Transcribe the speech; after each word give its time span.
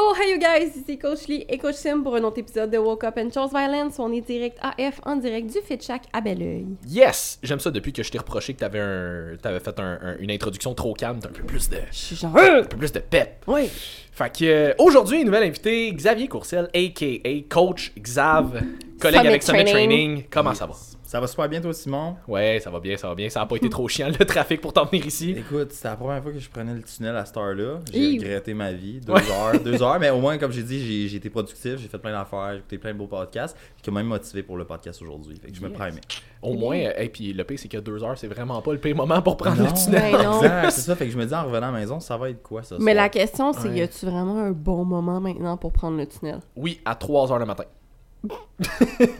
So, 0.00 0.14
hey 0.14 0.30
you 0.32 0.38
guys, 0.38 0.74
ici 0.76 0.96
Coach 0.98 1.26
Lee 1.28 1.44
et 1.46 1.58
Coach 1.58 1.74
Sim 1.74 2.02
pour 2.02 2.16
un 2.16 2.22
autre 2.24 2.38
épisode 2.38 2.70
de 2.70 2.78
Woke 2.78 3.04
Up 3.04 3.18
and 3.18 3.28
Chose 3.34 3.50
Violence. 3.50 3.98
On 3.98 4.10
est 4.10 4.22
direct 4.22 4.56
AF 4.62 4.98
en 5.04 5.16
direct 5.16 5.48
du 5.52 5.58
Fit 5.60 5.78
Shack 5.78 6.04
à 6.14 6.22
Belleuil. 6.22 6.64
Yes! 6.88 7.38
J'aime 7.42 7.60
ça 7.60 7.70
depuis 7.70 7.92
que 7.92 8.02
je 8.02 8.10
t'ai 8.10 8.16
reproché 8.16 8.54
que 8.54 8.60
t'avais 8.60 8.80
un, 8.80 9.36
t'avais 9.42 9.60
fait 9.60 9.78
un- 9.78 9.98
un- 10.02 10.16
une 10.18 10.30
introduction 10.30 10.72
trop 10.72 10.94
calme, 10.94 11.18
t'as 11.20 11.28
un 11.28 11.32
peu 11.32 11.42
plus 11.42 11.68
de, 11.68 11.76
Je 11.92 11.96
suis 11.96 12.16
genre. 12.16 12.34
un 12.34 12.62
peu 12.62 12.78
plus 12.78 12.92
de 12.92 13.00
pep. 13.00 13.44
Oui. 13.46 13.68
Fait 14.12 14.34
que 14.38 14.44
euh, 14.44 14.74
aujourd'hui, 14.78 15.22
nouvelle 15.22 15.44
invité, 15.44 15.92
Xavier 15.92 16.28
Courcelle, 16.28 16.70
aka 16.74 17.30
Coach 17.50 17.92
Xav, 18.00 18.58
collègue 19.00 19.18
Summit 19.20 19.28
avec 19.28 19.42
Summit 19.42 19.64
Training. 19.64 19.88
Training. 19.88 20.24
Comment 20.30 20.54
ça 20.54 20.66
va? 20.66 20.74
Ça 21.02 21.18
va 21.18 21.26
super 21.26 21.48
bien 21.48 21.60
toi 21.60 21.72
Simon? 21.74 22.14
Ouais, 22.28 22.60
ça 22.62 22.70
va 22.70 22.78
bien, 22.78 22.96
ça 22.96 23.08
va 23.08 23.16
bien. 23.16 23.28
Ça 23.28 23.40
a 23.40 23.46
pas 23.46 23.56
été 23.56 23.68
trop 23.68 23.88
chiant 23.88 24.06
le 24.16 24.24
trafic 24.24 24.60
pour 24.60 24.72
t'en 24.72 24.84
venir 24.84 25.04
ici. 25.04 25.32
Écoute, 25.36 25.72
c'était 25.72 25.88
la 25.88 25.96
première 25.96 26.22
fois 26.22 26.30
que 26.30 26.38
je 26.38 26.48
prenais 26.48 26.72
le 26.72 26.82
tunnel 26.84 27.16
à 27.16 27.24
cette 27.24 27.36
heure-là. 27.36 27.80
J'ai 27.92 28.10
regretté 28.18 28.54
ma 28.54 28.70
vie. 28.70 29.00
Deux 29.00 29.14
Ouais. 29.14 29.20
heures. 29.32 29.58
Deux 29.60 29.82
heures, 29.82 29.98
mais 29.98 30.10
au 30.10 30.20
moins, 30.20 30.38
comme 30.38 30.52
j'ai 30.52 30.62
dit, 30.62 31.08
j'ai- 31.08 31.16
été 31.16 31.28
productif, 31.28 31.78
j'ai 31.78 31.88
fait 31.88 31.98
plein 31.98 32.12
d'affaires, 32.12 32.50
j'ai 32.52 32.58
écouté 32.58 32.78
plein 32.78 32.92
de 32.92 32.98
beaux 32.98 33.08
podcasts, 33.08 33.56
qui 33.76 33.82
quand 33.82 33.92
même 33.92 34.06
motivé 34.06 34.44
pour 34.44 34.56
le 34.56 34.64
podcast 34.64 35.02
aujourd'hui. 35.02 35.36
Fait 35.42 35.50
que 35.50 35.56
je 35.56 35.60
me 35.62 35.66
Yes. 35.68 35.74
prends 35.76 35.84
à 35.84 35.88
aimer. 35.88 36.00
Au 36.42 36.54
moins, 36.54 36.76
et 36.76 37.08
puis 37.08 37.32
le 37.32 37.42
pire, 37.42 37.58
c'est 37.58 37.66
que 37.68 37.78
deux 37.78 38.04
heures, 38.04 38.16
c'est 38.16 38.28
vraiment 38.28 38.62
pas 38.62 38.72
le 38.72 38.78
pire 38.78 38.94
moment 38.94 39.20
pour 39.20 39.36
prendre 39.36 39.60
le 39.62 39.72
tunnel. 39.72 40.12
Ben 40.12 40.22
non. 40.22 40.36
Exact, 40.42 40.70
c'est 40.70 40.80
ça. 40.82 40.94
Fait 40.94 41.06
que 41.06 41.10
je 41.10 41.18
me 41.18 41.26
dis 41.26 41.34
en 41.34 41.42
revenant 41.44 41.68
à 41.68 41.72
la 41.72 41.78
maison, 41.80 41.98
ça 41.98 42.16
va 42.16 42.30
être 42.30 42.42
quoi 42.42 42.62
ça? 42.62 42.76
Mais 42.78 42.92
soir? 42.92 43.02
la 43.04 43.08
question, 43.08 43.52
c'est 43.52 43.68
Ouais. 43.68 43.78
y 43.78 43.82
a-tu 43.82 44.06
vraiment 44.06 44.38
un 44.38 44.52
bon 44.52 44.84
moment 44.84 45.20
maintenant 45.20 45.56
pour 45.56 45.72
prendre 45.72 45.96
le 45.98 46.06
tunnel? 46.06 46.38
Oui, 46.54 46.80
à 46.84 46.94
3 46.94 47.32
heures 47.32 47.38
le 47.40 47.46
matin. 47.46 47.64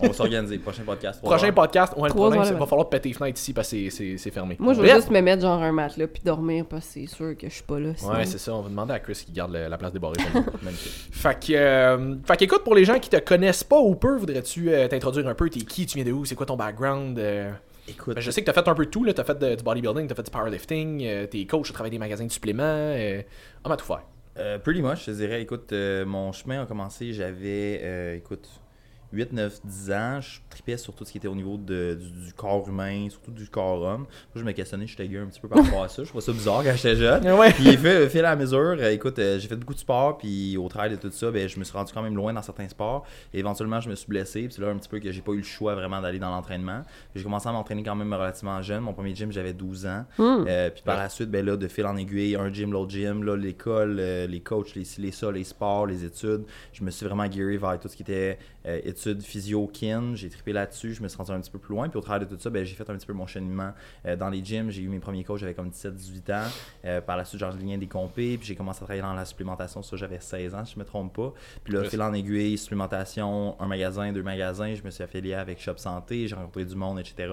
On 0.02 0.06
va 0.08 0.12
s'organiser. 0.12 0.58
Prochain 0.58 0.82
podcast. 0.84 1.20
Prochain 1.22 1.46
heures. 1.46 1.54
podcast, 1.54 1.94
ouais, 1.96 2.08
le 2.08 2.14
problème, 2.14 2.44
c'est 2.44 2.52
va 2.52 2.66
falloir 2.66 2.88
péter 2.88 3.08
les 3.08 3.14
fenêtres 3.14 3.40
ici 3.40 3.52
parce 3.54 3.70
que 3.70 3.88
c'est- 3.88 4.16
fermé. 4.30 4.56
Moi, 4.58 4.74
je 4.74 4.80
vais 4.80 4.88
Bref. 4.88 4.98
juste 5.00 5.10
me 5.10 5.20
mettre 5.20 5.42
genre 5.42 5.62
un 5.62 5.72
matelas 5.72 6.06
puis 6.06 6.22
dormir 6.22 6.66
parce 6.68 6.86
que 6.86 6.92
c'est 6.92 7.06
sûr 7.06 7.36
que 7.36 7.48
je 7.48 7.54
suis 7.54 7.62
pas 7.62 7.78
là. 7.80 7.92
sinon. 7.96 8.12
Ouais, 8.12 8.26
c'est 8.26 8.38
ça. 8.38 8.54
On 8.54 8.60
va 8.60 8.68
demander 8.68 8.92
à 8.92 8.98
Chris 9.00 9.22
qui 9.26 9.32
garde 9.32 9.52
le- 9.52 9.68
la 9.68 9.78
place 9.78 9.92
nous. 10.34 10.44
Magnifique. 10.62 10.92
fait 11.12 11.46
que, 11.46 11.52
euh, 11.54 12.16
fait 12.24 12.36
qu'écoute, 12.36 12.62
pour 12.64 12.74
les 12.74 12.84
gens 12.84 12.98
qui 12.98 13.08
te 13.08 13.16
connaissent 13.18 13.64
pas 13.64 13.78
ou 13.78 13.94
peu, 13.94 14.16
voudrais-tu 14.18 14.70
euh, 14.70 14.86
t'introduire 14.88 15.26
un 15.28 15.34
peu? 15.34 15.48
T'es 15.48 15.60
qui? 15.60 15.86
Tu 15.86 15.96
viens 15.96 16.04
de 16.04 16.12
où? 16.12 16.24
C'est 16.26 16.34
quoi 16.34 16.46
ton 16.46 16.56
background? 16.56 17.18
Euh? 17.18 17.50
Écoute, 17.88 18.14
Ben, 18.16 18.20
Je 18.20 18.30
sais 18.30 18.42
que 18.42 18.46
t'as 18.46 18.52
fait 18.52 18.68
un 18.68 18.74
peu 18.74 18.84
de 18.84 18.90
tout. 18.90 19.02
là. 19.04 19.14
T'as 19.14 19.24
fait 19.24 19.38
de- 19.38 19.54
du 19.54 19.62
bodybuilding, 19.64 20.06
t'as 20.06 20.14
fait 20.14 20.22
du 20.24 20.30
powerlifting, 20.30 21.02
euh, 21.06 21.26
t'es 21.26 21.46
coach, 21.46 21.68
t'as 21.68 21.72
travaillé 21.74 21.90
des 21.92 21.98
magasins 21.98 22.26
de 22.26 22.30
suppléments. 22.30 22.62
Euh, 22.64 23.22
on 23.64 23.68
va 23.70 23.76
tout 23.76 23.86
faire. 23.86 24.02
Euh, 24.38 24.58
pretty 24.58 24.80
much, 24.82 25.00
je 25.00 25.06
te 25.06 25.10
dirais, 25.12 25.42
écoute, 25.42 25.72
euh, 25.72 26.04
mon 26.06 26.30
chemin 26.32 26.62
a 26.62 26.66
commencé, 26.66 27.12
j'avais, 27.12 27.80
euh, 27.82 28.16
écoute, 28.16 28.48
8, 29.12 29.32
9, 29.32 29.60
10 29.64 29.90
ans, 29.92 30.20
je 30.20 30.38
tripais 30.50 30.76
sur 30.76 30.92
tout 30.94 31.04
ce 31.04 31.12
qui 31.12 31.18
était 31.18 31.28
au 31.28 31.34
niveau 31.34 31.56
de- 31.56 31.94
du, 32.00 32.26
du 32.26 32.32
corps 32.34 32.68
humain, 32.68 33.06
surtout 33.08 33.30
du 33.30 33.48
corps 33.48 33.80
homme. 33.82 34.00
Moi, 34.00 34.36
je 34.36 34.42
me 34.44 34.52
questionnais, 34.52 34.86
j'étais 34.86 35.08
gay 35.08 35.18
un 35.18 35.26
petit 35.26 35.40
peu 35.40 35.48
par 35.48 35.64
rapport 35.64 35.84
à 35.84 35.88
ça, 35.88 36.02
je 36.04 36.08
trouvais 36.08 36.24
ça 36.24 36.32
bizarre 36.32 36.62
quand 36.64 36.72
j'étais 36.76 36.96
jeune. 36.96 37.30
Ouais. 37.32 37.52
Puis, 37.52 37.76
fait, 37.76 38.08
fait 38.08 38.24
à 38.24 38.36
mesure, 38.36 38.76
euh, 38.78 38.90
écoute, 38.90 39.18
euh, 39.18 39.38
j'ai 39.38 39.48
fait 39.48 39.56
beaucoup 39.56 39.74
de 39.74 39.78
sport, 39.78 40.18
puis 40.18 40.56
au 40.56 40.68
travail 40.68 40.90
de 40.90 40.96
tout 40.96 41.10
ça, 41.10 41.30
ben, 41.30 41.48
je 41.48 41.58
me 41.58 41.64
suis 41.64 41.72
rendu 41.76 41.92
quand 41.92 42.02
même 42.02 42.16
loin 42.16 42.32
dans 42.32 42.42
certains 42.42 42.68
sports. 42.68 43.06
Et 43.32 43.38
éventuellement, 43.38 43.80
je 43.80 43.88
me 43.88 43.94
suis 43.94 44.08
blessé, 44.08 44.42
puis 44.42 44.52
c'est 44.54 44.62
là 44.62 44.68
un 44.68 44.76
petit 44.76 44.88
peu 44.88 44.98
que 44.98 45.10
j'ai 45.12 45.22
pas 45.22 45.32
eu 45.32 45.38
le 45.38 45.42
choix 45.42 45.74
vraiment 45.74 46.00
d'aller 46.00 46.18
dans 46.18 46.30
l'entraînement. 46.30 46.82
J'ai 47.14 47.22
commencé 47.22 47.48
à 47.48 47.52
m'entraîner 47.52 47.82
quand 47.82 47.94
même 47.94 48.12
relativement 48.12 48.60
jeune. 48.62 48.80
Mon 48.80 48.92
premier 48.92 49.14
gym, 49.14 49.30
j'avais 49.32 49.52
12 49.52 49.86
ans. 49.86 50.04
Hmm. 50.18 50.44
Euh, 50.48 50.70
puis 50.70 50.82
par 50.82 50.96
Ouais. 50.96 51.02
la 51.02 51.08
suite, 51.08 51.30
ben 51.30 51.44
là, 51.46 51.56
de 51.56 51.68
fil 51.68 51.86
en 51.86 51.96
aiguille, 51.96 52.34
un 52.36 52.52
gym, 52.52 52.72
l'autre 52.72 52.90
gym, 52.90 53.22
là, 53.24 53.36
l'école, 53.36 53.96
euh, 54.00 54.26
les 54.26 54.40
coachs, 54.40 54.74
les 54.74 54.84
les 54.98 55.12
ça, 55.12 55.30
les 55.30 55.44
sports, 55.44 55.86
les 55.86 56.04
études. 56.04 56.42
Je 56.72 56.82
me 56.84 56.90
suis 56.90 57.06
vraiment 57.06 57.26
guéri 57.26 57.56
vers 57.56 57.78
tout 57.78 57.88
ce 57.88 57.96
qui 57.96 58.02
était 58.02 58.38
euh, 58.66 58.80
études 58.84 59.22
physio, 59.22 59.66
kin. 59.72 60.12
J'ai 60.14 60.28
trippé 60.40 60.52
là-dessus, 60.52 60.94
je 60.94 61.02
me 61.02 61.08
suis 61.08 61.18
rendu 61.18 61.32
un 61.32 61.40
petit 61.40 61.50
peu 61.50 61.58
plus 61.58 61.74
loin. 61.74 61.88
Puis 61.88 61.98
au 61.98 62.02
travers 62.02 62.26
de 62.26 62.34
tout 62.34 62.40
ça, 62.40 62.50
ben, 62.50 62.64
j'ai 62.64 62.74
fait 62.74 62.88
un 62.88 62.96
petit 62.96 63.06
peu 63.06 63.12
mon 63.12 63.26
cheminement 63.26 63.72
euh, 64.06 64.16
dans 64.16 64.30
les 64.30 64.42
gyms. 64.42 64.70
J'ai 64.70 64.82
eu 64.82 64.88
mes 64.88 64.98
premiers 64.98 65.24
coachs, 65.24 65.38
j'avais 65.38 65.54
comme 65.54 65.68
17-18 65.68 66.32
ans. 66.32 66.48
Euh, 66.84 67.00
par 67.00 67.16
la 67.16 67.24
suite, 67.24 67.42
j'ai 67.60 67.76
des 67.76 67.86
compés, 67.86 68.38
puis 68.38 68.46
j'ai 68.46 68.56
commencé 68.56 68.78
à 68.78 68.86
travailler 68.86 69.02
dans 69.02 69.12
la 69.12 69.24
supplémentation. 69.24 69.82
Ça, 69.82 69.96
j'avais 69.96 70.20
16 70.20 70.54
ans, 70.54 70.64
si 70.64 70.74
je 70.74 70.78
me 70.78 70.84
trompe 70.84 71.14
pas. 71.14 71.32
Puis 71.62 71.74
là, 71.74 71.84
fil 71.84 72.00
en 72.02 72.12
aiguille, 72.12 72.56
supplémentation, 72.56 73.60
un 73.60 73.66
magasin, 73.66 74.12
deux 74.12 74.22
magasins. 74.22 74.74
Je 74.74 74.82
me 74.82 74.90
suis 74.90 75.04
affilié 75.04 75.34
avec 75.34 75.60
Shop 75.60 75.76
Santé, 75.76 76.26
j'ai 76.26 76.34
rencontré 76.34 76.64
du 76.64 76.74
monde, 76.74 76.98
etc. 76.98 77.32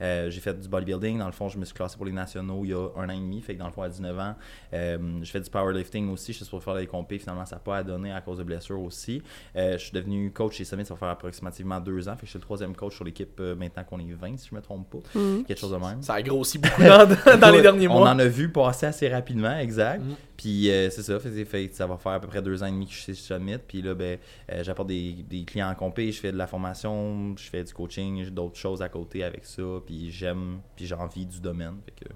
Euh, 0.00 0.30
j'ai 0.30 0.40
fait 0.40 0.58
du 0.58 0.68
bodybuilding. 0.68 1.18
Dans 1.18 1.26
le 1.26 1.32
fond, 1.32 1.48
je 1.48 1.58
me 1.58 1.64
suis 1.64 1.74
classé 1.74 1.96
pour 1.96 2.06
les 2.06 2.12
nationaux 2.12 2.64
il 2.64 2.70
y 2.70 2.74
a 2.74 2.88
un 2.96 3.08
an 3.08 3.12
et 3.12 3.20
demi. 3.20 3.40
Fait 3.40 3.54
que 3.54 3.58
dans 3.58 3.66
le 3.66 3.72
fond, 3.72 3.82
à 3.82 3.88
19 3.88 4.18
ans, 4.18 4.34
je 4.72 5.30
fais 5.30 5.40
du 5.40 5.50
powerlifting 5.50 6.10
aussi. 6.10 6.32
Je 6.32 6.38
suis 6.38 6.50
pour 6.50 6.62
faire 6.62 6.74
des 6.74 6.86
compés. 6.86 7.18
Finalement, 7.18 7.46
ça 7.46 7.56
n'a 7.56 7.60
pas 7.60 7.78
à 7.78 7.82
donner 7.82 8.12
à 8.12 8.20
cause 8.20 8.38
de 8.38 8.44
blessures 8.44 8.80
aussi. 8.80 9.22
Je 9.54 9.76
suis 9.76 9.92
devenu 9.92 10.32
coach 10.32 10.56
chez 10.56 10.64
Summit, 10.64 10.84
ça 10.84 10.94
va 10.94 10.98
faire 10.98 11.08
approximativement 11.08 11.80
deux 11.80 12.08
ans. 12.08 12.16
Fait 12.16 12.20
que 12.20 12.26
je 12.26 12.30
suis 12.30 12.38
le 12.38 12.44
troisième 12.48 12.74
coach 12.74 12.94
sur 12.96 13.04
l'équipe 13.04 13.38
euh, 13.40 13.54
maintenant 13.54 13.84
qu'on 13.84 13.98
est 14.00 14.12
20, 14.12 14.38
si 14.38 14.48
je 14.50 14.54
me 14.54 14.60
trompe 14.62 14.88
pas. 14.90 15.18
Mhm. 15.18 15.44
Quelque 15.44 15.58
chose 15.60 15.70
de 15.72 15.76
même. 15.76 16.02
Ça 16.02 16.14
a 16.14 16.22
grossi 16.22 16.58
beaucoup 16.58 16.82
dans, 16.82 17.06
dans 17.38 17.50
les 17.50 17.60
derniers 17.62 17.88
On 17.88 17.98
mois. 17.98 18.10
en 18.10 18.18
a 18.18 18.24
vu 18.26 18.50
passer 18.50 18.86
assez 18.86 19.08
rapidement, 19.08 19.58
exact. 19.58 20.02
Mm. 20.02 20.14
Puis 20.36 20.70
euh, 20.70 20.88
c'est 20.88 21.02
ça, 21.02 21.18
fait, 21.20 21.44
fait- 21.44 21.74
ça 21.74 21.86
va 21.86 21.96
faire 21.98 22.12
à 22.12 22.20
peu 22.20 22.26
près 22.28 22.40
deux 22.40 22.62
ans 22.62 22.66
et 22.66 22.70
demi 22.70 22.86
que 22.86 22.92
je 22.92 22.96
suis 22.98 23.14
chez 23.14 23.20
Summit. 23.20 23.58
Puis 23.66 23.82
là, 23.82 23.94
ben, 23.94 24.18
euh, 24.50 24.62
j'apporte 24.64 24.88
des, 24.88 25.12
des 25.28 25.44
clients 25.44 25.68
en 25.70 25.74
compé, 25.74 26.10
je 26.10 26.20
fais 26.20 26.32
de 26.32 26.36
la 26.38 26.46
formation, 26.46 27.34
je 27.36 27.44
fais 27.50 27.62
du 27.64 27.74
coaching, 27.74 28.22
j'ai 28.24 28.30
d'autres 28.30 28.56
choses 28.56 28.80
à 28.80 28.88
côté 28.88 29.24
avec 29.24 29.44
ça. 29.44 29.62
Puis 29.84 30.10
j'aime, 30.10 30.60
puis 30.76 30.86
j'ai 30.86 30.94
envie 30.94 31.26
du 31.26 31.40
domaine. 31.40 31.74
Fait 31.84 32.04
que 32.06 32.10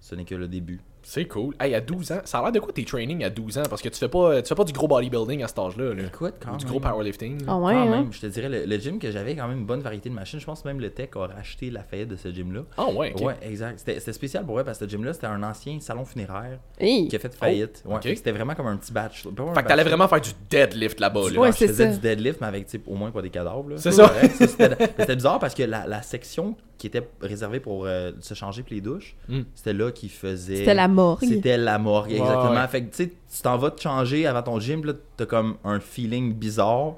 ce 0.00 0.14
n'est 0.14 0.24
que 0.24 0.34
le 0.34 0.48
début. 0.48 0.80
C'est 1.04 1.24
cool. 1.26 1.54
Hey, 1.60 1.74
à 1.74 1.80
12 1.80 2.12
ans, 2.12 2.20
ça 2.24 2.38
a 2.38 2.42
l'air 2.42 2.52
de 2.52 2.60
quoi 2.60 2.72
tes 2.72 2.84
trainings 2.84 3.24
à 3.24 3.30
12 3.30 3.58
ans? 3.58 3.62
Parce 3.68 3.82
que 3.82 3.88
tu 3.88 3.98
fais 3.98 4.08
pas, 4.08 4.40
tu 4.40 4.48
fais 4.48 4.54
pas 4.54 4.64
du 4.64 4.72
gros 4.72 4.86
bodybuilding 4.88 5.42
à 5.42 5.48
cet 5.48 5.58
âge-là. 5.58 5.94
là. 5.94 6.02
Écoute, 6.04 6.34
Ou 6.40 6.44
quand 6.44 6.56
du 6.56 6.64
même. 6.64 6.70
gros 6.72 6.80
powerlifting. 6.80 7.38
Ah 7.48 7.56
ouais, 7.56 7.72
quand 7.74 7.80
hein? 7.80 7.90
même, 7.90 8.12
je 8.12 8.20
te 8.20 8.26
dirais, 8.26 8.48
le, 8.48 8.64
le 8.64 8.76
gym 8.78 8.98
que 8.98 9.10
j'avais 9.10 9.34
quand 9.34 9.48
même 9.48 9.58
une 9.58 9.66
bonne 9.66 9.80
variété 9.80 10.08
de 10.08 10.14
machines. 10.14 10.38
Je 10.40 10.46
pense 10.46 10.64
même 10.64 10.80
le 10.80 10.90
tech 10.90 11.10
a 11.16 11.26
racheté 11.26 11.70
la 11.70 11.82
faillite 11.82 12.08
de 12.08 12.16
ce 12.16 12.30
gym-là. 12.32 12.62
Ah 12.76 12.86
ouais, 12.90 13.12
ok. 13.16 13.26
Ouais, 13.26 13.34
exact. 13.42 13.78
C'était 13.80 13.98
c'était 13.98 14.12
spécial 14.12 14.44
pour 14.46 14.58
eux 14.60 14.64
parce 14.64 14.78
que 14.78 14.84
ce 14.86 14.90
gym-là, 14.90 15.12
c'était 15.12 15.26
un 15.26 15.42
ancien 15.42 15.78
salon 15.80 16.04
funéraire 16.04 16.58
Hey. 16.78 17.08
qui 17.08 17.16
a 17.16 17.18
fait 17.18 17.34
faillite. 17.34 17.82
ouais, 17.84 18.00
fait 18.00 18.10
que 18.12 18.16
c'était 18.18 18.32
vraiment 18.32 18.54
comme 18.54 18.66
un 18.68 18.76
petit 18.76 18.92
batch. 18.92 19.26
un 19.26 19.54
Fait 19.54 19.62
que 19.62 19.68
t'allais 19.68 19.84
vraiment 19.84 20.06
faire 20.08 20.20
du 20.20 20.30
deadlift 20.50 21.00
là-bas. 21.00 21.30
là. 21.32 21.40
Ouais, 21.40 21.52
c'est 21.52 21.66
faisais 21.68 21.86
ça. 21.86 21.92
du 21.94 21.98
deadlift, 21.98 22.40
mais 22.40 22.46
avec 22.46 22.66
type, 22.66 22.86
au 22.86 22.94
moins 22.94 23.10
pas 23.10 23.22
des 23.22 23.30
cadavres. 23.30 23.68
là. 23.70 23.76
C'est 23.78 23.92
ça. 23.92 24.12
C'était 24.38 24.76
c'était 24.98 25.16
bizarre 25.16 25.38
parce 25.38 25.54
que 25.54 25.62
la, 25.64 25.86
la 25.86 26.02
section 26.02 26.56
qui 26.82 26.88
était 26.88 27.08
réservée 27.20 27.60
pour 27.60 27.84
euh, 27.86 28.10
se 28.18 28.34
changer 28.34 28.64
puis 28.64 28.74
les 28.74 28.80
douches, 28.80 29.14
Mm. 29.28 29.42
c'était 29.54 29.72
là 29.72 29.92
qui 29.92 30.08
faisait. 30.08 30.56
C'était 30.56 30.74
la 30.74 30.88
morgue. 30.88 31.24
C'était 31.24 31.56
la 31.56 31.78
morgue, 31.78 32.10
exactement. 32.10 32.50
ouais. 32.60 32.66
Fait 32.68 32.80
que 32.82 32.90
tu 32.90 33.04
sais, 33.04 33.08
tu 33.08 33.42
t'en 33.42 33.56
vas 33.56 33.70
te 33.70 33.80
changer 33.80 34.26
avant 34.26 34.42
ton 34.42 34.58
gym, 34.58 34.84
là, 34.84 34.92
t'as 35.16 35.26
comme 35.26 35.58
un 35.62 35.78
feeling 35.78 36.34
bizarre. 36.34 36.94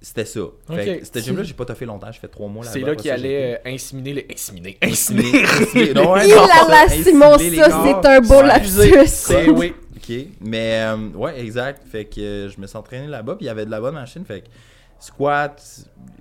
C'était 0.00 0.24
ça. 0.24 0.40
Fait 0.68 0.98
Ok. 0.98 1.00
que 1.00 1.18
ce 1.20 1.24
gym-là, 1.24 1.42
j'ai 1.42 1.54
pas 1.54 1.66
fait 1.74 1.84
longtemps, 1.84 2.12
j'ai 2.12 2.20
fait 2.20 2.28
trois 2.28 2.46
mois 2.46 2.64
là 2.64 2.70
C'est 2.70 2.78
là 2.78 2.94
qu'il 2.94 3.10
allait 3.10 3.58
euh, 3.66 3.70
inséminer 3.74 4.12
les. 4.14 4.26
Inséminer. 4.32 4.78
Inséminer. 4.80 5.42
Inséminer. 5.44 5.62
inséminer. 5.62 5.94
Non, 5.94 6.12
ouais, 6.14 6.28
Il 6.28 6.34
non, 6.36 6.42
a 6.44 6.68
la 6.70 6.88
Simon, 6.88 7.38
ça, 7.38 7.82
c'est 7.82 8.06
un 8.08 8.20
beau 8.20 8.42
lapsus. 8.42 9.06
C'est 9.06 9.48
oui. 9.50 9.74
Ok, 9.96 10.14
mais 10.40 10.82
euh, 10.84 11.08
ouais, 11.16 11.40
exact. 11.40 11.82
Fait 11.90 12.04
que 12.04 12.20
euh, 12.20 12.48
je 12.48 12.60
me 12.60 12.68
suis 12.68 12.76
entraîné 12.78 13.08
là-bas, 13.08 13.34
puis 13.34 13.46
il 13.46 13.48
y 13.48 13.50
avait 13.50 13.66
de 13.66 13.70
la 13.72 13.80
bonne 13.80 13.94
machine. 13.94 14.24
Fait 14.24 14.42
que 14.42 14.46
squat, 14.98 15.62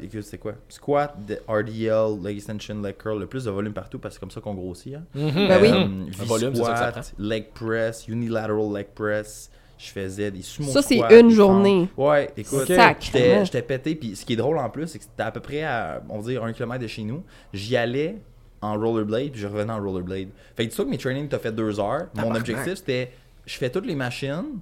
écoute, 0.01 0.21
c'est 0.23 0.37
quoi? 0.37 0.53
Squat, 0.69 1.15
de 1.25 1.39
RDL, 1.47 2.21
leg 2.23 2.35
extension, 2.37 2.81
leg 2.81 2.95
curl, 2.97 3.19
le 3.19 3.27
plus 3.27 3.45
de 3.45 3.51
volume 3.51 3.73
partout 3.73 3.99
parce 3.99 4.15
que 4.15 4.19
c'est 4.19 4.19
comme 4.21 4.31
ça 4.31 4.41
qu'on 4.41 4.53
grossit. 4.53 4.95
Hein. 4.95 5.03
Mhm. 5.15 5.31
Ben 5.47 5.61
oui. 5.61 5.69
Euh, 5.69 6.21
Un 6.21 6.25
volume, 6.25 6.55
c'est 6.55 6.63
ça 6.63 6.71
que 6.73 6.77
ça 6.79 6.85
V-squat, 6.91 7.13
leg 7.19 7.45
press, 7.53 8.07
unilateral 8.07 8.73
leg 8.73 8.87
press. 8.93 9.51
Je 9.79 9.89
faisais 9.91 10.31
des 10.31 10.41
sumo 10.41 10.71
Ça, 10.71 10.81
c'est 10.81 10.99
une 11.19 11.29
journée. 11.29 11.87
Ouais, 11.95 12.31
écoute, 12.35 12.67
Ok. 12.69 13.11
j'étais 13.43 13.61
pété. 13.61 13.93
Puis 13.95 14.15
ce 14.15 14.25
qui 14.25 14.33
est 14.33 14.37
drôle 14.37 14.57
en 14.57 14.69
plus, 14.71 14.87
c'est 14.87 14.97
que 14.97 15.03
c'était 15.05 15.21
à 15.23 15.29
peu 15.31 15.39
près 15.39 15.63
à, 15.63 16.01
on 16.09 16.17
va 16.19 16.31
dire, 16.31 16.43
un 16.43 16.51
kilomètre 16.51 16.81
de 16.81 16.87
chez 16.87 17.03
nous. 17.03 17.23
J'y 17.53 17.77
allais 17.77 18.17
en 18.59 18.73
rollerblade, 18.75 19.31
puis 19.33 19.39
je 19.41 19.45
revenais 19.45 19.71
en 19.71 19.79
rollerblade. 19.79 20.29
Fait 20.55 20.65
que 20.65 20.71
dis-toi 20.71 20.85
que 20.85 20.89
mes 20.89 20.97
trainings 20.97 21.27
t'as 21.27 21.37
fait 21.37 21.51
deux 21.51 21.79
heures. 21.79 22.07
Mon 22.15 22.33
objectif, 22.33 22.73
c'était, 22.73 23.11
je 23.45 23.55
fais 23.55 23.69
toutes 23.69 23.85
les 23.85 23.93
machines 23.93 24.59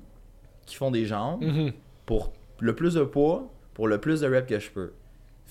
qui 0.66 0.76
font 0.76 0.92
des 0.92 1.06
jambes 1.06 1.42
Mhm. 1.42 1.72
pour 2.06 2.34
le 2.60 2.76
plus 2.76 2.96
de 2.96 3.04
poids, 3.04 3.48
pour 3.76 3.88
le 3.88 4.00
plus 4.00 4.22
de 4.22 4.28
reps 4.28 4.50
que 4.50 4.60
je 4.60 4.72
peux. 4.72 4.94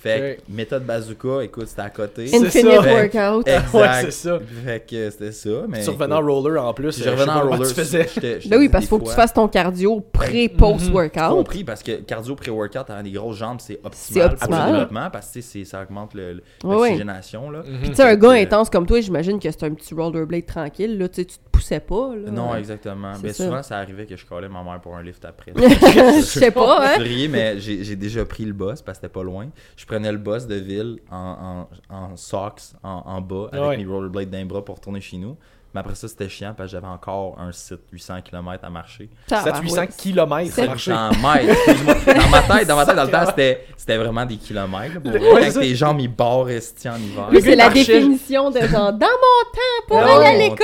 Fait 0.05 0.39
que 0.47 0.53
méthode 0.53 0.85
bazooka, 0.85 1.43
écoute, 1.43 1.67
c'était 1.67 1.83
à 1.83 1.91
côté. 1.91 2.27
C'est 2.27 2.37
Infinite 2.37 2.83
ça. 2.83 2.93
workout. 2.93 3.49
Exact. 3.49 3.75
Ouais, 3.75 3.89
c'est 4.03 4.11
ça. 4.11 4.39
Fait 4.65 4.81
que 4.89 5.11
c'était 5.11 5.33
ça. 5.33 5.49
Mais 5.69 5.83
Tu 5.83 5.91
revenais 5.91 6.15
en 6.15 6.21
roller 6.21 6.63
en 6.63 6.75
plus. 6.75 6.89
euh, 6.89 6.91
je 6.99 7.03
je 7.05 7.09
revenais 7.11 7.33
en 7.33 7.49
roller. 7.49 7.69
Tu 7.69 7.75
faisais. 7.75 8.07
j'étais- 8.15 8.41
j'étais 8.41 8.49
Ben 8.51 8.59
oui, 8.61 8.69
parce 8.69 8.83
qu'il 8.85 8.91
faut 8.91 8.99
que 8.99 9.09
tu 9.09 9.15
fasses 9.15 9.33
ton 9.33 9.49
cardio 9.49 10.01
pré-post-workout. 10.13 11.31
compris 11.31 11.65
parce 11.65 11.83
que 11.83 11.93
cardio 12.03 12.35
pré-workout 12.35 12.77
avoir 12.91 13.03
des 13.03 13.11
grosses 13.13 13.37
jambes 13.37 13.59
c'est 13.61 13.81
optimal, 13.83 14.37
C'est 14.39 14.47
pour 14.49 14.57
le 14.59 14.67
développement 14.73 15.11
parce 15.11 15.29
que 15.29 15.33
tu 15.35 15.43
sais, 15.43 15.49
c'est- 15.61 15.65
ça 15.65 15.83
augmente 15.83 16.15
l'oxygénation 16.63 17.51
là. 17.51 17.61
Mhm. 17.67 17.79
Puis 17.81 17.91
tu 17.91 17.97
sais, 17.97 18.03
un 18.03 18.17
gars 18.17 18.31
intense 18.33 18.71
comme 18.71 18.87
toi, 18.87 19.01
j'imagine 19.01 19.39
que 19.39 19.51
c'est 19.51 19.63
un 19.65 19.73
petit 19.75 19.95
rollerblade 19.95 20.47
tranquille. 20.47 20.99
Là, 20.99 21.09
tu 21.09 21.17
sais, 21.17 21.25
tu 21.25 21.37
te 21.37 21.43
poussais 21.51 21.81
pas. 21.81 22.11
Là. 22.15 22.31
Non, 22.31 22.55
exactement. 22.57 23.13
C'est 23.17 23.23
Mais 23.23 23.33
ça. 23.33 23.45
souvent, 23.45 23.63
ça 23.63 23.79
arrivait 23.79 24.07
que 24.07 24.17
je 24.17 24.27
collais 24.27 24.49
ma 24.49 24.63
mère 24.63 24.81
pour 24.81 24.97
un 24.97 25.03
lift 25.03 25.25
après. 25.25 25.53
Je 25.57 26.21
sais 26.23 26.51
pas, 26.51 26.95
hein. 26.97 26.99
Mais 27.31 27.59
j'ai 27.59 27.97
déjà 27.97 28.25
pris 28.25 28.45
le 28.45 28.53
bus 28.53 28.83
parce 28.83 28.99
que 28.99 29.05
c'était 29.07 29.09
pas 29.09 29.23
loin. 29.23 29.47
Je 29.77 29.87
prenais 29.95 30.13
le 30.13 30.19
bus 30.19 30.47
de 30.47 30.55
ville 30.57 31.01
en, 31.11 31.67
en, 31.91 31.95
en 31.95 32.17
socks, 32.17 32.63
en, 32.83 33.03
en 33.07 33.21
bas, 33.21 33.49
avec 33.53 33.71
Ouais. 33.71 33.77
mes 33.77 33.87
rollerblades 33.87 34.31
d'un 34.31 34.47
bras 34.47 34.65
pour 34.65 34.77
retourner 34.77 35.01
chez 35.01 35.19
nous. 35.19 35.37
Mais 35.75 35.81
après 35.81 35.95
ça, 35.97 36.07
c'était 36.07 36.29
chiant 36.29 36.55
parce 36.57 36.71
que 36.71 36.77
j'avais 36.77 36.87
encore 36.87 37.37
un 37.41 37.51
site 37.51 37.81
800 37.93 38.21
km 38.23 38.65
à 38.65 38.71
marcher. 38.71 39.09
700-800 39.29 39.89
km 39.97 40.51
C'est- 40.53 40.63
à 40.63 40.67
marcher. 40.67 40.91
800 40.93 41.11
mètres. 41.35 41.51
excuse-moi. 41.67 41.95
Dans 42.15 42.29
ma 42.29 42.43
tête, 42.43 42.69
dans 42.69 42.77
ma 42.77 42.87
tête, 42.87 42.97
dans 42.97 43.05
le 43.05 43.11
temps, 43.11 43.27
c'était, 43.27 43.67
c'était 43.77 43.97
vraiment 43.97 44.25
des 44.25 44.37
kilomètres. 44.37 44.95
là, 44.95 45.01
pour 45.01 45.11
Le- 45.13 45.51
c'est 45.51 45.61
tes 45.61 45.75
jambes, 45.75 46.01
ils 46.01 46.09
barrent 46.09 46.39
en 46.43 46.49
hiver. 46.49 47.29
Oui, 47.33 47.41
c'est 47.43 47.57
la 47.57 47.65
marchait- 47.71 47.85
définition 47.99 48.51
de 48.51 48.61
genre 48.61 48.93
dans 48.93 49.07
mon 49.07 49.51
temps 49.53 49.87
pour 49.89 49.99
aller 49.99 50.27
à 50.27 50.33
l'école. 50.39 50.57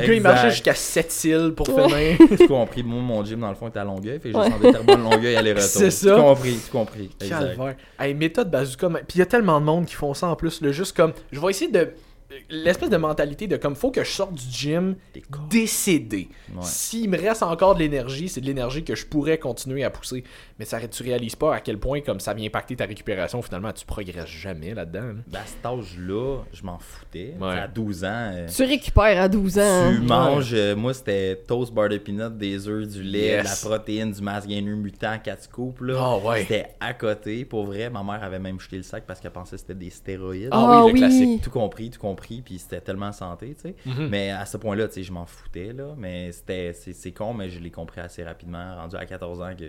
Le 0.00 0.06
gars, 0.06 0.12
il 0.14 0.20
marchait 0.22 0.38
Exact. 0.46 0.50
jusqu'à 0.50 0.74
7 0.74 1.24
îles 1.24 1.52
pour 1.56 1.68
Ouais. 1.68 2.16
finir. 2.16 2.28
Tout 2.38 2.46
compris. 2.48 2.82
Moi, 2.84 3.00
mon 3.02 3.24
gym, 3.24 3.40
dans 3.40 3.48
le 3.48 3.54
fond, 3.56 3.68
était 3.68 3.80
à 3.80 3.84
Longueuil. 3.84 4.20
Fait 4.20 4.30
que 4.30 4.38
j'ai 4.38 4.44
descendu 4.50 4.72
Terrebonne, 4.72 5.02
Longueuil, 5.02 5.36
aller-retour. 5.36 5.68
C'est 5.68 5.90
ça. 5.90 6.14
Tout 6.14 6.22
compris, 6.22 6.54
tout 6.54 6.70
compris. 6.78 7.10
Exact. 7.20 7.38
Calvaire. 7.56 7.74
Hey, 7.98 8.14
méthode 8.14 8.50
bazooka. 8.50 8.88
mais- 8.88 9.00
Puis 9.00 9.16
il 9.16 9.18
y 9.18 9.22
a 9.22 9.26
tellement 9.26 9.60
de 9.60 9.64
monde 9.66 9.86
qui 9.86 9.94
font 9.94 10.14
ça 10.14 10.28
en 10.28 10.36
plus. 10.36 10.60
Le 10.60 10.70
juste 10.72 10.96
comme. 10.96 11.12
Je 11.32 11.40
vais 11.40 11.50
essayer 11.50 11.70
de. 11.70 11.88
L'espèce 12.50 12.90
de 12.90 12.96
mentalité 12.96 13.46
de 13.46 13.56
comme 13.56 13.74
faut 13.76 13.90
que 13.90 14.04
je 14.04 14.10
sorte 14.10 14.34
du 14.34 14.44
gym 14.50 14.96
décédé. 15.50 16.28
Ouais. 16.54 16.60
S'il 16.62 17.08
me 17.10 17.18
reste 17.18 17.42
encore 17.42 17.74
de 17.74 17.80
l'énergie, 17.80 18.28
c'est 18.28 18.40
de 18.40 18.46
l'énergie 18.46 18.84
que 18.84 18.94
je 18.94 19.06
pourrais 19.06 19.38
continuer 19.38 19.84
à 19.84 19.90
pousser. 19.90 20.24
Mais 20.58 20.64
ça, 20.64 20.78
tu 20.86 21.02
réalises 21.02 21.36
pas 21.36 21.54
à 21.54 21.60
quel 21.60 21.78
point 21.78 22.00
comme 22.00 22.20
ça 22.20 22.34
vient 22.34 22.46
impacter 22.46 22.76
ta 22.76 22.84
récupération. 22.84 23.42
Finalement, 23.42 23.72
tu 23.72 23.84
progresses 23.84 24.26
jamais 24.28 24.74
là-dedans. 24.74 25.00
là. 25.08 25.12
Ben, 25.28 25.40
à 25.40 25.46
cet 25.46 25.64
âge-là, 25.66 26.38
je 26.52 26.62
m'en 26.62 26.78
foutais. 26.78 27.34
Ouais. 27.40 27.58
À 27.58 27.68
12 27.68 28.04
ans. 28.04 28.30
euh, 28.34 28.46
Tu 28.54 28.62
récupères 28.64 29.20
à 29.22 29.28
12 29.28 29.58
ans. 29.58 29.90
Tu 29.90 29.96
hein. 29.96 30.00
manges, 30.02 30.50
euh, 30.54 30.76
moi 30.76 30.94
c'était 30.94 31.36
toast, 31.46 31.72
beurre 31.72 31.88
de 31.88 31.98
peanut, 31.98 32.36
des 32.36 32.68
œufs, 32.68 32.86
du 32.88 33.02
lait, 33.02 33.22
Yes. 33.22 33.42
de 33.44 33.48
la 33.48 33.76
protéine, 33.76 34.12
du 34.12 34.22
mass 34.22 34.46
gainer 34.46 34.70
mutant, 34.74 35.16
4 35.22 35.42
scoops 35.44 35.80
là. 35.80 35.94
Ah 35.98 36.16
ouais. 36.18 36.40
C'était 36.42 36.66
à 36.80 36.94
côté, 36.94 37.44
pour 37.44 37.64
vrai. 37.66 37.90
Ma 37.90 38.02
mère 38.02 38.22
avait 38.22 38.38
même 38.38 38.58
jeté 38.60 38.76
le 38.76 38.82
sac 38.82 39.04
parce 39.06 39.20
qu'elle 39.20 39.30
pensait 39.32 39.56
que 39.56 39.60
c'était 39.60 39.74
des 39.74 39.90
stéroïdes. 39.90 40.48
Ah 40.50 40.84
oui, 40.84 40.92
le 40.92 40.98
classique. 40.98 41.42
Tout 41.42 41.50
compris, 41.50 41.90
tout 41.90 42.00
compris, 42.00 42.21
puis 42.44 42.58
c'était 42.58 42.80
tellement 42.80 43.12
santé, 43.12 43.54
tu 43.54 43.62
sais. 43.68 43.74
Mhm. 43.86 44.08
Mais 44.08 44.30
à 44.30 44.46
ce 44.46 44.56
point-là, 44.56 44.88
tu 44.88 44.94
sais, 44.94 45.02
je 45.02 45.12
m'en 45.12 45.26
foutais, 45.26 45.72
là. 45.72 45.94
Mais 45.96 46.32
c'était, 46.32 46.72
c'est, 46.72 47.12
con, 47.12 47.34
mais 47.34 47.48
je 47.50 47.58
l'ai 47.60 47.70
compris 47.70 48.00
assez 48.00 48.22
rapidement, 48.24 48.76
rendu 48.76 48.96
à 48.96 49.04
14 49.04 49.40
ans, 49.42 49.50
que 49.58 49.64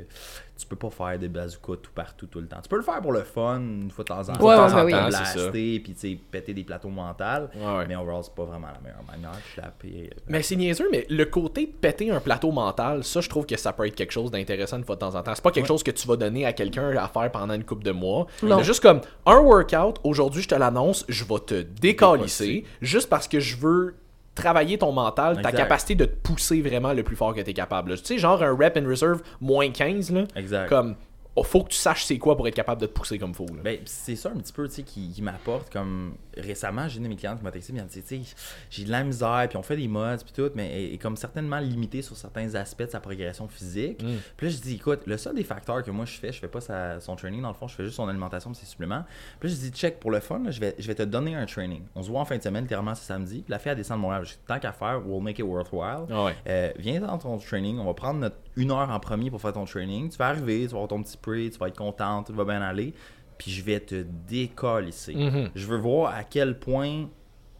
tu 0.56 0.68
peux 0.68 0.76
pas 0.76 0.90
faire 0.92 1.18
des 1.20 1.28
bazookas 1.30 1.78
tout 1.82 1.92
partout, 1.94 2.28
tout 2.28 2.40
le 2.40 2.48
temps. 2.48 2.60
Tu 2.62 2.70
peux 2.70 2.78
le 2.78 2.84
faire 2.84 3.02
pour 3.02 3.12
le 3.12 3.24
fun, 3.24 3.60
une 3.60 3.90
fois 3.92 4.04
de 4.04 4.08
temps 4.10 4.20
en 4.30 4.34
temps, 4.34 4.46
Ouais, 4.46 4.56
de 4.56 4.62
ouais, 4.62 4.68
temps 4.70 4.78
en 4.80 4.86
ouais, 4.86 4.92
temps, 4.92 5.06
oui. 5.08 5.12
C'est 5.12 5.26
ça. 5.26 5.34
blaster, 5.34 5.80
puis 5.80 5.94
tu 5.94 6.00
sais, 6.00 6.18
péter 6.32 6.54
des 6.54 6.64
plateaux 6.64 6.90
mentaux. 6.90 7.24
Ouais, 7.24 7.78
ouais. 7.78 7.86
Mais 7.88 7.96
overall, 7.96 8.24
c'est 8.24 8.34
pas 8.36 8.46
vraiment 8.46 8.68
la 8.74 8.80
meilleure 8.80 9.04
manière. 9.04 9.32
Je 9.56 9.62
la 9.62 9.68
pire. 9.70 10.12
Mais 10.28 10.42
c'est 10.44 10.56
niaiseux, 10.56 10.88
mais 10.92 11.06
le 11.10 11.26
côté 11.26 11.66
de 11.66 11.72
péter 11.72 12.12
un 12.12 12.20
plateau 12.20 12.52
mental, 12.52 13.04
ça, 13.04 13.20
je 13.22 13.30
trouve 13.30 13.46
que 13.46 13.58
ça 13.58 13.74
peut 13.74 13.88
être 13.88 13.96
quelque 13.96 14.12
chose 14.12 14.30
d'intéressant 14.32 14.78
une 14.78 14.84
fois 14.84 14.96
de 14.96 15.00
temps 15.02 15.16
en 15.16 15.24
temps. 15.24 15.34
C'est 15.34 15.44
pas 15.44 15.52
quelque 15.52 15.64
Ouais. 15.64 15.68
chose 15.68 15.84
que 15.84 15.92
tu 15.92 16.08
vas 16.08 16.16
donner 16.18 16.46
à 16.46 16.54
quelqu'un 16.54 16.96
à 16.98 17.08
faire 17.08 17.32
pendant 17.32 17.54
une 17.56 17.64
couple 17.64 17.84
de 17.84 17.92
mois. 17.92 18.28
Non. 18.44 18.60
C'est 18.60 18.66
juste 18.66 18.82
comme 18.84 19.02
un 19.26 19.40
workout, 19.40 20.00
aujourd'hui, 20.04 20.44
je 20.44 20.50
te 20.50 20.56
l'annonce, 20.56 21.04
je 21.10 21.24
vais 21.24 21.40
te 21.40 21.62
décalisser 21.62 22.43
juste 22.82 23.10
parce 23.10 23.28
que 23.28 23.40
je 23.40 23.58
veux 23.58 23.96
travailler 24.36 24.78
ton 24.78 24.92
mental, 24.92 25.42
ta 25.42 25.52
capacité 25.52 25.96
de 25.96 26.06
te 26.06 26.16
pousser 26.16 26.62
vraiment 26.62 26.94
le 26.94 27.04
plus 27.04 27.16
fort 27.16 27.36
que 27.36 27.42
tu 27.42 27.50
es 27.50 27.54
capable. 27.54 27.96
Tu 27.98 28.06
sais, 28.06 28.18
genre 28.18 28.42
un 28.42 28.56
rep 28.56 28.78
in 28.78 28.88
reserve 28.88 29.22
moins 29.42 29.70
15, 29.70 30.12
là. 30.12 30.24
Exact. 30.36 30.70
Comme, 30.70 30.96
faut 31.42 31.64
que 31.64 31.70
tu 31.70 31.78
saches 31.78 32.06
c'est 32.06 32.20
quoi 32.20 32.38
pour 32.38 32.48
être 32.48 32.54
capable 32.56 32.82
de 32.82 32.86
te 32.86 32.92
pousser 32.92 33.18
comme 33.18 33.34
faut. 33.34 33.48
là. 33.48 33.62
Ben, 33.64 33.80
c'est 33.86 34.16
ça 34.16 34.30
un 34.30 34.38
petit 34.38 34.54
peu, 34.54 34.68
qui, 34.68 34.84
qui 35.12 35.22
m'apporte 35.22 35.72
comme 35.74 36.14
récemment, 36.38 36.88
j'ai 36.88 36.98
une 36.98 37.04
de 37.04 37.10
mes 37.10 37.16
clientes 37.16 37.40
qui 37.40 37.44
m'a 37.44 37.52
texté, 37.52 37.74
bien, 37.74 37.86
tu 37.86 38.02
sais, 38.02 38.22
j'ai 38.70 38.84
de 38.86 38.92
la 38.92 39.04
misère, 39.04 39.46
puis 39.50 39.58
on 39.58 39.62
fait 39.64 39.76
des 39.76 39.88
mods, 39.88 40.18
puis 40.24 40.34
tout, 40.34 40.52
mais 40.56 40.70
elle 40.72 40.94
est 40.94 40.98
comme 40.98 41.16
certainement 41.16 41.60
limitée 41.60 42.02
sur 42.02 42.16
certains 42.16 42.54
aspects 42.56 42.84
de 42.84 42.90
sa 42.90 43.00
progression 43.00 43.48
physique. 43.48 44.02
Mm. 44.04 44.18
Puis 44.38 44.48
là, 44.48 44.54
je 44.54 44.58
dis, 44.62 44.76
écoute, 44.76 45.02
le 45.06 45.18
seul 45.18 45.36
des 45.36 45.44
facteurs 45.44 45.84
que 45.84 45.92
moi 45.92 46.06
je 46.06 46.18
fais, 46.18 46.32
je 46.32 46.40
fais 46.40 46.48
pas 46.48 46.62
sa- 46.62 47.00
son 47.00 47.16
training, 47.16 47.42
dans 47.42 47.50
le 47.50 47.54
fond, 47.56 47.68
je 47.68 47.76
fais 47.76 47.84
juste 47.84 47.96
son 47.96 48.08
alimentation, 48.08 48.54
ses 48.54 48.66
suppléments. 48.66 49.04
Puis 49.40 49.50
là, 49.50 49.56
je 49.56 49.60
dis, 49.60 49.70
check, 49.72 50.00
pour 50.00 50.12
le 50.12 50.20
fun, 50.20 50.40
là, 50.44 50.52
je, 50.52 50.60
vais, 50.60 50.76
je 50.78 50.88
vais 50.88 50.96
te 50.96 51.04
donner 51.04 51.36
un 51.36 51.46
training. 51.46 51.84
On 51.96 52.02
se 52.04 52.10
voit 52.10 52.22
en 52.22 52.26
fin 52.26 52.38
de 52.38 52.44
semaine, 52.44 52.64
littéralement, 52.64 52.96
c'est 52.96 53.06
samedi. 53.06 53.42
Puis 53.42 53.52
la 53.52 53.60
fille, 53.60 53.72
elle 53.72 53.78
descend 53.78 53.98
de 53.98 54.02
Montréal. 54.02 54.26
Je 54.26 54.32
dis, 54.32 54.40
tant 54.48 54.60
qu'à 54.60 54.72
faire, 54.72 55.02
we'll 55.06 55.22
make 55.24 55.40
it 55.40 55.46
worthwhile. 55.46 56.06
Ouais. 56.10 56.36
Euh, 56.48 56.72
viens 56.78 57.00
dans 57.00 57.18
ton 57.18 57.38
training, 57.38 57.80
on 57.80 57.86
va 57.86 57.94
prendre 57.94 58.20
notre 58.20 58.38
une 58.56 58.72
heure 58.72 58.90
en 58.90 59.00
premier 59.00 59.32
pour 59.32 59.42
faire 59.42 59.54
ton 59.54 59.66
training. 59.66 60.10
Tu 60.10 60.18
vas 60.18 60.28
arriver, 60.28 60.62
tu 60.62 60.68
vas 60.68 60.74
avoir 60.74 60.88
ton 60.88 61.02
petit 61.02 61.18
tu 61.24 61.58
vas 61.60 61.68
être 61.68 61.78
content, 61.78 62.24
tout 62.24 62.34
va 62.34 62.46
bien 62.46 62.62
aller. 62.62 62.94
Puis 63.38 63.52
je 63.52 63.64
vais 63.64 63.80
te 63.80 64.04
décoller. 64.28 64.92
Mhm. 65.14 65.50
Je 65.56 65.66
veux 65.66 65.78
voir 65.78 66.14
à 66.16 66.24
quel 66.24 66.60
point 66.60 67.10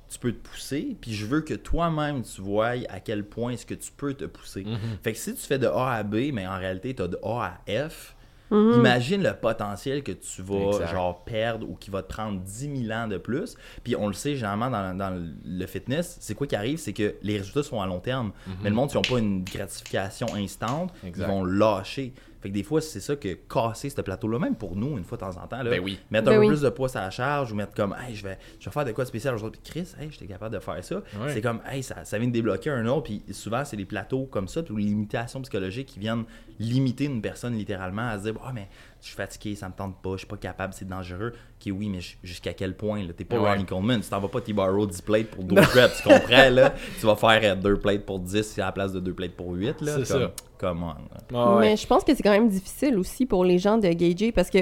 tu 0.10 0.20
peux 0.20 0.32
te 0.32 0.48
pousser, 0.48 0.96
puis 1.02 1.12
je 1.14 1.26
veux 1.26 1.42
que 1.42 1.56
toi-même 1.56 2.22
tu 2.22 2.40
vois 2.42 2.74
à 2.90 3.00
quel 3.00 3.24
point 3.26 3.54
est-ce 3.54 3.66
que 3.66 3.74
tu 3.74 3.92
peux 3.92 4.14
te 4.14 4.26
pousser. 4.26 4.64
Mhm. 4.64 4.78
Fait 5.02 5.12
que 5.14 5.18
si 5.18 5.34
tu 5.34 5.42
fais 5.42 5.58
de 5.58 5.66
A 5.68 5.94
à 5.94 6.04
B, 6.04 6.30
mais 6.32 6.46
en 6.46 6.58
réalité 6.60 6.94
tu 6.94 7.02
as 7.02 7.08
de 7.08 7.18
A 7.24 7.58
à 7.68 7.90
F, 7.90 8.16
Mhm. 8.52 8.74
imagine 8.76 9.24
le 9.24 9.34
potentiel 9.34 10.04
que 10.04 10.12
tu 10.12 10.44
vas 10.44 10.68
Exact. 10.68 10.92
genre 10.92 11.24
perdre 11.24 11.68
ou 11.68 11.74
qui 11.74 11.90
va 11.90 12.04
te 12.04 12.14
prendre 12.14 12.40
10 12.42 12.86
000 12.86 12.92
ans 12.96 13.08
de 13.08 13.18
plus. 13.18 13.56
Puis 13.84 13.96
on 13.96 14.06
le 14.06 14.14
sait 14.14 14.36
généralement 14.36 14.70
dans, 14.70 14.96
dans 14.96 15.28
le 15.44 15.66
fitness, 15.66 16.18
c'est 16.20 16.36
quoi 16.36 16.46
qui 16.46 16.56
arrive, 16.56 16.78
c'est 16.78 16.94
que 16.94 17.16
les 17.24 17.40
résultats 17.40 17.64
sont 17.64 17.82
à 17.82 17.88
long 17.88 18.00
terme. 18.00 18.32
Mais 18.62 18.70
le 18.70 18.76
monde, 18.76 18.90
qui 18.92 18.96
n'ont 18.98 19.02
pas 19.02 19.18
une 19.18 19.44
gratification 19.44 20.28
instante, 20.36 20.94
Mhm. 21.02 21.10
Exact. 21.10 21.26
ils 21.26 21.32
vont 21.32 21.44
lâcher. 21.46 22.14
Fait 22.44 22.50
que 22.50 22.54
des 22.54 22.62
fois, 22.64 22.82
c'est 22.82 23.00
ça 23.00 23.16
que 23.16 23.34
casser 23.50 23.90
ce 23.90 24.02
plateau-là, 24.02 24.38
même 24.38 24.56
pour 24.56 24.76
nous, 24.76 24.98
une 24.98 25.06
fois 25.06 25.18
de 25.18 25.22
temps 25.24 25.42
en 25.42 25.48
temps, 25.48 25.64
là, 25.64 25.70
Ben 25.70 25.80
oui. 25.82 25.98
mettre 26.12 26.26
Ben 26.26 26.34
un 26.34 26.36
peu 26.36 26.42
oui. 26.42 26.48
plus 26.50 26.60
de 26.62 26.70
poids 26.70 26.90
à 26.98 27.02
la 27.02 27.10
charge 27.10 27.54
ou 27.54 27.56
mettre 27.56 27.74
comme, 27.74 27.96
hey, 28.06 28.14
je 28.16 28.24
vais, 28.24 28.38
je 28.60 28.66
vais 28.66 28.72
faire 28.72 28.84
de 28.84 28.92
quoi 28.92 29.06
de 29.06 29.08
spécial 29.08 29.34
aujourd'hui. 29.34 29.62
Puis 29.64 29.72
Chris, 29.72 29.94
hey, 29.98 30.10
j'étais 30.12 30.28
capable 30.28 30.54
de 30.54 30.60
faire 30.60 30.84
ça. 30.84 30.96
Ouais. 30.98 31.30
C'est 31.30 31.42
comme, 31.42 31.62
hey, 31.70 31.82
ça, 31.82 32.04
ça 32.04 32.20
vient 32.20 32.28
de 32.28 32.34
débloquer 32.34 32.70
un 32.70 32.86
autre. 32.88 33.04
Puis 33.04 33.24
souvent, 33.32 33.64
c'est 33.64 33.78
des 33.78 33.86
plateaux 33.86 34.26
comme 34.26 34.50
ça, 34.50 34.62
puis 34.62 34.76
les 34.76 34.84
limitations 34.84 35.42
psychologiques 35.42 35.88
qui 35.88 36.00
viennent 36.00 36.26
limiter 36.60 37.06
une 37.06 37.22
personne 37.22 37.56
littéralement 37.56 38.10
à 38.10 38.18
se 38.18 38.24
dire, 38.24 38.34
ah, 38.46 38.52
mais 38.54 38.68
je 39.04 39.10
suis 39.10 39.18
fatigué, 39.18 39.54
ça 39.56 39.68
me 39.68 39.74
tente 39.74 40.02
pas, 40.02 40.12
je 40.14 40.20
suis 40.20 40.28
pas 40.28 40.38
capable, 40.38 40.74
c'est 40.74 40.88
dangereux. 40.88 41.34
Ok, 41.60 41.74
oui, 41.78 41.90
mais 41.90 42.00
jusqu'à 42.24 42.54
quel 42.54 42.74
point, 42.76 43.04
là? 43.04 43.12
T'es 43.12 43.26
pas 43.26 43.38
Ouais. 43.38 43.50
Ronnie 43.52 43.66
Coleman, 43.66 44.00
tu 44.00 44.08
t'en 44.10 44.22
vas 44.22 44.30
pas 44.30 44.40
T-Barrow 44.40 44.86
10 44.88 45.02
plates 45.02 45.28
pour 45.28 45.44
12 45.44 45.60
reps, 45.60 45.98
tu 46.02 46.08
comprends, 46.08 46.50
là? 46.50 46.74
Tu 47.00 47.06
vas 47.06 47.16
faire 47.18 47.58
2 47.58 47.80
plates 47.80 48.06
pour 48.06 48.20
10 48.20 48.58
à 48.60 48.66
la 48.66 48.72
place 48.72 48.94
de 48.94 49.02
2 49.02 49.14
plates 49.14 49.34
pour 49.34 49.52
8, 49.52 49.82
là. 49.82 49.92
C'est 50.06 50.12
comme, 50.14 50.22
ça. 50.22 50.32
Come 50.58 50.84
on. 50.84 50.88
là. 50.88 50.96
Ah 51.34 51.56
ouais. 51.56 51.60
Mais 51.62 51.78
je 51.78 51.86
pense 51.86 52.06
que 52.06 52.16
c'est 52.16 52.24
quand 52.24 52.32
même 52.32 52.48
difficile 52.48 52.98
aussi 52.98 53.26
pour 53.26 53.44
les 53.44 53.60
gens 53.60 53.78
de 53.78 53.90
gager 53.90 54.32
parce 54.32 54.50
que 54.50 54.60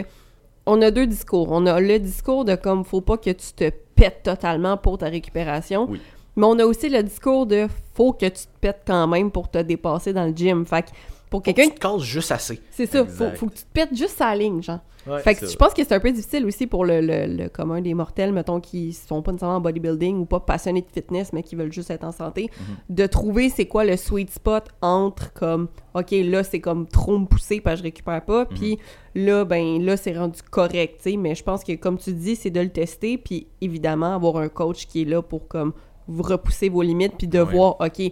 on 0.66 0.82
a 0.82 0.90
deux 0.90 1.06
discours. 1.06 1.48
On 1.52 1.66
a 1.68 1.80
le 1.80 2.00
discours 2.00 2.44
de 2.44 2.56
comme 2.56 2.84
faut 2.84 3.02
pas 3.02 3.18
que 3.18 3.30
tu 3.30 3.54
te 3.56 3.70
pètes 3.96 4.24
totalement 4.24 4.76
pour 4.78 4.98
ta 4.98 5.08
récupération. 5.08 5.86
Oui. 5.90 6.02
Mais 6.36 6.46
on 6.46 6.58
a 6.60 6.66
aussi 6.66 6.90
le 6.90 7.04
discours 7.04 7.46
de 7.46 7.68
faut 7.94 8.14
que 8.14 8.26
tu 8.26 8.46
te 8.46 8.60
pètes 8.60 8.82
quand 8.88 9.06
même 9.08 9.30
pour 9.32 9.52
te 9.52 9.60
dépasser 9.60 10.14
dans 10.14 10.26
le 10.26 10.34
gym. 10.36 10.66
Fait 10.66 10.84
que 10.84 10.90
pour 11.32 11.42
quelqu'un 11.42 11.64
Tu 11.64 11.72
te 11.74 11.80
casses 11.80 12.04
juste 12.04 12.32
assez. 12.32 12.62
c'est 12.70 12.86
ça, 12.86 13.04
faut, 13.06 13.30
faut 13.36 13.48
que 13.48 13.56
tu 13.56 13.64
te 13.64 13.72
pètes 13.74 13.96
juste 13.96 14.18
sa 14.18 14.36
ligne, 14.36 14.62
genre. 14.62 14.80
Ouais, 15.08 15.20
fait 15.22 15.34
que 15.34 15.48
je 15.48 15.56
pense 15.56 15.74
que 15.74 15.84
c'est 15.84 15.96
un 15.96 16.00
peu 16.00 16.12
difficile 16.12 16.46
aussi 16.46 16.68
pour 16.68 16.86
le, 16.86 17.02
le, 17.02 17.26
le 17.26 17.50
commun 17.50 17.82
des 17.82 17.96
mortels, 17.96 18.32
mettons, 18.32 18.60
qui 18.60 18.94
sont 18.94 19.24
pas 19.24 19.32
nécessairement 19.32 19.56
en 19.58 19.62
bodybuilding 19.62 20.20
ou 20.20 20.26
pas 20.26 20.40
passionnés 20.42 20.82
de 20.82 20.88
fitness, 20.94 21.34
mais 21.34 21.42
qui 21.42 21.56
veulent 21.56 21.74
juste 21.74 21.90
être 21.90 22.04
en 22.04 22.12
santé, 22.12 22.52
Mhm. 22.60 22.96
de 22.96 23.06
trouver 23.08 23.50
c'est 23.50 23.66
quoi 23.66 23.84
le 23.84 23.98
sweet 23.98 24.30
spot 24.30 24.66
entre 24.84 25.34
comme, 25.34 25.70
OK, 25.96 26.12
là, 26.12 26.44
c'est 26.44 26.60
comme 26.60 26.86
trop 26.88 27.18
me 27.18 27.26
pousser 27.26 27.62
parce 27.62 27.78
que 27.78 27.80
je 27.80 27.84
récupère 27.86 28.24
pas, 28.24 28.42
Mhm. 28.42 28.48
puis 28.58 28.78
là, 29.16 29.44
ben, 29.44 29.84
là, 29.84 29.98
c'est 29.98 30.16
rendu 30.16 30.40
correct, 30.52 30.98
tu 31.02 31.12
sais. 31.12 31.18
Mais 31.18 31.34
je 31.34 31.42
pense 31.44 31.64
que, 31.64 31.74
comme 31.74 31.98
tu 31.98 32.14
dis, 32.14 32.36
c'est 32.36 32.52
de 32.52 32.60
le 32.62 32.70
tester, 32.70 33.18
puis 33.18 33.48
évidemment, 33.60 34.14
avoir 34.14 34.38
un 34.38 34.50
coach 34.50 34.86
qui 34.86 35.02
est 35.02 35.06
là 35.06 35.24
pour, 35.24 35.48
comme, 35.48 35.74
vous 36.08 36.22
repousser 36.24 36.70
vos 36.70 36.84
limites, 36.84 37.14
puis 37.18 37.28
de 37.28 37.40
Ouais. 37.42 37.52
voir, 37.56 37.78
OK, 37.80 38.12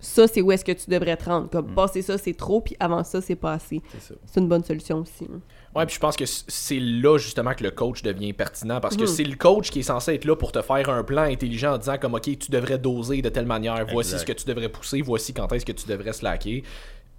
ça, 0.00 0.28
c'est 0.28 0.40
où 0.42 0.52
est-ce 0.52 0.64
que 0.64 0.72
tu 0.72 0.88
devrais 0.90 1.16
te 1.16 1.24
rendre. 1.24 1.48
Comme, 1.50 1.74
passer 1.74 2.02
ça, 2.02 2.18
c'est 2.18 2.34
trop, 2.34 2.60
puis 2.60 2.76
avant 2.78 3.02
ça, 3.04 3.20
c'est 3.20 3.34
pas 3.36 3.52
assez. 3.54 3.82
C'est 3.92 4.00
ça. 4.02 4.14
C'est 4.26 4.40
une 4.40 4.48
bonne 4.48 4.64
solution 4.64 4.98
aussi. 4.98 5.24
hein. 5.24 5.40
Ouais, 5.76 5.84
puis 5.86 5.94
je 5.96 6.00
pense 6.00 6.16
que 6.16 6.24
c'est 6.26 6.80
là 6.80 7.18
justement 7.18 7.52
que 7.54 7.62
le 7.62 7.70
coach 7.70 8.02
devient 8.02 8.32
pertinent 8.32 8.80
parce 8.80 8.96
que 8.96 9.02
Mhm. 9.02 9.06
c'est 9.06 9.24
le 9.24 9.36
coach 9.36 9.70
qui 9.70 9.80
est 9.80 9.82
censé 9.82 10.14
être 10.14 10.24
là 10.24 10.34
pour 10.34 10.50
te 10.50 10.62
faire 10.62 10.88
un 10.88 11.04
plan 11.04 11.22
intelligent 11.22 11.74
en 11.74 11.78
disant 11.78 11.98
comme 11.98 12.14
OK, 12.14 12.22
tu 12.38 12.50
devrais 12.50 12.78
doser 12.78 13.20
de 13.20 13.28
telle 13.28 13.44
manière, 13.46 13.84
voici 13.92 14.12
Exact. 14.14 14.18
ce 14.20 14.24
que 14.32 14.32
tu 14.40 14.46
devrais 14.46 14.70
pousser, 14.70 15.02
voici 15.02 15.34
quand 15.34 15.52
est-ce 15.52 15.66
que 15.66 15.72
tu 15.72 15.86
devrais 15.86 16.14
slacker. 16.14 16.62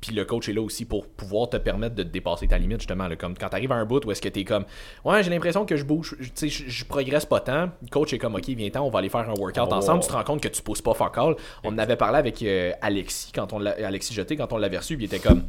Puis 0.02 0.14
le 0.14 0.24
coach 0.24 0.48
est 0.48 0.54
là 0.54 0.62
aussi 0.62 0.86
pour 0.86 1.08
pouvoir 1.08 1.50
te 1.50 1.58
permettre 1.58 1.96
de 1.96 2.04
dépasser 2.04 2.48
ta 2.48 2.58
limite 2.58 2.80
justement 2.80 3.08
là, 3.08 3.16
comme 3.16 3.38
quand 3.38 3.50
tu 3.50 3.56
arrives 3.56 3.72
à 3.72 3.76
un 3.76 3.86
bout 3.86 4.06
où 4.06 4.12
est-ce 4.12 4.22
que 4.22 4.30
tu 4.30 4.40
es 4.40 4.44
comme 4.46 4.66
ouais, 5.04 5.24
j'ai 5.24 5.30
l'impression 5.30 5.66
que 5.66 5.76
je 5.76 5.84
bouge, 5.84 6.16
tu 6.20 6.30
sais 6.36 6.48
je, 6.48 6.70
je 6.70 6.86
progresse 6.86 7.26
pas 7.26 7.42
tant. 7.42 7.70
Le 7.82 7.90
coach 7.92 8.14
est 8.14 8.18
comme 8.18 8.36
OK, 8.36 8.48
viens 8.48 8.70
ten 8.70 8.82
on 8.82 8.90
va 8.90 9.00
aller 9.00 9.10
faire 9.10 9.30
un 9.30 9.34
workout 9.38 9.70
va 9.70 9.76
ensemble, 9.78 10.02
tu 10.02 10.08
te 10.08 10.14
rends 10.14 10.24
compte 10.24 10.42
que 10.42 10.48
tu 10.48 10.62
pousses 10.62 10.82
pas 10.82 10.94
fuck 10.94 11.18
all. 11.18 11.36
On 11.64 11.74
en 11.74 11.78
avait 11.78 11.98
parlé 11.98 12.18
avec 12.18 12.42
euh, 12.44 12.72
Alexis 12.82 13.32
quand 13.36 13.52
on 13.54 13.66
Alexis 13.66 14.14
Jeté 14.14 14.36
quand 14.38 14.54
on 14.54 14.58
l'avait 14.58 14.78
reçu, 14.78 14.96
puis 14.96 15.06
il 15.06 15.14
était 15.14 15.20
comme 15.26 15.44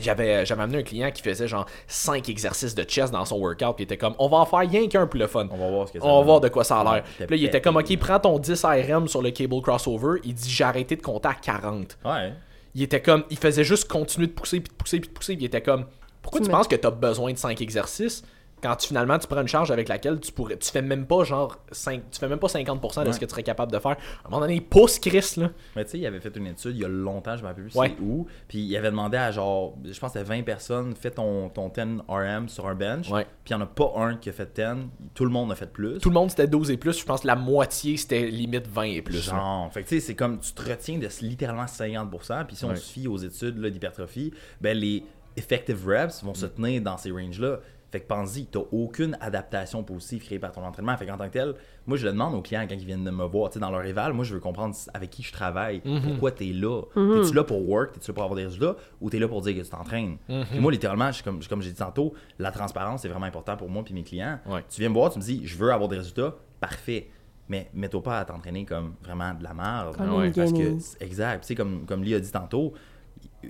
j'avais, 0.00 0.46
j'avais 0.46 0.62
amené 0.62 0.78
un 0.78 0.82
client 0.82 1.10
qui 1.10 1.20
faisait 1.20 1.46
genre 1.46 1.66
5 1.86 2.26
exercices 2.30 2.74
de 2.74 2.82
chest 2.84 3.12
dans 3.12 3.24
son 3.26 3.38
workout, 3.38 3.74
puis 3.76 3.82
il 3.82 3.84
était 3.84 3.98
comme, 3.98 4.14
on 4.18 4.28
va 4.28 4.38
en 4.38 4.46
faire 4.46 4.60
rien 4.60 4.88
qu'un 4.88 5.06
pour 5.06 5.20
le 5.20 5.26
fun. 5.26 5.46
On 5.50 5.58
va 5.58 5.68
voir 5.70 5.88
ce 5.88 5.92
que 5.92 5.98
ça 6.00 6.06
On 6.06 6.12
va 6.12 6.16
donne. 6.18 6.26
voir 6.26 6.40
de 6.40 6.48
quoi 6.48 6.64
ça 6.64 6.78
a 6.80 6.84
l'air. 6.84 7.04
Ouais, 7.20 7.26
là, 7.28 7.36
il 7.36 7.44
était 7.44 7.60
comme, 7.60 7.76
ok, 7.76 7.98
prends 7.98 8.18
ton 8.18 8.38
10 8.38 8.64
ARM 8.64 9.06
sur 9.06 9.20
le 9.20 9.30
cable 9.32 9.60
crossover. 9.60 10.20
Il 10.24 10.32
dit, 10.32 10.48
j'ai 10.50 10.64
arrêté 10.64 10.96
de 10.96 11.02
compter 11.02 11.28
à 11.28 11.34
40. 11.34 11.98
Ouais. 12.06 12.32
Il 12.74 12.82
était 12.82 13.02
comme, 13.02 13.24
il 13.30 13.36
faisait 13.38 13.64
juste 13.64 13.88
continuer 13.88 14.26
de 14.28 14.32
pousser, 14.32 14.60
puis 14.60 14.70
de 14.72 14.76
pousser, 14.76 15.00
puis 15.00 15.08
de 15.08 15.14
pousser. 15.14 15.34
Puis 15.34 15.44
il 15.44 15.46
était 15.46 15.62
comme, 15.62 15.86
pourquoi 16.22 16.40
Tu 16.40 16.44
tu, 16.46 16.50
me- 16.50 16.56
penses 16.56 16.68
que 16.68 16.76
tu 16.76 16.86
as 16.86 16.90
besoin 16.90 17.32
de 17.32 17.38
5 17.38 17.60
exercices? 17.60 18.22
Quand 18.62 18.76
tu, 18.76 18.88
finalement 18.88 19.18
tu 19.18 19.26
prends 19.26 19.40
une 19.40 19.48
charge 19.48 19.70
avec 19.70 19.88
laquelle 19.88 20.20
tu 20.20 20.30
pourrais 20.32 20.56
tu 20.56 20.70
fais 20.70 20.82
même 20.82 21.06
pas 21.06 21.24
genre 21.24 21.58
5, 21.72 22.02
tu 22.10 22.18
fais 22.20 22.28
même 22.28 22.38
pas 22.38 22.46
50% 22.46 23.02
de 23.02 23.06
Ouais. 23.08 23.12
ce 23.12 23.18
que 23.20 23.24
tu 23.24 23.30
serais 23.30 23.42
capable 23.42 23.72
de 23.72 23.78
faire. 23.78 23.92
À 23.92 24.26
un 24.26 24.30
moment 24.30 24.40
donné, 24.40 24.54
il 24.54 24.62
pousse 24.64 24.98
Chris 24.98 25.34
là. 25.36 25.50
Mais 25.76 25.84
tu 25.84 25.90
sais, 25.90 25.98
il 25.98 26.06
avait 26.06 26.20
fait 26.20 26.34
une 26.36 26.46
étude 26.46 26.76
il 26.76 26.82
y 26.82 26.84
a 26.84 26.88
longtemps, 26.88 27.36
je 27.36 27.42
me 27.42 27.48
rappelle 27.48 27.64
plus 27.64 27.74
Ouais. 27.76 27.94
c'est 27.96 28.02
où. 28.02 28.26
Puis 28.48 28.58
il 28.60 28.76
avait 28.76 28.90
demandé 28.90 29.16
à 29.16 29.30
genre, 29.32 29.76
je 29.84 29.98
pense 29.98 30.12
c'était 30.12 30.24
20 30.24 30.42
personnes, 30.44 30.94
fais 30.94 31.10
ton, 31.10 31.48
ton 31.48 31.68
10 31.68 32.02
RM 32.08 32.48
sur 32.48 32.68
un 32.68 32.74
bench. 32.74 33.10
Puis 33.10 33.24
il 33.50 33.56
n'y 33.56 33.62
en 33.62 33.64
a 33.64 33.66
pas 33.66 33.92
un 33.96 34.16
qui 34.16 34.28
a 34.28 34.32
fait 34.32 34.54
10. 34.54 34.86
Tout 35.14 35.24
le 35.24 35.30
monde 35.30 35.50
a 35.52 35.54
fait 35.54 35.70
plus. 35.72 35.98
Tout 35.98 36.08
le 36.10 36.14
monde 36.14 36.30
c'était 36.30 36.46
12 36.46 36.70
et 36.70 36.76
plus, 36.76 36.98
je 36.98 37.04
pense 37.04 37.22
que 37.22 37.26
la 37.26 37.36
moitié 37.36 37.96
c'était 37.96 38.26
limite 38.26 38.68
20 38.68 38.82
et 38.84 39.02
plus. 39.02 39.14
là. 39.28 39.34
Genre, 39.36 39.72
fait 39.72 39.82
que 39.82 39.88
tu 39.88 39.94
sais, 39.96 40.06
c'est 40.06 40.14
comme 40.14 40.38
tu 40.38 40.52
te 40.52 40.62
retiens 40.70 40.98
de 40.98 41.08
littéralement 41.22 41.66
50%. 41.66 42.44
Puis 42.46 42.56
si 42.56 42.64
on 42.64 42.74
se 42.76 42.92
fie 42.92 43.08
aux 43.08 43.18
études 43.18 43.58
là, 43.58 43.70
d'hypertrophie, 43.70 44.32
ben 44.60 44.76
les 44.78 45.04
effective 45.36 45.88
reps 45.88 46.22
vont 46.22 46.34
se 46.34 46.46
tenir 46.46 46.80
dans 46.82 46.96
ces 46.96 47.10
ranges-là. 47.10 47.58
Fait 47.92 48.00
que 48.00 48.06
pense-y, 48.06 48.46
t'as 48.46 48.62
aucune 48.72 49.18
adaptation 49.20 49.84
positive 49.84 50.24
créée 50.24 50.38
par 50.38 50.50
ton 50.50 50.64
entraînement. 50.64 50.96
Fait 50.96 51.04
qu'en 51.06 51.18
tant 51.18 51.26
que 51.28 51.32
tel, 51.34 51.54
moi 51.86 51.98
je 51.98 52.06
le 52.06 52.12
demande 52.12 52.34
aux 52.34 52.40
clients 52.40 52.66
quand 52.66 52.74
ils 52.74 52.86
viennent 52.86 53.04
de 53.04 53.10
me 53.10 53.24
voir, 53.24 53.50
tu 53.50 53.54
sais, 53.54 53.60
dans 53.60 53.70
leur 53.70 53.84
éval, 53.84 54.14
moi 54.14 54.24
je 54.24 54.32
veux 54.32 54.40
comprendre 54.40 54.74
avec 54.94 55.10
qui 55.10 55.22
je 55.22 55.30
travaille, 55.30 55.82
pourquoi 56.02 56.32
t'es 56.32 56.46
là. 56.46 56.82
T'es-tu 56.94 57.34
là 57.34 57.44
pour 57.44 57.68
work, 57.68 57.92
t'es-tu 57.92 58.10
là 58.10 58.14
pour 58.14 58.22
avoir 58.22 58.36
des 58.36 58.44
résultats, 58.44 58.76
ou 59.02 59.10
t'es 59.10 59.18
là 59.18 59.28
pour 59.28 59.42
dire 59.42 59.54
que 59.54 59.60
tu 59.60 59.68
t'entraînes? 59.68 60.16
Puis 60.26 60.58
moi 60.58 60.72
littéralement, 60.72 61.12
je 61.12 61.22
comme, 61.22 61.44
comme 61.44 61.60
j'ai 61.60 61.70
dit 61.70 61.76
tantôt, 61.76 62.14
la 62.38 62.50
transparence 62.50 63.02
c'est 63.02 63.08
vraiment 63.08 63.26
important 63.26 63.58
pour 63.58 63.68
moi 63.68 63.84
puis 63.84 63.92
mes 63.92 64.04
clients. 64.04 64.38
Ouais. 64.46 64.64
Tu 64.70 64.80
viens 64.80 64.88
me 64.88 64.94
voir, 64.94 65.12
tu 65.12 65.18
me 65.18 65.24
dis, 65.24 65.46
je 65.46 65.58
veux 65.58 65.70
avoir 65.70 65.90
des 65.90 65.98
résultats, 65.98 66.34
parfait. 66.60 67.10
Mais 67.48 67.68
mets-toi 67.74 68.02
pas 68.02 68.20
à 68.20 68.24
t'entraîner 68.24 68.64
comme 68.64 68.94
vraiment 69.02 69.34
de 69.34 69.42
la 69.42 69.52
merde. 69.52 69.96
Une 69.98 70.32
Parce 70.32 70.52
que, 70.52 71.04
exact. 71.04 71.42
Tu 71.42 71.48
sais, 71.48 71.54
comme, 71.54 71.84
comme 71.84 72.02
Lee 72.02 72.14
a 72.14 72.20
dit 72.20 72.30
tantôt, 72.30 72.72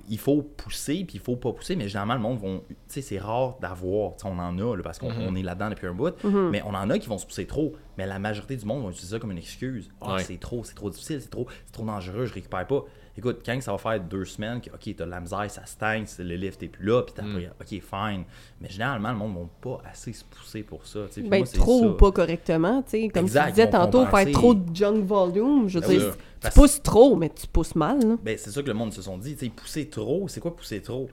il 0.09 0.19
faut 0.19 0.43
pousser, 0.43 1.05
puis 1.05 1.15
il 1.17 1.21
faut 1.21 1.37
pas 1.37 1.53
pousser, 1.53 1.77
mais 1.77 1.89
généralement, 1.89 2.15
le 2.15 2.21
monde 2.21 2.39
vont. 2.39 2.63
Tu 2.69 2.75
sais, 2.89 3.03
c'est 3.03 3.19
rare 3.19 3.59
d'avoir. 3.61 4.17
Tu 4.17 4.23
sais, 4.23 4.29
on 4.29 4.39
en 4.39 4.59
a, 4.59 4.77
là, 4.77 4.83
parce 4.83 4.99
qu'on 4.99 5.11
on 5.11 5.35
est 5.35 5.43
là-dedans 5.43 5.71
depuis 5.71 5.87
un 5.87 5.95
bout, 5.95 6.15
mais 6.51 6.63
on 6.65 6.75
en 6.75 6.89
a 6.91 6.99
qui 6.99 7.09
vont 7.09 7.19
se 7.19 7.27
pousser 7.27 7.47
trop. 7.47 7.73
Mais 7.99 8.07
la 8.07 8.19
majorité 8.19 8.57
du 8.57 8.65
monde 8.65 8.83
vont 8.83 8.91
utiliser 8.91 9.15
ça 9.17 9.19
comme 9.21 9.33
une 9.33 9.39
excuse. 9.39 9.91
Ah, 10.01 10.15
Ouais. 10.15 10.23
c'est 10.23 10.39
trop, 10.41 10.65
c'est 10.65 10.75
trop 10.75 10.91
difficile, 10.91 11.21
c'est 11.21 11.31
trop, 11.31 11.47
c'est 11.67 11.73
trop 11.73 11.85
dangereux, 11.85 12.27
je 12.27 12.35
récupère 12.35 12.67
pas. 12.67 12.85
Écoute, 13.17 13.41
quand 13.45 13.61
ça 13.61 13.73
va 13.73 13.79
faire 13.79 14.01
deux 14.01 14.25
semaines 14.25 14.61
que, 14.61 14.71
ok, 14.71 14.95
t'as 14.97 15.05
de 15.05 15.11
la 15.11 15.21
misère, 15.21 15.51
ça 15.51 15.67
stagne, 15.67 16.05
c'est- 16.07 16.25
le 16.25 16.35
lift 16.35 16.63
est 16.63 16.69
plus 16.69 16.87
là, 16.87 17.03
puis 17.03 17.13
t'as 17.15 17.23
pas- 17.23 17.29
ok, 17.61 17.69
fine. 17.69 18.25
Mais 18.61 18.71
généralement, 18.71 19.11
le 19.11 19.17
monde 19.19 19.35
ne 19.35 19.39
va 19.41 19.49
pas 19.61 19.83
assez 19.91 20.13
se 20.15 20.25
pousser 20.25 20.63
pour 20.63 20.87
ça. 20.87 21.01
Ben, 21.19 21.39
moi, 21.41 21.47
trop 21.47 21.81
ça. 21.81 21.87
ou 21.89 21.93
pas 21.95 22.11
correctement, 22.11 22.83
tu 22.83 22.91
sais. 23.03 23.09
Comme 23.09 23.25
Exact, 23.25 23.47
tu 23.49 23.51
disais 23.53 23.71
tantôt, 23.71 24.05
compenser. 24.05 24.25
faire 24.25 24.33
trop 24.33 24.55
de 24.55 24.75
junk 24.75 25.05
volume, 25.05 25.69
je 25.69 25.79
veux 25.79 25.87
Ben 25.87 25.91
dire, 25.99 26.11
tu 26.13 26.19
Parce- 26.41 26.55
pousses 26.55 26.83
trop, 26.83 27.15
mais 27.17 27.29
tu 27.29 27.47
pousses 27.47 27.75
mal, 27.75 27.99
là. 28.01 28.17
Ben, 28.23 28.39
c'est 28.39 28.51
ça 28.51 28.63
que 28.63 28.69
le 28.69 28.75
monde 28.75 28.93
se 28.95 29.03
sont 29.03 29.19
dit. 29.19 29.35
Tu 29.37 29.45
sais, 29.47 29.53
pousser 29.55 29.89
trop, 29.89 30.27
c'est 30.29 30.41
quoi 30.41 30.57
pousser 30.57 30.81
trop? 30.81 31.09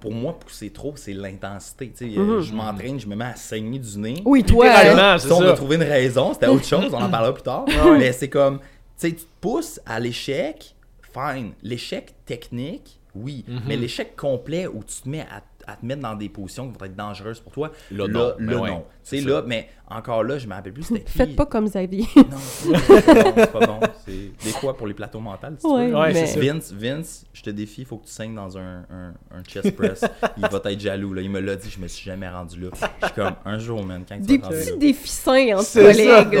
Pour 0.00 0.12
moi, 0.12 0.38
pousser 0.38 0.70
trop, 0.70 0.92
c'est 0.96 1.12
l'intensité. 1.12 1.90
Tu 1.94 2.12
sais, 2.14 2.18
euh, 2.18 2.40
Je 2.40 2.54
m'entraîne, 2.54 2.98
je 3.00 3.06
me 3.08 3.16
mets 3.16 3.24
à 3.24 3.34
saigner 3.36 3.80
du 3.80 3.98
nez. 3.98 4.22
Oui, 4.24 4.44
toi, 4.44 4.66
Littéralement. 4.66 5.02
euh, 5.02 5.14
Ah, 5.14 5.18
c'est 5.18 5.26
Si 5.26 5.32
on 5.32 5.40
ça. 5.40 5.50
a 5.50 5.52
trouvé 5.54 5.76
une 5.76 5.82
raison, 5.82 6.32
c'était 6.32 6.46
autre 6.46 6.64
chose, 6.64 6.90
on 6.94 7.02
en 7.02 7.10
parlera 7.10 7.34
plus 7.34 7.42
tard. 7.42 7.64
ouais. 7.66 7.98
Mais 7.98 8.12
c'est 8.12 8.28
comme, 8.30 8.58
tu 8.60 8.64
sais, 8.96 9.08
tu 9.10 9.24
te 9.24 9.30
pousses 9.40 9.80
à 9.84 9.98
l'échec, 9.98 10.73
fine. 11.14 11.52
L'échec 11.62 12.14
technique, 12.26 13.00
oui. 13.14 13.44
Mhm. 13.46 13.62
Mais 13.66 13.76
l'échec 13.76 14.16
complet 14.16 14.66
où 14.66 14.82
tu 14.82 15.02
te 15.02 15.08
mets 15.08 15.20
à, 15.20 15.42
à 15.66 15.76
te 15.76 15.84
mettre 15.86 16.02
dans 16.02 16.14
des 16.14 16.28
positions 16.28 16.70
qui 16.70 16.78
vont 16.78 16.84
être 16.86 16.96
dangereuses 16.96 17.40
pour 17.40 17.52
toi, 17.52 17.70
Là, 17.90 18.06
là, 18.06 18.12
non. 18.12 18.20
là, 18.20 18.34
Ben 18.38 18.58
ouais, 18.60 18.70
non. 18.70 18.84
c'est 19.02 19.16
Tu 19.16 19.22
sais, 19.22 19.28
ça. 19.28 19.34
là, 19.36 19.44
mais 19.46 19.68
encore 19.88 20.24
là, 20.24 20.38
je 20.38 20.46
me 20.46 20.54
rappelle 20.54 20.72
plus 20.72 20.82
c'était 20.84 21.00
qui. 21.04 21.12
faites 21.12 21.36
pas 21.36 21.46
comme 21.46 21.66
Xavier. 21.66 22.06
Non, 22.16 22.24
c'est 22.38 22.72
pas 22.72 22.78
bon, 23.24 23.32
c'est 23.36 23.52
pas 23.52 23.66
bon. 23.66 23.80
C'est 24.06 24.12
des 24.44 24.50
fois 24.52 24.76
pour 24.76 24.86
les 24.86 24.94
plateaux 24.94 25.20
mentaux, 25.20 25.46
si 25.58 25.66
tu 25.66 25.72
Ouais, 25.72 25.88
veux. 25.88 25.96
Ouais, 25.96 26.12
mais- 26.12 26.26
c'est 26.26 26.34
ça. 26.34 26.40
Vince, 26.52 26.72
Vince, 26.72 27.26
je 27.32 27.42
te 27.42 27.50
défie, 27.50 27.82
il 27.82 27.86
faut 27.86 27.98
que 27.98 28.06
tu 28.06 28.12
saignes 28.12 28.34
dans 28.34 28.56
un, 28.56 28.78
un, 28.90 29.14
un 29.30 29.42
chest 29.46 29.74
press. 29.76 30.04
il 30.36 30.42
va 30.48 30.60
être 30.64 30.80
jaloux. 30.80 31.12
Là. 31.14 31.22
Il 31.22 31.30
me 31.30 31.40
l'a 31.40 31.56
dit, 31.56 31.68
je 31.70 31.78
me 31.80 31.88
suis 31.88 32.04
jamais 32.04 32.28
rendu 32.28 32.60
là. 32.60 32.68
Je 33.00 33.06
suis 33.06 33.14
comme, 33.14 33.34
un 33.44 33.58
jour, 33.58 33.84
man, 33.84 34.04
quand 34.08 34.16
tu 34.16 34.22
Des 34.22 34.38
vas 34.38 34.48
te 34.48 34.54
rendre 34.54 34.66
petits 34.66 34.78
défis 34.78 35.08
sains 35.08 35.52
entre 35.54 35.64
C'est 35.64 35.82
collègues. 35.82 36.38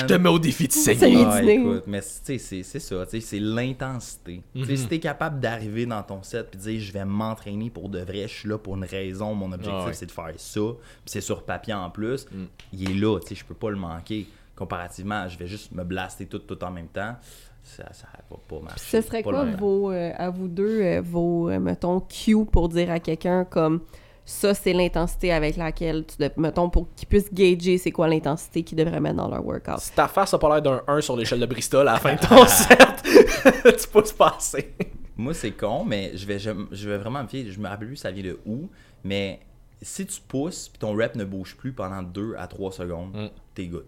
Je 0.00 0.06
te 0.06 0.14
mets 0.14 0.28
au 0.28 0.38
défi 0.38 0.68
de 0.68 0.72
C'est 0.72 0.94
saigner. 0.94 1.24
Ah, 1.26 1.42
écoute, 1.42 1.84
mais 1.86 2.00
tu 2.00 2.06
sais, 2.22 2.38
c'est 2.38 2.62
c'est 2.62 2.80
ça, 2.80 3.04
tu 3.06 3.20
c'est 3.20 3.38
l'intensité. 3.40 4.42
Tu 4.54 4.64
sais, 4.66 4.76
Si 4.76 4.86
t'es 4.88 4.98
capable 4.98 5.40
d'arriver 5.40 5.86
dans 5.86 6.02
ton 6.02 6.22
set 6.22 6.48
et 6.52 6.56
de 6.56 6.62
dire 6.62 6.80
je 6.80 6.92
vais 6.92 7.04
m'entraîner 7.04 7.70
pour 7.70 7.88
de 7.88 8.00
vrai, 8.00 8.26
je 8.28 8.41
suis 8.42 8.48
là 8.48 8.58
pour 8.58 8.76
une 8.76 8.84
raison, 8.84 9.34
mon 9.34 9.52
objectif 9.52 9.74
Ah 9.82 9.86
ouais. 9.86 9.92
c'est 9.94 10.06
de 10.06 10.12
faire 10.12 10.32
ça, 10.36 10.60
puis 10.60 11.06
c'est 11.06 11.20
sur 11.20 11.42
papier 11.44 11.74
en 11.74 11.90
plus, 11.90 12.26
il 12.72 12.90
est 12.90 12.94
là, 12.94 13.18
tu 13.20 13.28
sais, 13.28 13.34
je 13.34 13.44
peux 13.44 13.54
pas 13.54 13.70
le 13.70 13.76
manquer. 13.76 14.26
Comparativement, 14.54 15.28
je 15.28 15.38
vais 15.38 15.46
juste 15.46 15.72
me 15.72 15.82
blaster 15.82 16.26
tout, 16.26 16.38
tout 16.38 16.62
en 16.62 16.70
même 16.70 16.88
temps, 16.88 17.16
ça, 17.62 17.84
ça 17.92 18.06
va 18.30 18.36
pas 18.48 18.60
marcher. 18.62 19.00
Ce 19.00 19.00
serait 19.00 19.22
Pas 19.22 19.30
quoi 19.30 19.44
vos, 19.44 19.90
euh, 19.90 20.12
à 20.16 20.30
vous 20.30 20.46
deux, 20.48 20.82
euh, 20.82 21.00
vos, 21.02 21.48
euh, 21.48 21.58
mettons, 21.58 22.00
cues 22.00 22.44
pour 22.44 22.68
dire 22.68 22.90
à 22.90 23.00
quelqu'un 23.00 23.44
comme 23.44 23.80
ça, 24.24 24.52
c'est 24.54 24.72
l'intensité 24.72 25.32
avec 25.32 25.56
laquelle 25.56 26.04
tu, 26.06 26.16
mettons, 26.36 26.68
pour 26.70 26.86
qu'ils 26.94 27.08
puissent 27.08 27.32
gager 27.32 27.78
c'est 27.78 27.90
quoi 27.90 28.08
l'intensité 28.08 28.62
qu'ils 28.62 28.78
devraient 28.78 29.00
mettre 29.00 29.16
dans 29.16 29.28
leur 29.28 29.44
workout? 29.44 29.78
Si 29.78 29.92
ta 29.92 30.06
face 30.06 30.34
a 30.34 30.38
pas 30.38 30.48
l'air 30.50 30.62
d'un 30.62 30.82
1 30.86 31.00
sur 31.00 31.16
l'échelle 31.16 31.40
de 31.40 31.46
Bristol 31.46 31.88
à 31.88 31.94
la 31.94 31.98
fin 31.98 32.14
de 32.14 32.20
ton 32.20 32.46
set, 32.46 33.02
tu 33.82 33.88
pousses 33.88 34.12
pas 34.12 34.34
assez. 34.36 34.74
Moi, 35.22 35.34
c'est 35.34 35.52
con, 35.52 35.84
mais 35.84 36.12
je 36.16 36.26
vais, 36.26 36.38
je, 36.38 36.50
je 36.72 36.88
vais 36.88 36.98
vraiment 36.98 37.22
me 37.22 37.28
fier. 37.28 37.50
Je 37.50 37.58
me 37.60 37.68
rappelle 37.68 37.88
plus 37.88 37.96
ça 37.96 38.10
vient 38.10 38.24
de 38.24 38.38
où, 38.46 38.68
mais 39.04 39.40
si 39.80 40.04
tu 40.06 40.20
pousses 40.20 40.68
puis 40.68 40.78
ton 40.78 40.96
rep 40.96 41.14
ne 41.16 41.24
bouge 41.24 41.56
plus 41.56 41.72
pendant 41.72 42.02
2 42.02 42.34
à 42.38 42.46
3 42.46 42.72
secondes, 42.72 43.10
Mm. 43.14 43.28
t'es 43.54 43.66
good. 43.66 43.84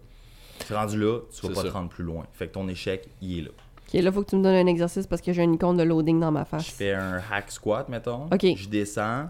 Tu 0.65 0.71
es 0.73 0.75
rendu 0.75 0.99
là, 0.99 1.19
tu 1.33 1.41
vas 1.47 1.53
pas 1.53 1.61
ça. 1.61 1.67
te 1.67 1.73
rendre 1.73 1.89
plus 1.89 2.03
loin. 2.03 2.25
Fait 2.33 2.47
que 2.47 2.53
ton 2.53 2.67
échec, 2.69 3.07
il 3.21 3.39
est 3.39 3.41
là. 3.43 3.49
Ok, 3.87 4.01
là, 4.01 4.11
faut 4.11 4.23
que 4.23 4.29
tu 4.29 4.35
me 4.37 4.43
donnes 4.43 4.55
un 4.55 4.67
exercice 4.67 5.05
parce 5.05 5.21
que 5.21 5.31
j'ai 5.33 5.43
une 5.43 5.53
icône 5.55 5.77
de 5.77 5.83
loading 5.83 6.19
dans 6.19 6.31
ma 6.31 6.43
Je 6.43 6.49
face. 6.49 6.65
fais 6.67 6.93
un 6.93 7.21
hack 7.31 7.51
squat, 7.51 7.87
mettons. 7.89 8.25
Ok. 8.31 8.45
Je 8.55 8.67
descends. 8.67 9.27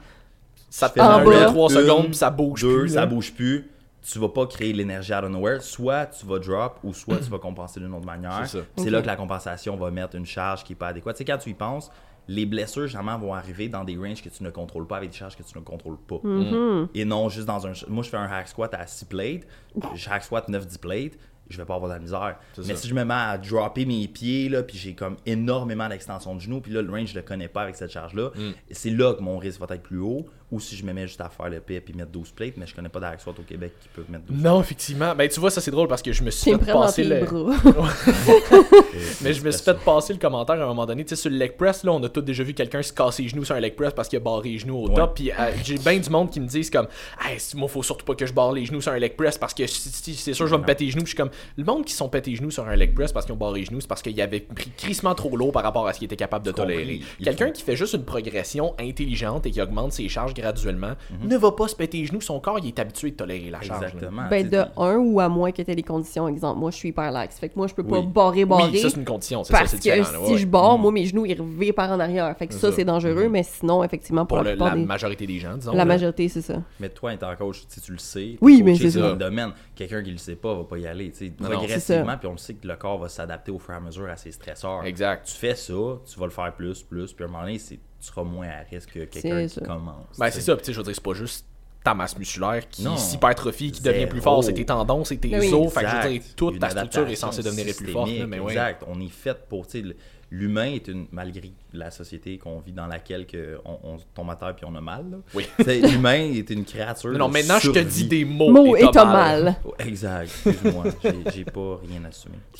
Ça 0.69 0.87
je 0.87 0.93
te 0.93 0.99
fais 0.99 1.01
En 1.05 1.21
prend 1.21 1.25
bas. 1.25 1.45
3 1.45 1.71
une, 1.73 1.77
secondes 1.81 2.05
puis 2.07 2.15
ça 2.15 2.29
bouge 2.29 2.61
deux, 2.61 2.79
plus. 2.81 2.89
ça 2.89 3.01
là. 3.01 3.05
bouge 3.05 3.33
plus. 3.33 3.69
Tu 4.11 4.19
vas 4.19 4.29
pas 4.29 4.45
créer 4.45 4.71
l'énergie 4.73 5.13
out 5.13 5.23
of 5.23 5.29
nowhere. 5.31 5.61
Soit 5.61 6.05
tu 6.07 6.25
vas 6.25 6.37
drop 6.39 6.79
ou 6.83 6.93
soit 6.93 7.17
tu 7.17 7.29
vas 7.31 7.39
compenser 7.39 7.79
d'une 7.79 7.93
autre 7.93 8.05
manière. 8.05 8.41
C'est 8.45 8.59
ça. 8.59 8.65
C'est 8.77 8.83
Ok. 8.85 8.91
là 8.91 9.01
que 9.01 9.07
la 9.07 9.15
compensation 9.15 9.75
va 9.77 9.89
mettre 9.89 10.15
une 10.15 10.25
charge 10.25 10.63
qui 10.63 10.73
est 10.73 10.75
pas 10.75 10.89
adéquate. 10.89 11.15
Tu 11.15 11.19
sais, 11.19 11.25
quand 11.25 11.37
tu 11.39 11.49
y 11.49 11.53
penses, 11.55 11.89
les 12.27 12.45
blessures, 12.45 12.87
généralement, 12.87 13.17
vont 13.17 13.33
arriver 13.33 13.67
dans 13.69 13.83
des 13.83 13.97
ranges 13.97 14.21
que 14.21 14.29
tu 14.29 14.43
ne 14.43 14.49
contrôles 14.51 14.85
pas 14.87 14.97
avec 14.97 15.09
des 15.11 15.15
charges 15.17 15.35
que 15.35 15.43
tu 15.43 15.57
ne 15.57 15.63
contrôles 15.63 15.97
pas. 15.97 16.19
Mhm. 16.23 16.87
Et 16.93 17.05
non 17.05 17.29
juste 17.29 17.47
dans 17.47 17.65
un. 17.65 17.71
Moi, 17.87 18.03
je 18.03 18.09
fais 18.09 18.17
un 18.17 18.29
hack 18.31 18.47
squat 18.47 18.73
à 18.73 18.85
6 18.85 19.05
plates. 19.05 19.47
Je 19.95 20.09
hack 20.09 20.23
squat 20.23 20.47
9-10 20.49 20.77
plates. 20.79 21.13
Je 21.47 21.57
vais 21.57 21.65
pas 21.65 21.75
avoir 21.75 21.89
de 21.91 21.93
la 21.95 21.99
misère. 22.01 22.37
Mais 22.57 22.63
ça. 22.63 22.75
si 22.75 22.87
je 22.87 22.95
me 22.95 23.03
mets 23.05 23.13
à 23.13 23.37
dropper 23.37 23.85
mes 23.85 24.07
pieds, 24.07 24.49
là, 24.49 24.63
puis 24.63 24.77
j'ai 24.79 24.95
comme 24.95 25.17
énormément 25.27 25.87
d'extension 25.87 26.33
de 26.33 26.39
genoux, 26.41 26.59
puis 26.59 26.71
là, 26.71 26.81
le 26.81 26.89
range, 26.89 27.09
je 27.09 27.15
le 27.15 27.21
connais 27.21 27.47
pas 27.47 27.61
avec 27.61 27.75
cette 27.75 27.91
charge-là, 27.91 28.31
Mm. 28.35 28.51
c'est 28.71 28.89
là 28.89 29.13
que 29.13 29.21
mon 29.21 29.37
risque 29.37 29.59
va 29.59 29.67
être 29.75 29.83
plus 29.83 29.99
haut. 29.99 30.25
Ou 30.51 30.59
si 30.59 30.75
je 30.75 30.85
me 30.85 30.93
mets 30.93 31.07
juste 31.07 31.19
à 31.21 31.27
faire 31.29 31.49
le 31.49 31.59
pip 31.59 31.85
puis 31.85 31.93
mettre 31.95 32.11
12 32.11 32.31
plates, 32.31 32.53
mais 32.57 32.67
je 32.67 32.75
connais 32.75 32.87
pas 32.89 33.17
squat 33.17 33.35
au 33.39 33.41
Québec 33.41 33.73
qui 33.81 33.87
peuvent 33.89 34.05
mettre 34.09 34.25
12 34.25 34.43
Non, 34.43 34.61
effectivement. 34.61 35.15
Ben, 35.15 35.27
tu 35.27 35.39
vois, 35.39 35.49
ça 35.49 35.59
c'est 35.59 35.71
drôle 35.71 35.87
parce 35.87 36.03
que 36.03 36.11
je 36.13 36.21
me 36.23 36.29
suis 36.29 36.51
fait 36.51 36.71
passer 36.71 37.03
le. 37.03 37.19
Mais 39.23 39.33
je 39.33 39.43
me 39.43 39.51
suis 39.51 39.63
fait 39.63 39.77
passer 39.79 40.13
le 40.13 40.19
commentaire 40.19 40.55
à 40.59 40.63
un 40.63 40.67
moment 40.67 40.85
donné. 40.85 41.03
Tu 41.03 41.09
sais, 41.09 41.21
sur 41.21 41.31
le 41.31 41.37
leg 41.37 41.53
press, 41.57 41.83
là, 41.83 41.91
on 41.91 42.03
a 42.03 42.09
tous 42.09 42.21
déjà 42.21 42.43
vu 42.43 42.53
quelqu'un 42.53 42.81
se 42.83 42.93
casser 42.93 43.23
les 43.23 43.29
genoux 43.29 43.43
sur 43.43 43.55
un 43.55 43.59
leg 43.59 43.75
press 43.75 43.91
parce 43.93 44.07
qu'il 44.07 44.17
a 44.17 44.19
barré 44.19 44.49
les 44.49 44.59
genoux 44.59 44.75
au 44.77 44.89
Ouais. 44.89 44.95
top. 44.95 45.15
Puis 45.15 45.31
euh, 45.31 45.35
j'ai 45.63 45.77
bien 45.79 45.97
du 45.97 46.09
monde 46.11 46.29
qui 46.29 46.39
me 46.39 46.47
disent 46.47 46.69
comme, 46.69 46.87
hey, 47.27 47.37
moi, 47.55 47.67
faut 47.67 47.81
surtout 47.83 48.05
pas 48.05 48.13
que 48.15 48.25
je 48.27 48.33
barre 48.33 48.51
les 48.53 48.65
genoux 48.65 48.81
sur 48.81 48.91
un 48.91 48.99
leg 48.99 49.15
press 49.15 49.37
parce 49.39 49.53
que 49.55 49.65
c'est 49.65 50.33
sûr, 50.33 50.45
je 50.45 50.53
vais 50.55 50.61
me 50.61 50.65
péter 50.65 50.85
les 50.85 50.91
genoux. 50.91 51.01
Puis 51.03 51.11
je 51.11 51.15
suis 51.15 51.17
comme, 51.17 51.31
le 51.57 51.63
monde 51.63 51.85
qui 51.85 51.91
se 51.93 51.97
sont 51.97 52.09
pété 52.09 52.29
les 52.31 52.37
genoux 52.37 52.51
sur 52.51 52.67
un 52.67 52.75
leg 52.75 52.93
press 52.93 53.11
parce 53.11 53.25
qu'ils 53.25 53.33
ont 53.33 53.37
barré 53.37 53.61
les 53.61 53.65
genoux, 53.65 53.81
c'est 53.81 53.87
parce 53.87 54.03
qu'ils 54.03 54.21
avaient 54.21 54.41
pris 54.41 54.69
crissement 54.77 55.15
trop 55.15 55.35
lourd 55.35 55.51
par 55.51 55.63
rapport 55.63 55.87
à 55.87 55.93
ce 55.93 55.97
qu'ils 55.99 56.05
étaient 56.05 56.15
capables 56.15 56.45
de 56.45 56.51
tolérer. 56.51 57.01
Quelqu'un 57.23 57.47
faut- 57.47 57.53
qui 57.53 57.63
fait 57.63 57.75
juste 57.75 57.93
une 57.95 58.05
progression 58.05 58.75
intelligente 58.79 59.47
et 59.47 59.51
qui 59.51 59.59
augmente 59.61 59.91
ses 59.93 60.07
charges 60.07 60.34
graduellement 60.35 60.93
Mhm. 61.21 61.29
ne 61.29 61.37
va 61.37 61.51
pas 61.51 61.67
se 61.67 61.75
péter 61.75 61.97
les 61.99 62.05
genoux. 62.05 62.21
Son 62.21 62.39
corps, 62.39 62.59
il 62.59 62.67
est 62.67 62.79
habitué 62.79 63.11
de 63.11 63.15
tolérer 63.15 63.49
la 63.49 63.61
charge. 63.61 63.83
Exactement. 63.85 64.23
Ben, 64.29 64.47
de 64.49 64.63
un 64.77 64.97
ou 64.97 65.19
à 65.19 65.29
moins 65.29 65.51
que 65.51 65.61
tu 65.61 65.71
aies 65.71 65.75
des 65.75 65.83
conditions. 65.83 66.27
Exemple, 66.27 66.59
moi, 66.59 66.71
je 66.71 66.75
suis 66.77 66.89
hyper 66.89 67.11
lax. 67.11 67.39
Fait 67.39 67.49
que 67.49 67.53
moi, 67.55 67.67
je 67.67 67.73
peux 67.73 67.83
pas 67.83 67.99
Oui. 67.99 68.07
barrer, 68.07 68.45
barrer. 68.45 68.69
Oui, 68.71 68.79
ça 68.79 68.89
c'est 68.89 68.97
une 68.97 69.05
condition. 69.05 69.43
C'est 69.43 69.53
ça, 69.53 69.59
parce 69.59 69.71
c'est 69.71 69.77
que 69.77 70.03
si 70.03 70.31
ouais. 70.33 70.37
je 70.37 70.45
barre, 70.45 70.77
Mm. 70.77 70.81
moi, 70.81 70.91
mes 70.91 71.05
genoux, 71.05 71.25
ils 71.25 71.39
revirent 71.39 71.73
par 71.75 71.91
en 71.91 71.99
arrière. 71.99 72.35
Fait 72.37 72.47
que 72.47 72.53
ça, 72.53 72.69
ça. 72.69 72.71
c'est 72.75 72.85
dangereux, 72.85 73.29
mais 73.29 73.43
sinon, 73.43 73.83
effectivement, 73.83 74.25
pour, 74.25 74.37
Pour 74.37 74.43
la 74.43 74.51
le- 74.51 74.57
plupart 74.57 74.75
la 74.75 74.81
des... 74.81 74.85
majorité 74.85 75.25
des 75.27 75.39
gens, 75.39 75.55
disons. 75.55 75.71
La 75.71 75.79
là. 75.79 75.85
majorité, 75.85 76.27
c'est 76.29 76.41
ça. 76.41 76.61
Mais 76.79 76.89
toi, 76.89 77.13
étant 77.13 77.33
coach, 77.35 77.61
tu 77.61 77.65
sais, 77.69 77.81
tu 77.81 77.91
le 77.91 77.97
sais. 77.97 78.37
Oui, 78.41 78.61
mais 78.63 78.75
c'est 78.75 78.85
dans 78.99 79.05
ça. 79.05 79.09
le 79.11 79.15
domaine. 79.15 79.51
Quelqu'un 79.75 80.03
qui 80.03 80.11
le 80.11 80.17
sait 80.17 80.35
pas 80.35 80.53
va 80.53 80.63
pas 80.63 80.77
y 80.77 80.87
aller. 80.87 81.11
progressivement, 81.39 82.17
puis 82.17 82.27
on 82.27 82.31
le 82.33 82.37
sait 82.37 82.53
que 82.55 82.67
le 82.67 82.75
corps 82.75 82.97
va 82.97 83.09
s'adapter 83.09 83.51
au 83.51 83.59
fur 83.59 83.73
et 83.73 83.77
à 83.77 83.79
mesure 83.79 84.09
à 84.09 84.15
ses 84.17 84.31
stresseurs. 84.31 84.83
Exact. 84.85 85.25
Tu 85.25 85.33
fais 85.33 85.55
ça, 85.55 85.73
tu 85.73 86.19
vas 86.19 86.25
le 86.25 86.31
faire 86.31 86.53
plus, 86.55 86.83
plus, 86.83 87.13
puis 87.13 87.23
à 87.23 87.27
un 87.27 87.31
moment 87.31 87.43
donné, 87.43 87.59
c'est- 87.59 87.79
tu 88.05 88.11
seras 88.11 88.23
moins 88.23 88.47
à 88.47 88.59
risque 88.69 88.91
que 88.91 89.05
quelqu'un 89.05 89.47
qui 89.47 89.59
commence. 89.61 90.17
Ben, 90.17 90.29
c'est 90.31 90.41
ça. 90.41 90.55
Puis, 90.55 90.61
tu 90.63 90.65
sais, 90.67 90.73
je 90.73 90.77
veux 90.79 90.83
dire, 90.83 90.95
c'est 90.95 91.03
pas 91.03 91.13
juste 91.13 91.45
ta 91.83 91.93
masse 91.93 92.17
musculaire 92.17 92.67
qui 92.69 92.83
s'hypertrophie, 92.97 93.71
qui 93.71 93.81
devient 93.81 94.07
plus 94.07 94.21
fort, 94.21 94.43
c'est 94.43 94.53
tes 94.53 94.65
tendons, 94.65 95.03
c'est 95.05 95.17
tes 95.17 95.29
Ben 95.29 95.39
oui. 95.41 95.53
os. 95.53 95.71
Fait 95.73 95.81
que 95.83 95.89
je 95.89 95.95
veux 95.95 96.01
dire, 96.01 96.11
Exact. 96.13 96.35
toute 96.35 96.59
ta 96.59 96.69
structure 96.71 97.07
est 97.09 97.15
censée 97.15 97.43
devenir 97.43 97.75
plus 97.75 97.91
forte. 97.91 98.09
là, 98.11 98.25
ouais. 98.25 98.51
Exact. 98.53 98.83
On 98.87 98.99
est 98.99 99.09
fait 99.09 99.37
pour, 99.47 99.67
tu 99.67 99.71
sais, 99.79 99.81
le- 99.81 99.95
l'humain 100.31 100.71
est 100.73 100.87
une, 100.87 101.05
malgré 101.11 101.51
la 101.75 101.91
société 101.91 102.37
qu'on 102.37 102.59
vit 102.59 102.71
dans 102.71 102.87
laquelle 102.87 103.25
que 103.27 103.59
on, 103.65 103.77
on 103.83 103.97
tombe 104.13 104.29
à 104.29 104.35
terre 104.35 104.55
puis 104.55 104.65
on 104.67 104.75
a 104.75 104.81
mal, 104.81 105.09
là, 105.11 105.17
Oui. 105.33 105.45
l'humain 105.89 106.31
est 106.33 106.49
une 106.49 106.65
créature. 106.65 107.11
Non, 107.11 107.19
non, 107.19 107.29
maintenant, 107.29 107.59
je 107.59 107.71
te 107.71 107.79
dis 107.79 108.05
des 108.07 108.25
mots. 108.25 108.51
Mot 108.51 108.75
et 108.75 108.81
t'as 108.81 108.91
t'as 108.91 109.05
mal. 109.05 109.55
Oh, 109.65 109.73
Exact, 109.79 110.23
excuse-moi, 110.45 110.85
j'ai- 111.33 111.45
pas 111.45 111.79
rien 111.87 112.03
assumé. 112.05 112.35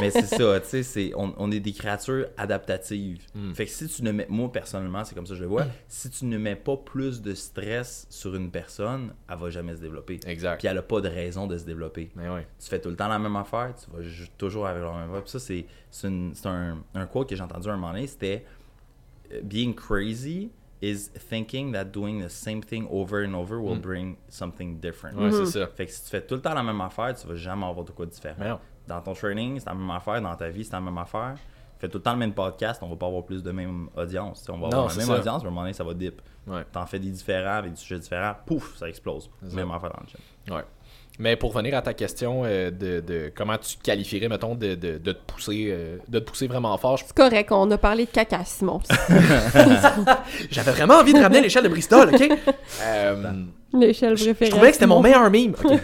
Mais 0.00 0.10
c'est 0.10 0.26
ça, 0.26 0.60
tu 0.60 0.68
sais, 0.68 0.82
c'est- 0.82 1.12
on, 1.16 1.34
on 1.38 1.50
est 1.50 1.60
des 1.60 1.72
créatures 1.72 2.26
adaptatives. 2.36 3.18
Hmm. 3.34 3.52
Fait 3.54 3.64
que 3.66 3.70
si 3.70 3.86
tu 3.88 4.02
ne 4.02 4.12
mets, 4.12 4.26
moi 4.28 4.50
personnellement, 4.50 5.04
c'est 5.04 5.14
comme 5.14 5.26
ça 5.26 5.30
que 5.32 5.38
je 5.38 5.42
le 5.42 5.48
vois, 5.48 5.64
si 5.88 6.10
tu 6.10 6.24
ne 6.26 6.38
mets 6.38 6.56
pas 6.56 6.76
plus 6.76 7.22
de 7.22 7.34
stress 7.34 8.06
sur 8.10 8.34
une 8.34 8.50
personne, 8.50 9.12
elle 9.30 9.38
va 9.38 9.50
jamais 9.50 9.74
se 9.76 9.80
développer. 9.80 10.20
Exact. 10.26 10.58
Puis 10.58 10.68
elle 10.68 10.78
a 10.78 10.82
pas 10.82 11.00
de 11.00 11.08
raison 11.08 11.46
de 11.46 11.56
se 11.58 11.64
développer. 11.64 12.10
Mais 12.16 12.28
ouais. 12.28 12.46
Tu 12.62 12.68
fais 12.68 12.80
tout 12.80 12.90
le 12.90 12.96
temps 12.96 13.08
la 13.08 13.18
même 13.18 13.36
affaire, 13.36 13.72
tu 13.82 13.90
vas 13.90 14.02
toujours 14.38 14.66
avec 14.66 14.82
la 14.82 14.90
même 14.92 15.10
affaire. 15.10 15.22
Puis 15.22 15.30
ça, 15.30 15.38
c'est 15.38 15.66
c'est 15.90 16.06
une- 16.08 16.32
c'est 16.34 16.46
un, 16.46 16.78
un 16.94 17.06
quote 17.06 17.28
que 17.28 17.34
un 17.68 17.76
moment 17.76 17.92
donné, 17.92 18.06
c'était 18.06 18.44
euh, 19.32 19.40
Being 19.42 19.74
crazy 19.74 20.50
is 20.82 21.10
thinking 21.28 21.72
that 21.72 21.84
doing 21.86 22.22
the 22.24 22.28
same 22.30 22.62
thing 22.62 22.86
over 22.90 23.22
and 23.26 23.34
over 23.34 23.60
will 23.60 23.78
bring 23.78 24.16
something 24.28 24.78
different. 24.80 25.14
Hmm. 25.14 25.24
Ouais, 25.24 25.32
c'est 25.32 25.58
ça. 25.58 25.66
Fait 25.66 25.86
que 25.86 25.92
si 25.92 26.02
tu 26.02 26.08
fais 26.08 26.22
tout 26.22 26.36
le 26.36 26.40
temps 26.40 26.54
la 26.54 26.62
même 26.62 26.80
affaire, 26.80 27.14
tu 27.14 27.26
vas 27.26 27.34
jamais 27.34 27.66
avoir 27.66 27.84
de 27.84 27.92
quoi 27.92 28.06
de 28.06 28.10
différent. 28.10 28.58
Dans 28.88 29.00
ton 29.02 29.12
training, 29.12 29.60
c'est 29.60 29.66
la 29.66 29.74
même 29.74 29.90
affaire. 29.90 30.20
Dans 30.22 30.34
ta 30.34 30.48
vie, 30.48 30.64
c'est 30.64 30.72
la 30.72 30.80
même 30.80 30.96
affaire. 30.98 31.34
Fais 31.78 31.88
tout 31.88 31.98
le 31.98 32.02
temps 32.02 32.12
le 32.12 32.18
même 32.18 32.34
podcast, 32.34 32.82
on 32.82 32.88
va 32.88 32.96
pas 32.96 33.06
avoir 33.06 33.24
plus 33.24 33.42
de 33.42 33.50
même 33.52 33.88
audience. 33.96 34.40
Tu 34.40 34.46
sais, 34.46 34.52
on 34.52 34.56
va 34.58 34.68
Non, 34.68 34.72
avoir 34.84 34.88
la 34.88 34.96
même 34.96 35.06
ça. 35.06 35.18
audience, 35.18 35.42
mais 35.42 35.46
à 35.46 35.50
un 35.50 35.50
moment 35.50 35.62
donné, 35.62 35.72
ça 35.72 35.84
va 35.84 35.94
dip. 35.94 36.20
Ouais. 36.46 36.64
T'en 36.72 36.84
fais 36.84 36.98
des 36.98 37.08
différents 37.10 37.54
avec 37.56 37.70
des 37.72 37.76
sujets 37.78 37.98
différents, 37.98 38.34
pouf, 38.44 38.76
ça 38.76 38.86
explose. 38.88 39.30
C'est 39.42 39.54
Même 39.54 39.68
ça. 39.68 39.74
affaire 39.76 39.90
dans 39.90 40.00
le 40.02 40.06
gym. 40.08 40.54
Ouais. 40.56 40.64
Mais 41.22 41.36
pour 41.36 41.52
revenir 41.52 41.76
à 41.76 41.82
ta 41.82 41.92
question 41.92 42.42
euh, 42.46 42.70
de, 42.70 43.00
de 43.00 43.30
comment 43.36 43.58
tu 43.58 43.76
qualifierais, 43.82 44.28
mettons, 44.28 44.54
de, 44.54 44.74
de, 44.74 44.96
de 44.96 45.12
te 45.12 45.18
pousser 45.26 45.66
euh, 45.70 45.98
de 46.08 46.18
te 46.18 46.24
pousser 46.24 46.46
vraiment 46.46 46.76
fort, 46.78 46.96
je- 46.96 47.04
C'est 47.06 47.14
correct, 47.16 47.52
on 47.52 47.70
a 47.70 47.76
parlé 47.78 48.06
de 48.06 48.10
caca, 48.10 48.40
Simon. 48.46 48.80
j'avais 50.50 50.70
vraiment 50.72 50.94
envie 50.94 51.12
de 51.12 51.20
ramener 51.20 51.42
l'échelle 51.42 51.64
de 51.64 51.68
Bristol, 51.68 52.10
ok? 52.14 52.28
Euh, 52.82 53.16
L'échelle 53.74 54.14
préférée. 54.14 54.46
je 54.46 54.50
trouvais 54.50 54.68
que 54.68 54.74
c'était 54.74 54.86
mon 54.86 55.00
meilleur 55.02 55.30
meme. 55.30 55.52
ok? 55.62 55.78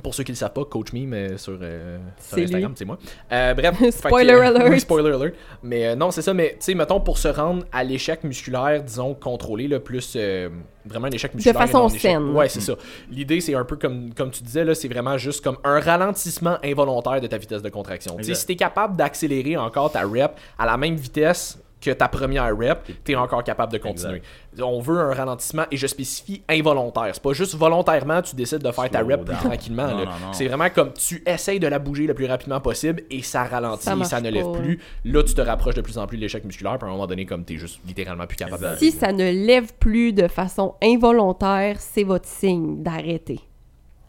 Pour 0.00 0.14
ceux 0.14 0.22
qui 0.24 0.32
ne 0.32 0.34
le 0.34 0.38
savent 0.38 0.52
pas, 0.52 0.64
Coach 0.64 0.92
Meme 0.92 1.12
euh, 1.12 1.36
sur, 1.38 1.58
euh, 1.60 1.98
sur 2.18 2.36
C'est 2.36 2.44
Instagram, 2.44 2.72
c'est 2.76 2.84
moi. 2.84 2.98
Euh, 3.32 3.54
bref. 3.54 3.78
que, 3.80 3.90
Spoiler 3.90 4.32
euh, 4.32 4.46
alert. 4.48 4.68
oui, 4.70 4.80
spoiler 4.80 5.14
alert. 5.14 5.34
Mais 5.62 5.86
euh, 5.88 5.94
non, 5.96 6.10
c'est 6.10 6.22
ça. 6.22 6.34
Mais 6.34 6.50
tu 6.52 6.56
sais, 6.60 6.74
mettons, 6.74 7.00
pour 7.00 7.18
se 7.18 7.28
rendre 7.28 7.64
à 7.72 7.84
l'échec 7.84 8.24
musculaire, 8.24 8.82
disons, 8.82 9.14
contrôlé, 9.14 9.68
là, 9.68 9.80
plus 9.80 10.14
euh, 10.16 10.48
vraiment 10.84 11.06
un 11.08 11.10
échec 11.10 11.34
musculaire. 11.34 11.62
et 11.62 11.66
façon 11.66 11.88
saine. 11.88 12.30
Ouais, 12.30 12.48
c'est 12.48 12.60
ça. 12.60 12.74
L'idée, 13.10 13.40
c'est 13.40 13.54
un 13.54 13.64
peu 13.64 13.76
comme, 13.76 14.12
comme 14.14 14.30
tu 14.30 14.42
disais, 14.42 14.64
là, 14.64 14.74
c'est 14.74 14.88
vraiment 14.88 15.18
juste 15.18 15.42
comme 15.44 15.58
un 15.64 15.80
ralentissement 15.80 16.58
involontaire 16.64 17.20
de 17.20 17.26
ta 17.26 17.38
vitesse 17.38 17.62
de 17.62 17.68
contraction. 17.68 18.16
Tu 18.16 18.24
sais, 18.24 18.30
Exact. 18.30 18.40
si 18.40 18.46
tu 18.46 18.52
es 18.52 18.56
capable 18.56 18.96
d'accélérer 18.96 19.56
encore 19.56 19.92
ta 19.92 20.02
rep 20.02 20.32
à 20.58 20.66
la 20.66 20.76
même 20.76 20.96
vitesse 20.96 21.58
que 21.80 21.90
ta 21.92 22.08
première 22.08 22.56
rep, 22.56 22.90
tu 23.04 23.12
es 23.12 23.14
encore 23.16 23.44
capable 23.44 23.72
de 23.72 23.78
continuer. 23.78 24.20
On 24.60 24.80
veut 24.80 24.98
un 24.98 25.14
ralentissement, 25.14 25.62
et 25.70 25.76
je 25.76 25.86
spécifie 25.86 26.42
involontaire. 26.48 27.10
C'est 27.12 27.22
pas 27.22 27.32
juste 27.32 27.54
volontairement, 27.54 28.20
tu 28.22 28.34
décides 28.34 28.58
de 28.62 28.72
faire 28.72 28.90
ta 28.90 29.00
rep 29.02 29.24
plus 29.24 29.36
tranquillement. 29.36 29.88
C'est 30.32 30.46
vraiment 30.48 30.68
comme 30.70 30.92
tu 30.92 31.22
essayes 31.26 31.60
de 31.60 31.68
la 31.68 31.78
bouger 31.78 32.06
le 32.06 32.14
plus 32.14 32.26
rapidement 32.26 32.60
possible 32.60 33.02
et 33.10 33.22
ça 33.22 33.44
ralentit, 33.44 33.84
Ça 33.84 33.96
ça, 34.04 34.20
ne 34.20 34.30
lève 34.30 34.50
pas. 34.52 34.58
plus. 34.58 34.80
Là, 35.04 35.22
tu 35.22 35.34
te 35.34 35.40
rapproches 35.40 35.74
de 35.76 35.80
plus 35.82 35.98
en 35.98 36.06
plus 36.06 36.16
de 36.16 36.22
l'échec 36.22 36.44
musculaire, 36.44 36.78
puis 36.78 36.86
à 36.86 36.88
un 36.88 36.94
moment 36.94 37.06
donné, 37.06 37.24
comme 37.26 37.44
tu 37.44 37.54
es 37.54 37.56
juste 37.58 37.78
littéralement 37.86 38.26
plus 38.26 38.36
capable 38.36 38.72
de 38.72 38.76
Si 38.76 38.90
ça 38.90 39.12
ne 39.12 39.30
lève 39.30 39.72
plus 39.78 40.12
de 40.12 40.26
façon 40.28 40.74
involontaire, 40.82 41.76
c'est 41.78 42.04
votre 42.04 42.26
signe 42.26 42.82
d'arrêter. 42.82 43.40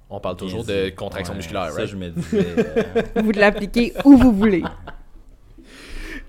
On 0.09 0.19
parle 0.19 0.37
toujours 0.37 0.63
Bien 0.65 0.85
de 0.85 0.89
contraction 0.89 1.33
Ouais, 1.33 1.37
musculaire, 1.37 1.69
Ça, 1.69 1.75
right? 1.75 1.87
je 1.89 1.95
me 1.95 2.09
disais. 2.09 2.45
euh, 2.57 3.03
Vous 3.23 3.31
l'appliquez 3.31 3.93
où 4.05 4.17
vous 4.17 4.31
voulez. 4.31 4.63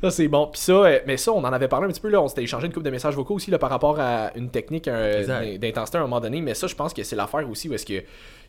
Ça, 0.02 0.10
c'est 0.10 0.28
bon. 0.28 0.46
Puis 0.46 0.60
ça, 0.60 0.72
euh, 0.72 1.00
mais 1.06 1.16
ça, 1.16 1.32
on 1.32 1.40
en 1.40 1.52
avait 1.52 1.68
parlé 1.68 1.86
un 1.86 1.90
petit 1.90 2.00
peu, 2.00 2.08
là. 2.08 2.22
On 2.22 2.28
s'était 2.28 2.42
échangé 2.42 2.66
une 2.66 2.72
couple 2.72 2.86
de 2.86 2.90
messages 2.90 3.14
vocaux 3.14 3.34
aussi, 3.34 3.50
là, 3.50 3.58
par 3.58 3.70
rapport 3.70 4.00
à 4.00 4.30
une 4.34 4.50
technique 4.50 4.86
d'intensité 4.86 5.98
à 5.98 6.00
un 6.00 6.04
moment 6.04 6.20
donné. 6.20 6.40
Mais 6.40 6.54
ça, 6.54 6.66
je 6.66 6.74
pense 6.74 6.94
que 6.94 7.02
c'est 7.02 7.16
l'affaire 7.16 7.48
aussi 7.48 7.68
où 7.68 7.74
est-ce 7.74 7.86
que 7.86 8.02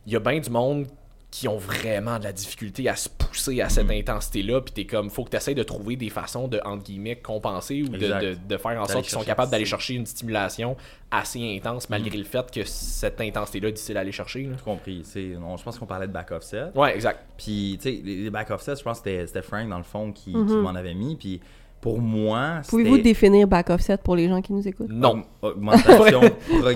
il 0.08 0.14
y 0.14 0.16
a 0.16 0.20
bien 0.20 0.40
du 0.40 0.50
monde 0.50 0.88
qui 1.32 1.48
ont 1.48 1.58
vraiment 1.58 2.20
de 2.20 2.26
la 2.26 2.34
difficulté 2.34 2.90
à 2.90 2.96
se 2.98 3.08
pousser 3.08 3.62
à 3.62 3.70
cette 3.70 3.86
Mhm. 3.86 3.92
intensité-là. 4.00 4.60
Puis 4.60 4.74
t'es 4.74 4.86
comme, 4.86 5.10
faut 5.10 5.24
que 5.24 5.30
tu 5.30 5.38
essaies 5.38 5.56
de 5.56 5.64
trouver 5.64 5.96
des 5.96 6.10
façons 6.10 6.50
de, 6.50 6.60
entre 6.66 6.84
guillemets, 6.84 7.16
compenser 7.16 7.82
ou 7.84 7.88
de, 7.88 7.98
de- 7.98 8.38
de 8.50 8.58
faire 8.58 8.82
en 8.82 8.86
sorte 8.86 9.04
qu'ils 9.06 9.14
sont 9.14 9.24
capables 9.24 9.50
d'aller 9.50 9.64
chercher 9.66 9.94
une 9.94 10.06
stimulation 10.06 10.76
assez 11.10 11.40
intense, 11.58 11.90
Mhm. 11.90 11.96
malgré 11.98 12.18
le 12.18 12.26
fait 12.26 12.52
que 12.52 12.66
cette 12.66 13.22
intensité-là 13.22 13.70
est 13.70 13.72
difficile 13.72 13.96
à 13.98 14.02
aller 14.02 14.12
chercher. 14.12 14.44
là. 14.44 14.56
J'ai 14.58 14.64
compris. 14.64 15.02
c'est- 15.06 15.38
non, 15.40 15.56
je 15.56 15.64
pense 15.64 15.80
qu'on 15.80 15.86
parlait 15.86 16.08
de 16.08 16.12
back 16.12 16.32
offset. 16.32 16.66
Ouais, 16.76 16.94
exact. 16.96 17.20
Puis, 17.38 17.78
tu 17.82 17.90
sais, 17.90 18.02
les, 18.04 18.30
back 18.30 18.52
offsets, 18.52 18.76
je 18.76 18.84
pense 18.84 19.00
que 19.00 19.10
c'était- 19.10 19.26
c'était 19.28 19.42
Frank, 19.42 19.70
dans 19.70 19.78
le 19.78 19.84
fond, 19.84 20.12
qui, 20.12 20.32
qui 20.34 20.38
Mhm. 20.38 20.62
m'en 20.62 20.76
avait 20.76 20.94
mis. 20.94 21.16
Puis, 21.16 21.40
pour 21.82 22.00
moi, 22.00 22.62
Pouvez-vous 22.70 23.00
définir 23.00 23.48
back 23.48 23.70
offset 23.72 23.98
pour 23.98 24.16
les 24.16 24.28
gens 24.30 24.42
qui 24.42 24.54
nous 24.54 24.68
écoutent? 24.68 24.90
Non. 24.92 25.24
aug- 25.42 25.52
augmentation 25.54 26.22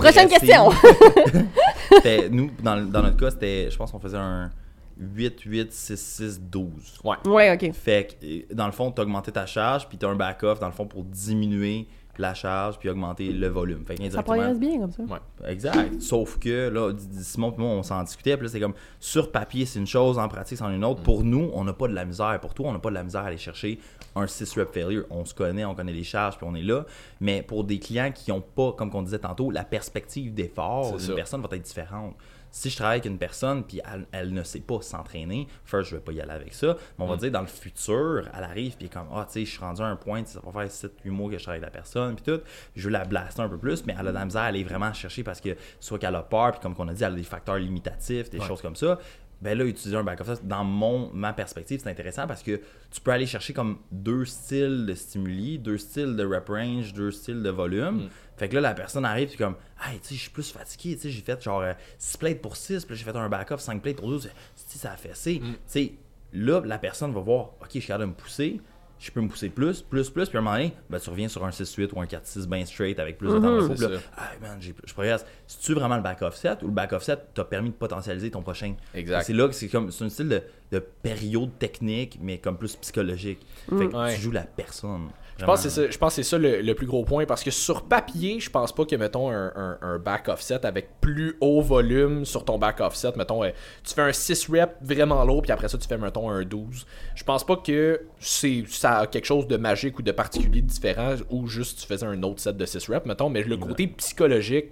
Prochaine 0.00 0.28
question! 0.28 0.70
C'était- 1.92 2.28
nous, 2.30 2.50
dans, 2.62 2.84
dans 2.90 3.02
notre 3.02 3.16
cas, 3.16 3.30
c'était, 3.30 3.70
je 3.70 3.76
pense 3.76 3.90
qu'on 3.92 4.00
faisait 4.00 4.16
un 4.16 4.50
8, 4.98 5.40
8, 5.42 5.72
6, 5.72 5.96
6, 6.00 6.40
12. 6.40 7.00
Ouais. 7.04 7.16
ouais, 7.26 7.52
ok. 7.54 7.72
Fait 7.74 8.16
que, 8.20 8.26
euh, 8.26 8.42
dans 8.54 8.66
le 8.66 8.72
fond, 8.72 8.90
tu 8.90 9.00
augmenté 9.00 9.30
ta 9.32 9.46
charge, 9.46 9.88
puis 9.88 9.98
tu 9.98 10.06
as 10.06 10.08
un 10.08 10.16
back-off, 10.16 10.58
dans 10.58 10.66
le 10.66 10.72
fond, 10.72 10.86
pour 10.86 11.04
diminuer 11.04 11.86
la 12.18 12.32
charge, 12.32 12.78
puis 12.78 12.88
augmenter 12.88 13.30
le 13.30 13.46
volume. 13.48 13.84
Fait 13.84 13.94
Ça 13.94 14.02
qu'indirectement- 14.02 14.22
progresse 14.36 14.58
bien 14.58 14.80
comme 14.80 14.90
ça. 14.90 15.02
Ouais. 15.02 15.50
Exact. 15.52 16.00
Sauf 16.00 16.38
que, 16.38 16.70
là, 16.70 16.92
Simon 17.20 17.52
et 17.52 17.60
moi, 17.60 17.68
on 17.72 17.82
s'en 17.82 18.02
discutait. 18.04 18.38
Puis 18.38 18.46
là, 18.46 18.50
c'est 18.52 18.58
comme, 18.60 18.72
sur 18.98 19.30
papier, 19.30 19.66
c'est 19.66 19.78
une 19.78 19.86
chose, 19.86 20.18
en 20.18 20.26
pratique, 20.26 20.56
c'en 20.56 20.70
est 20.72 20.76
une 20.76 20.84
autre. 20.86 21.02
Pour 21.02 21.24
nous, 21.24 21.50
on 21.52 21.64
n'a 21.64 21.74
pas 21.74 21.88
de 21.88 21.92
la 21.94 22.06
misère. 22.06 22.40
Pour 22.40 22.54
toi, 22.54 22.68
on 22.70 22.72
n'a 22.72 22.78
pas 22.78 22.88
de 22.88 22.94
la 22.94 23.02
misère 23.02 23.20
à 23.20 23.26
aller 23.26 23.36
chercher 23.36 23.78
un 24.16 24.26
6 24.26 24.54
rep 24.58 24.72
failure. 24.72 25.04
On 25.10 25.24
se 25.24 25.34
connaît, 25.34 25.64
on 25.64 25.74
connaît 25.74 25.92
les 25.92 26.04
charges, 26.04 26.36
puis 26.36 26.46
on 26.48 26.54
est 26.54 26.62
là. 26.62 26.84
Mais 27.20 27.42
pour 27.42 27.62
des 27.64 27.78
clients 27.78 28.10
qui 28.10 28.30
n'ont 28.30 28.40
pas, 28.40 28.72
comme 28.72 28.90
on 28.94 29.02
disait 29.02 29.18
tantôt, 29.20 29.50
la 29.50 29.64
perspective 29.64 30.34
d'effort 30.34 30.96
d'une 30.96 31.14
personne 31.14 31.42
va 31.42 31.48
être 31.56 31.62
différente. 31.62 32.16
Si 32.52 32.70
je 32.70 32.76
travaille 32.76 33.00
avec 33.00 33.04
une 33.10 33.18
personne, 33.18 33.64
puis 33.64 33.82
elle, 33.92 34.06
elle 34.12 34.32
ne 34.32 34.42
sait 34.42 34.60
pas 34.60 34.80
s'entraîner, 34.80 35.46
first, 35.66 35.90
je 35.90 35.96
vais 35.96 36.00
pas 36.00 36.12
y 36.12 36.22
aller 36.22 36.30
avec 36.32 36.54
ça. 36.54 36.76
Mais 36.98 37.04
on 37.04 37.06
va 37.08 37.16
dire, 37.16 37.30
dans 37.30 37.42
le 37.42 37.46
futur, 37.46 38.22
elle 38.34 38.44
arrive, 38.44 38.76
puis 38.78 38.88
comme, 38.88 39.08
ah, 39.12 39.26
tu 39.26 39.34
sais, 39.34 39.44
je 39.44 39.50
suis 39.50 39.58
rendu 39.60 39.82
à 39.82 39.86
un 39.86 39.96
point, 39.96 40.24
ça 40.24 40.40
va 40.42 40.52
faire 40.66 40.70
7-8 41.04 41.10
mois 41.10 41.30
que 41.30 41.36
je 41.36 41.42
travaille 41.42 41.58
avec 41.60 41.74
la 41.74 41.78
personne, 41.78 42.14
puis 42.16 42.24
tout. 42.24 42.40
Je 42.74 42.84
veux 42.84 42.90
la 42.90 43.04
blaster 43.04 43.42
un 43.42 43.48
peu 43.50 43.58
plus, 43.58 43.84
mais 43.84 43.94
elle 43.98 44.06
a 44.06 44.10
de 44.10 44.16
la 44.16 44.24
misère 44.24 44.40
à 44.42 44.46
aller 44.46 44.64
vraiment 44.64 44.90
chercher 44.94 45.22
parce 45.22 45.40
que 45.42 45.50
soit 45.80 45.98
qu'elle 45.98 46.14
a 46.14 46.22
peur, 46.22 46.52
puis 46.52 46.60
comme 46.60 46.74
on 46.78 46.88
a 46.88 46.94
dit, 46.94 47.04
elle 47.04 47.12
a 47.12 47.16
des 47.16 47.24
facteurs 47.24 47.58
limitatifs, 47.58 48.30
des 48.30 48.38
Ouais. 48.38 48.46
choses 48.46 48.62
comme 48.62 48.76
ça. 48.76 48.98
Ben 49.42 49.56
là, 49.56 49.64
utiliser 49.64 49.96
un 49.96 50.02
back 50.02 50.20
off 50.22 50.42
dans 50.44 50.64
mon, 50.64 51.10
ma 51.12 51.32
perspective, 51.32 51.80
c'est 51.82 51.90
intéressant 51.90 52.26
parce 52.26 52.42
que 52.42 52.60
tu 52.90 53.00
peux 53.02 53.10
aller 53.10 53.26
chercher 53.26 53.52
comme 53.52 53.78
deux 53.92 54.24
styles 54.24 54.86
de 54.86 54.94
stimuli, 54.94 55.58
deux 55.58 55.76
styles 55.76 56.16
de 56.16 56.24
rep 56.24 56.48
range, 56.48 56.94
deux 56.94 57.10
styles 57.10 57.42
de 57.42 57.50
volume. 57.50 58.04
Mm. 58.04 58.08
Fait 58.38 58.48
que 58.48 58.54
là, 58.54 58.60
la 58.60 58.74
personne 58.74 59.04
arrive, 59.04 59.28
puis 59.28 59.36
comme, 59.36 59.56
hey, 59.84 59.98
tu 59.98 60.08
sais, 60.08 60.14
je 60.14 60.20
suis 60.20 60.30
plus 60.30 60.50
fatigué, 60.50 60.94
tu 60.96 61.02
sais, 61.02 61.10
j'ai 61.10 61.22
fait 61.22 61.42
genre 61.42 61.64
6 61.98 62.16
plates 62.16 62.40
pour 62.40 62.56
6, 62.56 62.84
puis 62.84 62.94
là, 62.94 62.98
j'ai 62.98 63.04
fait 63.04 63.16
un 63.16 63.28
back 63.28 63.50
off 63.50 63.60
5 63.60 63.82
plates 63.82 63.96
pour 63.96 64.08
12, 64.08 64.30
si 64.54 64.78
ça 64.78 64.92
a 64.92 64.96
fessé. 64.96 65.40
Mm. 65.40 65.44
Tu 65.44 65.56
sais, 65.66 65.92
là, 66.32 66.62
la 66.64 66.78
personne 66.78 67.12
va 67.12 67.20
voir, 67.20 67.52
ok, 67.60 67.68
je 67.74 67.78
suis 67.78 67.86
capable 67.88 68.04
de 68.04 68.10
me 68.10 68.14
pousser, 68.14 68.60
je 68.98 69.10
peux 69.10 69.20
me 69.20 69.28
pousser 69.28 69.48
plus, 69.50 69.82
plus, 69.82 70.08
plus, 70.10 70.28
puis 70.28 70.38
à 70.38 70.40
un 70.40 70.44
moment 70.44 70.56
donné, 70.56 70.72
ben, 70.88 70.98
tu 70.98 71.10
reviens 71.10 71.28
sur 71.28 71.44
un 71.44 71.50
6-8 71.50 71.90
ou 71.94 72.00
un 72.00 72.06
4-6 72.06 72.46
bien 72.46 72.64
straight 72.64 72.98
avec 72.98 73.18
plus 73.18 73.28
de 73.28 73.34
temps 73.34 73.40
de 73.40 73.60
repos, 73.60 73.76
C'est 73.76 73.86
puis 73.86 73.94
là, 73.94 74.00
hey, 74.32 74.40
man, 74.40 74.58
je 74.60 74.92
progresse. 74.94 75.26
C'est-tu 75.46 75.74
vraiment 75.74 75.96
le 75.96 76.02
back 76.02 76.22
offset 76.22 76.56
ou 76.62 76.66
le 76.66 76.72
back 76.72 76.92
offset 76.92 77.18
t'a 77.34 77.44
permis 77.44 77.70
de 77.70 77.74
potentialiser 77.74 78.30
ton 78.30 78.42
prochain? 78.42 78.74
Exact. 78.94 79.22
C'est 79.24 79.32
là 79.34 79.46
que 79.48 79.54
c'est 79.54 79.68
comme, 79.68 79.90
c'est 79.90 80.04
un 80.04 80.08
style 80.08 80.28
de, 80.28 80.42
de 80.72 80.78
période 80.78 81.58
technique, 81.58 82.18
mais 82.22 82.38
comme 82.38 82.56
plus 82.56 82.74
psychologique. 82.76 83.46
Fait 83.68 83.88
que 83.88 83.94
Ouais. 83.96 84.14
tu 84.14 84.20
joues 84.22 84.30
la 84.32 84.44
personne. 84.44 85.08
Je 85.38 85.44
pense 85.44 85.62
que 85.62 85.68
c'est 85.68 85.82
ça, 85.86 85.90
je 85.90 85.98
pense 85.98 86.16
que 86.16 86.22
c'est 86.22 86.28
ça 86.30 86.38
le, 86.38 86.62
le 86.62 86.74
plus 86.74 86.86
gros 86.86 87.04
point 87.04 87.26
parce 87.26 87.42
que 87.44 87.50
sur 87.50 87.82
papier, 87.82 88.40
je 88.40 88.48
pense 88.48 88.72
pas 88.74 88.84
que 88.86 88.96
mettons 88.96 89.30
un, 89.30 89.52
un- 89.54 89.78
un 89.82 89.98
back 89.98 90.28
offset 90.28 90.64
avec 90.64 91.00
plus 91.00 91.36
haut 91.42 91.60
volume 91.60 92.24
sur 92.24 92.44
ton 92.44 92.56
back 92.58 92.80
offset, 92.80 93.12
mettons 93.16 93.44
euh, 93.44 93.50
tu 93.84 93.92
fais 93.94 94.00
un 94.02 94.12
6 94.12 94.48
reps 94.50 94.72
vraiment 94.80 95.22
lourd 95.24 95.42
puis 95.42 95.52
après 95.52 95.68
ça 95.68 95.76
tu 95.76 95.86
fais 95.86 95.98
mettons 95.98 96.30
un 96.30 96.42
12. 96.44 96.86
Je 97.14 97.24
pense 97.24 97.44
pas 97.44 97.56
que 97.56 98.00
c'est 98.18 98.64
ça 98.68 99.00
a 99.00 99.06
quelque 99.06 99.26
chose 99.26 99.46
de 99.46 99.56
magique 99.58 99.98
ou 99.98 100.02
de 100.02 100.12
particulier 100.12 100.62
de 100.62 100.66
différent 100.68 101.16
ou 101.30 101.46
juste 101.48 101.80
tu 101.80 101.86
faisais 101.86 102.06
un 102.06 102.22
autre 102.22 102.40
set 102.40 102.56
de 102.56 102.64
6 102.64 102.88
reps 102.88 103.04
mettons, 103.06 103.28
mais 103.28 103.42
le 103.42 103.56
côté 103.58 103.88
psychologique 103.88 104.70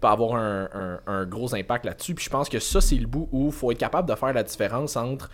peut 0.00 0.08
avoir 0.08 0.34
un, 0.36 0.68
un- 1.06 1.24
gros 1.26 1.54
impact 1.54 1.84
là-dessus. 1.84 2.14
Puis 2.14 2.24
je 2.24 2.30
pense 2.30 2.48
que 2.48 2.58
ça 2.58 2.80
c'est 2.80 2.96
le 2.96 3.06
bout 3.06 3.28
où 3.32 3.50
faut 3.50 3.70
être 3.70 3.78
capable 3.78 4.08
de 4.08 4.14
faire 4.14 4.32
la 4.32 4.42
différence 4.42 4.96
entre 4.96 5.30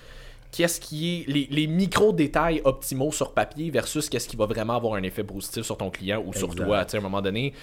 qu'est-ce 0.53 0.81
qui 0.81 1.23
est 1.23 1.29
les, 1.29 1.49
les 1.51 1.67
micro-détails 1.67 2.61
optimaux 2.65 3.11
sur 3.11 3.33
papier 3.33 3.71
versus 3.71 4.09
qu'est-ce 4.09 4.29
qui 4.29 4.37
va 4.37 4.47
vraiment 4.47 4.77
avoir 4.77 4.95
un 4.95 5.03
effet 5.03 5.25
positif 5.25 5.65
sur 5.65 5.77
ton 5.77 5.91
client 5.91 6.23
ou 6.25 6.33
sur 6.33 6.51
Exact. 6.51 6.65
toi. 6.65 6.79
À 6.79 6.97
un 6.97 7.01
moment 7.01 7.23
donné, 7.23 7.55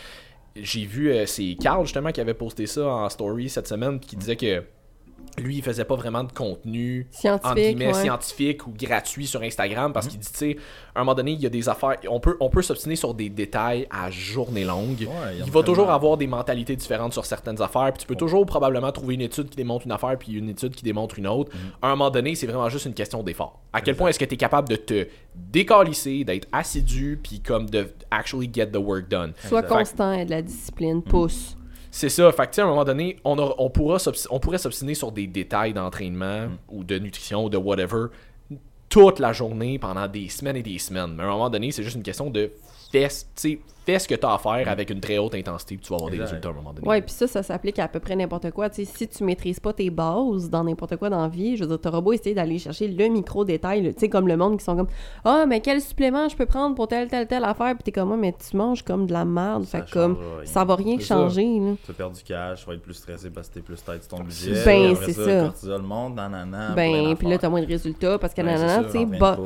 j'ai 0.56 0.86
vu, 0.86 1.12
euh, 1.12 1.26
c'est 1.26 1.56
Carl 1.62 1.86
justement 1.86 2.12
qui 2.12 2.20
avait 2.20 2.34
posté 2.34 2.66
ça 2.66 2.86
en 2.88 3.08
story 3.10 3.50
cette 3.50 3.68
semaine 3.68 4.00
qui 4.00 4.16
disait 4.16 4.36
que 4.36 4.64
lui, 5.38 5.58
il 5.58 5.64
faisait 5.64 5.86
pas 5.86 5.96
vraiment 5.96 6.24
de 6.24 6.32
contenu 6.32 7.08
Scientifique, 7.12 7.46
entre 7.46 7.56
guillemets, 7.62 7.88
ouais. 7.88 7.94
scientifique 7.94 8.68
ou 8.68 8.72
gratuit 8.72 9.28
sur 9.28 9.42
Instagram 9.42 9.94
parce 9.94 10.08
qu'il 10.08 10.20
dit, 10.20 10.30
tu 10.32 10.38
sais, 10.38 10.58
à 10.94 11.00
un 11.00 11.04
moment 11.04 11.16
donné, 11.16 11.32
il 11.32 11.40
y 11.40 11.46
a 11.46 11.50
des 11.50 11.70
affaires. 11.70 11.96
On 12.10 12.20
peut, 12.20 12.36
on 12.40 12.50
peut 12.50 12.62
s'obstiner 12.62 12.96
sur 12.96 13.14
des 13.14 13.30
détails 13.30 13.88
à 13.90 14.12
journée 14.12 14.66
longue. 14.66 15.02
Ouais, 15.02 15.38
il 15.46 15.52
va 15.52 15.64
toujours 15.64 15.90
avoir 15.90 16.18
des 16.18 16.28
mentalités 16.28 16.76
différentes 16.76 17.14
sur 17.14 17.26
certaines 17.26 17.62
affaires. 17.62 17.92
Puis 17.94 18.02
tu 18.02 18.08
peux 18.08 18.16
toujours 18.16 18.46
probablement 18.46 18.92
trouver 18.92 19.16
une 19.16 19.22
étude 19.22 19.50
qui 19.50 19.56
démontre 19.56 19.86
une 19.86 19.92
affaire 19.92 20.18
puis 20.18 20.34
une 20.34 20.50
étude 20.50 20.76
qui 20.76 20.84
démontre 20.84 21.18
une 21.20 21.28
autre. 21.28 21.52
Mhm. 21.54 21.72
À 21.82 21.88
un 21.88 21.90
moment 21.92 22.10
donné, 22.10 22.36
c'est 22.36 22.48
vraiment 22.48 22.70
juste 22.70 22.86
une 22.86 22.94
question 22.94 23.24
d'effort. 23.24 23.60
À 23.72 23.82
quel 23.82 23.96
point 23.96 24.10
est-ce 24.10 24.20
que 24.20 24.26
tu 24.26 24.34
es 24.34 24.38
capable 24.38 24.68
de 24.70 24.76
te 24.76 25.08
décalisser, 25.36 26.24
d'être 26.24 26.48
assidu, 26.52 27.20
puis 27.22 27.40
comme 27.40 27.70
de 27.70 27.90
actually 28.12 28.50
get 28.54 28.68
the 28.68 28.78
work 28.78 29.10
done? 29.10 29.34
Sois 29.48 29.60
Exact. 29.60 29.78
constant 29.78 30.12
et 30.14 30.26
de 30.26 30.32
la 30.32 30.42
discipline, 30.42 31.02
pousse. 31.02 31.56
C'est 31.92 32.10
ça. 32.10 32.32
Fait 32.32 32.50
que, 32.50 32.62
à 32.62 32.64
un 32.64 32.68
moment 32.68 32.84
donné, 32.86 33.18
on, 33.24 33.38
aura- 33.38 33.56
on, 33.58 33.70
pourra 33.70 33.98
s'obs- 33.98 34.28
on 34.30 34.40
pourrait 34.40 34.58
s'obstiner 34.60 34.94
sur 34.94 35.12
des 35.12 35.28
détails 35.28 35.74
d'entraînement 35.74 36.48
Mm. 36.48 36.58
ou 36.70 36.84
de 36.84 37.00
nutrition 37.00 37.46
ou 37.46 37.50
de 37.50 37.58
whatever 37.58 38.08
toute 38.90 39.20
la 39.20 39.34
journée 39.34 39.78
pendant 39.80 40.08
des 40.08 40.30
semaines 40.30 40.56
et 40.58 40.64
des 40.64 40.80
semaines. 40.80 41.14
Mais 41.16 41.24
à 41.24 41.28
un 41.28 41.32
moment 41.32 41.50
donné, 41.50 41.72
c'est 41.72 41.84
juste 41.84 41.96
une 41.96 42.04
question 42.04 42.30
de 42.30 42.52
fais, 42.92 43.08
tu 43.08 43.16
sais, 43.36 43.60
fais 43.86 44.00
ce 44.00 44.08
que 44.08 44.16
tu 44.16 44.26
as 44.26 44.34
à 44.34 44.38
faire 44.38 44.68
avec 44.68 44.90
une 44.90 45.00
très 45.00 45.18
haute 45.18 45.34
intensité 45.36 45.76
puis 45.76 45.86
tu 45.86 45.90
vas 45.90 45.96
avoir 45.96 46.12
des 46.12 46.20
résultats 46.20 46.50
à 46.50 46.52
un 46.52 46.56
moment 46.56 46.74
donné. 46.74 46.88
Ouais, 46.88 47.02
puis 47.02 47.12
ça, 47.12 47.28
ça 47.28 47.42
s'applique 47.44 47.80
à, 47.80 47.86
à 47.86 47.88
peu 47.88 48.00
près 48.00 48.16
n'importe 48.16 48.52
quoi. 48.52 48.70
Tu 48.70 48.86
sais, 48.86 48.92
si 48.94 49.08
tu 49.08 49.24
maîtrises 49.24 49.60
pas 49.60 49.74
tes 49.74 49.90
bases 49.90 50.50
dans 50.50 50.64
n'importe 50.64 50.98
quoi 50.98 51.10
dans 51.10 51.22
la 51.22 51.28
vie, 51.28 51.58
je 51.58 51.64
veux 51.64 51.70
dire, 51.70 51.82
t'auras 51.82 52.02
beau 52.02 52.14
essayer 52.14 52.36
d'aller 52.36 52.60
chercher 52.60 52.88
le 52.88 53.08
micro-détail, 53.08 53.94
tu 53.94 54.00
sais, 54.00 54.10
comme 54.10 54.28
le 54.28 54.38
monde 54.38 54.60
qui 54.60 54.66
sont 54.66 54.76
comme 54.76 54.88
Ah, 55.24 55.46
mais 55.48 55.62
quel 55.62 55.82
supplément 55.82 56.30
je 56.30 56.36
peux 56.36 56.46
prendre 56.46 56.76
pour 56.76 56.88
telle, 56.88 57.08
telle, 57.08 57.28
telle 57.28 57.44
affaire, 57.44 57.74
puis 57.76 57.84
t'es 57.84 57.92
comme, 57.92 58.12
Ouais, 58.12 58.18
mais 58.18 58.34
tu 58.34 58.56
manges 58.56 58.84
comme 58.84 59.06
de 59.06 59.14
la 59.14 59.26
merde. 59.26 59.66
Ça 59.66 59.80
fait 59.80 59.86
que 59.86 59.94
comme, 59.94 60.18
rien. 60.18 60.46
ça 60.46 60.64
va 60.66 60.76
rien 60.76 61.00
changer, 61.00 61.60
là. 61.60 61.74
Tu 61.84 61.92
vas 61.92 61.94
perdre 61.98 62.16
du 62.16 62.24
cash, 62.24 62.62
tu 62.62 62.68
vas 62.68 62.74
être 62.74 62.82
plus 62.82 62.94
stressé 62.94 63.30
parce 63.30 63.50
que 63.50 63.56
t'es 63.56 63.62
plus 63.62 63.82
tête 63.84 64.04
sur 64.04 64.18
ton 64.18 64.24
budget. 64.24 64.64
Ben, 64.66 64.96
c'est 64.96 65.14
ça. 65.14 65.26
ça. 65.26 65.36
Le 65.36 65.48
cortisol 65.48 65.82
monte, 65.82 66.16
nanana. 66.16 66.74
Ben, 66.76 67.16
puis 67.16 67.28
là, 67.28 67.38
t'as 67.38 67.50
moins 67.50 67.62
de 67.62 67.68
résultats 67.68 68.18
parce 68.20 68.34
que 68.34 68.42
nanana, 68.42 68.84
tu 68.86 68.92
sais, 68.92 69.06
bah-. 69.06 69.38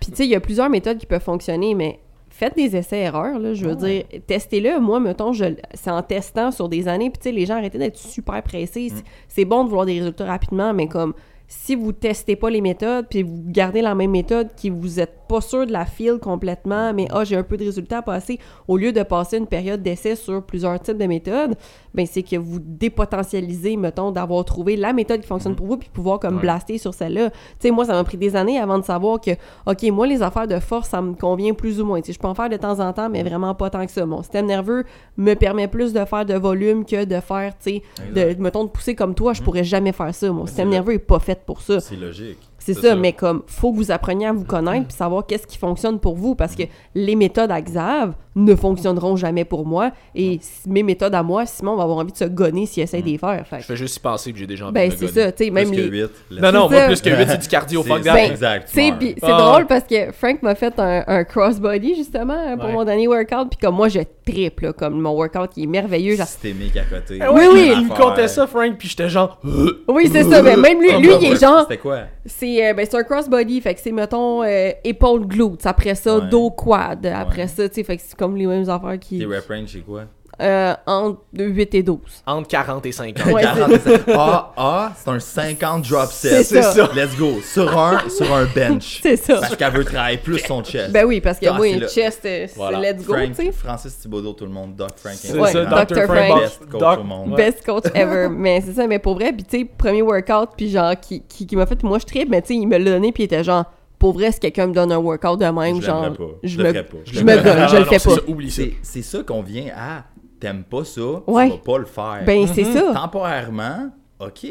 Puis 0.00 0.10
tu 0.10 0.16
sais, 0.16 0.24
il 0.24 0.30
y 0.30 0.34
a 0.34 0.40
plusieurs 0.40 0.68
méthodes 0.70 0.98
qui 0.98 1.06
peuvent 1.06 1.22
fonctionner, 1.22 1.74
mais 1.74 2.00
faites 2.36 2.54
des 2.56 2.76
essais-erreurs, 2.76 3.38
là, 3.38 3.54
je 3.54 3.64
veux 3.66 3.74
dire. 3.76 4.04
Testez-le. 4.26 4.78
Moi, 4.80 5.00
mettons, 5.00 5.32
je, 5.32 5.44
c'est 5.74 5.90
en 5.90 6.02
testant 6.02 6.50
sur 6.50 6.68
des 6.68 6.86
années. 6.88 7.10
Puis 7.10 7.18
tu 7.18 7.28
sais, 7.30 7.32
les 7.32 7.46
gens 7.46 7.56
arrêtez 7.56 7.78
d'être 7.78 7.96
super 7.98 8.42
pressés. 8.42 8.88
C'est- 8.94 9.04
C'est 9.28 9.44
bon 9.44 9.64
de 9.64 9.68
vouloir 9.68 9.86
des 9.86 9.98
résultats 9.98 10.24
rapidement, 10.26 10.72
mais 10.72 10.86
comme 10.88 11.14
si 11.48 11.74
vous 11.76 11.92
testez 11.92 12.34
pas 12.36 12.50
les 12.50 12.60
méthodes, 12.60 13.06
puis 13.08 13.22
vous 13.22 13.42
gardez 13.46 13.80
la 13.80 13.94
même 13.94 14.10
méthode, 14.10 14.48
qui 14.56 14.68
vous 14.70 14.98
êtes 14.98 15.14
pas 15.28 15.40
sûr 15.40 15.66
de 15.66 15.72
la 15.72 15.84
file 15.86 16.18
complètement, 16.20 16.92
mais 16.94 17.06
ah, 17.10 17.24
j'ai 17.24 17.36
un 17.36 17.42
peu 17.42 17.56
de 17.56 17.64
résultats 17.64 17.98
à 17.98 18.02
passer, 18.02 18.38
au 18.68 18.76
lieu 18.76 18.92
de 18.92 19.02
passer 19.02 19.36
une 19.38 19.46
période 19.46 19.82
d'essai 19.82 20.16
sur 20.16 20.42
plusieurs 20.42 20.78
types 20.80 20.98
de 20.98 21.06
méthodes, 21.06 21.54
ben 21.94 22.06
c'est 22.06 22.22
que 22.22 22.36
vous 22.36 22.58
dépotentialisez, 22.60 23.76
mettons, 23.76 24.10
d'avoir 24.10 24.44
trouvé 24.44 24.76
la 24.76 24.92
méthode 24.92 25.20
qui 25.20 25.26
fonctionne 25.26 25.54
pour 25.56 25.66
vous, 25.66 25.76
puis 25.76 25.88
pouvoir 25.92 26.18
comme 26.20 26.36
Ouais. 26.36 26.40
blaster 26.42 26.78
sur 26.78 26.92
celle-là. 26.94 27.30
Tu 27.30 27.36
sais, 27.60 27.70
moi, 27.70 27.84
ça 27.84 27.92
m'a 27.92 28.04
pris 28.04 28.16
des 28.16 28.36
années 28.36 28.58
avant 28.58 28.78
de 28.78 28.84
savoir 28.84 29.20
que, 29.20 29.30
OK, 29.66 29.82
moi, 29.92 30.06
les 30.06 30.22
affaires 30.22 30.46
de 30.46 30.58
force, 30.58 30.88
ça 30.88 31.00
me 31.02 31.14
convient 31.14 31.54
plus 31.54 31.80
ou 31.80 31.84
moins. 31.86 32.00
Tu 32.00 32.06
sais, 32.08 32.12
je 32.12 32.18
peux 32.18 32.28
en 32.28 32.34
faire 32.34 32.48
de 32.48 32.56
temps 32.56 32.80
en 32.80 32.92
temps, 32.92 33.08
mais 33.08 33.22
vraiment 33.22 33.54
pas 33.54 33.70
tant 33.70 33.84
que 33.86 33.92
ça. 33.92 34.04
Mon 34.06 34.22
système 34.22 34.46
nerveux 34.46 34.84
me 35.16 35.34
permet 35.34 35.68
plus 35.68 35.92
de 35.92 36.04
faire 36.04 36.24
de 36.26 36.34
volume 36.34 36.84
que 36.84 37.04
de 37.04 37.20
faire, 37.20 37.52
tu 37.58 37.70
sais, 37.70 37.82
de, 38.14 38.40
mettons, 38.40 38.64
de 38.64 38.70
pousser 38.70 38.94
comme 38.94 39.14
toi. 39.14 39.32
Je 39.32 39.42
pourrais 39.42 39.64
jamais 39.64 39.92
faire 39.92 40.14
ça. 40.14 40.30
Mon 40.30 40.46
système 40.46 40.68
nerveux 40.68 40.94
est 40.94 40.98
pas 40.98 41.18
fait 41.18 41.40
pour 41.44 41.60
ça. 41.60 41.80
C'est 41.80 41.96
logique. 41.96 42.38
C'est 42.66 42.74
ça, 42.74 42.96
mais 42.96 43.12
comme 43.12 43.42
faut 43.46 43.70
que 43.70 43.76
vous 43.76 43.92
appreniez 43.92 44.26
à 44.26 44.32
vous 44.32 44.44
connaître 44.44 44.88
puis 44.88 44.96
savoir 44.96 45.24
qu'est-ce 45.24 45.46
qui 45.46 45.56
fonctionne 45.56 46.00
pour 46.00 46.16
vous 46.16 46.34
parce 46.34 46.56
que 46.56 46.64
les 46.96 47.14
méthodes 47.14 47.52
à 47.52 47.60
Xav 47.60 48.14
ne 48.36 48.54
fonctionneront 48.54 49.16
jamais 49.16 49.44
pour 49.44 49.66
moi 49.66 49.90
et 50.14 50.38
mes 50.66 50.82
méthodes 50.82 51.14
à 51.14 51.22
moi, 51.22 51.44
Simon 51.46 51.74
va 51.76 51.82
avoir 51.82 51.98
envie 51.98 52.12
de 52.12 52.16
se 52.16 52.24
gonner 52.24 52.66
s'il 52.66 52.82
essaie 52.82 53.00
de 53.00 53.06
les 53.06 53.18
faire. 53.18 53.44
Fait 53.48 53.56
Je 53.56 53.60
que- 53.62 53.66
fais 53.66 53.76
juste 53.76 53.96
y 53.96 54.00
penser 54.00 54.32
puis 54.32 54.40
j'ai 54.40 54.46
déjà 54.46 54.66
envie 54.66 54.74
ben 54.74 54.88
de 54.88 54.94
me 54.94 54.98
c'est 54.98 55.06
gonner. 55.06 55.26
ça, 55.26 55.32
tu 55.32 55.44
sais, 55.44 55.50
même 55.50 55.68
Plus 55.68 55.76
les 55.76 55.88
que 55.88 55.94
8. 56.32 56.40
Non, 56.42 56.52
non, 56.52 56.68
moi, 56.70 56.82
plus 56.86 57.00
que 57.00 57.08
8, 57.10 57.26
c'est 57.28 57.38
du 57.38 57.48
cardio, 57.48 57.82
fuck 57.82 58.02
that. 58.02 58.12
Ben, 58.14 58.30
exact. 58.30 58.74
Meurs. 58.76 58.94
c'est 59.00 59.14
Ah. 59.22 59.38
drôle 59.38 59.66
parce 59.66 59.84
que 59.84 60.12
Frank 60.12 60.42
m'a 60.42 60.54
fait 60.54 60.78
un, 60.78 61.02
un 61.06 61.24
crossbody 61.24 61.94
justement 61.96 62.34
euh, 62.34 62.56
pour 62.56 62.66
Ouais. 62.66 62.72
mon 62.72 62.84
dernier 62.84 63.08
workout, 63.08 63.48
puis 63.50 63.58
comme 63.60 63.74
moi 63.76 63.88
je 63.88 64.00
triple, 64.26 64.64
là, 64.66 64.72
comme 64.72 65.00
mon 65.00 65.12
workout 65.12 65.50
qui 65.50 65.62
est 65.62 65.66
merveilleux. 65.66 66.16
genre- 66.16 66.26
Systémique 66.26 66.76
à 66.76 66.82
côté. 66.82 67.18
Ah 67.22 67.32
Oui, 67.32 67.42
oui. 67.52 67.72
Il 67.74 67.86
me 67.86 67.94
comptait 67.96 68.28
ça, 68.28 68.46
Frank, 68.46 68.76
puis 68.78 68.88
j'étais 68.88 69.08
genre. 69.08 69.40
Oui, 69.88 70.08
c'est 70.12 70.24
ça, 70.24 70.42
mais 70.42 70.56
même 70.56 70.80
lui, 70.80 70.92
lui 70.98 71.08
il 71.22 71.32
est 71.32 71.40
genre, 71.40 71.62
C'était 71.62 71.78
quoi? 71.78 72.00
c'est 72.26 72.66
euh, 72.68 72.74
ben, 72.74 72.86
c'est 72.88 72.96
un 72.96 73.02
crossbody, 73.04 73.60
fait 73.60 73.74
que 73.74 73.80
c'est 73.80 73.92
mettons 73.92 74.42
euh, 74.42 74.70
épaule 74.84 75.26
glutes, 75.26 75.64
après 75.64 75.94
ça 75.94 76.20
dos 76.20 76.50
quad, 76.50 77.06
après 77.06 77.46
ça, 77.48 77.68
tu 77.68 77.76
sais, 77.76 77.84
fait 77.84 77.96
que 77.96 78.02
c'est 78.06 78.16
comme 78.26 78.36
les 78.36 78.46
mêmes 78.46 78.68
affaires 78.68 78.98
qui 79.00 79.18
Tes 79.18 79.26
rep 79.26 79.46
range, 79.48 79.68
c'est 79.72 79.80
quoi? 79.80 80.02
Euh, 80.38 80.74
entre 80.84 81.20
8 81.32 81.74
et 81.76 81.82
12. 81.82 81.98
Entre 82.26 82.46
40 82.48 82.84
et 82.84 82.92
50. 82.92 83.32
Ouais, 83.32 83.40
c'est- 83.42 83.48
47. 83.54 84.02
Ah, 84.14 84.52
ah, 84.58 84.92
c'est 84.94 85.08
un 85.08 85.18
50 85.18 85.88
drop 85.88 86.08
C'est 86.10 86.42
set. 86.44 86.62
ça. 86.62 86.90
Let's 86.94 87.16
go. 87.16 87.40
Sur 87.42 87.78
un, 87.78 88.06
sur 88.10 88.30
un 88.34 88.44
bench. 88.54 89.00
C'est 89.02 89.16
ça. 89.16 89.36
Parce 89.40 89.56
qu'elle 89.56 89.72
veut 89.72 89.84
travailler 89.86 90.18
plus 90.18 90.38
son 90.40 90.62
chest. 90.62 90.92
Ben 90.92 91.06
oui, 91.06 91.22
parce 91.22 91.38
que 91.38 91.46
Ah, 91.46 91.54
moi, 91.54 91.66
une 91.68 91.80
le- 91.80 91.88
chest, 91.88 92.20
euh, 92.26 92.44
c'est 92.48 92.54
Voilà. 92.54 92.80
let's 92.92 93.06
go, 93.06 93.14
Frank, 93.14 93.28
tu 93.34 93.46
sais. 93.46 93.52
Francis 93.52 93.98
Thibodeau, 93.98 94.34
tout 94.34 94.44
le 94.44 94.50
monde, 94.50 94.74
Doc 94.76 94.90
Frank. 94.96 95.14
C'est 95.14 95.38
Ouais, 95.38 95.52
ça, 95.52 95.64
Dr. 95.64 96.02
Frank. 96.04 96.40
Best 96.40 96.66
coach 96.70 96.80
Doc- 96.80 96.98
au 97.00 97.04
monde. 97.04 97.30
Ouais. 97.30 97.36
Best 97.36 97.64
coach 97.64 97.84
ever. 97.94 98.28
mais 98.30 98.60
c'est 98.60 98.74
ça, 98.74 98.86
mais 98.86 98.98
pour 98.98 99.14
vrai, 99.14 99.32
puis 99.32 99.44
tu 99.44 99.60
sais, 99.60 99.64
premier 99.64 100.02
workout, 100.02 100.50
puis 100.54 100.68
genre, 100.68 100.92
qui, 101.00 101.22
qui, 101.22 101.46
qui 101.46 101.56
m'a 101.56 101.64
fait, 101.64 101.82
moi 101.82 101.98
je 101.98 102.04
tripe, 102.04 102.28
mais 102.28 102.42
tu 102.42 102.48
sais, 102.48 102.54
il 102.56 102.66
me 102.66 102.76
l'a 102.76 102.90
donné, 102.90 103.10
puis 103.10 103.22
il 103.22 103.26
était 103.26 103.42
genre, 103.42 103.64
pour 103.98 104.12
vrai, 104.12 104.30
si 104.32 104.40
quelqu'un 104.40 104.66
me 104.66 104.72
donne 104.74 104.92
un 104.92 104.98
workout 104.98 105.38
de 105.38 105.44
même, 105.46 105.80
Je 105.80 105.86
genre, 105.86 106.12
pas. 106.12 106.24
je 106.42 106.58
me, 106.58 106.64
ferais 106.66 106.84
pas. 106.86 106.96
je 107.04 107.20
me 107.24 107.42
gonne, 107.42 107.68
je 107.68 107.76
le 107.76 107.84
fais 107.84 107.98
pas. 107.98 108.16
Oublie 108.28 108.50
ça. 108.50 108.62
C'est 108.82 109.02
ça 109.02 109.22
qu'on 109.22 109.42
vient 109.42 109.72
à. 109.76 110.04
T'aimes 110.38 110.64
pas 110.64 110.84
ça, 110.84 111.00
Ouais. 111.26 111.46
tu 111.46 111.56
vas 111.56 111.62
pas 111.62 111.78
le 111.78 111.84
faire. 111.86 112.22
Ben, 112.26 112.46
c'est 112.46 112.64
ça. 112.64 112.92
Temporairement, 112.92 113.90
ok, 114.20 114.46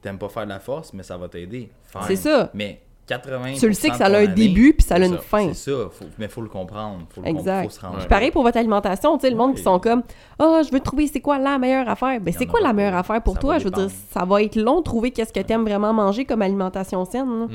t'aimes 0.00 0.18
pas 0.18 0.28
faire 0.30 0.44
de 0.44 0.48
la 0.50 0.60
force, 0.60 0.92
mais 0.94 1.02
ça 1.02 1.16
va 1.18 1.28
t'aider. 1.28 1.70
C'est 2.06 2.16
ça. 2.16 2.50
Mais 2.54 2.80
80 3.06 3.52
Tu 3.58 3.68
le 3.68 3.72
sais 3.72 3.88
que 3.90 3.96
ça 3.96 4.06
a 4.06 4.18
un 4.18 4.26
début, 4.26 4.72
puis 4.74 4.84
ça 4.86 4.96
a 4.96 4.98
une 4.98 5.12
ça, 5.14 5.18
fin. 5.18 5.52
C'est 5.52 5.70
ça, 5.70 5.88
faut, 5.92 6.04
mais 6.18 6.26
faut 6.28 6.40
le 6.42 6.48
comprendre. 6.48 7.00
Faut 7.14 7.20
le 7.22 7.28
Exact. 7.28 7.44
comprendre, 7.44 7.70
faut 7.70 7.76
se 7.76 7.80
rendre. 7.80 7.98
Puis 7.98 8.08
pareil 8.08 8.30
pour 8.32 8.42
votre 8.42 8.56
alimentation, 8.58 9.16
tu 9.16 9.22
sais, 9.22 9.30
le 9.30 9.36
monde 9.36 9.54
qui 9.54 9.62
sont 9.62 9.78
comme 9.78 10.02
Ah, 10.38 10.60
je 10.66 10.72
veux 10.72 10.80
trouver 10.80 11.06
c'est 11.06 11.20
quoi 11.20 11.38
la 11.38 11.58
meilleure 11.58 11.88
affaire. 11.88 12.20
Ben, 12.20 12.32
Il 12.34 12.38
c'est 12.38 12.46
quoi 12.46 12.60
la 12.60 12.72
meilleure 12.72 12.96
affaire 12.96 13.22
pour 13.22 13.34
Ça 13.34 13.40
toi? 13.40 13.52
va 13.54 13.58
Je 13.60 13.64
veux 13.64 13.70
dire, 13.70 13.88
ça 14.10 14.24
va 14.24 14.42
être 14.42 14.56
long 14.56 14.78
de 14.78 14.84
trouver 14.84 15.10
qu'est-ce 15.12 15.32
que 15.32 15.40
t'aimes 15.40 15.64
vraiment 15.64 15.92
manger 15.92 16.24
comme 16.24 16.42
alimentation 16.42 17.04
saine. 17.04 17.40
là. 17.40 17.46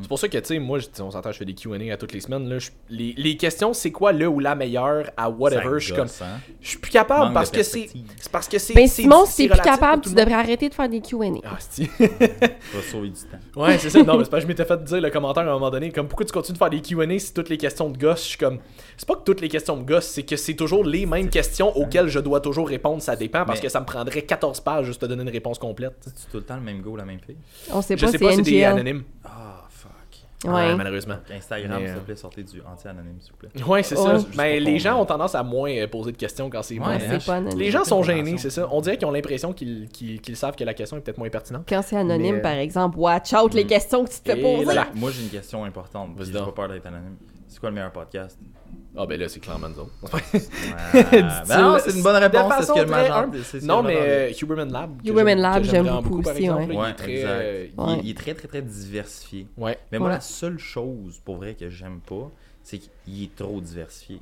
C'est 0.00 0.08
pour 0.08 0.18
ça 0.18 0.28
que, 0.28 0.38
tu 0.38 0.44
sais, 0.44 0.58
moi, 0.58 0.78
je- 0.78 0.86
on 1.02 1.10
s'entend, 1.10 1.32
je 1.32 1.38
fais 1.38 1.44
des 1.44 1.54
QA 1.54 1.76
à 1.92 1.96
toutes 1.96 2.12
les 2.12 2.20
semaines. 2.20 2.48
Là, 2.48 2.58
je- 2.58 2.70
les, 2.90 3.14
les 3.16 3.36
questions, 3.36 3.72
c'est 3.72 3.90
quoi 3.90 4.12
le 4.12 4.28
ou 4.28 4.40
la 4.40 4.54
meilleure 4.54 5.10
à 5.16 5.30
whatever, 5.30 5.78
je 5.80 5.86
suis 5.86 5.94
comme. 5.94 6.06
hein? 6.20 6.38
Je 6.60 6.68
suis 6.68 6.78
plus 6.78 6.90
capable 6.90 7.24
Manque 7.26 7.34
parce 7.34 7.50
que 7.50 7.62
c'est. 7.62 7.88
parce 8.30 8.46
que 8.46 8.58
c'est. 8.58 8.74
Ben, 8.74 8.86
Simon, 8.86 9.24
si 9.26 9.48
t'es 9.48 9.54
plus 9.54 9.62
capable, 9.62 10.02
tu 10.02 10.10
devrais 10.14 10.34
arrêter 10.34 10.68
de 10.68 10.74
faire 10.74 10.88
des 10.88 11.00
Q&A. 11.00 11.26
Ah, 11.44 11.56
c'est. 11.58 11.88
Tu 11.98 12.76
vas 12.76 12.82
sauver 12.82 13.08
du 13.08 13.14
temps. 13.20 13.62
Ouais, 13.62 13.78
c'est 13.78 13.90
ça. 13.90 14.02
Non, 14.02 14.18
mais 14.18 14.24
c'est 14.24 14.30
pas 14.30 14.36
que 14.38 14.42
je 14.42 14.46
m'étais 14.48 14.64
fait 14.64 14.82
dire 14.84 14.97
le 15.00 15.10
commentaire 15.10 15.44
à 15.44 15.50
un 15.50 15.54
moment 15.54 15.70
donné. 15.70 15.90
Comme 15.90 16.08
pourquoi 16.08 16.26
tu 16.26 16.32
continues 16.32 16.54
de 16.54 16.58
faire 16.58 16.70
des 16.70 16.80
QA 16.80 17.18
si 17.18 17.32
toutes 17.34 17.48
les 17.48 17.56
questions 17.58 17.88
de 17.90 17.98
gosse, 17.98 18.22
je 18.24 18.28
suis 18.30 18.38
comme. 18.38 18.58
C'est 18.96 19.06
pas 19.06 19.14
que 19.16 19.22
toutes 19.24 19.40
les 19.40 19.48
questions 19.48 19.76
me 19.76 19.84
gossent, 19.84 20.06
c'est 20.06 20.22
que 20.22 20.36
c'est 20.36 20.54
toujours 20.54 20.84
les 20.84 21.06
mêmes 21.06 21.28
questions 21.30 21.76
auxquelles 21.76 22.08
je 22.08 22.20
dois 22.20 22.40
toujours 22.40 22.68
répondre. 22.68 23.00
Ça 23.02 23.16
dépend 23.16 23.44
parce 23.44 23.58
Mais- 23.58 23.66
que 23.66 23.68
ça 23.68 23.80
me 23.80 23.86
prendrait 23.86 24.22
14 24.22 24.60
pages 24.60 24.86
juste 24.86 25.00
te 25.00 25.06
donner 25.06 25.22
une 25.22 25.28
réponse 25.30 25.58
complète. 25.58 25.94
C'est 26.14 26.30
tout 26.30 26.36
le 26.38 26.42
temps 26.44 26.56
le 26.56 26.62
même 26.62 26.80
go, 26.80 26.96
la 26.96 27.04
même 27.04 27.20
fille? 27.20 27.36
On 27.72 27.82
sait 27.82 27.96
Je 27.96 28.04
pas, 28.04 28.12
sais 28.12 28.18
c'est 28.18 28.24
pas, 28.24 28.32
c'est 28.32 28.42
des 28.42 28.64
anonymes. 28.64 29.02
Fuck. 30.42 30.54
Ouais. 30.54 30.74
malheureusement. 30.76 31.16
Instagram, 31.32 31.78
s'il 31.78 31.86
te 31.86 31.98
euh, 31.98 32.00
plaît, 32.00 32.16
sortez 32.16 32.42
du 32.44 32.62
anti-anonyme, 32.62 33.16
s'il 33.20 33.32
vous 33.32 33.38
plaît. 33.38 33.64
Ouais, 33.64 33.82
c'est 33.82 33.96
ça. 33.96 34.18
Mais 34.36 34.60
les 34.60 34.78
gens 34.78 35.00
ont 35.00 35.04
tendance 35.04 35.34
à 35.34 35.42
moins 35.42 35.70
euh, 35.70 35.88
poser 35.88 36.12
de 36.12 36.16
questions 36.16 36.48
quand 36.48 36.62
c'est 36.62 36.78
Ouais, 36.78 37.18
pas 37.26 37.34
anonyme. 37.34 37.58
Les 37.58 37.70
gens 37.70 37.84
sont 37.84 38.02
gênés, 38.02 38.38
c'est 38.38 38.50
ça. 38.50 38.68
On 38.70 38.80
dirait 38.80 38.96
qu'ils 38.96 39.08
ont 39.08 39.12
l'impression 39.12 39.52
qu'ils 39.52 40.36
savent 40.36 40.54
que 40.54 40.64
la 40.64 40.74
question 40.74 40.96
est 40.96 41.00
peut-être 41.00 41.18
moins 41.18 41.30
pertinente. 41.30 41.64
Quand 41.68 41.82
c'est 41.82 41.96
anonyme, 41.96 42.36
Mais- 42.36 42.42
par 42.42 42.52
exemple, 42.52 42.98
watch 42.98 43.32
out 43.32 43.52
les 43.54 43.66
questions 43.66 44.04
que 44.04 44.10
tu 44.10 44.20
te 44.20 44.32
fais 44.32 44.40
poser. 44.40 44.78
Moi, 44.94 45.10
j'ai 45.10 45.22
une 45.22 45.30
question 45.30 45.64
importante. 45.64 46.10
J'ai 46.20 46.32
donc. 46.32 46.46
pas 46.46 46.52
peur 46.52 46.68
d'être 46.68 46.86
anonyme. 46.86 47.16
C'est 47.48 47.60
quoi 47.60 47.70
le 47.70 47.74
meilleur 47.74 47.92
podcast? 47.92 48.38
Ah, 48.96 49.06
ben 49.06 49.20
là, 49.20 49.28
c'est 49.28 49.38
clairement 49.38 49.68
nous 49.68 49.78
autres. 49.80 49.92
Ah, 50.12 51.02
ben 51.48 51.60
non, 51.62 51.78
c'est 51.78 51.94
une 51.96 52.02
bonne 52.02 52.16
réponse. 52.16 52.52
C'est 52.58 52.66
ce 52.66 52.72
que 52.72 52.78
le 52.80 52.86
très 52.86 53.08
major- 53.08 53.26
c'est 53.44 53.62
Non, 53.62 53.82
mais 53.82 53.96
euh, 53.98 54.32
Huberman 54.42 54.72
Lab. 54.72 55.02
que 55.02 55.08
Huberman 55.08 55.34
j'aime- 55.36 55.42
Lab, 55.42 55.62
j'aime 55.64 55.86
beaucoup 56.02 56.22
par 56.22 56.32
aussi, 56.32 56.42
exemple, 56.44 56.72
ouais. 56.72 56.76
là, 56.76 56.86
il 56.86 56.90
est 56.90 56.94
très, 56.94 57.22
euh, 57.24 57.66
Il, 57.76 57.80
Ouais. 57.80 58.00
il 58.02 58.10
est 58.10 58.16
très, 58.16 58.34
très, 58.34 58.48
très 58.48 58.62
diversifié. 58.62 59.46
Ouais. 59.56 59.78
Mais 59.92 59.98
moi, 59.98 60.08
Ouais. 60.08 60.14
la 60.14 60.20
seule 60.20 60.58
chose, 60.58 61.20
pour 61.24 61.36
vrai, 61.36 61.54
que 61.54 61.68
j'aime 61.70 62.00
pas, 62.00 62.30
c'est 62.62 62.78
qu'il 62.78 63.22
est 63.22 63.36
trop 63.36 63.60
diversifié. 63.60 64.20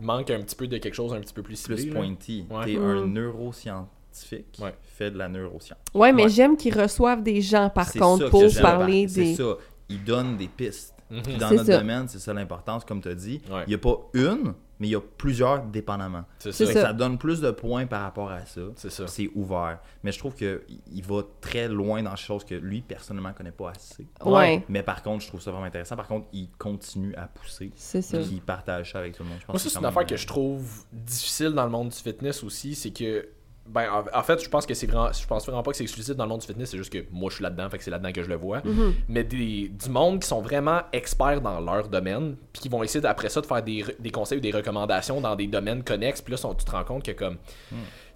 Il 0.00 0.06
manque 0.06 0.30
un 0.30 0.40
petit 0.40 0.56
peu 0.56 0.66
de 0.66 0.78
quelque 0.78 0.94
chose 0.94 1.12
un 1.12 1.20
petit 1.20 1.34
peu 1.34 1.42
plus 1.42 1.60
Plus 1.62 1.76
ciblé. 1.76 1.92
là. 1.92 2.00
pointy. 2.00 2.46
Ouais. 2.50 2.64
T'es 2.64 2.76
un 2.76 3.04
neuroscientifique, 3.06 4.58
Ouais. 4.62 4.74
fait 4.82 5.10
de 5.10 5.18
la 5.18 5.28
neuroscience. 5.28 5.78
Ouais, 5.94 6.12
mais 6.12 6.24
Ouais. 6.24 6.28
j'aime 6.30 6.56
qu'ils 6.56 6.78
reçoivent 6.80 7.22
des 7.22 7.40
gens, 7.42 7.68
par 7.68 7.88
C'est 7.88 7.98
contre, 7.98 8.30
pour 8.30 8.42
parler 8.62 9.06
C'est 9.08 9.20
des... 9.24 9.34
ça. 9.34 9.56
Il 9.88 10.02
donne 10.04 10.36
des 10.36 10.46
pistes. 10.48 10.94
Mhm. 11.10 11.22
Puis 11.22 11.36
dans 11.36 11.48
C'est 11.48 11.54
notre 11.56 11.66
ça. 11.66 11.78
domaine, 11.78 12.08
c'est 12.08 12.18
ça 12.18 12.32
l'importance, 12.32 12.84
comme 12.84 13.00
tu 13.00 13.08
as 13.08 13.14
dit. 13.14 13.40
Ouais. 13.50 13.64
Il 13.66 13.70
n'y 13.70 13.74
a 13.74 13.78
pas 13.78 13.96
une, 14.14 14.54
mais 14.78 14.88
il 14.88 14.90
y 14.90 14.96
a 14.96 15.00
plusieurs 15.00 15.62
dépendamment. 15.64 16.24
C'est 16.38 16.52
C'est 16.52 16.66
ça. 16.66 16.72
Ça. 16.72 16.80
ça 16.82 16.92
donne 16.92 17.18
plus 17.18 17.40
de 17.40 17.50
points 17.50 17.86
par 17.86 18.02
rapport 18.02 18.30
à 18.30 18.46
ça. 18.46 18.60
C'est 18.76 18.90
ça. 18.90 19.06
C'est 19.06 19.28
ouvert. 19.34 19.78
Mais 20.02 20.12
je 20.12 20.18
trouve 20.18 20.34
qu'il 20.34 20.60
il 20.92 21.02
va 21.04 21.22
très 21.40 21.68
loin 21.68 22.02
dans 22.02 22.12
des 22.12 22.16
choses 22.16 22.44
que 22.44 22.54
lui, 22.54 22.80
personnellement, 22.80 23.32
connaît 23.32 23.50
pas 23.52 23.70
assez. 23.70 24.06
Ouais, 24.24 24.64
Mais 24.68 24.82
par 24.82 25.02
contre, 25.02 25.22
je 25.24 25.28
trouve 25.28 25.40
ça 25.40 25.50
vraiment 25.50 25.66
intéressant. 25.66 25.96
Par 25.96 26.06
contre, 26.06 26.28
il 26.32 26.48
continue 26.58 27.14
à 27.16 27.26
pousser. 27.26 27.72
c'est 27.74 28.02
ça. 28.02 28.18
Puis 28.18 28.28
il 28.32 28.40
partage 28.40 28.92
ça 28.92 29.00
avec 29.00 29.16
tout 29.16 29.22
le 29.22 29.28
monde. 29.30 29.38
Je 29.40 29.46
pense 29.46 29.54
Moi, 29.54 29.58
ça, 29.58 29.68
c'est 29.68 29.74
quand 29.74 29.80
une 29.80 29.86
affaire 29.86 30.00
même, 30.02 30.08
que 30.08 30.16
je 30.16 30.26
trouve 30.26 30.84
difficile 30.92 31.50
dans 31.50 31.64
le 31.64 31.70
monde 31.70 31.88
du 31.88 31.96
fitness 31.96 32.42
aussi, 32.44 32.74
c'est 32.74 32.90
que 32.90 33.28
Ben, 33.72 33.86
en, 33.88 34.18
en 34.18 34.22
fait, 34.22 34.42
je 34.42 34.48
pense 34.48 34.66
que 34.66 34.74
c'est 34.74 34.86
vraiment. 34.86 35.12
Je 35.12 35.26
pense 35.26 35.44
vraiment 35.46 35.62
pas 35.62 35.70
que 35.70 35.76
c'est 35.76 35.84
exclusif 35.84 36.16
dans 36.16 36.24
le 36.24 36.30
monde 36.30 36.40
du 36.40 36.46
fitness, 36.46 36.70
c'est 36.70 36.76
juste 36.78 36.92
que 36.92 37.04
moi 37.12 37.30
je 37.30 37.36
suis 37.36 37.42
là-dedans, 37.44 37.70
fait 37.70 37.78
que 37.78 37.84
c'est 37.84 37.90
là-dedans 37.90 38.12
que 38.12 38.22
je 38.22 38.28
le 38.28 38.34
vois. 38.36 38.62
Mais 39.08 39.22
des, 39.24 39.68
du 39.68 39.88
monde 39.90 40.20
qui 40.20 40.28
sont 40.28 40.40
vraiment 40.42 40.80
experts 40.92 41.40
dans 41.40 41.60
leur 41.60 41.88
domaine, 41.88 42.36
puis 42.52 42.62
qui 42.62 42.68
vont 42.68 42.82
essayer 42.82 43.04
après 43.06 43.28
ça 43.28 43.40
de 43.40 43.46
faire 43.46 43.62
des, 43.62 43.84
des 43.98 44.10
conseils 44.10 44.38
ou 44.38 44.40
des 44.40 44.50
recommandations 44.50 45.20
dans 45.20 45.36
des 45.36 45.46
domaines 45.46 45.84
connexes, 45.84 46.20
puis 46.20 46.32
là, 46.32 46.36
sont- 46.36 46.54
tu 46.54 46.64
te 46.64 46.70
rends 46.70 46.84
compte 46.84 47.04
que 47.04 47.12
comme. 47.12 47.36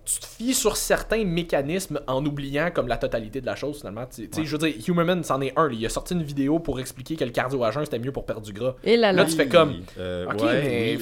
Tu 0.05 0.21
te 0.21 0.27
fies 0.27 0.53
sur 0.55 0.77
certains 0.77 1.25
mécanismes 1.25 2.01
en 2.07 2.25
oubliant 2.27 2.71
comme 2.75 2.89
la 2.89 2.97
totalité 2.99 3.41
de 3.41 3.47
la 3.47 3.57
chose 3.57 3.79
finalement. 3.79 4.05
Tu 4.07 4.29
tu 4.29 4.41
sais, 4.41 4.45
je 4.45 4.57
veux 4.57 4.69
dire, 4.71 4.75
Humerman, 4.89 5.23
c'en 5.25 5.41
est 5.41 5.53
un. 5.57 5.71
Il 5.73 5.85
a 5.87 5.89
sorti 5.89 6.15
une 6.15 6.23
vidéo 6.23 6.59
pour 6.59 6.79
expliquer 6.79 7.17
que 7.17 7.25
le 7.25 7.31
cardio 7.31 7.63
à 7.65 7.71
jeun 7.71 7.85
c'était 7.85 7.99
mieux 7.99 8.13
pour 8.13 8.27
perdre 8.27 8.43
du 8.43 8.53
gras. 8.53 8.75
Et 8.85 8.97
là, 8.97 9.13
là. 9.13 9.23
Là, 9.23 9.29
tu 9.29 9.35
fais 9.37 9.49
comme. 9.49 9.77
Euh, 9.99 10.27
Ok, 10.27 10.43
ouais, 10.43 10.63
mais 10.63 10.97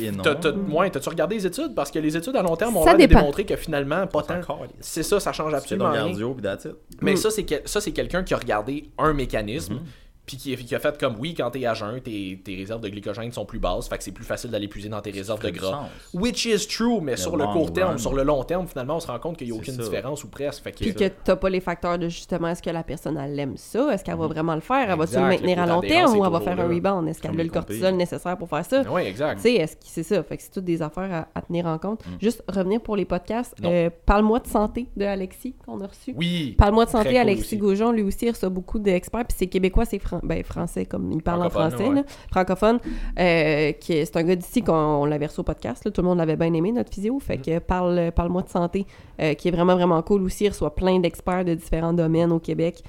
ouais, 0.72 0.90
t'as-tu 0.90 1.08
regardé 1.08 1.34
les 1.36 1.46
études? 1.46 1.74
Parce 1.74 1.90
que 1.90 1.98
les 1.98 2.16
études 2.16 2.36
à 2.36 2.42
long 2.42 2.54
terme 2.56 2.76
ont 2.76 2.84
démontrer 3.08 3.44
que 3.44 3.56
finalement, 3.56 4.06
pas 4.06 4.22
tant. 4.22 4.40
C'est 4.80 5.02
ça, 5.02 5.18
ça 5.20 5.32
change 5.32 5.52
absolument 5.54 5.90
rien. 5.90 6.06
cardio. 6.06 6.36
Mais 7.00 7.14
Mm. 7.14 7.16
ça, 7.16 7.30
c'est 7.30 7.44
que- 7.44 7.62
ça, 7.68 7.80
c'est 7.80 7.92
quelqu'un 7.92 8.22
qui 8.22 8.34
a 8.34 8.38
regardé 8.38 8.90
un 8.98 9.12
mécanisme, 9.12 9.74
Mm-hmm. 9.74 9.78
Puis 10.24 10.36
qui, 10.36 10.54
qui 10.56 10.74
a 10.74 10.78
fait 10.78 10.96
comme 10.98 11.16
oui, 11.18 11.34
quand 11.34 11.50
t'es 11.50 11.66
à 11.66 11.74
jeun, 11.74 12.00
tes, 12.00 12.40
tes 12.44 12.54
réserves 12.56 12.80
de 12.80 12.88
glycogène 12.88 13.32
sont 13.32 13.44
plus 13.44 13.58
basses, 13.58 13.88
fait 13.88 13.98
que 13.98 14.04
c'est 14.04 14.12
plus 14.12 14.24
facile 14.24 14.50
d'aller 14.50 14.68
puiser 14.68 14.88
dans 14.88 15.00
tes 15.00 15.10
réserves 15.10 15.42
de 15.42 15.50
gras. 15.50 15.70
sens. 15.70 15.88
Which 16.14 16.44
is 16.46 16.66
true, 16.68 17.00
mais 17.00 17.16
sur 17.16 17.36
le 17.36 17.44
court 17.46 17.72
terme, 17.72 17.98
sur 17.98 18.14
le 18.14 18.22
long 18.22 18.44
terme, 18.44 18.66
finalement, 18.66 18.96
on 18.96 19.00
se 19.00 19.06
rend 19.08 19.18
compte 19.18 19.36
qu'il 19.36 19.48
n'y 19.48 19.52
a 19.52 19.56
aucune 19.56 19.74
ça. 19.74 19.82
différence 19.82 20.22
ou 20.24 20.28
presque. 20.28 20.62
Fait 20.62 20.72
que, 20.72 20.78
Puis 20.78 20.94
que 20.94 21.08
t'as 21.24 21.36
pas 21.36 21.50
les 21.50 21.60
facteurs 21.60 21.98
de 21.98 22.08
justement, 22.08 22.48
est-ce 22.48 22.62
que 22.62 22.70
la 22.70 22.82
personne, 22.82 23.16
elle 23.16 23.38
aime 23.38 23.56
ça? 23.56 23.92
Est-ce 23.92 24.04
qu'elle 24.04 24.16
va 24.16 24.26
vraiment 24.28 24.54
le 24.54 24.60
faire? 24.60 24.90
Elle 24.90 24.98
va-tu 24.98 25.12
Exact, 25.14 25.22
le 25.22 25.28
maintenir 25.28 25.58
à 25.60 25.66
long 25.66 25.80
terme 25.80 26.16
ou 26.16 26.24
elle 26.24 26.32
va 26.32 26.40
faire 26.40 26.60
un 26.60 26.68
rebound? 26.68 27.08
Est-ce 27.08 27.20
qu'elle 27.20 27.38
a 27.40 27.44
le 27.44 27.50
cortisol 27.50 27.94
nécessaire 27.94 28.36
pour 28.38 28.48
faire 28.48 28.64
ça? 28.64 28.82
Oui, 28.90 29.02
exact. 29.02 29.36
Tu 29.36 29.42
sais, 29.42 29.54
est-ce 29.54 29.74
que 29.76 29.82
c'est 29.84 30.02
ça? 30.02 30.22
Fait 30.22 30.36
que 30.36 30.42
c'est 30.42 30.50
toutes 30.52 30.64
des 30.64 30.82
affaires 30.82 31.12
à, 31.12 31.38
à 31.38 31.42
tenir 31.42 31.66
en 31.66 31.78
compte. 31.78 32.02
Juste 32.20 32.42
revenir 32.48 32.80
pour 32.80 32.96
les 32.96 33.04
podcasts. 33.04 33.54
Euh, 33.64 33.90
Parle-moi 34.06 34.38
de 34.38 34.46
santé 34.46 34.86
de 34.96 35.04
Alexis 35.04 35.54
qu'on 35.64 35.80
a 35.80 35.86
reçu. 35.86 36.14
Oui. 36.16 36.54
Parle-moi 36.58 36.84
de 36.84 36.90
santé, 36.90 37.18
Alexis. 37.18 37.56
Gaujon, 37.56 37.92
lui 37.92 38.02
aussi, 38.02 38.26
il 38.26 38.30
reçoit 38.30 38.48
beaucoup 38.48 38.78
d'experts. 38.78 39.24
Puis 39.26 39.36
c'est 39.38 39.46
québécois, 39.46 39.84
c'est 39.84 39.98
fran- 40.18 40.26
ben, 40.26 40.42
français, 40.42 40.84
comme 40.86 41.10
il 41.12 41.22
parle 41.22 41.42
en 41.42 41.50
français, 41.50 41.88
ouais. 41.88 41.94
là. 41.94 42.02
francophone. 42.30 42.78
Euh, 43.18 43.72
qui 43.72 43.94
est- 43.94 44.04
c'est 44.04 44.16
un 44.16 44.22
gars 44.22 44.36
d'ici 44.36 44.62
qu'on 44.62 44.72
on 44.74 45.04
l'avait 45.04 45.26
reçu 45.26 45.40
au 45.40 45.44
podcast. 45.44 45.84
là. 45.84 45.90
Tout 45.90 46.02
le 46.02 46.08
monde 46.08 46.18
l'avait 46.18 46.36
bien 46.36 46.52
aimé, 46.52 46.72
notre 46.72 46.92
physio. 46.92 47.18
Fait 47.20 47.38
Mm. 47.38 47.42
que 47.42 47.58
parle, 47.58 48.12
parle-moi 48.14 48.42
de 48.42 48.48
santé, 48.48 48.86
euh, 49.20 49.34
qui 49.34 49.48
est 49.48 49.50
vraiment, 49.52 49.74
vraiment 49.74 50.00
cool 50.02 50.22
aussi. 50.22 50.44
Il 50.44 50.48
reçoit 50.48 50.74
plein 50.74 50.98
d'experts 51.00 51.44
de 51.44 51.54
différents 51.54 51.92
domaines 51.92 52.32
au 52.32 52.38
Québec. 52.38 52.82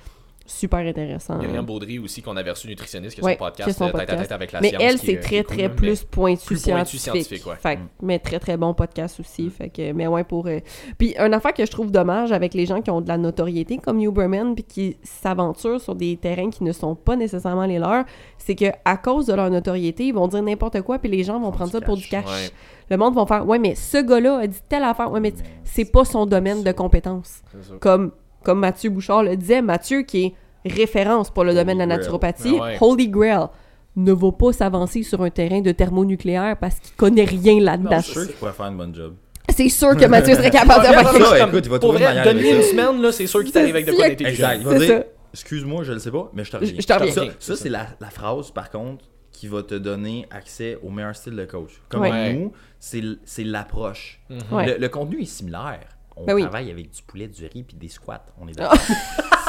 Super 0.45 0.79
intéressant. 0.79 1.37
Myriam 1.37 1.65
Baudry 1.65 1.99
aussi, 1.99 2.21
qu'on 2.21 2.35
avait 2.35 2.51
reçu 2.51 2.67
nutritionniste, 2.67 3.15
qui 3.15 3.21
a 3.21 3.23
Ouais, 3.23 3.37
son 3.39 3.45
a 3.45 3.49
podcast 3.49 3.77
son 3.77 3.85
euh, 3.85 3.87
tête 3.87 3.95
à 3.95 3.99
podcast. 3.99 4.21
tête 4.23 4.31
avec 4.33 4.51
la 4.51 4.59
mais 4.61 4.69
science. 4.69 4.83
elle, 4.83 4.99
qui 4.99 5.05
c'est 5.05 5.19
très, 5.21 5.43
cool, 5.43 5.55
très 5.57 5.67
mais- 5.69 5.75
plus 5.75 6.03
pointu 6.03 6.45
plus 6.45 6.61
pointu 6.63 6.97
scientifique. 6.97 6.99
scientifique, 6.99 7.45
ouais. 7.47 7.53
Mm. 7.53 7.57
Fait 7.59 7.75
que- 7.77 7.81
mais 8.01 8.19
très, 8.19 8.39
très 8.39 8.57
bon 8.57 8.73
podcast 8.73 9.19
aussi. 9.21 9.49
Fait 9.49 9.69
que, 9.69 9.93
mais 9.93 10.05
ouais, 10.07 10.25
pour... 10.25 10.47
euh, 10.47 10.59
Puis, 10.97 11.15
une 11.17 11.33
affaire 11.33 11.53
que 11.53 11.65
je 11.65 11.71
trouve 11.71 11.91
dommage 11.91 12.33
avec 12.33 12.53
les 12.53 12.65
gens 12.65 12.81
qui 12.81 12.91
ont 12.91 12.99
de 12.99 13.07
la 13.07 13.17
notoriété, 13.17 13.77
comme 13.77 13.99
Huberman, 14.01 14.53
puis 14.53 14.65
qui 14.65 14.97
s'aventurent 15.01 15.79
sur 15.79 15.95
des 15.95 16.17
terrains 16.17 16.49
qui 16.49 16.63
ne 16.65 16.73
sont 16.73 16.93
pas 16.95 17.15
nécessairement 17.15 17.65
les 17.65 17.79
leurs, 17.79 18.03
c'est 18.37 18.55
que 18.55 18.65
à 18.83 18.97
cause 18.97 19.27
de 19.27 19.33
leur 19.33 19.49
notoriété, 19.49 20.07
ils 20.07 20.13
vont 20.13 20.27
dire 20.27 20.43
n'importe 20.43 20.81
quoi, 20.81 20.99
puis 20.99 21.09
les 21.09 21.23
gens 21.23 21.39
vont 21.39 21.51
prendre 21.51 21.71
ça 21.71 21.79
pour 21.79 21.95
du 21.95 22.05
cash. 22.07 22.25
Ouais. 22.25 22.49
Le 22.89 22.97
monde 22.97 23.15
va 23.15 23.25
faire 23.25 23.47
«Ouais, 23.47 23.59
mais 23.59 23.75
ce 23.75 23.97
gars-là 24.03 24.39
a 24.39 24.47
dit 24.47 24.59
telle 24.67 24.83
affaire. 24.83 25.09
Ouais, 25.09 25.21
mais 25.21 25.33
c'est 25.63 25.85
pas 25.89 26.03
son 26.03 26.25
domaine 26.25 26.63
de 26.63 26.71
compétence. 26.73 27.41
Comme, 27.79 28.11
comme 28.43 28.59
Mathieu 28.59 28.89
Bouchard 28.89 29.23
le 29.23 29.35
disait, 29.37 29.61
Mathieu 29.61 30.01
qui 30.03 30.25
est 30.65 30.71
référence 30.71 31.29
pour 31.29 31.43
le 31.43 31.53
domaine 31.53 31.75
de 31.77 31.79
la 31.83 31.85
Grail. 31.87 31.97
naturopathie, 31.99 32.55
Ah 32.59 32.63
ouais. 32.63 32.77
Holy 32.79 33.09
Grail, 33.09 33.47
ne 33.95 34.11
va 34.11 34.31
pas 34.31 34.53
s'avancer 34.53 35.03
sur 35.03 35.21
un 35.21 35.29
terrain 35.29 35.61
de 35.61 35.71
thermonucléaire 35.71 36.57
parce 36.59 36.79
qu'il 36.79 36.95
connaît 36.95 37.25
rien 37.25 37.59
là-dedans. 37.59 38.01
Suis 38.01 38.13
sûr 38.13 38.25
qu'il 38.27 38.35
pourrait 38.35 38.51
faire 38.53 38.65
une 38.67 38.77
bonne 38.77 38.95
job. 38.95 39.13
C'est 39.49 39.69
sûr 39.69 39.95
que 39.95 40.05
Mathieu 40.05 40.33
serait 40.35 40.49
capable 40.49 40.81
de 40.83 40.87
faire 40.93 41.11
quelque 41.11 41.23
ça, 41.25 41.37
chose. 41.37 41.47
écoute, 41.49 41.65
il 41.65 41.69
va 41.69 41.79
trouver 41.79 41.99
une 42.03 42.21
vrai, 42.21 42.31
une 42.55 42.61
ça. 42.61 42.67
semaine, 42.69 43.01
là, 43.01 43.11
c'est 43.11 43.27
sûr 43.27 43.43
qu'il 43.43 43.51
t'arrive 43.51 43.75
avec 43.75 43.85
de 43.85 43.91
quoi 43.91 44.05
C'est- 44.05 44.09
d'intelligent. 44.11 44.49
Exact. 44.51 44.57
Il 44.61 44.65
va 44.65 44.79
C'est 44.79 44.85
dire, 44.87 45.03
excuse-moi, 45.33 45.83
je 45.83 45.93
le 45.93 45.99
sais 45.99 46.11
pas, 46.11 46.31
mais 46.33 46.43
je 46.43 46.51
te 46.51 46.57
reviens. 46.57 46.73
Je- 46.75 46.81
je 46.81 46.87
te 46.87 46.93
reviens. 46.93 47.11
Ça, 47.13 47.21
C'est 47.39 47.55
ça, 47.55 47.61
c'est 47.61 47.69
la, 47.69 47.87
la 47.99 48.09
phrase, 48.09 48.49
par 48.51 48.71
contre, 48.71 49.05
qui 49.31 49.47
va 49.47 49.61
te 49.63 49.75
donner 49.75 50.25
accès 50.31 50.77
au 50.81 50.89
meilleur 50.89 51.15
style 51.15 51.35
de 51.35 51.45
coach. 51.45 51.71
Comme 51.89 52.01
Ouais. 52.01 52.33
nous, 52.33 52.51
c'est 52.79 53.01
c'est 53.25 53.43
l'approche. 53.43 54.21
Le 54.29 54.87
contenu 54.87 55.21
est 55.21 55.25
similaire. 55.25 55.81
On 56.15 56.25
Ben 56.25 56.35
oui. 56.35 56.41
travaille 56.43 56.69
avec 56.71 56.91
du 56.91 57.01
poulet, 57.01 57.27
du 57.27 57.45
riz 57.45 57.63
puis 57.63 57.75
des 57.75 57.87
squats. 57.89 58.25
On 58.39 58.47
est 58.47 58.53
d'accord. 58.57 58.77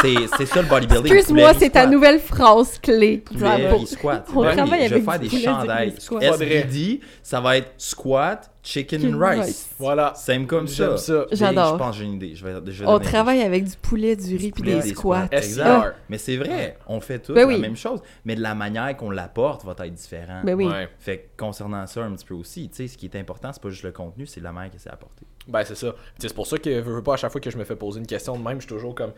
c'est 0.00 0.14
c'est 0.36 0.46
ça 0.46 0.62
le 0.62 0.68
bodybuilding. 0.68 1.12
Excuse-moi, 1.14 1.52
c'est 1.54 1.70
ta 1.70 1.86
nouvelle 1.86 2.18
phrase 2.20 2.78
clé. 2.78 3.18
Poulet, 3.18 3.68
Pour- 3.68 3.80
riz, 3.80 3.86
squat. 3.86 4.26
On 4.34 4.42
Ben 4.42 4.52
travaille 4.56 4.80
je 4.88 4.94
avec 4.94 5.04
vais 5.04 5.10
faire 5.10 5.18
du 5.20 5.28
des 5.28 5.28
poulet, 5.28 5.42
du 5.42 5.48
riz, 5.48 5.54
chandails. 5.54 5.94
squat. 5.98 6.22
SBD, 6.22 7.00
ça 7.22 7.40
va 7.40 7.56
être 7.58 7.72
squat, 7.76 8.50
chicken 8.62 9.14
and 9.14 9.18
rice. 9.18 9.44
rice. 9.44 9.68
Voilà. 9.78 10.14
Simple 10.14 10.46
comme 10.46 10.66
ça. 10.68 10.96
J'adore. 11.32 11.74
Je 11.74 11.78
pense 11.78 11.90
que 11.92 11.96
j'ai 11.98 12.04
une 12.04 12.14
idée. 12.14 12.34
Je 12.34 12.44
vais, 12.46 12.54
je 12.66 12.84
vais 12.84 12.88
On 12.90 12.98
travaille 12.98 13.42
avec 13.42 13.64
du 13.64 13.76
poulet, 13.76 14.16
du 14.16 14.36
riz 14.36 14.50
puis 14.52 14.62
des 14.62 14.80
squats. 14.80 15.26
squats. 15.26 15.36
Exact. 15.36 15.96
Mais 16.08 16.18
c'est 16.18 16.36
vrai, 16.36 16.78
on 16.86 17.00
fait 17.00 17.18
tout 17.18 17.34
Ben 17.34 17.48
la 17.48 17.58
même 17.58 17.76
chose, 17.76 18.00
mais 18.24 18.34
de 18.34 18.40
la 18.42 18.54
manière 18.54 18.96
qu'on 18.96 19.10
l'apporte 19.10 19.64
va 19.64 19.72
être 19.84 19.94
différente. 19.94 20.44
Ben 20.44 20.54
oui. 20.54 20.66
Ouais. 20.66 20.88
Fait 20.98 21.18
que 21.18 21.42
concernant 21.42 21.86
ça 21.86 22.02
un 22.02 22.12
petit 22.12 22.24
peu 22.24 22.34
aussi, 22.34 22.68
tu 22.70 22.76
sais, 22.76 22.88
ce 22.88 22.96
qui 22.96 23.06
est 23.06 23.16
important, 23.16 23.50
c'est 23.52 23.62
pas 23.62 23.68
juste 23.70 23.84
le 23.84 23.92
contenu, 23.92 24.26
c'est 24.26 24.40
la 24.40 24.52
manière 24.52 24.72
que 24.72 24.78
c'est 24.78 24.90
apporté. 24.90 25.26
Ben, 25.46 25.64
c'est 25.64 25.74
ça. 25.74 25.94
C'est 26.18 26.34
pour 26.34 26.46
ça 26.46 26.58
que 26.58 27.00
pas 27.00 27.14
à 27.14 27.16
chaque 27.16 27.32
fois 27.32 27.40
que 27.40 27.50
je 27.50 27.58
me 27.58 27.64
fais 27.64 27.76
poser 27.76 28.00
une 28.00 28.06
question 28.06 28.36
de 28.38 28.42
même, 28.42 28.56
je 28.60 28.66
suis 28.66 28.74
toujours 28.74 28.94
comme. 28.94 29.12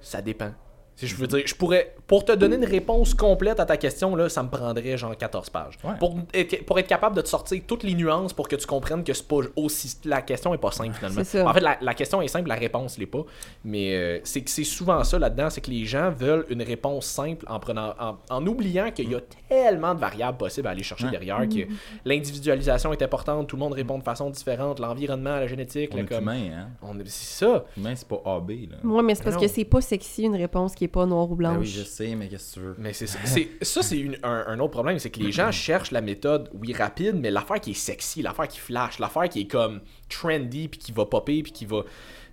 Ça 0.00 0.20
dépend. 0.20 0.52
Si 0.96 1.06
je 1.08 1.16
veux 1.16 1.26
dire, 1.26 1.42
je 1.44 1.54
pourrais. 1.54 1.94
Pour 2.06 2.24
te 2.24 2.32
donner 2.32 2.56
une 2.56 2.64
réponse 2.66 3.14
complète 3.14 3.58
à 3.58 3.64
ta 3.66 3.76
question, 3.76 4.14
là, 4.14 4.28
ça 4.28 4.42
me 4.42 4.48
prendrait 4.50 4.96
genre 4.96 5.16
14 5.16 5.50
pages. 5.50 5.78
Ouais. 5.82 5.92
Pour, 5.98 6.16
être, 6.34 6.64
pour 6.64 6.78
être 6.78 6.86
capable 6.86 7.16
de 7.16 7.22
te 7.22 7.28
sortir 7.28 7.60
toutes 7.66 7.82
les 7.82 7.94
nuances 7.94 8.32
pour 8.32 8.46
que 8.46 8.54
tu 8.56 8.66
comprennes 8.66 9.02
que 9.02 9.12
c'est 9.12 9.26
pas 9.26 9.38
aussi. 9.56 9.96
La 10.04 10.22
question 10.22 10.52
est 10.54 10.58
pas 10.58 10.70
simple 10.70 10.92
finalement. 10.92 11.22
En 11.48 11.52
fait, 11.54 11.60
la, 11.60 11.78
la 11.80 11.94
question 11.94 12.20
est 12.22 12.28
simple, 12.28 12.48
la 12.48 12.54
réponse 12.56 12.98
l'est 12.98 13.06
pas. 13.06 13.24
Mais 13.64 13.94
euh, 13.96 14.20
c'est 14.22 14.42
que 14.42 14.50
c'est 14.50 14.64
souvent 14.64 15.02
ça 15.02 15.18
là-dedans, 15.18 15.48
c'est 15.50 15.62
que 15.62 15.70
les 15.70 15.84
gens 15.84 16.10
veulent 16.10 16.44
une 16.50 16.62
réponse 16.62 17.06
simple 17.06 17.44
en 17.48 17.58
prenant. 17.58 17.94
En, 17.98 18.16
en 18.30 18.46
oubliant 18.46 18.90
qu'il 18.92 19.10
y 19.10 19.14
a 19.14 19.20
tellement 19.48 19.94
de 19.94 20.00
variables 20.00 20.38
possibles 20.38 20.68
à 20.68 20.72
aller 20.72 20.82
chercher 20.82 21.06
Ouais. 21.06 21.10
derrière, 21.10 21.40
que 21.48 21.66
l'individualisation 22.04 22.92
est 22.92 23.02
importante, 23.02 23.48
tout 23.48 23.56
le 23.56 23.60
monde 23.60 23.72
répond 23.72 23.98
de 23.98 24.02
façon 24.04 24.30
différente, 24.30 24.78
l'environnement, 24.78 25.36
la 25.36 25.46
génétique, 25.46 25.90
On 25.92 25.96
le 25.96 26.02
est 26.02 26.06
comme. 26.06 26.22
humain, 26.22 26.50
hein. 26.54 26.68
On 26.82 26.98
est- 27.00 27.08
C'est 27.08 27.44
ça. 27.44 27.64
Humain, 27.76 27.94
c'est 27.96 28.06
pas 28.08 28.20
AB, 28.24 28.50
là. 28.70 28.76
Ouais, 28.84 29.02
mais 29.02 29.14
c'est 29.14 29.24
parce 29.24 29.36
Non. 29.36 29.42
que 29.42 29.48
c'est 29.48 29.64
pas 29.64 29.80
sexy 29.80 30.22
une 30.24 30.36
réponse 30.36 30.74
qui 30.74 30.83
est 30.84 30.88
pas 30.88 31.06
noire 31.06 31.30
ou 31.30 31.36
Ben 31.36 31.50
blanche. 31.50 31.58
oui, 31.60 31.66
je 31.66 31.82
sais, 31.82 32.14
mais 32.14 32.28
qu'est-ce 32.28 32.54
que 32.54 32.60
tu 32.60 32.66
veux? 32.66 32.74
Mais 32.78 32.92
c'est 32.92 33.06
ça, 33.06 33.82
c'est 33.82 34.20
un 34.22 34.58
autre 34.60 34.72
problème, 34.72 34.98
c'est 34.98 35.10
que 35.10 35.20
les 35.20 35.32
gens 35.32 35.50
cherchent 35.52 35.90
la 35.90 36.00
méthode, 36.00 36.50
oui, 36.54 36.72
rapide, 36.72 37.16
mais 37.16 37.30
l'affaire 37.30 37.60
qui 37.60 37.72
est 37.72 37.74
sexy, 37.74 38.22
l'affaire 38.22 38.48
qui 38.48 38.58
flash, 38.58 38.98
l'affaire 38.98 39.28
qui 39.28 39.40
est 39.42 39.46
comme 39.46 39.80
trendy, 40.08 40.68
puis 40.68 40.78
qui 40.78 40.92
va 40.92 41.06
popper, 41.06 41.42
puis 41.42 41.52
qui 41.52 41.66
va. 41.66 41.82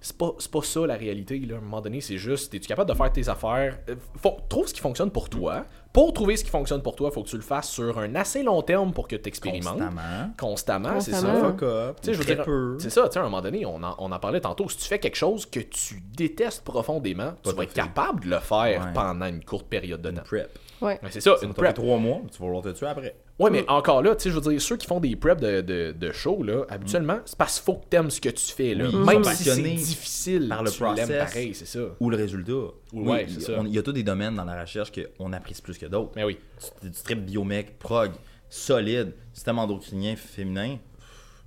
C'est 0.03 0.17
pas, 0.17 0.31
c'est 0.39 0.49
pas 0.49 0.63
ça 0.63 0.87
la 0.87 0.95
réalité, 0.95 1.37
là. 1.39 1.55
À 1.55 1.57
un 1.59 1.61
moment 1.61 1.79
donné, 1.79 2.01
c'est 2.01 2.17
juste, 2.17 2.51
es-tu 2.55 2.67
capable 2.67 2.89
de 2.89 2.95
faire 2.95 3.11
tes 3.11 3.29
affaires? 3.29 3.77
Euh, 3.87 3.95
Faut, 4.21 4.35
trouve 4.49 4.67
ce 4.67 4.73
qui 4.73 4.79
fonctionne 4.81 5.11
pour 5.11 5.29
toi. 5.29 5.63
Pour 5.93 6.11
trouver 6.13 6.37
ce 6.37 6.43
qui 6.43 6.49
fonctionne 6.49 6.81
pour 6.81 6.95
toi, 6.95 7.11
faut 7.11 7.21
que 7.21 7.29
tu 7.29 7.35
le 7.35 7.41
fasses 7.43 7.69
sur 7.69 7.99
un 7.99 8.15
assez 8.15 8.41
long 8.41 8.61
terme 8.63 8.93
pour 8.93 9.07
que 9.07 9.15
tu 9.15 9.27
expérimentes. 9.27 9.77
Constamment. 9.77 10.31
Constamment, 10.39 10.99
c'est 11.01 11.11
ça. 11.11 11.35
Fuck 11.35 11.61
up. 11.63 11.97
Je 12.03 12.11
veux 12.13 12.23
dire, 12.25 12.43
peu. 12.43 12.77
c'est 12.79 12.89
ça, 12.89 13.03
tu 13.09 13.13
sais, 13.13 13.19
à 13.19 13.21
un 13.21 13.25
moment 13.25 13.41
donné, 13.41 13.63
on 13.65 13.75
en, 13.83 13.95
on 13.99 14.11
en 14.11 14.19
parlait 14.19 14.41
tantôt. 14.41 14.67
Si 14.69 14.77
tu 14.77 14.85
fais 14.85 14.97
quelque 14.99 15.17
chose 15.17 15.45
que 15.45 15.59
tu 15.59 16.01
détestes 16.17 16.63
profondément, 16.63 17.33
tu 17.43 17.51
vas 17.53 17.63
être 17.63 17.73
capable 17.73 18.23
de 18.23 18.29
le 18.31 18.39
faire 18.39 18.81
Ouais. 18.85 18.93
pendant 18.95 19.25
une 19.27 19.43
courte 19.43 19.67
période 19.67 20.01
de 20.01 20.09
Une 20.09 20.15
temps. 20.15 20.23
prep. 20.23 20.49
Ouais. 20.81 20.99
C'est 21.11 21.21
ça, 21.21 21.35
Ça 21.37 21.45
une 21.45 21.53
prep. 21.53 21.75
trois 21.75 21.97
mois, 21.99 22.21
tu 22.31 22.39
vas 22.39 22.45
vouloir 22.45 22.63
te 22.63 22.69
tuer 22.69 22.87
après. 22.87 23.15
Ouais, 23.41 23.49
mais 23.49 23.65
encore 23.69 24.01
là, 24.03 24.15
tu 24.15 24.23
sais, 24.23 24.29
je 24.29 24.39
veux 24.39 24.51
dire, 24.51 24.61
ceux 24.61 24.77
qui 24.77 24.87
font 24.87 24.99
des 24.99 25.15
preps 25.15 25.41
de, 25.41 25.61
de, 25.61 25.91
de 25.97 26.11
show, 26.11 26.43
là, 26.43 26.63
habituellement, 26.69 27.19
c'est 27.25 27.37
parce 27.37 27.55
qu'il 27.59 27.65
faut 27.65 27.75
que 27.79 27.85
t'aimes 27.89 28.09
ce 28.09 28.21
que 28.21 28.29
tu 28.29 28.45
fais, 28.53 28.73
là. 28.75 28.85
Oui, 28.87 29.05
Même 29.05 29.23
si 29.23 29.43
c'est 29.43 29.61
difficile, 29.61 30.47
par 30.49 30.63
le 30.63 30.71
tu 30.71 30.79
process. 30.79 31.07
pareil, 31.09 31.53
c'est 31.53 31.65
ça. 31.67 31.79
Ou 31.99 32.09
le 32.09 32.17
résultat. 32.17 32.51
Ou- 32.53 32.73
Oui, 32.93 33.07
ouais, 33.09 33.25
c'est 33.29 33.41
ça. 33.41 33.53
on- 33.57 33.65
Il 33.65 33.73
y 33.73 33.79
a 33.79 33.83
tous 33.83 33.91
des 33.93 34.03
domaines 34.03 34.35
dans 34.35 34.45
la 34.45 34.61
recherche 34.61 34.91
qu'on 34.91 35.33
apprécie 35.33 35.61
plus 35.61 35.77
que 35.77 35.85
d'autres. 35.87 36.11
Mais 36.15 36.23
oui. 36.23 36.37
Du, 36.83 36.89
du 36.89 37.01
trip 37.03 37.25
biomec, 37.25 37.77
prog, 37.79 38.11
solide, 38.49 39.13
système 39.33 39.59
endocrinien 39.59 40.15
féminin, 40.15 40.77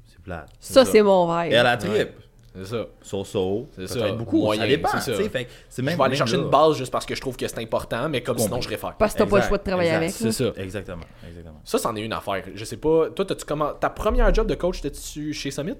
c'est 0.07 0.21
plate. 0.23 0.49
Ça, 0.61 0.85
c'est 0.85 1.03
mon 1.03 1.27
verre. 1.27 1.53
Et 1.53 1.57
à 1.57 1.63
la 1.63 1.77
trip, 1.77 2.09
C'est 2.57 2.65
ça. 2.67 2.87
so-so, 3.03 3.69
C'est 3.73 3.77
peut-être 3.87 3.93
ça. 3.99 4.13
beaucoup, 4.13 4.39
Moyen, 4.43 4.63
ça 4.63 4.69
dépend. 4.69 4.89
c'est 5.01 5.83
même 5.83 5.93
je 5.95 5.99
vais 5.99 6.05
aller 6.05 6.17
chercher 6.17 6.37
là. 6.37 6.43
une 6.45 6.51
base 6.51 6.77
juste 6.77 6.93
parce 6.93 7.05
que 7.05 7.15
je 7.15 7.21
trouve 7.21 7.37
que 7.37 7.47
c'est 7.49 7.59
important, 7.59 8.09
mais 8.09 8.23
comme 8.23 8.37
Compris. 8.37 8.49
sinon 8.49 8.61
je 8.61 8.69
réfère. 8.69 8.95
Parce 8.97 9.13
que 9.15 9.19
t'as 9.19 9.27
pas 9.27 9.39
le 9.39 9.43
choix 9.45 9.59
de 9.59 9.65
travailler 9.65 9.89
exact, 9.91 10.03
avec. 10.05 10.11
C'est 10.15 10.33
ça. 10.33 10.53
Exactement, 10.63 11.03
exactement. 11.29 11.61
Ça, 11.65 11.79
c'en 11.79 11.97
est 11.97 12.03
une 12.03 12.13
affaire. 12.13 12.45
Je 12.55 12.65
sais 12.65 12.77
pas. 12.77 13.11
Toi, 13.11 13.25
t'as-tu 13.25 13.45
comment. 13.45 13.73
Ta 13.73 13.91
première 13.91 14.33
job 14.33 14.47
de 14.47 14.55
coach, 14.55 14.81
t'es-tu 14.81 15.33
chez 15.33 15.51
Summit? 15.51 15.75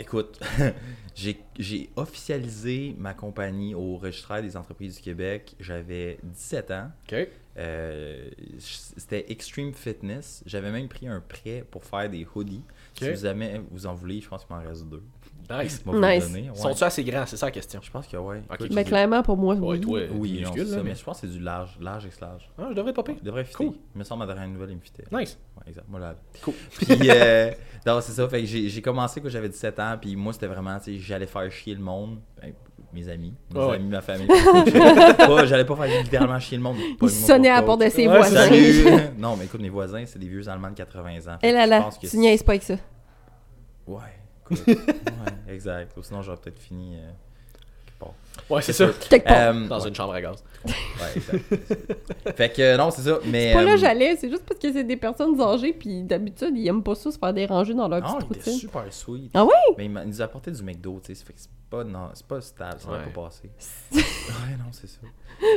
Écoute, 0.00 0.38
j'ai 1.16 1.40
j'ai 1.58 1.90
officialisé 1.96 2.94
ma 2.98 3.14
compagnie 3.14 3.74
au 3.74 3.96
registraire 3.96 4.40
des 4.42 4.56
entreprises 4.56 4.96
du 4.96 5.02
Québec. 5.02 5.56
J'avais 5.58 6.18
17 6.22 6.70
ans. 6.70 6.90
Ok. 7.10 7.28
Euh, 7.58 8.30
C'était 8.60 9.26
Extreme 9.32 9.74
Fitness. 9.74 10.44
J'avais 10.46 10.70
même 10.70 10.86
pris 10.86 11.08
un 11.08 11.20
prêt 11.20 11.64
pour 11.68 11.84
faire 11.84 12.08
des 12.08 12.24
hoodies. 12.32 12.62
Si 12.96 13.10
vous 13.10 13.16
jamais 13.20 13.60
vous 13.72 13.86
en 13.86 13.94
voulez, 13.94 14.20
je 14.20 14.28
pense 14.28 14.44
qu'il 14.44 14.54
m'en 14.54 14.62
reste 14.62 14.84
deux. 14.86 15.02
Nice. 15.50 15.82
Je 15.86 15.90
Nice. 15.92 16.30
ouais. 16.34 16.50
Sont-tu 16.54 16.84
assez 16.84 17.04
grands? 17.04 17.24
C'est 17.26 17.36
ça 17.36 17.46
la 17.46 17.52
question. 17.52 17.80
Je 17.82 17.90
pense 17.90 18.06
que 18.06 18.16
ouais. 18.16 18.42
Ok. 18.50 18.56
Écoute, 18.60 18.74
Ben, 18.74 18.84
clairement, 18.84 19.22
pour 19.22 19.36
moi, 19.36 19.54
Ouais, 19.54 19.78
oui. 19.78 19.80
toi, 19.80 20.00
Oui, 20.14 20.42
non, 20.44 20.54
là, 20.54 20.64
mais- 20.76 20.82
mais 20.90 20.94
je 20.94 21.02
pense 21.04 21.20
que 21.20 21.26
c'est 21.26 21.32
du 21.32 21.40
large, 21.40 21.76
large 21.80 22.04
ex 22.06 22.20
large. 22.20 22.50
Ah, 22.58 22.66
je 22.70 22.74
devrais 22.74 22.92
pas 22.92 23.02
payer. 23.02 23.18
Il 23.20 23.24
devrait 23.24 23.44
fitter. 23.44 23.64
Cool. 23.64 23.74
Il 23.94 23.98
me 23.98 24.04
semble, 24.04 24.20
ma 24.20 24.26
dernière 24.26 24.48
nouvelle, 24.48 24.70
il 24.70 24.76
me 24.76 24.80
fitait. 24.82 25.04
Nice. 25.10 25.38
Ouais, 25.56 25.62
exact. 25.68 25.86
Moi, 25.88 26.00
là. 26.00 26.14
Cool. 26.42 26.54
Puis, 26.76 26.96
euh, 27.10 27.50
non, 27.86 28.00
c'est 28.02 28.12
ça. 28.12 28.28
Fait 28.28 28.40
que 28.40 28.46
j'ai 28.46 28.68
j'ai 28.68 28.82
commencé 28.82 29.20
quand 29.20 29.28
j'avais 29.30 29.48
17 29.48 29.78
ans. 29.80 29.96
Puis 30.00 30.16
moi, 30.16 30.32
c'était 30.32 30.48
vraiment, 30.48 30.78
tu 30.78 30.92
sais, 30.94 30.98
j'allais 30.98 31.26
faire 31.26 31.50
chier 31.50 31.74
le 31.74 31.80
monde. 31.80 32.18
Ben, 32.40 32.52
mes 32.92 33.06
amis, 33.10 33.34
mes 33.54 33.60
ouais. 33.60 33.74
amis, 33.76 33.88
ma 33.90 34.00
famille. 34.00 34.26
J'allais 35.46 35.64
pas 35.66 35.76
faire 35.76 36.02
littéralement 36.02 36.40
chier 36.40 36.56
le 36.56 36.62
monde. 36.62 36.76
pas 36.98 37.06
Il 37.06 37.10
sonnait 37.10 37.50
à 37.50 37.56
la 37.56 37.62
porte 37.62 37.82
de 37.82 37.88
ses 37.90 38.08
Ouais, 38.08 38.16
voisins. 38.16 38.48
Non, 39.18 39.36
mais 39.36 39.44
écoute, 39.44 39.60
mes 39.60 39.68
voisins, 39.68 40.04
c'est 40.06 40.18
des 40.18 40.26
vieux 40.26 40.48
Allemands 40.48 40.70
de 40.70 40.74
80 40.74 41.18
ans. 41.28 41.38
Fait 41.38 41.50
Eh 41.50 41.52
là 41.52 41.64
je 41.66 41.70
là, 41.70 41.88
tu 42.00 42.16
niaises 42.16 42.42
pas 42.42 42.52
avec 42.52 42.62
ça. 42.62 42.76
Ouais. 43.86 44.00
ouais, 44.66 45.52
exact. 45.54 45.96
Ou 45.96 46.02
sinon, 46.02 46.22
j'aurais 46.22 46.38
peut-être 46.38 46.58
fini. 46.58 46.96
euh, 46.96 47.10
part. 47.98 48.14
Ouais, 48.48 48.62
c'est 48.62 48.72
ça. 48.72 48.86
sûr. 48.86 48.98
Quelque 49.08 49.26
part. 49.26 49.54
Euh, 49.54 49.66
Dans 49.66 49.80
ouais, 49.80 49.88
une 49.88 49.94
chambre 49.94 50.12
à 50.14 50.20
gaz. 50.22 50.42
ouais, 50.64 50.72
exact. 51.16 52.36
fait 52.36 52.52
que 52.52 52.76
non, 52.76 52.90
c'est 52.90 53.02
ça. 53.02 53.18
Mais, 53.26 53.48
C'est 53.48 53.54
pas 53.54 53.64
là 53.64 53.72
euh, 53.72 53.76
j'allais, 53.76 54.16
c'est 54.16 54.30
juste 54.30 54.44
parce 54.46 54.60
que 54.60 54.72
c'est 54.72 54.84
des 54.84 54.96
personnes 54.96 55.38
âgées, 55.40 55.72
puis 55.72 56.02
d'habitude, 56.02 56.52
ils 56.56 56.66
aiment 56.68 56.82
pas 56.82 56.94
ça 56.94 57.10
se 57.10 57.18
faire 57.18 57.32
déranger 57.34 57.74
dans 57.74 57.88
leur 57.88 58.00
Non, 58.00 58.14
petite 58.18 58.28
il 58.30 58.36
était 58.36 58.50
routine. 58.50 58.60
super 58.60 58.92
sweet. 58.92 59.30
Ah 59.34 59.44
ouais? 59.44 59.52
Mais 59.76 59.84
il, 59.86 59.90
m'a- 59.90 60.02
il 60.04 60.08
nous 60.08 60.22
a 60.22 60.24
apporté 60.24 60.50
du 60.50 60.62
McDo, 60.62 61.00
tu 61.04 61.08
sais. 61.08 61.14
ça 61.20 61.24
Fait 61.26 61.32
que 61.34 61.40
c'est 61.40 61.50
pas, 61.70 61.84
non, 61.84 62.08
c'est 62.14 62.26
pas 62.26 62.40
stable, 62.40 62.80
ça 62.80 62.88
va 62.90 62.98
Ouais. 62.98 63.04
pas 63.12 63.22
passer. 63.24 63.50
ouais, 63.92 64.56
non, 64.58 64.70
c'est 64.72 64.86
ça. 64.88 65.00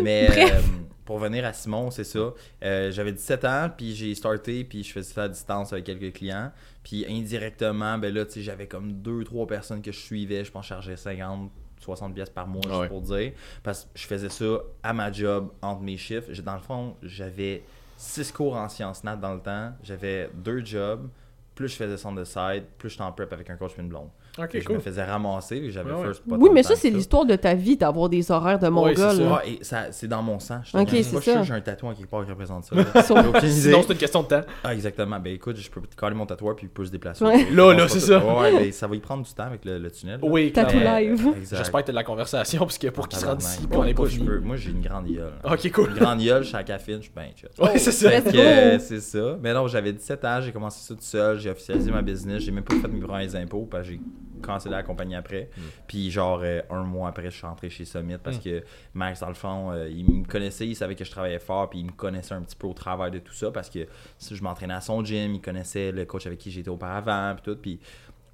Mais 0.04 0.28
Bref. 0.28 0.54
euh, 0.54 0.68
pour 1.06 1.18
venir 1.20 1.46
à 1.46 1.54
Simon, 1.54 1.90
c'est 1.92 2.04
ça. 2.04 2.34
Euh, 2.64 2.92
J'avais 2.92 3.14
17 3.14 3.46
ans, 3.46 3.70
puis 3.76 3.96
j'ai 3.96 4.14
starté, 4.16 4.64
puis 4.66 4.84
je 4.84 4.92
faisais 4.92 5.14
ça 5.14 5.24
à 5.24 5.30
distance 5.30 5.72
avec 5.72 5.86
quelques 5.86 6.14
clients. 6.14 6.52
Puis 6.84 7.06
indirectement, 7.08 7.98
ben 7.98 8.14
là, 8.14 8.26
tu 8.26 8.34
sais, 8.34 8.42
j'avais 8.42 8.68
comme 8.68 8.92
deux, 8.94 9.24
trois 9.24 9.48
personnes 9.48 9.82
que 9.82 9.92
je 9.92 10.00
suivais. 10.00 10.44
Je 10.44 10.52
pense 10.52 10.64
que 10.64 10.68
je 10.68 10.74
chargeais 10.74 10.98
50, 10.98 11.50
60 11.82 12.14
pièces 12.14 12.30
par 12.30 12.48
mois, 12.48 12.62
Ah 12.66 12.70
juste 12.70 12.80
ouais. 12.82 12.88
pour 12.88 13.02
dire. 13.02 13.32
Parce 13.64 13.84
que 13.86 13.90
je 13.96 14.06
faisais 14.08 14.30
ça 14.30 14.46
à 14.84 14.94
ma 14.94 15.12
job, 15.12 15.50
entre 15.62 15.82
mes 15.82 15.98
chiffres. 15.98 16.32
Dans 16.42 16.54
le 16.56 16.62
fond, 16.62 16.96
j'avais 17.02 17.64
six 17.98 18.32
cours 18.32 18.56
en 18.56 18.68
sciences 18.70 19.04
nat 19.04 19.16
dans 19.16 19.34
le 19.34 19.42
temps. 19.42 19.74
J'avais 19.84 20.30
deux 20.34 20.64
jobs. 20.66 21.10
Plus 21.56 21.68
je 21.68 21.76
faisais 21.76 21.98
son 21.98 22.14
de 22.14 22.24
side, 22.24 22.64
plus 22.78 22.90
j'étais 22.90 23.04
en 23.04 23.12
prep 23.12 23.32
avec 23.34 23.50
un 23.50 23.58
coach 23.58 23.74
et 23.78 23.82
une 23.82 23.90
blonde. 23.90 24.10
Je 24.38 24.72
me 24.72 24.80
faisais 24.80 25.04
ramasser, 25.04 25.58
et 25.58 25.72
j'avais 25.72 25.92
Ouais, 25.92 26.04
first 26.06 26.24
pas 26.28 26.36
Oui, 26.38 26.50
mais 26.54 26.64
ça, 26.64 26.76
c'est 26.76 26.90
l'histoire 26.90 27.26
de 27.26 27.36
ta 27.36 27.54
vie 27.54 27.76
d'avoir 27.78 28.08
des 28.10 28.32
horaires 28.32 28.60
de 28.60 28.70
mongol. 28.70 28.96
c'est 28.96 29.18
ça. 29.18 29.42
et 29.46 29.60
ça, 29.64 29.92
c'est 29.92 30.08
dans 30.08 30.22
mon 30.24 30.40
sang. 30.40 30.60
Je 30.64 30.72
te 30.72 30.78
Ok, 30.78 30.90
dis. 30.90 31.04
c'est 31.04 31.22
ça. 31.22 31.44
j'ai 31.44 31.54
un 31.54 31.62
tatouage 31.62 31.98
quelque 31.98 32.10
part 32.10 32.24
qui 32.26 32.32
représente 32.32 32.64
ça. 32.66 32.76
Sinon, 33.48 33.82
c'est 33.84 33.94
une 33.94 33.98
question 34.00 34.24
de 34.24 34.28
temps. 34.28 34.42
Ah, 34.64 34.74
exactement. 34.74 35.20
Ben 35.20 35.34
écoute, 35.34 35.58
je 35.58 35.70
peux 35.70 35.82
coller 35.96 36.16
mon 36.16 36.26
tatouage 36.26 36.56
puis 36.58 36.66
il 36.68 36.70
peut 36.70 36.86
se 36.86 36.92
déplacer. 36.92 37.24
Ouais. 37.26 37.48
Là, 37.52 37.74
là, 37.74 37.88
c'est 37.88 37.96
que- 37.96 38.06
ça. 38.06 38.26
Ouais, 38.40 38.52
ben 38.52 38.72
ça 38.72 38.88
va 38.88 38.96
y 38.96 39.00
prendre 39.00 39.24
du 39.26 39.32
temps 39.34 39.44
avec 39.44 39.66
le, 39.66 39.78
le 39.78 39.92
tunnel. 39.92 40.20
là. 40.22 40.28
Oui, 40.28 40.52
Tatou 40.52 40.78
live. 40.80 41.28
J'espère 41.50 41.82
que 41.82 41.86
t'as 41.88 41.92
de 41.92 41.96
la 41.98 42.04
conversation, 42.04 42.60
parce 42.60 42.78
que 42.78 42.88
pour 42.88 43.08
qu'ils 43.08 43.20
se 43.20 43.26
Tabarnak. 43.26 43.44
ici, 43.46 43.68
on 43.72 43.84
n'est 43.84 43.94
pas 43.94 44.04
Moi, 44.44 44.56
j'ai 44.56 44.72
une 44.72 44.82
grande 44.82 45.08
gueule. 45.08 45.34
Ok, 45.44 45.72
cool. 45.72 45.90
Une 45.90 45.96
grande 45.98 46.20
gueule, 46.20 46.44
je 46.44 46.48
suis 46.48 46.58
à 46.58 46.64
cafine, 46.64 46.98
je 46.98 47.04
suis 47.04 47.12
bien 47.14 47.26
chill. 47.36 47.50
Ouais, 47.60 47.78
c'est 47.78 47.92
ça. 47.92 48.10
Euh, 48.10 48.80
c'est 48.80 49.00
ça. 49.02 49.38
Mais 49.42 49.54
non, 49.54 49.68
j'avais 49.68 49.92
17 49.94 50.24
ans, 50.26 50.40
j'ai 50.42 50.52
commencé 50.52 50.80
ça 50.88 50.94
tout 50.94 51.02
seul, 51.02 51.40
j'ai 51.40 51.50
officialisé 51.50 51.92
ma 51.92 52.02
business, 52.02 52.42
j'ai 52.44 52.52
même 52.52 52.64
pas 52.64 52.76
fait 52.76 52.88
mes 52.88 53.00
premiers 53.02 53.36
impôts 53.36 53.68
parce 53.70 53.84
que 53.88 53.94
j'ai 53.94 54.00
cancellé 54.42 54.76
la 54.76 54.84
compagnie 54.84 55.16
après. 55.16 55.50
Mm. 55.56 55.62
Puis 55.88 56.12
genre 56.12 56.42
euh, 56.44 56.62
un 56.70 56.84
mois 56.84 57.10
après, 57.10 57.30
je 57.32 57.38
suis 57.38 57.46
rentré 57.48 57.70
chez 57.70 57.86
Summit 57.86 58.18
parce 58.22 58.38
Mm. 58.38 58.42
que 58.42 58.64
Max, 58.94 59.20
dans 59.20 59.28
le 59.30 59.34
fond, 59.34 59.72
euh, 59.72 59.90
il 59.90 60.06
me 60.06 60.26
connaissait, 60.26 60.68
il 60.68 60.76
savait 60.76 60.96
que 60.96 61.06
je 61.06 61.12
travaillais 61.12 61.40
fort, 61.40 61.70
puis 61.70 61.80
il 61.80 61.86
me 61.86 61.92
connaissait 61.92 62.34
un 62.34 62.42
petit 62.42 62.56
peu 62.56 62.68
au 62.68 62.74
travers 62.74 63.12
de 63.12 63.20
tout 63.20 63.34
ça 63.34 63.52
parce 63.52 63.70
que 63.70 63.88
je 64.20 64.44
m'entraînais 64.44 64.74
à 64.74 64.82
son 64.82 65.04
gym, 65.04 65.36
il 65.36 65.42
connaissait 65.42 65.92
le 65.92 66.06
coach 66.06 66.26
avec 66.28 66.40
qui 66.40 66.52
j'étais 66.52 66.70
auparavant, 66.70 67.36
puis 67.36 67.44
tout. 67.44 67.60
Puis 67.62 67.80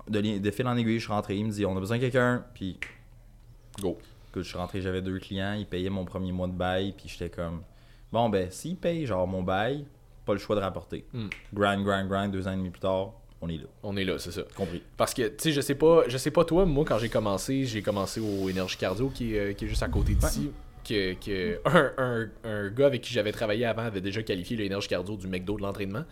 de, 0.10 0.52
fil 0.52 0.67
en 0.67 0.78
aiguille, 0.78 1.00
je 1.00 1.04
suis 1.04 1.13
rentré, 1.13 1.36
il 1.36 1.46
me 1.46 1.52
dit 1.52 1.65
on 1.65 1.76
a 1.76 1.80
besoin 1.80 1.98
de 1.98 2.02
quelqu'un, 2.02 2.46
puis 2.54 2.80
Go. 3.82 3.98
Écoute, 4.30 4.43
je 4.43 4.50
suis 4.50 4.58
rentré, 4.58 4.82
j'avais 4.82 5.02
deux 5.02 5.20
clients, 5.20 5.54
ils 5.54 5.65
payaient 5.65 5.89
mon 5.89 6.06
premier 6.06 6.32
mois 6.32 6.48
de 6.48 6.54
bail, 6.54 6.93
puis 6.98 7.08
j'étais 7.08 7.30
comme, 7.30 7.62
bon, 8.12 8.30
ben, 8.30 8.50
s'ils 8.52 8.76
payent 8.78 9.06
genre 9.06 9.28
mon 9.28 9.43
bail, 9.43 9.86
pas 10.26 10.34
le 10.34 10.39
choix 10.39 10.56
de 10.56 10.62
rapporter. 10.62 11.06
Mm. 11.13 11.28
Grind, 11.54 11.84
grind, 11.84 12.08
grind, 12.10 12.32
deux 12.32 12.48
ans 12.48 12.52
et 12.52 12.58
demi 12.58 12.70
plus 12.70 12.82
tard, 12.82 13.13
on 13.41 13.50
est 13.50 13.58
là. 13.58 13.65
On 13.84 13.95
est 13.97 14.04
là, 14.04 14.17
c'est 14.17 14.32
ça. 14.32 14.41
Compris. 14.56 14.82
Parce 14.97 15.13
que, 15.13 15.28
tu 15.28 15.36
sais, 15.38 15.52
je 15.52 15.62
sais 15.62 15.76
pas, 15.76 16.04
je 16.08 16.17
sais 16.17 16.32
pas 16.32 16.43
toi, 16.45 16.65
moi, 16.65 16.86
quand 16.86 16.97
j'ai 16.97 17.10
commencé, 17.10 17.65
j'ai 17.65 17.82
commencé 17.82 18.19
au 18.19 18.50
Énergie 18.50 18.78
Cardio, 18.78 19.10
qui 19.10 19.36
est, 19.36 19.39
euh, 19.39 19.54
qui 19.54 19.65
est 19.65 19.67
juste 19.67 19.84
à 19.84 19.89
côté 19.89 20.13
d'ici. 20.13 20.52
Que, 20.88 21.13
que 21.15 21.60
un, 21.65 21.91
un, 21.97 22.30
un 22.50 22.69
gars 22.69 22.86
avec 22.86 23.02
qui 23.02 23.13
j'avais 23.13 23.34
travaillé 23.34 23.65
avant 23.65 23.84
avait 23.84 24.00
déjà 24.00 24.23
qualifié 24.23 24.56
l'énergie 24.56 24.88
cardio 24.88 25.17
du 25.17 25.28
McDo 25.28 25.58
de 25.58 25.62
l'entraînement. 25.62 26.06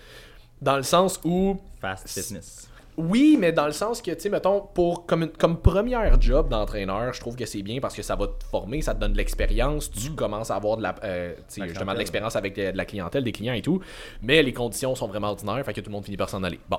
Dans 0.62 0.76
le 0.76 0.84
sens 0.84 1.20
où, 1.24 1.62
Fast 1.80 2.10
fitness. 2.10 2.70
Oui, 2.98 3.38
mais 3.40 3.52
dans 3.52 3.66
le 3.66 3.72
sens 3.72 4.02
que, 4.02 4.12
tu 4.12 4.20
sais, 4.22 4.30
mettons, 4.30 4.62
pour, 4.74 5.06
comme, 5.06 5.24
une- 5.24 5.30
comme 5.32 5.60
première 5.62 6.20
job 6.22 6.50
d'entraîneur, 6.50 7.14
je 7.14 7.20
trouve 7.20 7.36
que 7.36 7.46
c'est 7.46 7.62
bien 7.62 7.80
parce 7.80 7.96
que 7.96 8.02
ça 8.02 8.16
va 8.16 8.28
te 8.28 8.44
former, 8.44 8.82
ça 8.82 8.94
te 8.96 9.00
donne 9.00 9.12
de 9.14 9.18
l'expérience, 9.18 9.92
tu 9.92 10.12
commences 10.12 10.52
à 10.52 10.56
avoir 10.56 10.78
de 10.78 10.84
la, 10.84 10.96
euh, 11.04 11.34
La 11.58 11.68
justement 11.68 11.94
de 11.94 11.98
l'expérience 12.00 12.36
avec 12.36 12.56
de, 12.56 12.72
de 12.72 12.78
la 12.78 12.86
clientèle, 12.86 13.24
des 13.24 13.32
clients 13.32 13.54
et 13.54 13.62
tout. 13.62 13.82
Mais 14.22 14.42
les 14.44 14.54
conditions 14.54 14.96
sont 14.96 15.08
vraiment 15.08 15.30
ordinaires, 15.30 15.64
fait 15.66 15.74
que 15.74 15.82
tout 15.82 15.90
le 15.90 15.94
monde 15.94 16.06
finit 16.06 16.18
par 16.18 16.30
s'en 16.30 16.44
aller. 16.44 16.60
Bon. 16.70 16.78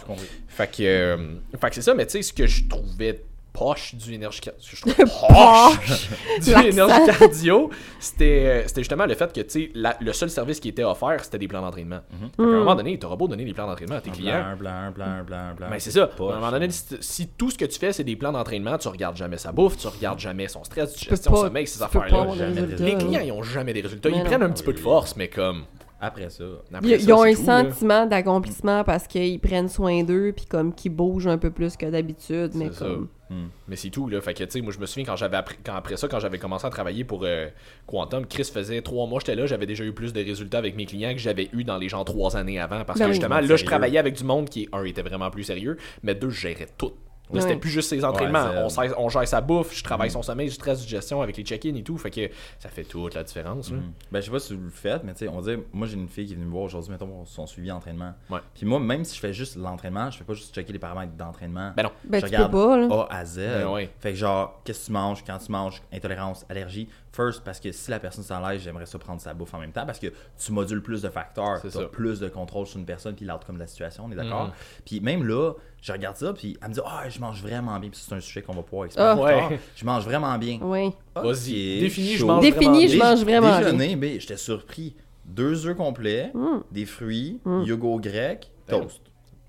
Fait 0.49 0.71
que, 0.71 0.83
euh, 0.83 1.17
fait 1.61 1.69
que 1.69 1.75
c'est 1.75 1.83
ça, 1.83 1.95
mais 1.95 2.07
tu 2.07 2.13
sais, 2.13 2.23
ce 2.23 2.33
que 2.33 2.47
je 2.47 2.65
trouvais 2.67 3.23
poche 3.59 3.95
du 3.95 4.15
énergie 4.15 4.41
cardio. 4.41 4.63
Je 4.69 4.81
trouve 4.81 4.95
poche 4.97 6.09
du 6.43 6.51
L'accent. 6.51 6.67
énergie 6.69 7.19
cardio, 7.19 7.71
c'était 7.99 8.25
euh, 8.47 8.63
c'était 8.67 8.81
justement 8.83 9.07
le 9.07 9.15
fait 9.15 9.33
que, 9.33 9.41
tu 9.41 9.73
le 9.75 10.13
seul 10.13 10.31
service 10.31 10.61
qui 10.61 10.69
était 10.69 10.85
offert, 10.85 11.25
c'était 11.25 11.39
des 11.39 11.49
plans 11.49 11.63
d'entraînement. 11.63 12.01
Fait 12.11 12.37
qu'à 12.37 12.43
un 12.43 12.59
moment 12.59 12.75
donné, 12.75 12.99
t'auras 12.99 13.17
beau 13.17 13.29
donner 13.29 13.45
des 13.45 13.55
plans 13.55 13.67
d'entraînement 13.67 13.97
à 13.97 14.01
tes 14.01 14.11
Un 14.11 14.13
clients. 14.13 14.33
blanc, 14.33 14.43
un 14.45 14.57
blanc, 14.57 14.71
un 14.73 14.91
blanc, 14.91 15.07
un 15.07 15.23
blanc, 15.25 15.37
un 15.51 15.55
blanc. 15.55 15.67
Ben 15.71 15.79
c'est 15.79 15.91
ça. 15.91 16.07
Poche. 16.07 16.33
À 16.33 16.37
un 16.37 16.41
moment 16.41 16.53
donné, 16.53 16.71
si, 16.71 16.85
si 17.01 17.29
tout 17.29 17.51
ce 17.51 17.59
que 17.59 17.65
tu 17.65 17.79
fais, 17.79 17.93
c'est 17.93 18.05
des 18.05 18.17
plans 18.17 18.33
d'entraînement, 18.33 18.77
tu 18.79 18.89
regardes 18.89 19.17
jamais 19.17 19.39
sa 19.39 19.53
bouffe, 19.53 19.77
tu 19.79 19.87
regardes 19.87 20.19
jamais 20.19 20.49
son 20.49 20.63
stress, 20.65 20.93
peux 20.93 20.99
digestion, 20.99 21.33
pas- 21.33 21.37
sommeil, 21.39 21.67
ces 21.67 21.79
tu 21.79 21.99
de 21.99 21.99
résultats, 22.01 22.85
Les 22.85 22.93
là. 22.93 22.99
clients, 22.99 23.21
ils 23.25 23.33
ont 23.33 23.43
jamais 23.43 23.73
des 23.73 23.81
résultats. 23.81 24.09
Mais 24.11 24.17
ils 24.17 24.19
non. 24.19 24.25
prennent 24.27 24.43
un 24.43 24.51
petit 24.51 24.65
peu 24.65 24.73
de 24.73 24.79
force, 24.79 25.17
mais 25.17 25.29
comme. 25.29 25.65
Après 25.99 26.29
ça, 26.29 26.45
après 26.75 26.91
Ils, 26.91 27.01
ça, 27.01 27.07
ils 27.07 27.13
ont 27.15 27.23
un 27.23 27.33
tout, 27.33 27.47
là. 27.47 27.63
sentiment 27.65 28.05
d'accomplissement 28.07 28.85
parce 28.85 29.07
qu'ils 29.07 29.41
prennent 29.41 29.71
soin 29.71 30.03
d'eux 30.03 30.35
puis 30.37 30.45
comme 30.45 30.75
qu'ils 30.75 30.93
bougent 30.95 31.27
un 31.27 31.39
peu 31.39 31.51
plus 31.51 31.75
que 31.79 31.87
d'habitude, 31.87 32.51
mais 32.55 32.69
comme 32.69 33.09
hmm. 33.31 33.49
Mais 33.69 33.77
c'est 33.77 33.91
tout, 33.91 34.09
là. 34.09 34.21
Fait 34.21 34.35
que, 34.35 34.45
tu 34.45 34.51
sais, 34.51 34.61
moi, 34.61 34.73
je 34.73 34.79
me 34.79 34.87
souviens 34.87 35.05
quand 35.05 35.17
j'avais 35.17 35.37
appris, 35.37 35.57
quand 35.65 35.75
après 35.75 35.97
ça, 35.97 36.09
quand 36.09 36.21
j'avais 36.21 36.39
commencé 36.39 36.67
à 36.67 36.71
travailler 36.71 37.05
pour 37.05 37.23
euh, 37.25 37.49
Quantum, 37.87 38.27
Chris 38.27 38.45
faisait 38.45 38.83
trois 38.83 39.07
mois, 39.07 39.21
j'étais 39.21 39.35
là, 39.35 39.47
j'avais 39.47 39.67
déjà 39.67 39.85
eu 39.85 39.93
plus 39.93 40.13
de 40.13 40.23
résultats 40.23 40.59
avec 40.59 40.77
mes 40.77 40.87
clients 40.87 41.13
que 41.13 41.19
j'avais 41.19 41.49
eu 41.53 41.65
dans 41.65 41.79
les 41.79 41.89
gens 41.89 42.05
trois 42.05 42.37
années 42.37 42.59
avant. 42.61 42.85
Parce 42.85 42.99
Ben 42.99 43.07
que 43.07 43.11
oui. 43.11 43.15
justement, 43.15 43.37
Sérieux. 43.37 43.49
là, 43.51 43.57
je 43.57 43.65
travaillais 43.65 43.99
avec 43.99 44.15
du 44.15 44.25
monde 44.25 44.49
qui, 44.49 44.69
un, 44.73 44.85
était 44.85 45.03
vraiment 45.03 45.31
plus 45.31 45.45
sérieux, 45.45 45.77
mais 46.03 46.15
deux, 46.15 46.31
je 46.31 46.41
gérais 46.41 46.69
tout. 46.79 46.93
Là, 47.33 47.41
c'était 47.41 47.57
plus 47.57 47.71
juste 47.71 47.91
ses 47.91 48.05
entraînements. 48.05 48.45
Ouais, 48.45 48.93
on, 48.97 49.09
gère 49.09 49.27
sa 49.27 49.41
bouffe, 49.41 49.77
je 49.77 49.83
travaille 49.83 50.11
son 50.11 50.23
sommeil, 50.23 50.49
je 50.49 50.55
stress 50.55 50.83
du 50.83 50.89
gestion 50.89 51.23
avec 51.23 51.37
les 51.37 51.43
check-in 51.43 51.75
et 51.75 51.83
tout. 51.83 51.99
Fait 51.99 52.11
que 52.11 52.31
ça 52.59 52.69
fait 52.69 52.85
toute 52.85 53.15
la 53.15 53.25
différence. 53.25 53.71
là. 53.71 53.79
Hmm. 53.79 53.93
Ben, 54.13 54.21
je 54.21 54.27
sais 54.27 54.31
pas 54.31 54.39
si 54.39 54.55
vous 54.55 54.65
le 54.65 54.71
faites, 54.71 55.03
mais 55.05 55.13
tu 55.13 55.21
sais, 55.21 55.29
on 55.29 55.41
dit, 55.41 55.57
moi 55.73 55.87
j'ai 55.87 55.95
une 55.95 56.09
fille 56.09 56.27
qui 56.27 56.33
est 56.33 56.37
venue 56.37 56.47
me 56.47 56.53
voir 56.53 56.65
aujourd'hui, 56.65 56.93
mettons, 56.93 57.07
pour 57.07 57.27
son 57.27 57.47
suivi 57.47 57.71
entraînement. 57.71 58.15
Ouais. 58.31 58.41
Puis 58.55 58.67
moi, 58.67 58.79
même 58.79 59.05
si 59.05 59.17
je 59.17 59.21
fais 59.21 59.33
juste 59.33 59.57
l'entraînement, 59.57 60.11
je 60.11 60.19
fais 60.19 60.25
pas 60.25 60.35
juste 60.35 60.55
checker 60.55 60.73
les 60.73 60.79
paramètres 60.79 61.13
d'entraînement. 61.13 61.73
Ben 61.77 61.85
non. 61.85 61.93
ben 62.05 62.21
je 62.21 62.27
tu 62.27 62.31
peux 62.31 62.37
regarde 62.37 62.53
pas 62.53 62.77
là. 62.77 63.07
A 63.11 63.17
à 63.19 63.25
Z. 63.25 63.39
Ben 63.39 63.69
ouais. 63.69 63.91
Fait 63.99 64.11
que 64.11 64.17
genre, 64.17 64.61
qu'est-ce 64.65 64.81
que 64.83 64.87
tu 64.87 64.93
manges, 64.93 65.25
quand 65.25 65.39
tu 65.39 65.51
manges, 65.51 65.83
intolérance, 65.93 66.47
allergie. 66.49 66.89
First, 67.13 67.43
parce 67.45 67.61
que 67.61 67.73
si 67.73 67.91
la 67.91 67.99
personne 67.99 68.25
s'enlève, 68.25 68.61
j'aimerais 68.61 68.85
ça 68.85 68.99
prendre 68.99 69.23
sa 69.23 69.33
bouffe 69.33 69.55
en 69.55 69.59
même 69.59 69.73
temps 69.73 69.87
parce 69.87 69.99
que 69.99 70.09
tu 70.39 70.53
modules 70.53 70.83
plus 70.83 71.01
de 71.01 71.09
facteurs, 71.09 71.63
tu 71.63 71.69
as 71.69 71.71
ça. 71.71 71.85
plus 71.85 72.21
de 72.21 72.29
contrôle 72.29 72.67
sur 72.67 72.79
une 72.79 72.85
personne 72.85 73.15
puis 73.15 73.25
l'autre 73.25 73.47
comme 73.47 73.57
de 73.57 73.61
la 73.61 73.67
situation, 73.67 74.05
on 74.05 74.13
est 74.13 74.17
d'accord? 74.17 74.49
Mhm. 74.49 74.53
Puis 74.85 75.01
même 75.01 75.25
là, 75.27 75.55
je 75.87 75.93
regarde 75.93 76.17
ça 76.17 76.33
puis 76.33 76.57
elle 76.61 76.69
me 76.69 76.75
dit 76.75 76.81
Ah, 76.85 77.09
je 77.09 77.21
mange 77.21 77.41
vraiment 77.41 77.79
bien. 77.79 77.91
Puis 77.91 78.01
c'est 78.05 78.15
un 78.15 78.21
sujet 78.21 78.43
qu'on 78.43 78.55
va 78.55 78.63
pouvoir 78.63 78.87
expliquer 78.87 79.09
Ah. 79.09 79.15
plus 79.15 79.23
tard. 79.25 79.51
Ouais. 79.53 79.61
Je 79.77 79.85
mange 79.85 80.05
vraiment 80.05 80.37
bien. 80.37 80.59
Oui. 80.61 80.91
Vas-y, 81.15 81.77
Ok, 81.77 81.81
définis, 81.81 82.17
je 82.17 82.25
mange 82.25 82.43
Définis, 82.43 82.65
vraiment 82.65 82.87
je 82.89 82.97
bien. 82.97 83.05
mange 83.05 83.23
vraiment 83.23 83.49
bien. 83.61 83.73
Déjeuner, 83.73 83.97
ben, 83.97 84.21
j'étais 84.21 84.37
surpris. 84.37 84.97
Deux 85.25 85.67
œufs 85.67 85.77
complets, 85.77 86.31
Mm. 86.35 86.63
des 86.73 86.87
fruits, 86.87 87.41
Mm. 87.45 87.63
yogourt 87.65 88.01
grec, 88.01 88.51
toast. 88.67 89.01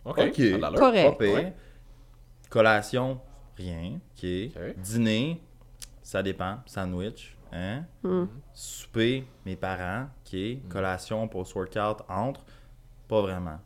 Ok, 0.05 0.19
Ok. 0.19 0.35
ça 0.35 0.41
a 0.43 0.45
de 0.45 0.57
l'allure. 0.57 0.79
Correct. 0.79 1.19
Ouais. 1.21 1.53
Collation, 2.49 3.19
rien. 3.57 3.99
Ok. 4.15 4.25
Dîner, 4.77 5.41
ça 6.01 6.23
dépend. 6.23 6.57
Sandwich. 6.65 7.35
Hein? 7.51 7.83
Mm. 8.03 8.25
Souper, 8.53 9.25
mes 9.45 9.55
parents. 9.55 10.07
OK. 10.25 10.37
Collation, 10.69 11.27
post-workout, 11.27 12.03
entre. 12.09 12.43
Pas 13.07 13.21
vraiment. 13.21 13.59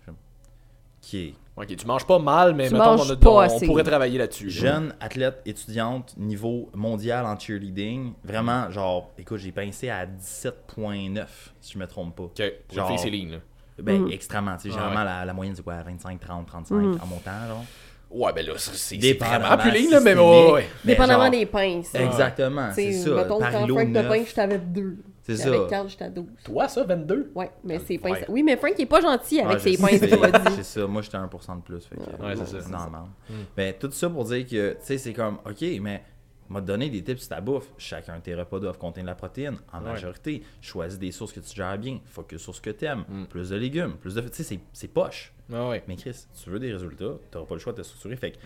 OK. 1.03 1.19
Ok, 1.57 1.75
tu 1.75 1.85
manges 1.85 2.05
pas 2.07 2.17
mal, 2.19 2.55
mais 2.55 2.67
Tu 2.67 2.73
mettons, 2.73 2.91
on, 3.01 3.09
a- 3.09 3.15
pas 3.17 3.29
on- 3.29 3.33
on 3.35 3.39
assez. 3.39 3.65
pourrait 3.65 3.83
travailler 3.83 4.17
là-dessus. 4.17 4.45
là. 4.45 4.51
Jeune 4.51 4.95
athlète 4.99 5.41
étudiante, 5.45 6.13
niveau 6.17 6.69
mondial 6.73 7.25
en 7.25 7.37
cheerleading. 7.37 8.13
Vraiment, 8.23 8.71
genre, 8.71 9.11
écoute, 9.17 9.37
j'ai 9.39 9.51
pincé 9.51 9.89
à 9.89 10.05
17,9, 10.05 11.53
si 11.59 11.73
je 11.73 11.77
me 11.77 11.87
trompe 11.87 12.15
pas. 12.15 12.23
Ok, 12.23 12.41
pour 12.67 12.75
Genre- 12.77 12.87
fille 12.87 12.99
Céline, 12.99 13.31
là. 13.33 13.37
Ben, 13.81 14.03
Mhm. 14.03 14.11
extrêmement. 14.11 14.55
Tu 14.57 14.63
sais, 14.63 14.67
Ah 14.69 14.71
généralement, 14.73 14.99
ouais. 14.99 15.05
la, 15.05 15.25
la 15.25 15.33
moyenne, 15.33 15.55
c'est 15.55 15.63
quoi 15.63 15.81
25, 15.81 16.19
30, 16.19 16.45
35 16.47 16.75
Mhm. 16.75 16.99
en 17.01 17.05
montant, 17.07 17.47
genre. 17.47 17.63
Ouais, 18.11 18.33
ben 18.33 18.45
là, 18.45 18.53
c'est 18.57 18.75
c'est 18.75 18.97
Dépendamment 18.97 19.47
vraiment 19.47 19.61
plus 19.63 19.71
ligne, 19.71 19.89
là, 19.91 19.99
mais 20.01 20.13
ouais, 20.15 20.51
ouais. 20.51 20.69
Mais 20.83 20.93
Dépendamment 20.93 21.23
genre- 21.23 21.31
des 21.31 21.45
pinces. 21.45 21.95
Exactement, 21.95 22.69
c'est 22.73 22.91
ça. 22.91 23.09
Mettons 23.11 23.39
Par 23.39 23.65
lot 23.67 23.75
Frank 23.75 23.93
de 23.93 24.01
pain, 24.01 24.23
je 24.27 24.33
t'avais 24.33 24.57
deux. 24.59 24.97
C'est 25.23 25.35
ça. 25.37 25.49
Avec 25.49 25.67
Carl, 25.67 25.87
j'étais 25.89 26.05
à 26.05 26.09
12. 26.09 26.25
Toi, 26.43 26.67
ça, 26.67 26.83
22? 26.83 27.31
Ouais, 27.35 27.51
mais 27.63 27.79
c'est 27.79 28.01
Ouais. 28.03 28.21
pas. 28.21 28.25
Oui, 28.29 28.41
mais 28.43 28.57
Frank, 28.57 28.73
il 28.77 28.81
est 28.81 28.85
pas 28.87 29.01
gentil 29.01 29.39
avec 29.39 29.53
Ouais, 29.53 29.59
ses 29.59 29.77
points, 29.77 29.89
c'est 29.91 30.07
dit. 30.07 30.13
C'est 30.55 30.63
ça, 30.63 30.87
moi 30.87 31.01
j'étais 31.01 31.17
à 31.17 31.21
1% 31.23 31.55
de 31.57 31.61
plus. 31.61 31.85
Fait 31.85 31.95
que, 31.95 32.01
Ouais, 32.23 32.35
c'est 32.35 32.61
ça. 32.61 32.69
normal. 32.69 33.03
Mm. 33.29 33.33
Mais 33.57 33.73
tout 33.73 33.91
ça 33.91 34.09
pour 34.09 34.23
dire 34.25 34.45
que, 34.45 34.71
tu 34.73 34.77
sais, 34.81 34.97
c'est 34.97 35.13
comme, 35.13 35.37
ok, 35.45 35.61
mais 35.81 36.03
m'a 36.49 36.59
donné 36.59 36.89
des 36.89 37.01
tips 37.03 37.19
sur 37.21 37.29
ta 37.29 37.39
bouffe. 37.39 37.69
Chacun 37.77 38.17
de 38.17 38.21
tes 38.23 38.35
repas 38.35 38.59
doivent 38.59 38.77
contenir 38.77 39.05
de 39.05 39.09
la 39.11 39.15
protéine. 39.15 39.57
En 39.71 39.77
Ouais. 39.79 39.91
majorité, 39.91 40.43
choisis 40.59 40.99
des 40.99 41.11
sources 41.11 41.31
que 41.33 41.39
tu 41.39 41.55
gères 41.55 41.77
bien. 41.77 41.99
Focus 42.05 42.41
sur 42.41 42.53
ce 42.55 42.59
que 42.59 42.71
tu 42.71 42.83
aimes. 42.85 43.05
Mm. 43.07 43.25
Plus 43.25 43.49
de 43.49 43.55
légumes, 43.55 43.93
plus 43.97 44.15
de. 44.15 44.21
Tu 44.21 44.27
sais, 44.33 44.43
c'est- 44.43 44.59
c'est 44.73 44.87
poche. 44.89 45.33
Ah 45.53 45.69
ouais. 45.69 45.83
Mais 45.87 45.95
Chris, 45.97 46.25
tu 46.43 46.49
veux 46.49 46.59
des 46.59 46.71
résultats, 46.73 47.05
tu 47.31 47.37
n'auras 47.37 47.47
pas 47.47 47.55
le 47.55 47.59
choix 47.61 47.71
de 47.73 47.77
te 47.77 47.83
structurer. 47.85 48.15
Fait 48.17 48.31
que 48.31 48.37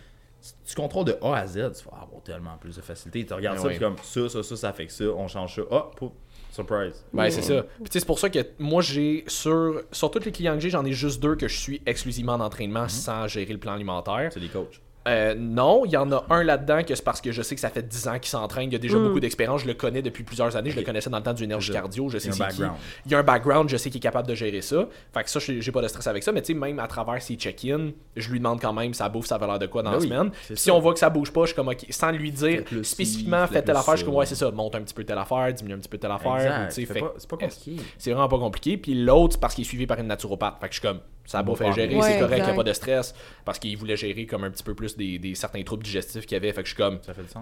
si 0.42 0.54
tu 0.66 0.76
contrôles 0.76 1.06
de 1.06 1.18
A 1.24 1.36
à 1.38 1.48
Z, 1.48 1.54
tu 1.80 1.86
vas 1.90 2.02
avoir 2.04 2.22
tellement 2.24 2.58
plus 2.60 2.76
de 2.76 2.82
facilité. 2.82 3.26
Tu 3.26 3.34
regardes 3.34 3.58
Ah 3.58 3.62
ça, 3.62 3.68
ouais. 3.68 3.74
puis 3.74 3.80
comme 3.84 3.96
ça, 4.04 4.30
ça, 4.30 4.44
ça, 4.44 4.56
ça 4.56 4.74
fait 4.74 4.86
que 4.86 4.92
ça, 4.92 5.06
on 5.06 5.28
change 5.28 5.56
ça. 5.56 5.62
Ah, 5.72 5.90
pouf, 5.96 6.12
surprise. 6.56 7.06
Ben, 7.14 7.30
c'est 7.30 7.42
ça. 7.42 7.64
Puis, 7.64 7.86
tu 7.86 7.92
sais, 7.92 8.00
c'est 8.00 8.06
pour 8.06 8.20
ça 8.20 8.30
que 8.30 8.40
moi, 8.60 8.82
j'ai 8.82 9.24
sur, 9.28 9.82
sur 9.92 10.12
tous 10.12 10.26
les 10.26 10.32
clients 10.32 10.56
que 10.56 10.62
j'ai, 10.62 10.70
j'en 10.70 10.86
ai 10.86 10.94
juste 10.94 11.22
deux 11.22 11.36
que 11.36 11.48
je 11.48 11.58
suis 11.58 11.82
exclusivement 11.86 12.38
d'entraînement 12.38 12.88
sans 12.88 13.28
gérer 13.28 13.54
le 13.54 13.60
plan 13.60 13.74
alimentaire. 13.74 14.32
C'est 14.34 14.40
des 14.40 14.50
coachs. 14.50 14.82
Euh, 15.08 15.36
non, 15.38 15.84
il 15.86 15.92
y 15.92 15.98
en 15.98 16.12
a 16.12 16.26
un 16.32 16.44
là-dedans 16.44 16.82
que 16.84 16.96
c'est 16.96 17.04
parce 17.04 17.22
que 17.22 17.32
je 17.32 17.42
sais 17.44 17.54
que 17.54 17.62
ça 17.62 17.70
fait 17.70 17.84
10 17.88 18.08
ans 18.08 18.14
qu'il 18.20 18.30
s'entraîne, 18.30 18.72
il 18.72 18.76
a 18.76 18.80
déjà 18.80 18.98
beaucoup 18.98 19.20
d'expérience, 19.20 19.62
je 19.62 19.68
le 19.68 19.76
connais 19.76 20.02
depuis 20.02 20.24
plusieurs 20.24 20.56
années, 20.56 20.72
je 20.72 20.76
le 20.78 20.82
connaissais 20.84 21.10
dans 21.12 21.18
le 21.18 21.24
temps 21.24 21.34
du 21.34 21.44
énergie 21.44 21.72
ça. 21.72 21.80
cardio, 21.80 22.10
je 22.10 22.18
sais 22.18 22.30
Il 22.30 22.32
y 22.32 22.32
a 22.32 22.36
c'est 22.36 22.44
un 22.44 22.48
qui. 22.48 22.58
background. 22.62 22.78
Il 23.06 23.12
y 23.12 23.16
a 23.16 23.20
un 23.20 23.24
background, 23.24 23.70
je 23.70 23.78
sais 23.78 23.90
qu'il 23.92 23.98
est 24.00 24.02
capable 24.02 24.28
de 24.28 24.34
gérer 24.34 24.62
ça. 24.62 24.88
Fait 25.14 25.24
que 25.24 25.30
ça, 25.30 25.40
j'ai 25.40 25.72
pas 25.72 25.82
de 25.82 25.88
stress 25.88 26.08
avec 26.08 26.24
ça, 26.24 26.32
mais 26.32 26.42
tu 26.42 26.54
sais, 26.54 26.60
même 26.60 26.80
à 26.80 26.88
travers 26.88 27.22
ses 27.22 27.36
check-in, 27.36 27.92
je 28.16 28.32
lui 28.32 28.40
demande 28.40 28.60
quand 28.60 28.74
même 28.74 28.94
sa 28.96 29.08
bouffe, 29.10 29.28
ça 29.28 29.38
valeur 29.38 29.60
de 29.60 29.68
quoi 29.68 29.84
dans 29.84 29.92
Ben 29.92 29.98
la 29.98 30.02
oui, 30.02 30.08
semaine. 30.10 30.32
ça. 30.48 30.56
si 30.56 30.72
on 30.72 30.80
voit 30.80 30.94
que 30.94 31.00
ça 31.00 31.10
bouge 31.12 31.32
pas, 31.32 31.42
je 31.42 31.48
suis 31.48 31.56
comme 31.56 31.68
ok, 31.68 31.86
sans 31.92 32.12
lui 32.12 32.32
dire 32.32 32.64
spécifiquement 32.82 33.42
faites 33.46 33.54
faites 33.58 33.66
telle 33.66 33.74
le 33.76 33.80
affaire, 33.82 33.94
je 33.94 33.98
suis 33.98 34.06
comme 34.06 34.14
ça. 34.16 34.20
ouais, 34.20 34.26
c'est 34.26 34.36
ça, 34.36 34.50
monte 34.52 34.74
un 34.76 34.82
petit 34.82 34.94
peu 34.96 35.04
telle 35.04 35.18
affaire, 35.20 35.54
diminue 35.54 35.76
un 35.76 35.80
petit 35.80 35.90
peu 35.90 35.98
telle 36.00 36.12
affaire. 36.12 36.32
Pas, 36.36 36.70
c'est 36.72 36.86
pas 37.30 37.38
compliqué. 37.38 37.76
c'est 37.98 38.12
vraiment 38.12 38.28
pas 38.28 38.40
compliqué. 38.40 38.78
Puis 38.78 38.96
l'autre, 38.96 39.34
c'est 39.34 39.40
parce 39.40 39.54
qu'il 39.54 39.64
est 39.64 39.68
suivi 39.68 39.86
par 39.86 40.00
une 40.00 40.08
naturopathe. 40.08 40.56
Fait 40.60 40.68
que 40.68 40.74
je 40.74 40.80
suis 40.80 40.88
comme, 40.88 41.00
ça 41.26 41.40
est 41.42 41.44
part. 41.44 41.74
gérée, 41.74 41.96
Ouais, 41.96 42.02
c'est 42.02 42.20
correct, 42.20 42.38
il 42.38 42.40
exact. 42.40 42.52
a 42.52 42.56
pas 42.56 42.64
de 42.64 42.74
stress. 42.74 43.16
Parce 43.44 43.60
qu'il 43.60 43.76
voulait 43.78 43.98
gérer 43.98 44.26
comme 44.26 44.44
un 44.44 44.52
petit 44.52 44.64
peu 44.64 44.74
plus 44.76 44.96
des, 44.96 45.18
des 45.20 45.36
certains 45.36 45.64
troubles 45.64 45.84
digestifs 45.84 46.26
qu'il 46.26 46.36
y 46.36 46.38
avait. 46.38 46.52
Fait 46.54 46.62
que 46.64 46.70
je 46.70 46.74
suis 46.76 46.84
comme, 46.84 47.00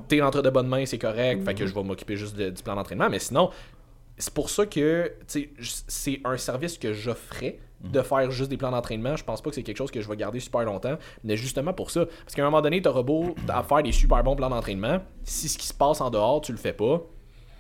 t'es 0.08 0.22
entre 0.22 0.42
de 0.42 0.50
bonnes 0.50 0.68
mains, 0.68 0.86
c'est 0.86 0.98
correct. 0.98 1.44
Fait 1.44 1.52
Mhm. 1.54 1.60
que 1.60 1.68
je 1.68 1.74
vais 1.74 1.84
m'occuper 1.84 2.16
juste 2.16 2.36
de- 2.36 2.50
du 2.50 2.64
plan 2.64 2.76
d'entraînement. 2.76 3.10
Mais 3.10 3.20
sinon, 3.20 3.50
c'est 4.18 4.34
pour 4.34 4.50
ça 4.50 4.66
que, 4.66 5.12
c'est 5.28 6.22
un 6.24 6.38
service 6.38 6.78
que 6.78 6.94
j'offrais 6.94 7.60
de 7.84 8.00
Mhm. 8.00 8.06
faire 8.06 8.32
juste 8.32 8.50
des 8.50 8.56
plans 8.58 8.72
d'entraînement. 8.72 9.16
Je 9.18 9.24
pense 9.26 9.42
pas 9.42 9.50
que 9.50 9.56
c'est 9.56 9.64
quelque 9.64 9.78
chose 9.78 9.92
que 9.92 10.00
je 10.00 10.08
vais 10.08 10.16
garder 10.16 10.40
super 10.40 10.64
longtemps. 10.64 10.98
Mais 11.26 11.36
justement 11.36 11.74
pour 11.74 11.92
ça. 11.92 12.06
Parce 12.06 12.34
qu'à 12.34 12.42
un 12.42 12.46
moment 12.46 12.62
donné, 12.62 12.82
t'auras 12.82 13.02
beau 13.02 13.36
à 13.50 13.62
faire 13.64 13.84
des 13.84 13.92
super 13.92 14.24
bons 14.24 14.36
plans 14.38 14.50
d'entraînement. 14.50 15.00
Si 15.24 15.50
ce 15.50 15.58
qui 15.58 15.68
se 15.68 15.74
passe 15.74 16.00
en 16.00 16.10
dehors, 16.10 16.40
tu 16.40 16.54
le 16.54 16.58
fais 16.58 16.72
pas. 16.72 17.02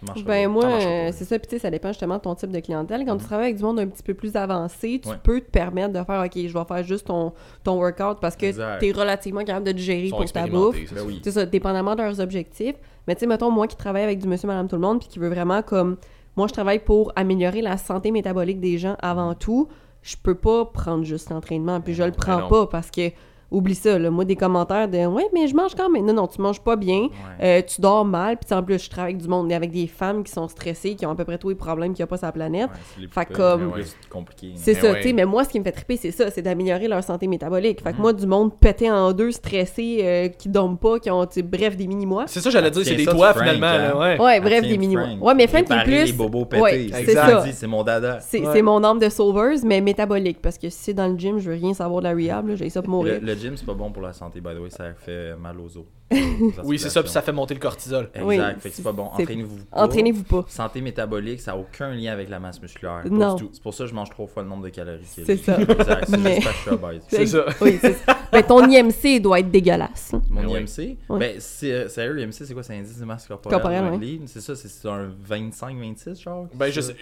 Marche 0.07 0.23
Ben 0.25 0.47
moi, 0.49 0.65
euh, 0.65 1.09
c'est 1.13 1.25
ça, 1.25 1.37
puis 1.39 1.47
tu 1.47 1.55
sais, 1.55 1.59
ça 1.61 1.69
dépend 1.71 1.89
justement 1.89 2.17
de 2.17 2.21
ton 2.21 2.35
type 2.35 2.51
de 2.51 2.59
clientèle. 2.59 3.05
Quand 3.05 3.17
tu 3.17 3.25
travailles 3.25 3.47
avec 3.47 3.57
du 3.57 3.63
monde 3.63 3.79
un 3.79 3.87
petit 3.87 4.03
peu 4.03 4.13
plus 4.13 4.35
avancé, 4.35 4.99
tu 5.03 5.09
Ouais. 5.09 5.15
peux 5.23 5.39
te 5.41 5.49
permettre 5.49 5.93
de 5.93 6.03
faire, 6.03 6.23
OK, 6.25 6.31
je 6.35 6.53
vais 6.53 6.65
faire 6.65 6.83
juste 6.83 7.07
ton, 7.07 7.33
ton 7.63 7.75
workout 7.77 8.19
parce 8.21 8.35
que 8.35 8.51
tu 8.79 8.85
es 8.87 8.91
relativement 8.91 9.43
capable 9.43 9.65
de 9.67 9.71
te 9.71 9.77
gérer 9.77 10.03
Ils 10.05 10.09
sont 10.09 10.17
pour 10.17 10.31
ta 10.31 10.47
bouffe. 10.47 10.75
c'est 10.75 10.93
Ben 10.95 11.01
ça. 11.01 11.05
oui. 11.05 11.21
Ça, 11.25 11.45
dépendamment 11.45 11.95
de 11.95 12.01
leurs 12.03 12.19
objectifs. 12.19 12.75
Mais 13.07 13.15
tu 13.15 13.21
sais, 13.21 13.27
mettons, 13.27 13.51
moi 13.51 13.67
qui 13.67 13.75
travaille 13.75 14.03
avec 14.03 14.19
du 14.19 14.27
monsieur, 14.27 14.47
madame, 14.47 14.67
tout 14.67 14.75
le 14.75 14.81
monde, 14.81 14.99
puis 14.99 15.07
qui 15.07 15.19
veut 15.19 15.29
vraiment 15.29 15.61
comme. 15.61 15.97
Moi, 16.35 16.47
je 16.47 16.53
travaille 16.53 16.79
pour 16.79 17.11
améliorer 17.15 17.61
la 17.61 17.77
santé 17.77 18.09
métabolique 18.11 18.59
des 18.59 18.77
gens 18.79 18.95
avant 19.01 19.35
tout. 19.35 19.67
Je 20.01 20.15
peux 20.21 20.35
pas 20.35 20.65
prendre 20.65 21.03
juste 21.03 21.29
l'entraînement, 21.29 21.79
puis 21.79 21.93
je 21.93 22.03
le 22.03 22.11
prends 22.11 22.39
non. 22.41 22.47
pas 22.49 22.67
parce 22.67 22.89
que. 22.91 23.09
Oublie 23.53 23.75
ça, 23.75 23.97
là. 23.99 24.09
Moi, 24.09 24.25
des 24.25 24.35
commentaires 24.35 24.87
de 24.89 24.97
Ouais, 25.05 25.27
mais 25.33 25.47
je 25.47 25.55
mange 25.55 25.75
quand 25.75 25.89
même. 25.89 26.05
Non, 26.05 26.13
non, 26.13 26.27
tu 26.27 26.41
manges 26.41 26.59
pas 26.59 26.75
bien. 26.75 27.01
Ouais. 27.03 27.09
Euh, 27.43 27.61
tu 27.61 27.79
dors 27.81 28.03
mal. 28.03 28.37
Puis 28.37 28.53
en 28.57 28.63
plus, 28.63 28.83
je 28.83 28.89
travaille 28.89 29.11
avec 29.13 29.21
du 29.21 29.27
monde, 29.29 29.51
avec 29.53 29.71
des 29.71 29.85
femmes 29.87 30.23
qui 30.23 30.31
sont 30.31 30.47
stressées, 30.47 30.95
qui 30.95 31.05
ont 31.05 31.11
à 31.11 31.15
peu 31.15 31.23
près 31.23 31.37
tous 31.37 31.49
les 31.49 31.55
problèmes 31.55 31.93
qu'il 31.93 32.01
n'y 32.01 32.05
a 32.05 32.07
pas 32.07 32.17
sur 32.17 32.25
la 32.25 32.31
planète. 32.31 32.69
Ouais, 32.99 33.07
Fait 33.11 33.25
comme- 33.31 33.71
pires, 33.73 33.85
c'est 33.85 34.09
compliqué. 34.09 34.51
C'est 34.55 34.73
Mais 34.73 34.79
ça, 34.79 34.91
ouais. 34.91 35.01
tu 35.01 35.07
sais. 35.09 35.13
Mais 35.13 35.25
moi, 35.25 35.43
ce 35.43 35.49
qui 35.49 35.59
me 35.59 35.63
fait 35.63 35.71
triper, 35.71 35.97
c'est 35.97 36.11
ça, 36.11 36.31
c'est 36.31 36.41
d'améliorer 36.41 36.87
leur 36.87 37.03
santé 37.03 37.27
métabolique. 37.27 37.81
Fait 37.83 37.93
que 37.93 37.97
moi, 38.01 38.11
du 38.11 38.25
monde 38.25 38.51
pété 38.59 38.89
en 38.89 39.11
deux, 39.13 39.31
stressé, 39.31 39.99
euh, 40.01 40.27
qui 40.29 40.49
dorment 40.49 40.77
pas, 40.77 40.99
qui 40.99 41.11
ont, 41.11 41.25
tu 41.25 41.33
sais, 41.35 41.41
bref, 41.43 41.77
des 41.77 41.85
mini-mois. 41.87 42.25
C'est 42.27 42.39
ça, 42.39 42.49
j'allais 42.49 42.71
dire, 42.71 42.83
c'est 42.83 42.95
des 42.95 43.05
toits 43.05 43.33
finalement. 43.33 43.67
hein. 43.67 43.77
là, 43.77 43.97
ouais. 43.99 44.19
Ouais, 44.19 44.39
bref, 44.39 44.61
des 44.67 44.77
mini-mois. 44.77 45.07
Ouais, 45.21 45.35
mais 45.35 45.45
Frank, 45.47 45.69
est 45.69 45.83
plus. 45.83 46.05
les 46.05 46.13
bobos 46.13 46.45
pétés. 46.45 46.61
Ouais, 46.61 47.51
c'est 47.53 47.67
mon 47.67 47.83
dada. 47.83 48.19
C'est 48.21 48.41
Ouais. 48.47 48.61
mon 48.63 48.83
âme 48.83 48.99
de 48.99 49.09
sauveuse, 49.09 49.63
mais 49.63 49.79
métabolique. 49.81 50.41
Parce 50.41 50.57
que 50.57 50.69
si 50.69 50.77
c'est 50.79 50.93
dans 50.93 51.07
le 51.07 51.17
gym, 51.17 51.37
je 51.39 51.51
veux 51.51 51.55
rien 51.57 51.73
savoir 51.73 52.01
de 52.01 52.07
la 52.07 52.13
rehab, 52.13 52.51
j'ai 52.55 52.69
ça 52.69 52.81
pour 52.81 52.93
mourir. 52.93 53.19
Le 53.21 53.35
gym, 53.43 53.57
c'est 53.57 53.65
pas 53.65 53.73
bon 53.73 53.91
pour 53.91 54.01
la 54.01 54.13
santé, 54.13 54.39
by 54.39 54.55
the 54.55 54.59
way. 54.59 54.69
Ça 54.69 54.93
fait 54.93 55.35
mal 55.35 55.59
aux 55.59 55.77
os. 55.77 55.85
Oui, 56.63 56.79
c'est 56.79 56.89
ça, 56.89 57.01
puis 57.01 57.11
ça 57.11 57.21
fait 57.21 57.31
monter 57.31 57.53
le 57.53 57.59
cortisol. 57.59 58.09
Exact. 58.13 58.25
Oui, 58.25 58.37
fait 58.59 58.69
que 58.69 58.75
c'est 58.75 58.81
pas 58.83 58.91
bon. 58.91 59.03
Entraînez-vous 59.05 59.57
pas. 59.65 59.83
Entraînez-vous 59.83 60.23
pas. 60.23 60.45
Santé 60.47 60.81
métabolique, 60.81 61.41
ça 61.41 61.51
n'a 61.53 61.57
aucun 61.57 61.91
lien 61.93 62.11
avec 62.13 62.29
la 62.29 62.39
masse 62.39 62.61
musculaire. 62.61 63.01
Pas 63.03 63.09
Non. 63.09 63.35
du 63.35 63.43
tout. 63.43 63.49
C'est 63.53 63.61
pour 63.63 63.73
ça 63.73 63.83
que 63.85 63.89
je 63.89 63.95
mange 63.95 64.09
trois 64.09 64.27
fois 64.27 64.43
le 64.43 64.49
nombre 64.49 64.63
de 64.63 64.69
calories. 64.69 65.03
qu'il 65.13 65.23
y 65.27 65.31
a. 65.31 65.35
C'est 65.35 65.43
ça. 65.43 65.57
Exact. 65.59 66.05
C'est 66.09 66.17
Mais- 66.17 66.35
juste 66.35 66.43
parce 66.45 66.55
que 66.55 66.61
je 66.63 66.75
suis 66.75 66.83
obèse. 66.85 67.01
C'est 67.07 67.25
ça. 67.27 67.45
Oui, 67.61 67.77
c'est 67.81 67.93
ça. 67.93 68.17
Mais 68.31 68.43
ton 68.43 68.67
IMC 68.69 69.19
doit 69.21 69.39
être 69.39 69.51
dégueulasse. 69.51 70.13
Mon 70.29 70.41
Ben 70.41 70.47
oui. 70.49 70.59
IMC, 70.61 70.97
Ouais. 71.09 71.19
ben, 71.19 71.35
c'est, 71.39 71.87
sérieux, 71.89 72.13
l'IMC, 72.13 72.31
c'est 72.45 72.53
quoi 72.53 72.63
C'est 72.63 72.73
l'indice 72.73 72.99
de 72.99 73.05
masse 73.05 73.27
corporelle? 73.27 73.99
C'est 74.25 74.41
ça, 74.41 74.55
c'est, 74.55 74.87
un 74.87 75.09
25-26, 75.29 76.21
genre? 76.21 76.47
Ben, 76.53 76.71
je 76.71 76.81
sais, 76.81 76.95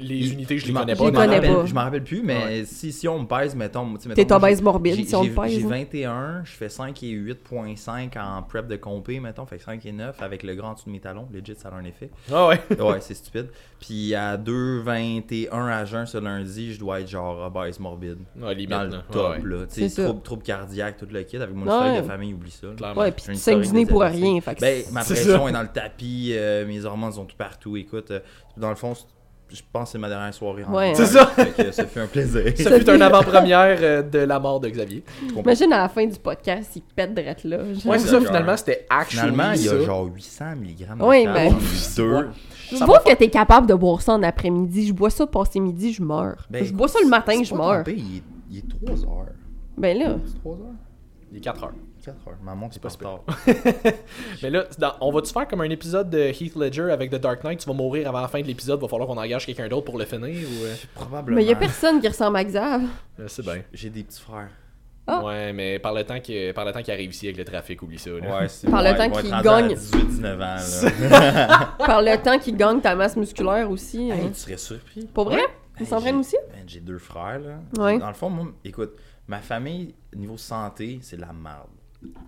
les- 0.00 0.32
unités, 0.32 0.58
je 0.58 0.66
les 0.66 0.72
connais 0.72 0.94
Je 0.94 0.98
pas. 0.98 1.04
les 1.06 1.10
m'en 1.12 1.18
connais 1.20 1.34
rappelle- 1.36 1.54
pas. 1.54 1.66
Je 1.66 1.74
m'en 1.74 1.80
rappelle 1.82 2.04
plus, 2.04 2.22
mais 2.22 2.64
si, 2.64 2.92
si 2.92 3.08
on 3.08 3.20
me 3.20 3.26
pèse, 3.26 3.54
mettons. 3.54 3.94
T'es 4.14 4.32
obèse 4.32 4.58
j'ai- 4.58 4.64
morbide, 4.64 4.94
j'ai- 4.96 5.04
si 5.04 5.14
on 5.14 5.24
te 5.24 5.28
pèse. 5.28 5.52
J'ai 5.52 5.64
hein. 5.64 5.68
21, 5.68 6.42
je 6.44 6.52
fais 6.52 6.68
5 6.68 7.02
et 7.02 7.08
8.5 7.10 8.16
en 8.16 8.42
prep 8.54 8.68
de 8.68 8.76
compé, 8.76 9.18
mettons, 9.20 9.46
fait 9.46 9.56
que 9.58 9.64
5 9.64 9.84
et 9.84 9.92
9 9.92 10.22
avec 10.22 10.42
le 10.44 10.54
grand 10.54 10.70
en 10.70 10.74
dessous 10.74 10.86
de 10.86 10.92
mes 10.92 11.00
talons. 11.00 11.28
Legit, 11.32 11.56
ça 11.56 11.68
a 11.70 11.74
un 11.74 11.84
effet. 11.84 12.10
Ah 12.32 12.46
ouais. 12.48 12.60
Ouais, 12.80 13.00
c'est 13.00 13.14
stupide. 13.14 13.48
Puis 13.80 14.14
à 14.14 14.36
2,21 14.36 15.50
à 15.68 15.84
jeun 15.84 16.06
ce 16.06 16.18
lundi, 16.18 16.72
je 16.74 16.78
dois 16.78 17.00
être 17.00 17.08
genre 17.08 17.38
obèse 17.52 17.78
morbide. 17.80 18.18
Ouais, 18.36 18.54
limite. 18.54 18.70
Dans 18.70 18.84
le 18.84 18.90
top, 19.10 19.36
Ouais, 19.36 19.42
ouais. 19.42 19.48
là. 19.60 19.66
Tu 19.66 19.74
C'est 19.74 19.80
sais, 19.88 19.88
ça. 19.88 20.04
troubles, 20.04 20.22
troubles 20.22 20.42
cardiaques, 20.42 20.96
tout 20.98 21.06
le 21.10 21.22
kit. 21.22 21.36
Avec 21.36 21.54
mon 21.54 21.66
Ouais. 21.66 21.72
historique 21.72 22.02
de 22.02 22.06
famille, 22.06 22.34
oublie 22.34 22.50
ça. 22.50 22.66
là. 22.68 22.72
Clairement. 22.74 23.00
Ouais, 23.02 23.12
puis 23.12 23.24
tu 23.24 23.34
saignes 23.34 23.86
pour 23.86 24.02
rien. 24.02 24.40
Fait 24.40 24.54
que 24.54 24.60
Ben, 24.60 24.84
ma 24.92 25.02
pression 25.02 25.48
est 25.48 25.52
dans 25.52 25.62
le 25.62 25.68
tapis, 25.68 26.30
euh, 26.34 26.66
mes 26.66 26.84
hormones 26.84 27.12
sont 27.12 27.24
tout 27.24 27.36
partout. 27.36 27.76
Écoute, 27.76 28.10
euh, 28.10 28.20
dans 28.56 28.70
le 28.70 28.76
fond, 28.76 28.94
c'est- 28.94 29.04
je 29.48 29.62
pense 29.72 29.84
que 29.88 29.92
c'est 29.92 29.98
ma 29.98 30.08
dernière 30.08 30.32
soirée. 30.34 30.64
en 30.64 30.74
Ouais. 30.74 30.92
C'est 30.94 31.06
ça. 31.06 31.26
Fait 31.26 31.50
que 31.64 31.70
ça 31.72 31.84
fait 31.86 32.00
un 32.00 32.06
plaisir. 32.06 32.42
Ça 32.56 32.78
fut 32.78 32.88
un 32.90 33.00
avant-première 33.00 33.78
euh, 33.80 34.02
de 34.02 34.18
la 34.20 34.40
mort 34.40 34.58
de 34.60 34.68
Xavier. 34.68 35.04
Imagine 35.36 35.72
à 35.72 35.78
la 35.82 35.88
fin 35.88 36.06
du 36.06 36.18
podcast, 36.18 36.72
il 36.76 36.82
pète 36.82 37.14
drette 37.14 37.44
là. 37.44 37.58
genre. 37.72 37.86
Ouais, 37.92 37.98
c'est 37.98 38.08
ça, 38.08 38.20
finalement, 38.20 38.56
c'était 38.56 38.86
actually 38.90 39.20
Finalement, 39.30 39.52
il 39.52 39.62
y 39.64 39.68
a 39.68 39.70
ça. 39.72 39.80
genre 39.80 40.06
800 40.06 40.44
mg 40.56 40.76
de 40.98 41.04
Oui, 41.04 41.24
carbone, 41.24 41.32
ben-. 41.52 41.56
Je 42.70 42.76
Ça 42.76 42.86
vois 42.86 42.98
va 43.04 43.10
que 43.12 43.16
t'es 43.16 43.28
capable 43.28 43.66
de 43.66 43.74
boire 43.74 44.00
ça 44.00 44.12
en 44.14 44.22
après-midi. 44.22 44.86
Je 44.88 44.92
bois 44.92 45.10
ça 45.10 45.26
passé 45.26 45.60
midi, 45.60 45.92
je 45.92 46.02
meurs. 46.02 46.46
Ben, 46.50 46.64
je 46.64 46.72
bois 46.72 46.88
ça 46.88 46.98
le 47.02 47.08
matin, 47.08 47.42
je 47.42 47.54
meurs. 47.54 47.86
est, 47.88 48.22
il 48.50 48.58
est 48.58 48.68
3 48.86 49.04
heures. 49.04 49.26
Ben 49.76 49.96
là, 49.98 50.16
C'est 50.26 50.38
3 50.40 50.52
heures? 50.54 50.58
Il 51.30 51.38
est 51.38 51.40
4 51.40 51.64
heures. 51.64 51.72
4 52.04 52.28
heures. 52.28 52.36
Ma 52.42 52.54
montre, 52.54 52.74
c'est 52.74 52.82
pas 52.82 52.90
tard. 52.90 53.20
Mais 54.42 54.50
là, 54.50 54.64
dans- 54.78 54.94
on 55.00 55.10
va-tu 55.12 55.32
faire 55.32 55.48
comme 55.48 55.60
un 55.62 55.70
épisode 55.70 56.10
de 56.10 56.18
Heath 56.18 56.54
Ledger 56.56 56.90
avec 56.90 57.10
The 57.10 57.16
Dark 57.16 57.42
Knight? 57.44 57.60
Tu 57.60 57.66
vas 57.66 57.74
mourir 57.74 58.08
avant 58.08 58.20
la 58.20 58.28
fin 58.28 58.40
de 58.40 58.46
l'épisode, 58.46 58.80
va 58.80 58.88
falloir 58.88 59.08
qu'on 59.08 59.16
engage 59.16 59.46
quelqu'un 59.46 59.68
d'autre 59.68 59.84
pour 59.86 59.98
le 59.98 60.04
finir 60.04 60.46
ou. 60.48 60.64
euh? 60.64 60.74
Probablement. 60.94 61.36
mais 61.36 61.44
il 61.44 61.48
y 61.48 61.52
a 61.52 61.56
personne 61.56 62.00
qui 62.00 62.08
ressemble 62.08 62.36
à 62.36 62.44
Xav. 62.44 62.82
Euh, 63.20 63.24
c'est 63.28 63.42
bien. 63.42 63.62
J'ai 63.72 63.90
des 63.90 64.02
petits 64.02 64.20
frères. 64.20 64.48
Ah. 65.06 65.22
Ouais, 65.22 65.52
mais 65.52 65.78
par 65.78 65.92
le 65.92 66.02
temps 66.02 66.18
qu'il 66.18 66.54
par 66.54 66.64
le 66.64 66.72
temps 66.72 66.82
qu'il 66.82 66.92
arrive 66.94 67.10
ici 67.10 67.26
avec 67.26 67.36
le 67.36 67.44
trafic, 67.44 67.82
oublie 67.82 67.98
ça. 67.98 68.08
Là. 68.10 68.40
Ouais, 68.40 68.48
c'est 68.48 68.70
Par 68.70 68.82
le 68.82 68.88
ouais, 68.90 68.96
temps 68.96 69.04
ils 69.04 69.10
vont 69.10 69.16
qu'il 69.16 69.26
être 69.26 69.34
rendus 69.34 69.48
à 69.48 69.60
gagne. 69.60 69.74
18-19 69.74 70.34
ans, 70.34 71.10
là. 71.10 71.76
Par 71.86 72.00
le 72.02 72.22
temps 72.22 72.38
qu'il 72.38 72.56
gagne 72.56 72.80
ta 72.80 72.94
masse 72.94 73.14
musculaire 73.16 73.70
aussi. 73.70 74.08
Hey, 74.08 74.12
hein. 74.12 74.30
tu 74.32 74.40
serais 74.40 74.56
surpris. 74.56 75.06
Pour 75.12 75.24
vrai? 75.26 75.36
Ouais. 75.36 75.42
Il 75.76 75.82
Hey, 75.82 75.86
s'entraîne 75.88 76.14
j'ai- 76.14 76.20
aussi? 76.20 76.36
Ben, 76.52 76.62
j'ai 76.66 76.80
deux 76.80 76.96
frères, 76.98 77.38
là. 77.40 77.82
Ouais. 77.84 77.98
Dans 77.98 78.08
le 78.08 78.14
fond, 78.14 78.30
moi, 78.30 78.46
écoute, 78.64 78.92
ma 79.28 79.40
famille, 79.40 79.94
niveau 80.16 80.38
santé, 80.38 81.00
c'est 81.02 81.16
de 81.16 81.20
la 81.20 81.32
merde. 81.34 81.66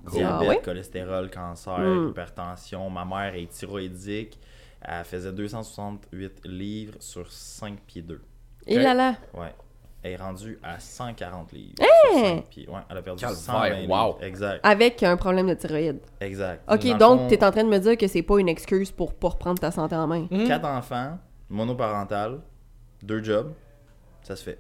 Ah 0.07 0.11
Diabète, 0.11 0.49
ouais? 0.49 0.61
cholestérol, 0.63 1.31
cancer, 1.31 1.79
Mm. 1.79 2.09
hypertension. 2.11 2.91
Ma 2.91 3.05
mère 3.05 3.35
est 3.35 3.47
thyroïdique. 3.51 4.39
Elle 4.83 5.05
faisait 5.05 5.33
268 5.33 6.43
livres 6.45 6.95
sur 7.01 7.31
5 7.31 7.79
pieds 7.87 8.03
2. 8.03 8.21
Et 8.67 8.79
là 8.79 8.95
là. 8.95 9.15
Ouais. 9.35 9.55
Elle 10.03 10.13
est 10.13 10.17
rendue 10.17 10.59
à 10.63 10.79
140 10.79 11.51
livres. 11.53 11.75
Hein? 11.81 11.87
sur 12.13 12.21
5 12.21 12.45
pieds. 12.49 12.69
Ouais, 12.69 12.81
elle 12.89 12.97
a 12.99 13.03
perdu 13.03 13.21
Calvaire, 13.21 13.39
120 13.39 13.69
livres. 13.81 13.93
wow. 13.93 14.19
Exact. 14.21 14.61
Avec 14.65 15.03
un 15.03 15.17
problème 15.17 15.49
de 15.49 15.55
thyroïde. 15.55 15.99
Exact. 16.21 16.63
Ok, 16.73 16.87
Dans 16.87 16.97
donc 16.99 17.21
fond, 17.23 17.29
t'es 17.29 17.45
en 17.45 17.51
train 17.51 17.65
de 17.65 17.69
me 17.69 17.79
dire 17.79 17.97
que 17.97 18.07
c'est 18.07 18.23
pas 18.23 18.39
une 18.39 18.49
excuse 18.49 18.93
pour 18.93 19.15
pas 19.15 19.29
reprendre 19.31 19.59
ta 19.59 19.71
santé 19.73 19.97
en 19.97 20.07
main. 20.07 20.27
Hmm. 20.31 20.47
Quatre 20.47 20.67
enfants, 20.69 21.19
monoparental, 21.49 22.41
deux 23.03 23.23
jobs, 23.25 23.53
ça 24.23 24.37
se 24.37 24.45
fait. 24.45 24.59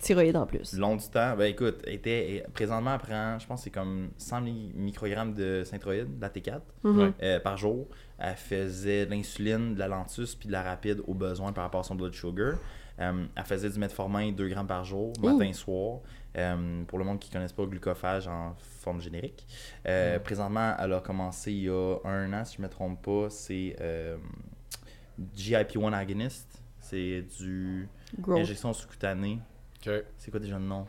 Thyroïde 0.00 0.36
en 0.36 0.46
plus. 0.46 0.72
Long 0.78 0.96
du 0.96 1.06
temps, 1.08 1.36
ben 1.36 1.44
écoute, 1.44 1.82
était, 1.86 2.44
présentement, 2.54 2.94
elle 2.94 3.00
prend, 3.00 3.38
je 3.38 3.46
pense 3.46 3.62
c'est 3.62 3.70
comme 3.70 4.10
100 4.16 4.40
mi- 4.40 4.72
microgrammes 4.74 5.34
de 5.34 5.62
synthroïde, 5.64 6.16
de 6.16 6.20
la 6.22 6.28
T4, 6.30 6.60
Mhm. 6.84 7.12
Euh, 7.22 7.38
par 7.40 7.56
jour. 7.56 7.86
Elle 8.18 8.34
faisait 8.36 9.06
de 9.06 9.10
l'insuline, 9.10 9.74
de 9.74 9.78
la 9.78 9.88
lentus, 9.88 10.34
puis 10.34 10.46
de 10.48 10.52
la 10.52 10.62
rapide 10.62 11.02
au 11.06 11.14
besoin 11.14 11.52
par 11.52 11.64
rapport 11.64 11.80
à 11.80 11.84
son 11.84 11.94
blood 11.94 12.14
sugar. 12.14 12.54
Euh, 12.98 13.24
elle 13.34 13.44
faisait 13.44 13.70
du 13.70 13.78
metformin 13.78 14.30
2 14.32 14.48
grammes 14.48 14.66
par 14.66 14.84
jour, 14.84 15.12
matin 15.22 15.44
et 15.46 15.52
soir. 15.54 16.00
Euh, 16.36 16.84
pour 16.84 16.98
le 16.98 17.04
monde 17.04 17.18
qui 17.18 17.28
ne 17.30 17.32
connaisse 17.34 17.52
pas 17.52 17.62
le 17.62 17.68
glucophage 17.68 18.28
en 18.28 18.54
forme 18.80 19.00
générique. 19.00 19.46
Euh, 19.86 20.18
Présentement, 20.20 20.74
elle 20.78 20.92
a 20.92 21.00
commencé 21.00 21.50
il 21.52 21.64
y 21.64 21.68
a 21.68 21.96
un 22.04 22.32
an, 22.32 22.44
si 22.44 22.56
je 22.56 22.62
ne 22.62 22.66
me 22.66 22.70
trompe 22.70 23.02
pas, 23.02 23.28
c'est 23.30 23.74
euh, 23.80 24.16
GIP-1 25.36 25.92
agonist. 25.92 26.46
C'est 26.80 27.22
du 27.38 27.88
Growth. 28.18 28.40
injection 28.40 28.72
sous-cutanée. 28.72 29.38
C'est 30.18 30.30
quoi 30.30 30.40
déjà 30.40 30.58
le 30.58 30.64
nom? 30.64 30.86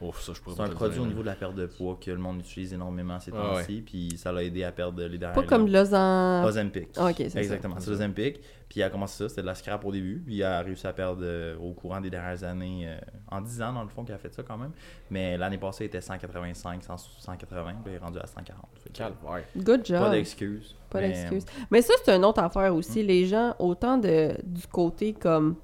Oh, 0.00 0.12
ça, 0.12 0.32
je 0.34 0.40
pourrais 0.40 0.56
C'est 0.56 0.62
pas 0.62 0.68
un 0.68 0.74
produit 0.74 0.94
dire, 0.94 1.02
au 1.04 1.06
niveau 1.06 1.20
de 1.20 1.26
la 1.26 1.36
perte 1.36 1.54
de 1.54 1.66
poids 1.66 1.96
que 2.00 2.10
le 2.10 2.18
monde 2.18 2.40
utilise 2.40 2.72
énormément 2.72 3.20
ces 3.20 3.30
Ouais, 3.30 3.38
temps-ci, 3.38 3.80
puis 3.80 4.16
ça 4.18 4.32
l'a 4.32 4.42
aidé 4.42 4.64
à 4.64 4.72
perdre 4.72 5.02
les 5.04 5.18
dernières 5.18 5.40
Pas 5.40 5.46
comme 5.46 5.66
de 5.66 5.72
l'ozan. 5.72 6.44
Ozempic. 6.44 6.88
Ah, 6.96 7.06
ok, 7.06 7.14
c'est 7.16 7.30
ça. 7.30 7.40
Exactement, 7.40 7.76
c'est 7.78 7.90
l'Ozempic. 7.90 8.40
Puis 8.68 8.80
il 8.80 8.82
a 8.82 8.90
commencé 8.90 9.16
ça, 9.22 9.28
c'était 9.28 9.42
de 9.42 9.46
la 9.46 9.54
scrap 9.54 9.84
au 9.84 9.92
début. 9.92 10.20
Puis 10.26 10.36
il 10.36 10.42
a 10.42 10.60
réussi 10.60 10.86
à 10.86 10.92
perdre 10.92 11.20
euh, 11.22 11.56
au 11.58 11.74
courant 11.74 12.00
des 12.00 12.10
dernières 12.10 12.42
années, 12.42 12.88
euh, 12.88 12.98
en 13.30 13.40
10 13.40 13.62
ans 13.62 13.72
dans 13.72 13.82
le 13.84 13.88
fond 13.88 14.04
qu'il 14.04 14.14
a 14.14 14.18
fait 14.18 14.34
ça 14.34 14.42
quand 14.42 14.58
même. 14.58 14.72
Mais 15.10 15.38
l'année 15.38 15.58
passée, 15.58 15.84
il 15.84 15.86
était 15.86 16.00
185, 16.00 16.82
100 16.82 16.96
180, 17.20 17.74
puis 17.84 17.92
il 17.92 17.96
est 17.96 17.98
rendu 17.98 18.18
à 18.18 18.26
140. 18.26 18.66
Fait 18.82 18.90
que, 18.90 18.98
Calvaire. 18.98 19.44
Good 19.56 19.86
job. 19.86 19.98
Pas 20.00 20.10
d'excuses. 20.10 20.74
Pas 20.90 21.00
mais- 21.00 21.08
d'excuses. 21.08 21.44
Mais 21.70 21.82
ça, 21.82 21.94
c'est 22.04 22.16
une 22.16 22.24
autre 22.24 22.42
affaire 22.42 22.74
aussi. 22.74 23.04
Les 23.04 23.26
gens, 23.26 23.54
autant 23.60 23.96
de, 23.96 24.36
du 24.42 24.66
côté 24.66 25.12
comme. 25.12 25.54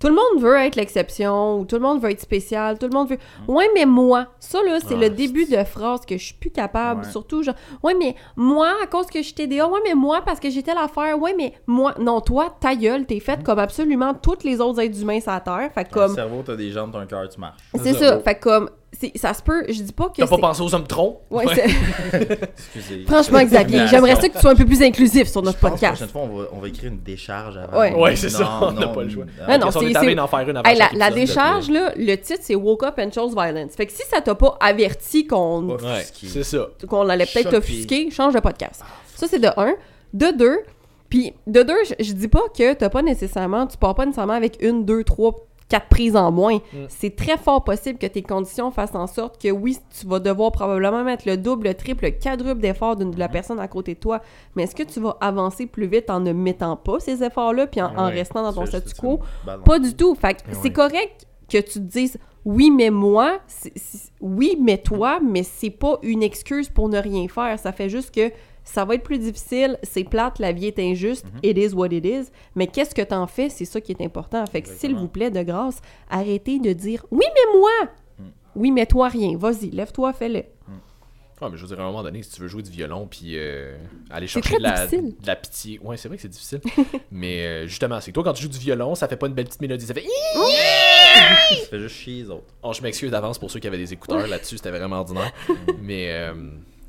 Tout 0.00 0.08
le 0.08 0.14
monde 0.14 0.42
veut 0.42 0.56
être 0.56 0.76
l'exception, 0.76 1.60
ou 1.60 1.64
tout 1.66 1.76
le 1.76 1.82
monde 1.82 2.00
veut 2.00 2.10
être 2.10 2.20
spécial, 2.20 2.78
tout 2.78 2.86
le 2.86 2.92
monde 2.92 3.10
veut. 3.10 3.18
Ouais, 3.46 3.68
mais 3.74 3.84
moi. 3.84 4.26
Ça, 4.40 4.58
là, 4.64 4.78
c'est 4.80 4.94
Ah, 4.94 5.00
le 5.00 5.10
début 5.10 5.44
de 5.44 5.62
phrase 5.62 6.00
que 6.06 6.16
je 6.16 6.24
suis 6.24 6.34
plus 6.34 6.50
capable. 6.50 7.04
Ouais. 7.04 7.10
Surtout, 7.10 7.42
genre, 7.42 7.54
ouais, 7.82 7.94
mais 7.98 8.14
moi, 8.34 8.72
à 8.82 8.86
cause 8.86 9.06
que 9.06 9.18
je 9.18 9.24
suis 9.24 9.34
TDA, 9.34 9.68
ouais, 9.68 9.80
mais 9.84 9.94
moi, 9.94 10.22
parce 10.24 10.40
que 10.40 10.48
j'ai 10.48 10.62
telle 10.62 10.78
affaire, 10.78 11.18
ouais, 11.20 11.34
mais 11.36 11.52
moi. 11.66 11.94
Non, 11.98 12.20
toi, 12.22 12.48
ta 12.60 12.74
gueule, 12.74 13.04
t'es 13.04 13.20
faite 13.20 13.42
comme 13.44 13.58
absolument 13.58 14.14
tous 14.14 14.42
les 14.42 14.60
autres 14.60 14.80
êtres 14.80 15.00
humains 15.02 15.20
sur 15.20 15.32
la 15.32 15.40
Terre. 15.40 15.70
Fait 15.74 15.84
Ton 15.84 15.90
comme. 16.00 16.14
cerveau, 16.14 16.42
t'as 16.46 16.56
des 16.56 16.70
jambes, 16.70 16.90
t'as 16.92 17.00
un 17.00 17.06
cœur, 17.06 17.28
tu 17.28 17.38
marches. 17.38 17.60
C'est 17.74 17.92
ça. 17.92 17.98
ça. 18.08 18.20
Fait 18.20 18.34
que 18.36 18.42
comme. 18.42 18.70
Ça 19.16 19.32
se 19.32 19.42
peut. 19.42 19.64
Je 19.68 19.82
dis 19.82 19.92
pas 19.92 20.08
que. 20.08 20.16
T'as 20.20 20.26
pas 20.26 20.36
pensé 20.36 20.60
aux 20.62 20.74
hommes 20.74 20.86
troncs? 20.86 21.18
Ouais, 21.30 21.44
c'est- 21.54 21.64
Excusez. 22.74 23.04
Franchement, 23.06 23.42
Xavier, 23.42 23.86
j'aimerais 23.86 24.16
ça 24.16 24.28
que 24.28 24.34
tu 24.34 24.40
sois 24.40 24.50
un 24.50 24.56
peu 24.56 24.64
plus 24.66 24.82
inclusif 24.82 25.28
sur 25.28 25.42
notre 25.42 25.58
Je 25.58 25.62
pense 25.68 25.78
que 25.80 25.84
la 25.84 25.90
podcast. 25.92 26.12
prochaine 26.12 26.28
fois, 26.28 26.36
on 26.36 26.38
va, 26.42 26.48
on 26.52 26.60
va 26.60 26.68
écrire 26.68 26.90
une 26.90 27.00
décharge 27.00 27.56
avant. 27.56 27.78
Ouais. 27.78 27.94
Ouais, 27.94 28.16
c'est 28.16 28.28
ça, 28.28 28.42
Non, 28.60 28.68
on 28.68 28.72
n'a 28.72 28.88
pas 28.88 29.02
le 29.04 29.10
choix. 29.10 29.24
Ouais, 29.48 29.58
non, 29.58 29.68
on 29.74 29.80
est 29.82 30.14
d'en 30.14 30.26
faire 30.26 30.48
une 30.48 30.56
avant 30.56 30.68
Hey, 30.68 30.78
la, 30.96 31.10
décharge, 31.10 31.70
là, 31.70 31.92
le 31.96 32.14
titre, 32.16 32.40
c'est 32.42 32.54
Woke 32.56 32.82
Up 32.82 32.98
and 32.98 33.12
Chose 33.12 33.32
Violence. 33.34 33.72
Fait 33.76 33.86
que 33.86 33.92
si 33.92 34.02
ça 34.10 34.20
t'a 34.20 34.34
pas 34.34 34.56
averti 34.60 35.26
qu'on 35.26 35.68
Ouais, 35.70 36.04
c'est 36.12 36.42
ça. 36.42 36.66
qu'on 36.88 37.08
allait 37.08 37.26
peut-être 37.26 37.50
t'offusquer, 37.50 38.10
change 38.10 38.34
de 38.34 38.40
podcast. 38.40 38.82
Ça, 39.14 39.26
c'est 39.28 39.38
de 39.38 39.48
un. 39.56 39.74
De 40.12 40.36
deux, 40.36 40.58
puis 41.08 41.32
de 41.46 41.62
deux, 41.62 41.76
je, 41.88 42.04
je 42.04 42.12
dis 42.12 42.26
pas 42.28 42.42
que 42.56 42.74
t'as 42.74 42.88
pas 42.88 43.02
nécessairement, 43.02 43.66
tu 43.68 43.76
pars 43.76 43.94
pas 43.94 44.04
nécessairement 44.04 44.32
avec 44.32 44.56
une, 44.60 44.84
deux, 44.84 45.04
trois, 45.04 45.34
quatre 45.70 45.88
prises 45.88 46.16
en 46.16 46.30
moins. 46.30 46.56
Mm. 46.56 46.84
C'est 46.88 47.16
très 47.16 47.38
fort 47.38 47.64
possible 47.64 47.98
que 47.98 48.06
tes 48.06 48.22
conditions 48.22 48.70
fassent 48.70 48.94
en 48.94 49.06
sorte 49.06 49.40
que 49.40 49.50
oui, 49.50 49.78
tu 49.98 50.06
vas 50.06 50.18
devoir 50.18 50.52
probablement 50.52 51.02
mettre 51.02 51.26
le 51.26 51.38
double, 51.38 51.68
le 51.68 51.74
triple, 51.74 52.04
le 52.04 52.10
quadruple 52.10 52.60
d'efforts 52.60 52.96
de 52.96 53.18
la 53.18 53.28
personne 53.28 53.58
à 53.58 53.68
côté 53.68 53.94
de 53.94 54.00
toi. 54.00 54.20
Mais 54.54 54.64
est-ce 54.64 54.74
que 54.74 54.82
tu 54.82 55.00
vas 55.00 55.16
avancer 55.22 55.66
plus 55.66 55.86
vite 55.86 56.10
en 56.10 56.20
ne 56.20 56.32
mettant 56.32 56.76
pas 56.76 57.00
ces 57.00 57.22
efforts-là, 57.22 57.66
puis 57.68 57.80
en, 57.80 58.06
restant 58.08 58.42
dans 58.42 58.52
ton 58.52 58.66
statu 58.66 58.94
quo? 58.94 59.20
Pas 59.64 59.78
du 59.78 59.94
tout. 59.94 60.14
Fait 60.14 60.34
que 60.34 60.40
c'est 60.52 60.64
ouais. 60.64 60.72
correct 60.72 61.26
que 61.48 61.58
tu 61.58 61.72
te 61.72 61.78
dises 61.78 62.18
oui, 62.44 62.70
mais 62.70 62.90
moi, 62.90 63.38
oui, 64.20 64.56
mais 64.60 64.78
toi, 64.78 65.20
mais 65.20 65.42
c'est 65.42 65.70
pas 65.70 65.98
une 66.02 66.22
excuse 66.22 66.68
pour 66.68 66.88
ne 66.88 66.98
rien 66.98 67.28
faire. 67.28 67.58
Ça 67.58 67.72
fait 67.72 67.88
juste 67.88 68.14
que 68.14 68.32
ça 68.64 68.84
va 68.84 68.94
être 68.94 69.02
plus 69.02 69.18
difficile, 69.18 69.78
c'est 69.82 70.04
plate, 70.04 70.38
la 70.38 70.52
vie 70.52 70.66
est 70.66 70.78
injuste, 70.78 71.24
Mhm. 71.26 71.40
it 71.42 71.58
is 71.58 71.74
what 71.74 71.88
it 71.88 72.04
is. 72.04 72.30
Mais 72.54 72.66
qu'est-ce 72.66 72.94
que 72.94 73.02
t'en 73.02 73.26
fais, 73.26 73.48
c'est 73.48 73.64
ça 73.64 73.80
qui 73.80 73.92
est 73.92 74.02
important. 74.02 74.44
Fait 74.46 74.62
que 74.62 74.68
s'il 74.68 74.94
vous 74.94 75.08
plaît, 75.08 75.30
de 75.30 75.42
grâce, 75.42 75.80
arrêtez 76.08 76.58
de 76.58 76.72
dire 76.72 77.04
oui, 77.10 77.24
mais 77.34 77.58
moi! 77.58 77.70
Mm. 78.18 78.22
Oui, 78.56 78.70
mais 78.70 78.86
toi, 78.86 79.08
rien. 79.08 79.36
Vas-y, 79.36 79.70
lève-toi, 79.70 80.12
fais-le. 80.12 80.44
Ouais, 81.42 81.48
mais 81.50 81.56
je 81.56 81.62
veux 81.62 81.68
dire, 81.68 81.80
à 81.80 81.84
un 81.84 81.86
moment 81.86 82.02
donné, 82.02 82.22
si 82.22 82.32
tu 82.32 82.42
veux 82.42 82.48
jouer 82.48 82.62
du 82.62 82.70
violon 82.70 83.06
puis 83.10 83.32
euh, 83.38 83.74
aller 84.10 84.26
C'est 84.26 84.34
chercher 84.34 84.48
très 84.50 84.58
de 84.58 84.62
la, 84.62 84.86
difficile. 84.86 85.14
de 85.22 85.26
la 85.26 85.36
pitié. 85.36 85.80
Ouais, 85.82 85.96
c'est 85.96 86.08
vrai 86.08 86.16
que 86.18 86.22
c'est 86.22 86.28
difficile. 86.28 86.60
mais 87.10 87.46
euh, 87.46 87.66
justement, 87.66 87.98
c'est 88.02 88.10
que 88.10 88.14
toi, 88.14 88.24
quand 88.24 88.34
tu 88.34 88.42
joues 88.42 88.50
du 88.50 88.58
violon, 88.58 88.94
ça 88.94 89.08
fait 89.08 89.16
pas 89.16 89.26
une 89.26 89.32
belle 89.32 89.46
petite 89.46 89.62
mélodie. 89.62 89.86
Ça 89.86 89.94
fait. 89.94 90.04
Ça 91.50 91.66
fait 91.70 91.78
juste 91.80 91.96
chier 91.96 92.22
les 92.22 92.30
autres. 92.30 92.44
Oh, 92.62 92.72
je 92.72 92.82
m'excuse 92.82 93.10
d'avance 93.10 93.38
pour 93.38 93.50
ceux 93.50 93.58
qui 93.58 93.66
avaient 93.66 93.78
des 93.78 93.92
écouteurs 93.92 94.26
là-dessus, 94.26 94.58
c'était 94.58 94.70
vraiment 94.70 94.96
ordinaire. 95.00 95.32
mais. 95.82 96.08
euh, 96.10 96.34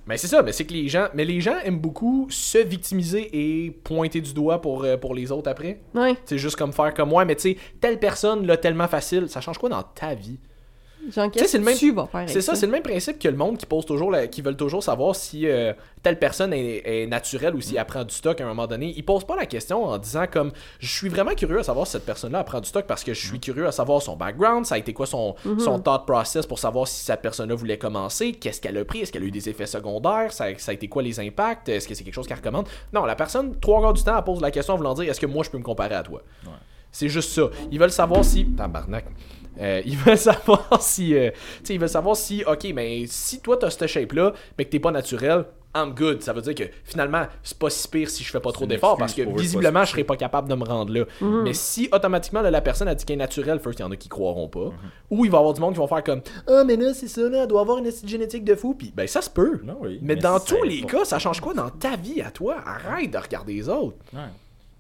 mais 0.08 0.18
c'est 0.18 0.28
ça, 0.28 0.42
mais 0.42 0.52
c'est 0.52 0.66
que 0.66 0.74
les 0.74 0.88
gens, 0.88 1.08
mais 1.14 1.26
les 1.26 1.42
gens 1.42 1.58
aiment 1.64 1.80
beaucoup 1.80 2.28
se 2.30 2.58
victimiser 2.58 3.30
et 3.34 3.72
pointer 3.72 4.22
du 4.22 4.34
doigt 4.34 4.62
pour, 4.62 4.84
euh, 4.84 4.98
pour 4.98 5.14
les 5.14 5.32
autres 5.32 5.50
après. 5.50 5.80
Ouais. 5.94 6.16
C'est 6.26 6.38
juste 6.38 6.56
comme 6.56 6.74
faire 6.74 6.94
comme 6.94 7.10
moi, 7.10 7.26
mais 7.26 7.36
tu 7.36 7.52
sais, 7.54 7.58
telle 7.80 8.00
personne 8.00 8.46
l'a 8.46 8.58
tellement 8.58 8.88
facile, 8.88 9.30
ça 9.30 9.42
change 9.42 9.58
quoi 9.58 9.70
dans 9.70 9.84
ta 9.84 10.16
vie? 10.16 10.40
C'est 11.48 11.58
le 11.58 11.64
même- 11.64 11.78
tu 11.78 11.92
vas 11.94 12.06
faire 12.08 12.16
avec 12.22 12.30
C'est 12.30 12.42
ça, 12.42 12.56
c'est 12.56 12.66
le 12.68 12.72
même 12.72 12.84
principe 12.84 13.18
que 13.20 13.28
le 13.28 13.36
monde 13.36 13.58
qui 13.58 13.66
pose 13.66 13.86
toujours, 13.86 14.12
la- 14.12 14.28
qui 14.28 14.42
veulent 14.42 14.56
toujours 14.56 14.84
savoir 14.84 15.16
si 15.16 15.48
euh, 15.48 15.74
telle 16.04 16.20
personne 16.20 16.54
est, 16.54 16.82
est 17.04 17.08
naturelle 17.08 17.56
ou 17.56 17.62
si 17.62 17.76
elle 17.76 17.86
prend 17.86 18.04
du 18.04 18.14
stock 18.14 18.40
à 18.40 18.44
un 18.44 18.48
moment 18.48 18.68
donné. 18.68 18.94
Ils 18.96 19.04
posent 19.04 19.24
pas 19.26 19.36
la 19.36 19.46
question 19.46 19.84
en 19.86 19.98
disant 19.98 20.26
comme 20.32 20.52
je 20.80 20.88
suis 20.88 21.10
vraiment 21.10 21.34
curieux 21.34 21.60
à 21.60 21.64
savoir 21.64 21.86
si 21.88 21.94
cette 21.94 22.06
personne-là 22.06 22.44
prend 22.44 22.60
du 22.62 22.68
stock 22.70 22.86
parce 22.86 23.04
que 23.04 23.14
je 23.14 23.28
suis 23.28 23.40
curieux 23.40 23.66
à 23.68 23.72
savoir 23.72 24.02
son 24.02 24.16
background, 24.16 24.66
ça 24.66 24.76
a 24.76 24.78
été 24.78 24.94
quoi 24.94 25.06
son, 25.06 25.36
son 25.60 25.80
thought 25.80 26.06
process 26.06 26.46
pour 26.46 26.60
savoir 26.60 26.88
si 26.88 27.04
cette 27.04 27.22
personne-là 27.22 27.56
voulait 27.56 27.78
commencer, 27.78 28.34
qu'est-ce 28.34 28.62
qu'elle 28.62 28.78
a 28.78 28.86
pris, 28.86 29.00
est-ce 29.02 29.12
qu'elle 29.12 29.24
a 29.24 29.26
eu 29.26 29.32
des 29.32 29.50
effets 29.50 29.66
secondaires, 29.66 30.32
ça, 30.32 30.46
ça 30.58 30.72
a 30.72 30.74
été 30.74 30.88
quoi 30.88 31.02
les 31.04 31.20
impacts, 31.20 31.68
est-ce 31.70 31.88
que 31.88 31.96
c'est 31.96 32.04
quelque 32.04 32.14
chose 32.14 32.28
qu'elle 32.28 32.38
recommande. 32.38 32.68
Non, 32.94 33.06
la 33.06 33.16
personne, 33.16 33.56
trois 33.60 33.82
quarts 33.82 33.94
du 33.94 34.04
temps, 34.04 34.18
elle 34.18 34.24
pose 34.24 34.42
la 34.42 34.52
question 34.52 34.74
en 34.74 34.78
voulant 34.78 34.94
dire 34.94 35.10
est-ce 35.10 35.20
que 35.20 35.26
moi 35.26 35.44
je 35.44 35.50
peux 35.50 35.58
me 35.58 35.64
comparer 35.64 35.96
à 35.96 36.04
toi. 36.04 36.22
Ouais. 36.46 36.52
C'est 36.92 37.08
juste 37.08 37.32
ça. 37.32 37.44
Ils 37.72 37.80
veulent 37.80 37.90
savoir 37.92 38.26
si. 38.26 38.46
Tabarnak. 38.48 39.06
Euh, 39.62 39.82
ils 39.86 39.98
veulent 39.98 40.18
savoir 40.18 40.82
si. 40.82 41.16
euh, 41.16 41.30
tu 41.32 41.38
sais, 41.64 41.74
ils 41.76 41.80
veulent 41.80 41.90
savoir 41.90 42.16
si. 42.16 42.44
Ok, 42.46 42.68
mais 42.74 43.06
si 43.08 43.40
toi 43.42 43.58
t'as 43.58 43.70
cette 43.70 43.88
shape-là, 43.88 44.34
mais 44.58 44.66
que 44.66 44.70
t'es 44.72 44.80
pas 44.80 44.92
naturel, 44.92 45.46
I'm 45.74 45.94
good. 45.94 46.22
Ça 46.22 46.34
veut 46.34 46.42
dire 46.42 46.54
que 46.54 46.64
finalement, 46.84 47.26
c'est 47.44 47.58
pas 47.58 47.70
si 47.70 47.88
pire 47.88 48.10
si 48.10 48.24
je 48.26 48.30
fais 48.32 48.42
pas 48.42 48.52
trop 48.52 48.66
d'efforts 48.66 48.98
parce 48.98 49.14
que 49.14 49.22
visiblement, 49.40 49.86
je 49.86 49.92
serais 49.92 50.04
pas 50.04 50.18
capable 50.18 50.50
de 50.50 50.56
me 50.56 50.66
rendre 50.66 50.94
là. 50.94 51.06
Mais 51.22 51.54
si 51.54 51.88
automatiquement, 51.94 52.42
là, 52.42 52.52
la 52.52 52.60
personne 52.62 52.90
a 52.90 52.96
dit 52.96 53.06
qu'elle 53.06 53.14
est 53.16 53.20
naturelle, 53.20 53.60
first, 53.60 53.80
il 53.80 53.84
y 53.84 53.86
en 53.86 53.92
a 53.92 53.96
qui 53.96 54.10
croiront 54.10 54.50
pas. 54.50 54.72
Ou 55.10 55.24
il 55.24 55.32
va 55.32 55.38
y 55.38 55.40
avoir 55.40 55.54
du 55.54 55.62
monde 55.62 55.74
qui 55.74 55.80
vont 55.80 55.88
faire 55.88 56.04
comme 56.04 56.22
Ah, 56.48 56.64
mais 56.66 56.76
là, 56.76 56.94
c'est 56.94 57.08
ça, 57.08 57.22
là, 57.30 57.44
elle 57.44 57.48
doit 57.48 57.62
avoir 57.62 57.78
une 57.78 57.88
acide 57.88 58.10
génétique 58.10 58.44
de 58.44 58.56
fou. 58.56 58.74
Puis, 58.74 58.92
ben, 58.94 59.08
ça 59.08 59.22
se 59.22 59.30
peut. 59.30 59.62
Non, 59.64 59.78
oui. 59.80 60.00
Mais, 60.02 60.18
dans 60.18 60.40
tous 60.40 60.64
les 60.64 60.82
cas, 60.82 61.06
ça 61.06 61.20
change 61.20 61.40
quoi 61.40 61.54
dans 61.54 61.70
ta 61.70 61.96
vie 61.96 62.22
à 62.22 62.32
toi? 62.32 62.58
Arrête 62.66 63.12
de 63.12 63.18
regarder 63.18 63.54
les 63.54 63.70
autres. 63.70 63.96
Ouais. 64.14 64.20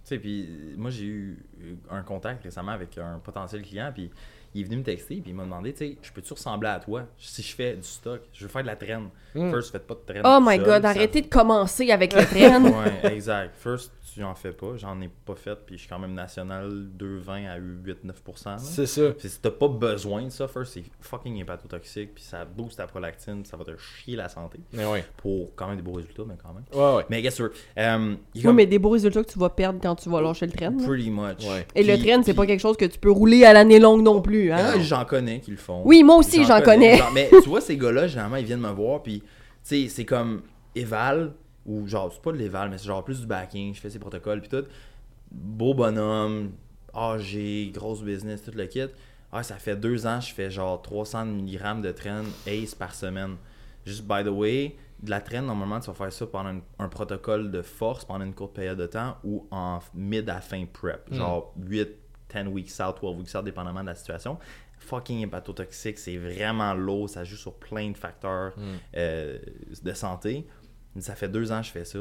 Tu 0.03 0.15
sais, 0.15 0.17
puis 0.17 0.49
moi, 0.77 0.89
j'ai 0.89 1.05
eu 1.05 1.45
un 1.89 2.01
contact 2.01 2.43
récemment 2.43 2.71
avec 2.73 2.97
un 2.97 3.19
potentiel 3.23 3.61
client, 3.61 3.91
puis 3.93 4.09
il 4.53 4.61
est 4.61 4.63
venu 4.65 4.77
me 4.77 4.83
texter, 4.83 5.15
puis 5.21 5.31
il 5.31 5.35
m'a 5.35 5.43
demandé, 5.43 5.71
tu 5.73 5.79
sais, 5.79 5.97
je 6.01 6.11
peux-tu 6.11 6.33
ressembler 6.33 6.69
à 6.69 6.79
toi 6.79 7.03
si 7.17 7.41
je 7.41 7.55
fais 7.55 7.73
du 7.75 7.83
stock? 7.83 8.21
Je 8.33 8.43
veux 8.43 8.49
faire 8.49 8.61
de 8.63 8.67
la 8.67 8.75
traîne. 8.75 9.09
First, 9.33 9.71
faites 9.71 9.87
pas 9.87 9.93
de 9.95 10.01
traîne. 10.05 10.21
Oh 10.25 10.39
my 10.41 10.57
seul, 10.57 10.65
god, 10.65 10.81
ça- 10.81 10.89
arrêtez 10.89 11.21
de 11.21 11.27
commencer 11.27 11.89
avec 11.91 12.13
le 12.13 12.23
train. 12.25 12.63
Ouais, 12.63 13.13
exact. 13.15 13.55
First, 13.57 13.91
tu 14.13 14.23
en 14.23 14.35
fais 14.35 14.51
pas. 14.51 14.75
J'en 14.77 14.99
ai 15.01 15.09
pas 15.25 15.35
fait, 15.35 15.55
puis 15.65 15.75
je 15.77 15.81
suis 15.81 15.89
quand 15.89 15.99
même 15.99 16.13
national 16.13 16.69
2,20 16.97 17.47
à 17.49 17.59
8-9%. 17.59 18.45
là. 18.45 18.57
C'est 18.59 18.85
ça. 18.85 19.11
Puis 19.11 19.29
si 19.29 19.39
t'as 19.39 19.51
pas 19.51 19.67
besoin 19.67 20.23
de 20.23 20.29
ça, 20.29 20.47
first, 20.47 20.73
c'est 20.73 20.83
fucking 20.99 21.37
hépatotoxique, 21.37 22.15
puis 22.15 22.23
ça 22.23 22.45
booste 22.45 22.77
ta 22.77 22.87
prolactine, 22.87 23.43
ça 23.45 23.57
va 23.57 23.63
te 23.65 23.71
chier 23.77 24.15
la 24.15 24.29
santé. 24.29 24.59
Mais 24.73 24.85
ouais. 24.85 25.05
Pour 25.17 25.55
quand 25.55 25.67
même 25.67 25.77
des 25.77 25.81
beaux 25.81 25.93
résultats, 25.93 26.23
mais 26.27 26.35
quand 26.41 26.53
même. 26.53 26.63
Ouais, 26.73 26.97
ouais. 26.97 27.05
Mais 27.09 27.21
guess 27.21 27.39
what? 27.39 27.49
Um, 27.77 28.17
Oui, 28.35 28.41
comme 28.41 28.55
mais 28.55 28.65
des 28.65 28.79
beaux 28.79 28.89
résultats 28.89 29.23
que 29.23 29.31
tu 29.31 29.39
vas 29.39 29.49
perdre 29.49 29.79
quand 29.81 29.95
tu 29.95 30.09
vas 30.09 30.21
lâcher 30.21 30.45
le 30.45 30.51
train. 30.51 30.71
là. 30.71 30.85
pretty 30.85 31.09
much. 31.09 31.43
Ouais. 31.47 31.65
Et 31.75 31.83
le 31.83 31.97
train, 31.97 32.17
c'est 32.23 32.31
puis- 32.31 32.33
pas 32.33 32.45
quelque 32.45 32.59
chose 32.61 32.77
que 32.77 32.85
tu 32.85 32.99
peux 32.99 33.11
rouler 33.11 33.45
à 33.45 33.53
l'année 33.53 33.79
longue 33.79 34.01
non 34.03 34.21
plus. 34.21 34.51
Hein? 34.51 34.73
Ah, 34.75 34.79
J'en 34.79 35.05
connais 35.05 35.39
qui 35.39 35.51
le 35.51 35.57
font. 35.57 35.81
Oui, 35.85 36.03
moi 36.03 36.17
aussi, 36.17 36.43
j'en 36.43 36.61
connais. 36.61 36.97
Genre, 36.97 37.11
mais 37.13 37.29
tu 37.43 37.49
vois, 37.49 37.61
ces 37.61 37.77
gars-là, 37.77 38.07
généralement, 38.07 38.37
ils 38.37 38.45
viennent 38.45 38.59
me 38.59 38.71
voir, 38.71 39.01
puis, 39.03 39.21
tu 39.21 39.27
sais, 39.63 39.87
c'est 39.89 40.05
comme 40.05 40.41
Eval, 40.75 41.33
ou 41.65 41.87
genre, 41.87 42.11
c'est 42.11 42.21
pas 42.21 42.31
de 42.31 42.37
l'Eval, 42.37 42.69
mais 42.69 42.77
c'est 42.77 42.87
genre 42.87 43.03
plus 43.03 43.19
du 43.21 43.27
backing, 43.27 43.73
je 43.75 43.79
fais 43.79 43.89
ses 43.89 43.99
protocoles, 43.99 44.41
puis 44.41 44.49
tout. 44.49 44.65
Beau 45.31 45.73
bonhomme, 45.73 46.51
âgé, 46.93 47.71
grosse 47.73 48.01
business, 48.03 48.43
tout 48.43 48.51
le 48.53 48.65
kit. 48.65 48.87
Ah, 49.31 49.43
ça 49.43 49.55
fait 49.55 49.75
deux 49.77 50.05
ans, 50.05 50.19
je 50.19 50.33
fais 50.33 50.51
genre 50.51 50.81
300 50.81 51.25
mg 51.25 51.81
de 51.81 51.91
traîne 51.91 52.25
ACE 52.45 52.75
par 52.75 52.93
semaine. 52.93 53.37
Juste, 53.85 54.03
by 54.05 54.23
the 54.23 54.27
way, 54.27 54.75
de 55.01 55.09
la 55.09 55.21
traîne, 55.21 55.45
normalement, 55.45 55.79
tu 55.79 55.87
vas 55.87 55.93
faire 55.93 56.11
ça 56.11 56.27
pendant 56.27 56.49
une- 56.51 56.61
un 56.79 56.89
protocole 56.89 57.49
de 57.49 57.61
force 57.61 58.03
pendant 58.05 58.25
une 58.25 58.33
courte 58.33 58.53
période 58.53 58.77
de 58.77 58.87
temps 58.87 59.15
ou 59.23 59.47
en 59.51 59.79
mid 59.95 60.29
à 60.29 60.41
fin 60.41 60.65
prep. 60.65 61.07
Genre 61.13 61.53
8, 61.57 61.89
10 62.29 62.47
weeks 62.49 62.71
out, 62.85 62.97
12 63.01 63.17
weeks 63.19 63.35
out, 63.35 63.45
dépendamment 63.45 63.81
de 63.81 63.87
la 63.87 63.95
situation. 63.95 64.37
Fucking 64.79 65.19
hépatotoxique, 65.21 65.97
c'est 65.99 66.17
vraiment 66.17 66.73
lourd, 66.73 67.07
ça 67.09 67.23
joue 67.23 67.35
sur 67.37 67.53
plein 67.53 67.91
de 67.91 67.97
facteurs 67.97 68.53
euh, 68.97 69.37
de 69.83 69.93
santé. 69.93 70.45
Ça 70.99 71.15
fait 71.15 71.29
deux 71.29 71.51
ans 71.51 71.61
que 71.61 71.67
je 71.67 71.71
fais 71.71 71.85
ça. 71.85 71.99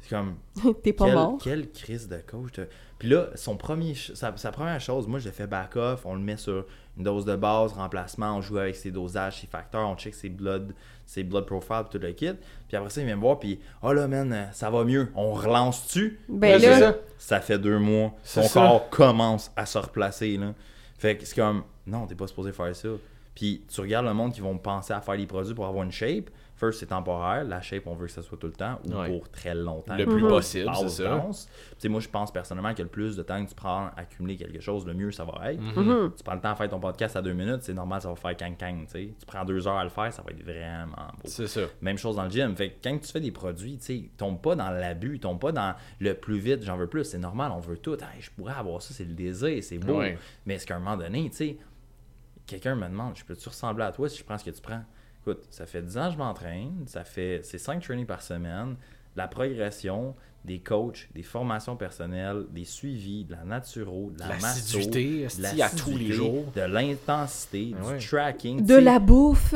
C'est 0.00 0.10
comme, 0.10 0.36
T'es 0.82 0.92
pas 0.92 1.06
quelle, 1.06 1.14
mort. 1.14 1.38
quelle 1.42 1.70
crise 1.70 2.08
de 2.08 2.18
coach. 2.18 2.52
Puis 2.98 3.08
là, 3.08 3.28
son 3.36 3.56
premier, 3.56 3.94
sa, 3.94 4.36
sa 4.36 4.50
première 4.50 4.80
chose, 4.80 5.06
moi 5.06 5.18
je 5.18 5.26
le 5.26 5.30
fais 5.30 5.46
back-off, 5.46 6.04
on 6.04 6.14
le 6.14 6.20
met 6.20 6.36
sur 6.36 6.66
une 6.96 7.04
dose 7.04 7.24
de 7.24 7.36
base, 7.36 7.72
remplacement, 7.72 8.36
on 8.36 8.40
joue 8.40 8.58
avec 8.58 8.76
ses 8.76 8.90
dosages, 8.90 9.40
ses 9.40 9.46
facteurs, 9.46 9.88
on 9.88 9.96
check 9.96 10.14
ses 10.14 10.28
blood, 10.28 10.74
ses 11.06 11.22
blood 11.22 11.46
profile, 11.46 11.84
puis 11.88 11.98
tout 11.98 12.04
le 12.04 12.12
kit. 12.12 12.32
Puis 12.68 12.76
après 12.76 12.90
ça, 12.90 13.00
il 13.00 13.06
vient 13.06 13.16
me 13.16 13.20
voir, 13.20 13.38
puis 13.38 13.60
oh 13.82 13.92
là, 13.92 14.08
man, 14.08 14.48
ça 14.52 14.68
va 14.68 14.84
mieux. 14.84 15.10
On 15.14 15.32
relance-tu 15.32 16.18
Ben 16.28 16.60
là, 16.60 16.78
ça. 16.78 16.96
Ça 17.18 17.40
fait 17.40 17.58
deux 17.58 17.78
mois, 17.78 18.12
son 18.22 18.42
ça. 18.42 18.60
corps 18.60 18.90
commence 18.90 19.52
à 19.56 19.64
se 19.64 19.78
replacer. 19.78 20.36
Là. 20.36 20.54
Fait 20.98 21.16
que 21.16 21.24
c'est 21.24 21.36
comme, 21.36 21.62
non, 21.86 22.06
t'es 22.06 22.14
pas 22.14 22.26
supposé 22.26 22.52
faire 22.52 22.74
ça. 22.74 22.88
Puis 23.34 23.64
tu 23.68 23.80
regardes 23.80 24.06
le 24.06 24.14
monde 24.14 24.32
qui 24.32 24.40
vont 24.40 24.56
penser 24.58 24.92
à 24.92 25.00
faire 25.00 25.16
des 25.16 25.26
produits 25.26 25.54
pour 25.54 25.66
avoir 25.66 25.84
une 25.84 25.92
shape, 25.92 26.30
first, 26.56 26.80
c'est 26.80 26.86
temporaire. 26.86 27.44
La 27.44 27.60
shape, 27.60 27.86
on 27.86 27.94
veut 27.94 28.06
que 28.06 28.12
ça 28.12 28.22
soit 28.22 28.38
tout 28.38 28.46
le 28.46 28.52
temps 28.52 28.78
ou 28.86 28.92
Ouais. 28.94 29.08
pour 29.08 29.28
très 29.30 29.54
longtemps. 29.54 29.96
Le 29.96 30.06
plus 30.06 30.20
possible, 30.22 30.70
c'est 30.74 30.88
ça. 30.88 31.16
dense. 31.16 31.48
Tu 31.70 31.74
sais, 31.78 31.88
moi, 31.88 32.00
je 32.00 32.08
pense 32.08 32.32
personnellement 32.32 32.72
que 32.74 32.82
le 32.82 32.88
plus 32.88 33.16
de 33.16 33.22
temps 33.22 33.42
que 33.44 33.48
tu 33.48 33.54
prends 33.54 33.86
à 33.86 33.94
accumuler 33.96 34.36
quelque 34.36 34.60
chose, 34.60 34.86
le 34.86 34.94
mieux 34.94 35.10
ça 35.10 35.24
va 35.24 35.52
être. 35.52 35.60
Mhm. 35.60 36.12
Tu 36.16 36.22
prends 36.22 36.34
le 36.34 36.40
temps 36.40 36.50
à 36.52 36.54
faire 36.54 36.68
ton 36.68 36.80
podcast 36.80 37.16
à 37.16 37.22
deux 37.22 37.32
minutes, 37.32 37.62
c'est 37.62 37.74
normal, 37.74 38.00
ça 38.00 38.08
va 38.08 38.16
faire 38.16 38.36
kang-kang. 38.36 38.86
tu 38.86 39.26
prends 39.26 39.44
deux 39.44 39.66
heures 39.66 39.76
à 39.76 39.84
le 39.84 39.90
faire, 39.90 40.12
ça 40.12 40.22
va 40.22 40.30
être 40.30 40.42
vraiment 40.44 41.08
beau. 41.16 41.22
C'est 41.24 41.46
ça. 41.46 41.62
Même 41.80 41.98
chose 41.98 42.16
dans 42.16 42.24
le 42.24 42.30
gym. 42.30 42.54
Fait 42.56 42.70
que 42.70 42.74
quand 42.88 42.98
tu 42.98 43.10
fais 43.10 43.20
des 43.20 43.32
produits, 43.32 43.76
tu 43.78 43.84
sais, 43.84 44.10
tombe 44.16 44.40
pas 44.40 44.54
dans 44.54 44.70
l'abus, 44.70 45.18
tombe 45.18 45.40
pas 45.40 45.52
dans 45.52 45.74
le 46.00 46.14
plus 46.14 46.38
vite, 46.38 46.62
j'en 46.62 46.76
veux 46.76 46.86
plus. 46.86 47.04
C'est 47.04 47.18
normal, 47.18 47.52
on 47.54 47.60
veut 47.60 47.78
tout. 47.78 47.94
Hey, 47.94 48.20
je 48.20 48.30
pourrais 48.30 48.54
avoir 48.54 48.80
ça, 48.80 48.94
c'est 48.94 49.04
le 49.04 49.14
désir, 49.14 49.62
c'est 49.62 49.78
beau. 49.78 49.98
Ouais. 49.98 50.18
Mais 50.46 50.54
est-ce 50.54 50.66
qu'à 50.66 50.76
un 50.76 50.78
moment 50.78 50.96
donné, 50.96 51.28
tu 51.30 51.36
sais, 51.36 51.58
quelqu'un 52.46 52.74
me 52.76 52.86
demande, 52.88 53.16
je 53.16 53.24
peux-tu 53.24 53.48
ressembler 53.48 53.84
à 53.84 53.92
toi 53.92 54.08
si 54.08 54.18
je 54.18 54.24
prends 54.24 54.38
ce 54.38 54.44
que 54.44 54.50
tu 54.50 54.60
prends? 54.60 54.82
Écoute, 55.26 55.46
ça 55.50 55.64
fait 55.66 55.80
10 55.82 55.96
ans 55.98 56.06
que 56.08 56.12
je 56.14 56.18
m'entraîne, 56.18 56.84
ça 56.86 57.02
fait, 57.04 57.40
c'est 57.44 57.56
5 57.58 57.82
trainings 57.82 58.04
par 58.06 58.20
semaine, 58.22 58.76
la 59.16 59.26
progression, 59.26 60.14
des 60.44 60.58
coachs, 60.60 61.08
des 61.14 61.22
formations 61.22 61.76
personnelles, 61.76 62.44
des 62.50 62.64
suivis, 62.66 63.24
de 63.24 63.32
la 63.32 63.44
naturo, 63.44 64.10
de 64.10 64.18
la, 64.20 64.28
masso, 64.28 64.42
L'assiduité, 64.42 65.20
de 65.20 65.24
esti, 65.24 65.62
à 65.62 65.70
tous 65.70 65.96
les 65.96 66.12
jours. 66.12 66.44
de 66.54 66.60
l'intensité, 66.60 67.74
ouais. 67.86 67.98
du 67.98 68.06
tracking. 68.06 68.66
De 68.66 68.74
la 68.74 68.98
bouffe. 68.98 69.54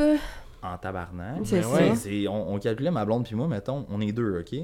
en 0.63 0.77
tabarnak. 0.77 1.41
C'est 1.43 1.63
ouais, 1.65 1.95
c'est- 1.95 2.27
on, 2.27 2.53
on 2.53 2.59
calculait 2.59 2.91
ma 2.91 3.05
blonde 3.05 3.25
puis 3.25 3.35
moi, 3.35 3.47
mettons, 3.47 3.85
on 3.89 4.01
est 4.01 4.11
deux, 4.11 4.39
OK? 4.39 4.55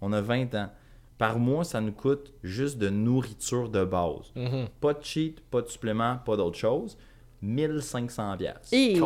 On 0.00 0.12
a 0.12 0.20
20 0.20 0.54
ans. 0.54 0.70
Par 1.18 1.38
mois, 1.38 1.64
ça 1.64 1.80
nous 1.80 1.92
coûte 1.92 2.32
juste 2.42 2.78
de 2.78 2.88
nourriture 2.88 3.68
de 3.68 3.84
base. 3.84 4.32
Mhm. 4.36 4.66
Pas 4.80 4.94
de 4.94 5.02
cheat, 5.04 5.40
pas 5.40 5.60
de 5.62 5.66
supplément, 5.68 6.16
pas 6.24 6.36
d'autre 6.36 6.56
chose. 6.58 6.96
1500 7.42 8.36
pièces. 8.38 8.72
Et... 8.72 8.98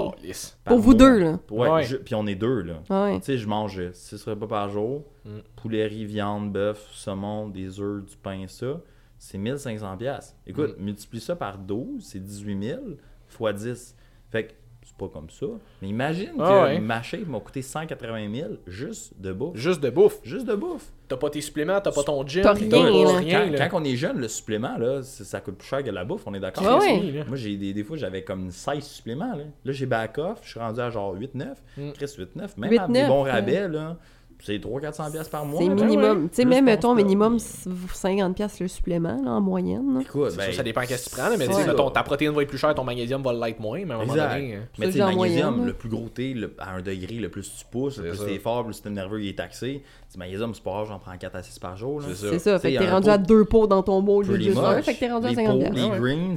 Pour 0.64 0.78
vous 0.78 0.94
deux, 0.94 1.18
là. 1.18 1.38
Ouais, 1.50 1.68
Ouais. 1.70 1.82
je- 1.84 1.96
puis 1.96 2.14
on 2.14 2.26
est 2.26 2.34
deux, 2.34 2.60
là. 2.62 2.82
Ouais. 2.90 3.18
Tu 3.20 3.24
sais, 3.26 3.38
je 3.38 3.48
mange 3.48 3.90
6 3.92 4.22
repas 4.24 4.46
par 4.46 4.68
jour. 4.68 5.04
Mm. 5.24 5.30
Poulet, 5.56 5.86
riz, 5.86 6.04
viande, 6.04 6.52
bœuf, 6.52 6.88
saumon, 6.92 7.48
des 7.48 7.80
œufs, 7.80 8.04
du 8.04 8.16
pain, 8.16 8.44
ça. 8.46 8.80
C'est 9.18 9.38
1500 9.38 9.96
pièces. 9.96 10.36
Écoute, 10.46 10.76
Mm. 10.78 10.84
multiplie 10.84 11.20
ça 11.20 11.34
par 11.34 11.58
12, 11.58 12.04
c'est 12.04 12.20
18 12.22 12.62
000 12.62 12.80
fois 13.26 13.52
10. 13.52 13.96
Fait 14.30 14.46
que 14.48 14.52
pas 14.98 15.08
comme 15.08 15.30
ça. 15.30 15.46
Mais 15.82 15.88
imagine 15.88 16.32
Ah 16.38 16.44
que 16.48 16.64
ouais. 16.74 16.80
ma 16.80 17.02
shape 17.02 17.26
m'a 17.26 17.40
coûté 17.40 17.62
180 17.62 18.34
000 18.34 18.48
juste 18.66 19.12
de 19.20 19.32
bouffe. 19.32 19.56
Juste 19.56 19.80
de 19.82 19.90
bouffe. 19.90 20.18
Juste 20.22 20.46
de 20.46 20.54
bouffe. 20.54 20.90
T'as 21.08 21.16
pas 21.16 21.30
tes 21.30 21.40
suppléments, 21.40 21.80
t'as 21.80 21.92
pas 21.92 22.02
ton 22.02 22.26
gym, 22.26 22.42
T'as 22.42 22.52
rien, 22.54 22.68
pas 22.68 22.90
là. 22.90 23.18
rien, 23.18 23.44
Quand, 23.46 23.52
là. 23.52 23.68
quand 23.68 23.80
on 23.80 23.84
est 23.84 23.94
jeune, 23.94 24.18
le 24.18 24.26
supplément, 24.26 24.76
là, 24.76 25.02
ça, 25.04 25.24
ça 25.24 25.40
coûte 25.40 25.56
plus 25.58 25.68
cher 25.68 25.84
que 25.84 25.90
la 25.90 26.04
bouffe, 26.04 26.22
on 26.26 26.34
est 26.34 26.40
d'accord? 26.40 26.80
Oui. 26.82 27.14
Moi, 27.28 27.36
j'ai 27.36 27.56
des, 27.56 27.72
des 27.72 27.84
fois, 27.84 27.96
j'avais 27.96 28.22
comme 28.24 28.50
16 28.50 28.82
suppléments. 28.82 29.36
Là, 29.36 29.44
là 29.64 29.72
j'ai 29.72 29.86
back 29.86 30.18
off, 30.18 30.40
je 30.42 30.50
suis 30.50 30.58
rendu 30.60 30.80
à 30.80 30.90
genre 30.90 31.14
8-9. 31.14 31.44
Mm. 31.76 31.92
Chris, 31.92 32.06
8-9. 32.06 32.26
Même 32.56 32.70
8-9, 32.72 32.78
à 32.80 32.88
des 32.88 33.06
bons 33.06 33.24
euh, 33.26 33.30
rabais, 33.30 33.68
là, 33.68 33.96
c'est 34.42 34.58
300-400$ 34.58 35.12
piastres 35.12 35.30
par 35.30 35.44
mois. 35.44 35.60
C'est 35.60 35.68
là. 35.68 35.74
minimum. 35.74 36.22
Ouais. 36.24 36.28
Tu 36.28 36.36
sais, 36.36 36.44
même, 36.44 36.64
ton 36.64 36.64
mettons, 36.64 36.94
minimum 36.94 37.36
puis- 37.38 37.70
50$ 37.94 38.34
piastres 38.34 38.62
le 38.62 38.68
supplément, 38.68 39.20
là, 39.24 39.30
en 39.32 39.40
moyenne. 39.40 39.94
là. 39.94 40.00
Écoute, 40.02 40.30
C'est 40.30 40.36
ben, 40.36 40.44
sûr, 40.46 40.54
ça 40.54 40.62
dépend 40.62 40.82
qu'est-ce 40.82 41.06
que 41.06 41.10
tu 41.10 41.16
prends, 41.16 41.28
là, 41.28 41.36
mais 41.38 41.46
mettons, 41.48 41.90
ta 41.90 42.02
protéine 42.02 42.32
va 42.32 42.42
être 42.42 42.48
plus 42.48 42.58
chère, 42.58 42.74
ton 42.74 42.84
magnésium 42.84 43.22
va 43.22 43.32
l'être 43.32 43.60
moins, 43.60 43.84
mais 43.84 43.92
à 43.92 43.96
un 43.96 44.00
moment 44.00 44.14
donné. 44.14 44.56
euh, 44.56 44.60
Mais 44.78 44.90
tu 44.90 44.98
magnésium, 44.98 45.66
le 45.66 45.72
plus 45.72 45.88
gros 45.88 46.08
T, 46.08 46.34
le- 46.34 46.54
à 46.58 46.74
un 46.74 46.80
degré, 46.82 47.14
le 47.16 47.28
plus 47.28 47.42
tu 47.58 47.64
pousses, 47.70 47.98
le 47.98 48.12
C'est 48.14 48.24
plus 48.24 48.32
t'es 48.34 48.38
fort, 48.38 48.64
le 48.66 48.72
système 48.72 48.94
nerveux 48.94 49.22
il 49.22 49.28
est 49.28 49.38
taxé. 49.38 49.82
Du 50.12 50.18
magnésium, 50.18 50.54
c'est 50.54 50.62
pas 50.62 50.70
rare, 50.70 50.86
j'en 50.86 50.98
prends 50.98 51.16
4 51.16 51.34
à 51.36 51.42
6 51.42 51.58
par 51.58 51.76
jour. 51.76 52.00
C'est 52.06 52.14
ça. 52.14 52.26
C'est 52.30 52.38
ça. 52.38 52.58
Fait 52.58 52.72
que 52.72 52.78
t'es 52.78 52.90
rendu 52.90 53.06
pot- 53.06 53.10
à 53.12 53.18
deux 53.18 53.44
pots 53.44 53.66
dans 53.66 53.82
ton 53.82 54.02
bol 54.02 54.24
de 54.24 54.30
Pretty 54.30 54.44
juste 54.46 54.58
un. 54.58 54.76
much. 54.76 54.84
Fait 54.84 54.94
que 54.94 55.00
t'es 55.00 55.10
rendu 55.10 55.26
à 55.26 55.30
les 55.30 55.36
50$. 55.36 55.46
pots, 55.64 55.72
piastres. 55.74 55.92
les 55.94 55.98
greens, 56.00 56.36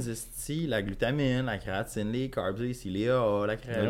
la 0.66 0.82
glutamine, 0.82 1.46
la 1.46 1.58
créatine, 1.58 2.10
les 2.12 2.28
carbs, 2.28 2.58
les 2.58 2.74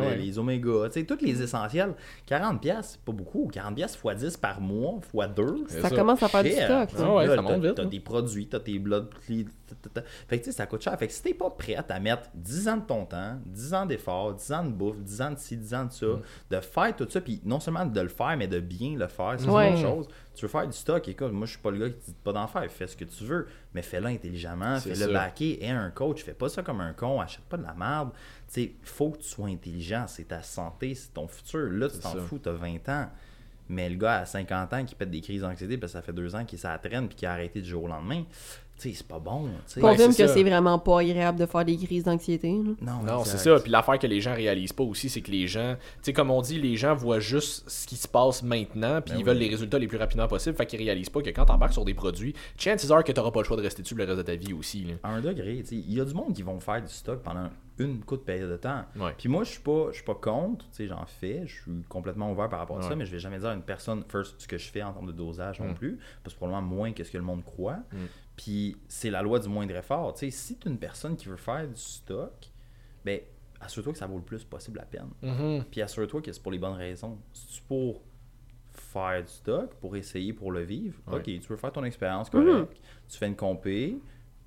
ouais. 0.01 0.17
les 0.17 0.37
oméga, 0.39 0.71
tu 0.85 0.99
sais, 0.99 1.05
tous 1.05 1.17
les 1.25 1.41
essentiels. 1.41 1.93
40$, 2.27 2.59
piastres, 2.59 2.91
c'est 2.93 3.01
pas 3.01 3.11
beaucoup. 3.11 3.49
40$ 3.51 3.97
fois 4.01 4.15
10 4.15 4.35
par 4.37 4.59
mois, 4.59 4.99
fois 5.11 5.27
2. 5.27 5.65
C'est 5.67 5.81
Ça 5.81 5.89
ça. 5.89 5.95
commence 5.95 6.21
à 6.23 6.27
faire 6.27 6.43
du 6.43 6.51
stock. 6.51 6.89
Ah 6.97 7.01
là. 7.01 7.13
ouais, 7.13 7.27
Là, 7.27 7.35
ça 7.35 7.41
monte 7.41 7.51
t'as- 7.51 7.57
vite, 7.67 7.75
T'as 7.75 7.83
là. 7.83 7.89
des 7.89 7.99
produits, 7.99 8.47
t'as 8.47 8.59
tes 8.59 8.79
blood. 8.79 9.07
Fait 10.27 10.37
que 10.39 10.43
tu 10.43 10.43
sais, 10.45 10.51
ça 10.51 10.65
coûte 10.65 10.81
cher. 10.81 10.97
Fait 10.99 11.07
que 11.07 11.13
si 11.13 11.21
t'es 11.23 11.33
pas 11.33 11.49
prêt 11.49 11.75
à 11.75 11.99
mettre 11.99 12.23
10 12.33 12.67
ans 12.67 12.77
de 12.77 12.81
ton 12.85 13.05
temps, 13.05 13.37
10 13.45 13.73
ans 13.73 13.85
d'effort, 13.85 14.33
10 14.33 14.51
ans 14.51 14.65
de 14.65 14.71
bouffe, 14.71 14.97
10 14.99 15.21
ans 15.21 15.31
de 15.31 15.37
ci, 15.37 15.55
10 15.55 15.73
ans 15.73 15.85
de 15.85 15.91
ça, 15.91 16.05
Mm. 16.07 16.21
de 16.51 16.59
faire 16.59 16.95
tout 16.95 17.07
ça, 17.09 17.21
puis 17.21 17.41
non 17.45 17.59
seulement 17.59 17.85
de 17.85 18.01
le 18.01 18.09
faire, 18.09 18.35
mais 18.37 18.47
de 18.47 18.59
bien 18.59 18.97
le 18.97 19.07
faire, 19.07 19.35
c'est 19.37 19.47
Ouais. 19.47 19.69
une 19.69 19.73
autre 19.75 19.81
chose. 19.81 20.07
Tu 20.35 20.41
veux 20.45 20.49
faire 20.49 20.65
du 20.67 20.73
stock, 20.77 21.07
écoute, 21.07 21.31
moi 21.31 21.45
je 21.45 21.51
suis 21.51 21.61
pas 21.61 21.71
le 21.71 21.77
gars 21.77 21.89
qui 21.89 21.99
dit 22.11 22.15
pas 22.23 22.33
d'en 22.33 22.47
faire, 22.47 22.69
fais 22.71 22.87
ce 22.87 22.95
que 22.97 23.05
tu 23.05 23.23
veux, 23.23 23.47
mais 23.73 23.81
fais-le 23.81 24.07
intelligemment, 24.07 24.77
fais-le 24.79 25.11
backer, 25.13 25.63
aie 25.63 25.69
un 25.69 25.89
coach, 25.91 26.23
fais 26.23 26.33
pas 26.33 26.49
ça 26.49 26.63
comme 26.63 26.81
un 26.81 26.93
con, 26.93 27.19
achète 27.21 27.43
pas 27.45 27.57
de 27.57 27.63
la 27.63 27.73
merde. 27.73 28.09
Tu 28.47 28.53
sais, 28.63 28.71
faut 28.83 29.11
que 29.11 29.17
tu 29.19 29.27
sois 29.29 29.47
intelligent, 29.47 30.05
c'est 30.07 30.27
ta 30.27 30.41
santé, 30.41 30.95
c'est 30.95 31.13
ton 31.13 31.27
futur. 31.27 31.69
Là, 31.71 31.89
tu 31.89 31.99
t'en 31.99 32.15
fous, 32.17 32.39
t'as 32.39 32.51
20 32.51 32.87
ans. 32.89 33.09
Mais 33.69 33.89
le 33.89 33.95
gars 33.95 34.19
à 34.19 34.25
50 34.25 34.73
ans 34.73 34.85
qui 34.85 34.95
pète 34.95 35.09
des 35.09 35.21
crises 35.21 35.41
d'anxiété 35.41 35.77
parce 35.77 35.93
ça 35.93 36.01
fait 36.01 36.13
deux 36.13 36.35
ans 36.35 36.45
qu'il 36.45 36.59
s'est 36.59 36.77
traîne 36.83 37.07
puis 37.07 37.15
qu'il 37.15 37.27
a 37.27 37.33
arrêté 37.33 37.61
du 37.61 37.69
jour 37.69 37.83
au 37.83 37.87
lendemain, 37.87 38.23
c'est 38.93 39.07
pas 39.07 39.19
bon. 39.19 39.45
tu 39.67 39.73
sais. 39.73 39.81
Ouais, 39.81 39.91
Confirme 39.91 40.15
que 40.15 40.27
c'est 40.27 40.43
vraiment 40.43 40.79
pas 40.79 40.99
agréable 41.01 41.37
de 41.39 41.45
faire 41.45 41.63
des 41.65 41.77
crises 41.77 42.03
d'anxiété. 42.03 42.51
Non, 42.51 43.03
Non, 43.05 43.23
c'est 43.23 43.37
ça. 43.37 43.59
Puis 43.59 43.71
l'affaire 43.71 43.99
que 43.99 44.07
les 44.07 44.21
gens 44.21 44.33
réalisent 44.33 44.73
pas 44.73 44.83
aussi, 44.83 45.09
c'est 45.09 45.21
que 45.21 45.31
les 45.31 45.47
gens, 45.47 45.75
tu 45.79 45.99
sais, 46.03 46.13
comme 46.13 46.31
on 46.31 46.41
dit, 46.41 46.59
les 46.59 46.75
gens 46.77 46.95
voient 46.95 47.19
juste 47.19 47.69
ce 47.69 47.85
qui 47.87 47.95
se 47.95 48.07
passe 48.07 48.43
maintenant, 48.43 49.01
puis 49.01 49.13
Ben 49.13 49.19
ils 49.19 49.25
veulent 49.25 49.37
les 49.37 49.49
résultats 49.49 49.79
les 49.79 49.87
plus 49.87 49.97
rapidement 49.97 50.27
possible. 50.27 50.55
Fait 50.55 50.65
qu'ils 50.65 50.79
réalisent 50.79 51.09
pas 51.09 51.21
que 51.21 51.29
quand 51.29 51.45
t'embarques 51.45 51.73
sur 51.73 51.85
des 51.85 51.93
produits, 51.93 52.33
chances 52.57 52.89
are 52.91 53.03
que 53.03 53.11
t'auras 53.11 53.31
pas 53.31 53.39
le 53.41 53.45
choix 53.45 53.57
de 53.57 53.61
rester 53.61 53.81
dessus 53.81 53.95
le 53.95 54.03
reste 54.03 54.17
de 54.17 54.23
ta 54.23 54.35
vie 54.35 54.53
aussi. 54.53 54.83
là. 54.83 54.93
À 55.03 55.09
un 55.09 55.21
degré, 55.21 55.57
tu 55.61 55.65
sais, 55.67 55.75
il 55.75 55.93
y 55.93 56.01
a 56.01 56.05
du 56.05 56.13
monde 56.13 56.33
qui 56.33 56.41
vont 56.41 56.59
faire 56.59 56.81
du 56.81 56.91
stock 56.91 57.21
pendant 57.21 57.49
une 57.79 57.99
courte 58.03 58.23
période 58.25 58.51
de 58.51 58.57
temps. 58.57 58.83
Ouais. 58.95 59.13
Puis 59.17 59.27
moi, 59.27 59.43
je 59.43 59.51
suis 59.51 59.59
pas, 59.61 59.87
je 59.89 59.95
suis 59.95 60.03
pas 60.03 60.13
contre, 60.13 60.65
tu 60.65 60.71
sais, 60.77 60.87
j'en 60.87 61.03
fais, 61.05 61.41
je 61.47 61.61
suis 61.61 61.71
complètement 61.89 62.31
ouvert 62.31 62.47
par 62.47 62.59
rapport 62.59 62.77
à 62.77 62.81
ça, 62.83 62.95
mais 62.95 63.05
je 63.05 63.11
vais 63.11 63.17
jamais 63.19 63.39
dire 63.39 63.49
à 63.49 63.53
une 63.53 63.63
personne, 63.63 64.03
first, 64.07 64.35
ce 64.39 64.47
que 64.47 64.57
je 64.59 64.69
fais 64.69 64.83
en 64.83 64.93
termes 64.93 65.07
de 65.07 65.11
dosage 65.13 65.59
non 65.59 65.69
Mm. 65.71 65.75
plus, 65.75 65.99
parce 66.23 66.33
que 66.35 66.37
probablement 66.39 66.61
moins 66.75 66.91
que 66.91 67.03
ce 67.03 67.09
que 67.11 67.17
le 67.17 67.23
monde 67.23 67.43
croit. 67.43 67.77
Mm. 67.91 67.97
Puis 68.43 68.75
c'est 68.87 69.11
la 69.11 69.21
loi 69.21 69.37
du 69.39 69.47
moindre 69.49 69.75
effort. 69.75 70.17
Si 70.17 70.57
tu 70.57 70.67
es 70.67 70.71
une 70.71 70.79
personne 70.79 71.15
qui 71.15 71.27
veut 71.27 71.35
faire 71.37 71.67
du 71.67 71.75
stock, 71.79 72.33
ben, 73.05 73.19
assure-toi 73.59 73.93
que 73.93 73.99
ça 73.99 74.07
vaut 74.07 74.17
le 74.17 74.23
plus 74.23 74.43
possible 74.43 74.79
la 74.79 74.85
peine. 74.85 75.09
Mhm. 75.21 75.65
Puis 75.69 75.79
assure-toi 75.81 76.21
que 76.21 76.31
c'est 76.31 76.41
pour 76.41 76.51
les 76.51 76.57
bonnes 76.57 76.73
raisons. 76.73 77.19
Si 77.33 77.47
tu 77.47 77.61
pour 77.67 78.01
faire 78.73 79.21
du 79.23 79.31
stock, 79.31 79.75
pour 79.75 79.95
essayer, 79.95 80.33
pour 80.33 80.51
le 80.51 80.61
vivre, 80.63 80.97
Ouais. 81.07 81.17
ok, 81.17 81.23
tu 81.23 81.39
veux 81.49 81.57
faire 81.57 81.71
ton 81.71 81.83
expérience 81.83 82.33
Mhm. 82.33 82.43
correcte, 82.45 82.81
tu 83.07 83.17
fais 83.17 83.27
une 83.27 83.35
compé, 83.35 83.99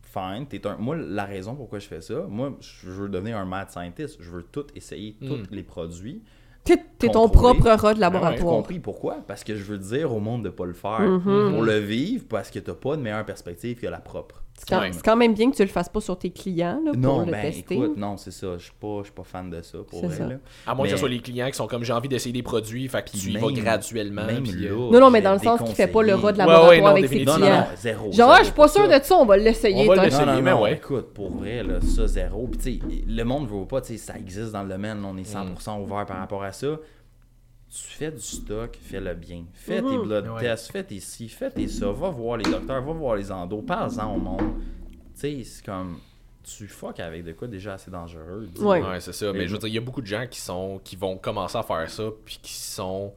fine, 0.03 0.47
un... 0.64 0.76
Moi, 0.76 0.97
la 0.97 1.24
raison 1.24 1.55
pourquoi 1.55 1.78
je 1.78 1.86
fais 1.86 2.01
ça, 2.01 2.22
moi, 2.22 2.57
je 2.61 2.90
veux 2.90 3.09
devenir 3.09 3.36
un 3.36 3.45
mad 3.45 3.70
scientist, 3.70 4.20
je 4.20 4.30
veux 4.30 4.42
tout 4.42 4.66
essayer, 4.74 5.16
Mm. 5.20 5.26
tous 5.28 5.51
les 5.55 5.62
produits, 5.62 6.22
T'es 6.65 7.09
ton 7.11 7.29
propre 7.29 7.69
rat 7.69 7.95
de 7.95 8.01
laboratoire. 8.01 8.57
compris 8.57 8.79
pourquoi? 8.79 9.19
Parce 9.27 9.45
que 9.45 9.55
je 9.55 9.62
veux 9.62 9.79
dire 9.79 10.15
au 10.15 10.21
monde 10.21 10.45
de 10.45 10.49
pas 10.49 10.65
le 10.65 10.73
faire. 10.73 11.01
Mhm. 11.01 11.53
Pour 11.53 11.62
le 11.62 11.79
vivre, 11.79 12.25
parce 12.29 12.51
que 12.51 12.59
t'as 12.59 12.75
pas 12.75 12.97
de 12.97 13.03
meilleure 13.03 13.25
perspective 13.25 13.79
que 13.79 13.87
la 13.87 13.99
propre. 13.99 14.43
C'est 14.57 14.68
quand, 14.68 14.80
Ouais. 14.80 14.92
c'est 14.92 15.02
quand 15.05 15.16
même 15.16 15.34
bien 15.34 15.50
que 15.50 15.57
tu 15.57 15.62
le 15.62 15.68
fasses 15.68 15.88
pas 15.88 16.00
sur 16.00 16.16
tes 16.16 16.30
clients 16.30 16.80
là, 16.84 16.92
pour 16.92 17.00
Non, 17.00 17.24
le 17.26 17.32
ben 17.32 17.42
tester. 17.42 17.74
écoute, 17.74 17.96
non, 17.96 18.16
c'est 18.16 18.30
ça. 18.30 18.57
Je 18.57 18.62
suis 18.62 18.72
pas, 18.80 18.98
je 19.00 19.05
suis 19.05 19.12
pas 19.12 19.24
fan 19.24 19.50
de 19.50 19.61
ça, 19.62 19.78
pour 19.90 20.07
vrai. 20.07 20.16
ça. 20.16 20.26
là. 20.28 20.36
À 20.64 20.74
moins 20.76 20.86
que 20.86 20.92
ce 20.92 20.96
soit 20.96 21.09
les 21.09 21.18
clients 21.18 21.48
qui 21.50 21.55
sont 21.57 21.66
comme 21.66 21.82
j'ai 21.82 21.92
envie 21.92 22.09
d'essayer 22.09 22.32
des 22.32 22.42
produits, 22.44 22.86
fait 22.88 23.02
que 23.05 23.11
tu 23.11 23.30
y 23.30 23.36
vas 23.36 23.50
graduellement. 23.50 24.24
Même 24.26 24.44
puis, 24.44 24.64
euh, 24.66 24.70
là, 24.70 24.90
Non, 24.92 25.00
non, 25.00 25.11
mais 25.11 25.20
dans 25.22 25.32
le 25.32 25.40
sens 25.40 25.61
qu'il 25.61 25.74
fait 25.74 25.88
pas 25.88 26.02
le 26.02 26.14
rat 26.14 26.32
de 26.32 26.38
laboratoire 26.38 26.68
Ouais, 26.70 26.76
ouais, 26.76 26.80
non, 26.82 26.86
avec 26.88 27.09
ses 27.09 27.16
clients. 27.24 27.38
non, 27.38 27.48
non, 27.50 27.64
zéro. 27.76 28.05
Genre, 28.05 28.12
zéro 28.14 28.32
je 28.38 28.44
suis 28.44 28.52
pas 28.52 28.68
sûr 28.68 28.86
ça. 28.88 28.98
de 29.00 29.05
ça, 29.05 29.16
on 29.16 29.26
va 29.26 29.36
l'essayer. 29.36 29.88
On 29.90 29.94
va 29.94 30.05
l'essayer. 30.05 30.40
Mais 30.42 30.50
non, 30.52 30.62
ouais. 30.62 30.74
écoute, 30.74 31.12
pour 31.12 31.30
vrai, 31.36 31.62
là, 31.64 31.80
ça, 31.80 32.07
zéro. 32.07 32.46
Puis, 32.46 32.59
tu 32.59 32.96
sais, 32.96 33.05
le 33.09 33.24
monde 33.24 33.48
veut 33.48 33.66
pas, 33.66 33.80
tu 33.80 33.88
sais, 33.92 33.98
ça 33.98 34.16
existe 34.16 34.52
dans 34.52 34.62
le 34.62 34.68
domaine, 34.68 35.05
on 35.05 35.16
est 35.16 35.24
100% 35.28 35.82
ouvert 35.82 36.07
par 36.07 36.18
rapport 36.18 36.44
à 36.44 36.52
ça. 36.52 36.68
Tu 37.77 37.89
fais 37.89 38.12
du 38.12 38.20
stock, 38.20 38.79
fais-le 38.81 39.14
bien. 39.14 39.45
Fais 39.53 39.83
tes 39.83 39.99
blood 39.99 40.29
Ouais. 40.29 40.41
tests, 40.43 40.70
fais 40.70 40.85
tes 40.85 41.01
ci, 41.01 41.29
fais 41.29 41.51
tes 41.51 41.66
ça. 41.66 41.91
Va 41.91 42.09
voir 42.11 42.37
les 42.37 42.45
docteurs, 42.49 42.81
va 42.83 42.93
voir 42.93 43.16
les 43.16 43.33
endos, 43.33 43.62
parle-en 43.62 44.14
au 44.14 44.18
monde. 44.18 44.55
Tu 45.14 45.20
sais, 45.20 45.43
c'est 45.45 45.64
comme. 45.64 45.99
Tu 46.45 46.68
fuck 46.68 47.01
avec 47.01 47.25
de 47.25 47.33
quoi 47.33 47.49
déjà 47.49 47.75
assez 47.75 47.91
dangereux. 47.91 48.49
Ouais. 48.61 48.81
Ouais, 48.83 49.01
c'est 49.01 49.12
ça. 49.14 49.33
Mais 49.33 49.41
Mais- 49.41 49.47
je 49.49 49.53
veux 49.55 49.59
dire, 49.59 49.68
il 49.68 49.75
y 49.75 49.79
a 49.79 49.81
beaucoup 49.81 50.03
de 50.03 50.07
gens 50.07 50.27
qui 50.31 50.39
sont 50.41 50.79
qui 50.85 50.95
vont 50.95 51.16
commencer 51.16 51.57
à 51.59 51.62
faire 51.64 51.89
ça, 51.91 52.05
puis 52.25 52.39
qui 52.43 52.53
sont. 52.53 53.12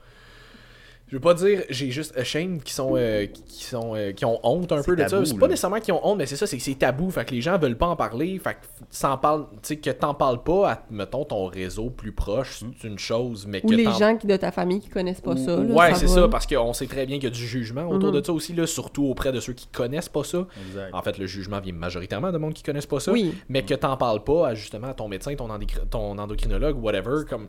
Je 1.10 1.16
veux 1.16 1.22
pas 1.22 1.34
dire, 1.34 1.64
j'ai 1.70 1.90
juste 1.90 2.18
ashamed 2.18 2.64
qui 2.64 2.74
sont 2.74 2.94
euh, 2.98 3.26
qui 3.28 3.64
sont 3.64 3.96
euh, 3.96 4.12
qui 4.12 4.26
ont 4.26 4.40
honte 4.44 4.72
un 4.74 4.82
peu 4.84 4.96
de 4.96 5.08
ça. 5.08 5.24
C'est 5.24 5.38
pas 5.38 5.48
nécessairement 5.48 5.80
qu'ils 5.80 5.94
ont 5.94 6.06
honte, 6.06 6.18
mais 6.18 6.26
c'est 6.26 6.36
ça, 6.36 6.46
c'est 6.48 6.58
que 6.58 6.64
c'est 6.64 6.76
tabou. 6.76 7.10
Fait 7.12 7.24
que 7.24 7.34
les 7.34 7.40
gens 7.42 7.58
veulent 7.58 7.78
pas 7.78 7.88
en 7.88 7.96
parler. 7.96 8.38
Fait 8.40 8.56
que 8.56 8.60
s'en 8.90 9.18
parle, 9.18 9.46
tu 9.54 9.58
sais 9.64 9.76
que 9.78 9.90
t'en 9.92 10.14
parles 10.14 10.44
pas 10.44 10.72
à 10.72 10.84
mettons 10.92 11.24
ton 11.24 11.46
réseau 11.46 11.90
plus 11.90 12.12
proche, 12.12 12.62
c'est 12.82 12.88
une 12.88 13.00
chose, 13.00 13.46
mais 13.48 13.62
Ou 13.64 13.70
que 13.70 13.76
les 13.76 13.90
gens 13.92 14.18
qui 14.18 14.28
de 14.28 14.36
ta 14.36 14.52
famille 14.52 14.82
qui 14.82 14.90
connaissent 14.90 15.22
pas 15.22 15.38
ça. 15.38 15.56
là, 15.56 15.74
ouais, 15.74 15.96
c'est 15.96 16.08
ça, 16.08 16.28
parce 16.28 16.46
qu'on 16.46 16.74
sait 16.74 16.88
très 16.88 17.06
bien 17.06 17.16
qu'il 17.18 17.26
y 17.30 17.32
a 17.32 17.36
du 17.36 17.48
jugement 17.48 17.88
autour 17.88 18.10
Mhm. 18.12 18.20
de 18.20 18.26
ça 18.26 18.34
aussi, 18.34 18.54
là, 18.54 18.68
surtout 18.68 19.06
auprès 19.06 19.32
de 19.32 19.40
ceux 19.40 19.54
qui 19.54 19.68
connaissent 19.68 20.10
pas 20.10 20.24
ça. 20.26 20.46
Exact. 20.68 20.90
En 20.94 21.02
fait, 21.02 21.18
le 21.18 21.26
jugement 21.26 21.62
vient 21.62 21.74
majoritairement 21.74 22.32
de 22.34 22.38
monde 22.38 22.54
qui 22.54 22.64
connaissent 22.64 22.86
pas 22.86 23.00
ça. 23.00 23.14
Oui. 23.14 23.34
Mais 23.48 23.64
que 23.64 23.74
t'en 23.76 23.96
parles 23.96 24.24
pas 24.26 24.50
à, 24.50 24.56
justement 24.56 24.88
à 24.88 24.94
ton 24.94 25.08
médecin, 25.08 25.34
ton, 25.36 25.48
ton 25.90 26.18
endocrinologue, 26.18 26.78
whatever, 26.84 27.24
comme 27.30 27.48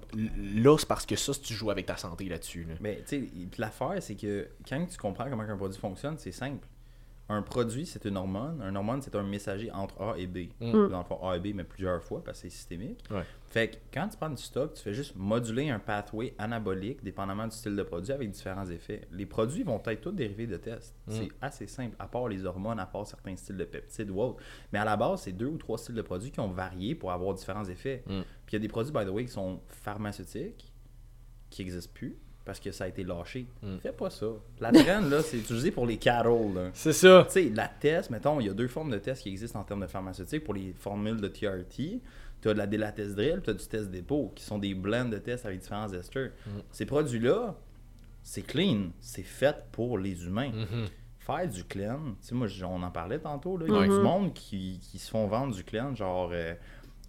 là, 0.54 0.76
c'est 0.78 0.86
parce 0.88 1.06
que 1.06 1.16
ça, 1.16 1.32
si 1.32 1.40
tu 1.40 1.54
joues 1.54 1.70
avec 1.72 1.86
ta 1.86 1.96
santé 1.96 2.26
là-dessus. 2.28 2.64
là. 2.68 2.74
Mais 2.80 3.02
tu 3.08 3.16
sais, 3.20 3.28
l'affaire, 3.56 4.02
c'est 4.02 4.16
que 4.16 4.48
quand 4.68 4.84
tu 4.86 4.98
comprends 4.98 5.28
comment 5.30 5.42
un 5.42 5.56
produit 5.56 5.78
fonctionne, 5.78 6.18
c'est 6.18 6.32
simple. 6.32 6.66
un 7.30 7.42
produit, 7.42 7.84
c'est 7.84 8.04
une 8.06 8.16
hormone. 8.16 8.62
Un 8.62 8.74
hormone, 8.74 9.02
c'est 9.02 9.14
un 9.14 9.22
messager 9.22 9.70
entre 9.70 10.00
A 10.00 10.14
et 10.16 10.26
B. 10.26 10.48
Mm. 10.60 10.88
Dans 10.88 10.98
le 10.98 11.04
fond, 11.04 11.18
A 11.22 11.36
et 11.36 11.40
B, 11.40 11.48
mais 11.54 11.64
plusieurs 11.64 12.02
fois 12.02 12.24
parce 12.24 12.38
que 12.38 12.48
c'est 12.48 12.56
systémique. 12.56 13.04
Ouais. 13.10 13.22
Fait 13.50 13.68
que 13.68 13.76
quand 13.92 14.08
tu 14.08 14.16
prends 14.16 14.30
du 14.30 14.42
stock, 14.42 14.72
tu 14.72 14.82
fais 14.82 14.94
juste 14.94 15.14
moduler 15.14 15.68
un 15.68 15.78
pathway 15.78 16.34
anabolique 16.38 17.02
dépendamment 17.04 17.46
du 17.46 17.54
style 17.54 17.76
de 17.76 17.82
produit 17.82 18.12
avec 18.12 18.30
différents 18.30 18.66
effets. 18.70 19.06
Les 19.12 19.26
produits 19.26 19.62
vont 19.62 19.80
être 19.86 20.00
tous 20.00 20.12
dérivés 20.12 20.46
de 20.46 20.56
tests. 20.56 20.94
Mm. 21.06 21.12
C'est 21.12 21.28
assez 21.42 21.66
simple, 21.66 21.96
à 21.98 22.06
part 22.06 22.28
les 22.28 22.46
hormones, 22.46 22.80
à 22.80 22.86
part 22.86 23.06
certains 23.06 23.36
styles 23.36 23.58
de 23.58 23.64
peptides 23.64 24.10
ou 24.10 24.20
autres. 24.20 24.42
Mais 24.72 24.78
à 24.78 24.86
la 24.86 24.96
base, 24.96 25.22
c'est 25.22 25.32
deux 25.32 25.46
ou 25.48 25.58
trois 25.58 25.76
styles 25.76 25.96
de 25.96 26.02
produits 26.02 26.30
qui 26.30 26.40
ont 26.40 26.48
varié 26.48 26.94
pour 26.94 27.12
avoir 27.12 27.34
différents 27.34 27.66
effets. 27.66 28.02
Mm. 28.06 28.22
Puis 28.46 28.52
il 28.52 28.52
y 28.54 28.56
a 28.56 28.60
des 28.60 28.68
produits, 28.68 28.92
by 28.92 29.04
the 29.04 29.10
way, 29.10 29.26
qui 29.26 29.32
sont 29.32 29.60
pharmaceutiques, 29.66 30.72
qui 31.50 31.62
n'existent 31.62 31.92
plus 31.94 32.16
parce 32.48 32.60
que 32.60 32.72
ça 32.72 32.84
a 32.84 32.88
été 32.88 33.04
lâché. 33.04 33.46
Mm. 33.62 33.76
Fais 33.82 33.92
pas 33.92 34.08
ça. 34.08 34.24
La 34.58 34.72
traîne, 34.72 35.10
là, 35.10 35.20
c'est 35.22 35.36
utilisé 35.36 35.70
pour 35.70 35.84
les 35.84 35.98
cattle. 35.98 36.54
là. 36.54 36.70
C'est 36.72 36.94
ça. 36.94 37.24
Tu 37.26 37.32
sais, 37.32 37.52
la 37.54 37.68
test, 37.68 38.08
mettons, 38.08 38.40
il 38.40 38.46
y 38.46 38.48
a 38.50 38.54
deux 38.54 38.68
formes 38.68 38.90
de 38.90 38.96
tests 38.96 39.22
qui 39.22 39.28
existent 39.28 39.60
en 39.60 39.64
termes 39.64 39.82
de 39.82 39.86
pharmaceutique. 39.86 40.44
Pour 40.44 40.54
les 40.54 40.72
formules 40.72 41.20
de 41.20 41.28
TRT, 41.28 42.00
tu 42.40 42.48
as 42.48 42.54
de 42.54 42.58
la 42.58 42.66
délatestrel, 42.66 43.42
tu 43.44 43.50
as 43.50 43.52
du 43.52 43.66
test 43.66 43.90
dépôt, 43.90 44.32
qui 44.34 44.44
sont 44.44 44.56
des 44.58 44.72
blends 44.74 45.04
de 45.04 45.18
tests 45.18 45.44
avec 45.44 45.60
différents 45.60 45.92
esters. 45.92 46.30
Ces 46.70 46.86
produits-là, 46.86 47.54
c'est 48.22 48.42
clean, 48.42 48.86
c'est 49.00 49.22
fait 49.22 49.56
pour 49.70 49.98
les 49.98 50.24
humains. 50.24 50.50
Mhm. 50.52 50.86
Faire 51.18 51.46
du 51.48 51.64
clean, 51.64 51.98
tu 52.22 52.28
sais, 52.28 52.34
moi, 52.34 52.46
on 52.64 52.82
en 52.82 52.90
parlait 52.90 53.18
tantôt, 53.18 53.58
là, 53.58 53.66
il 53.68 53.74
y 53.74 53.76
a 53.76 53.80
Mhm. 53.82 53.94
du 53.98 54.00
monde 54.02 54.32
qui, 54.32 54.80
qui 54.80 54.98
se 54.98 55.10
font 55.10 55.26
vendre 55.26 55.54
du 55.54 55.62
clean, 55.64 55.94
genre 55.94 56.30
euh, 56.32 56.54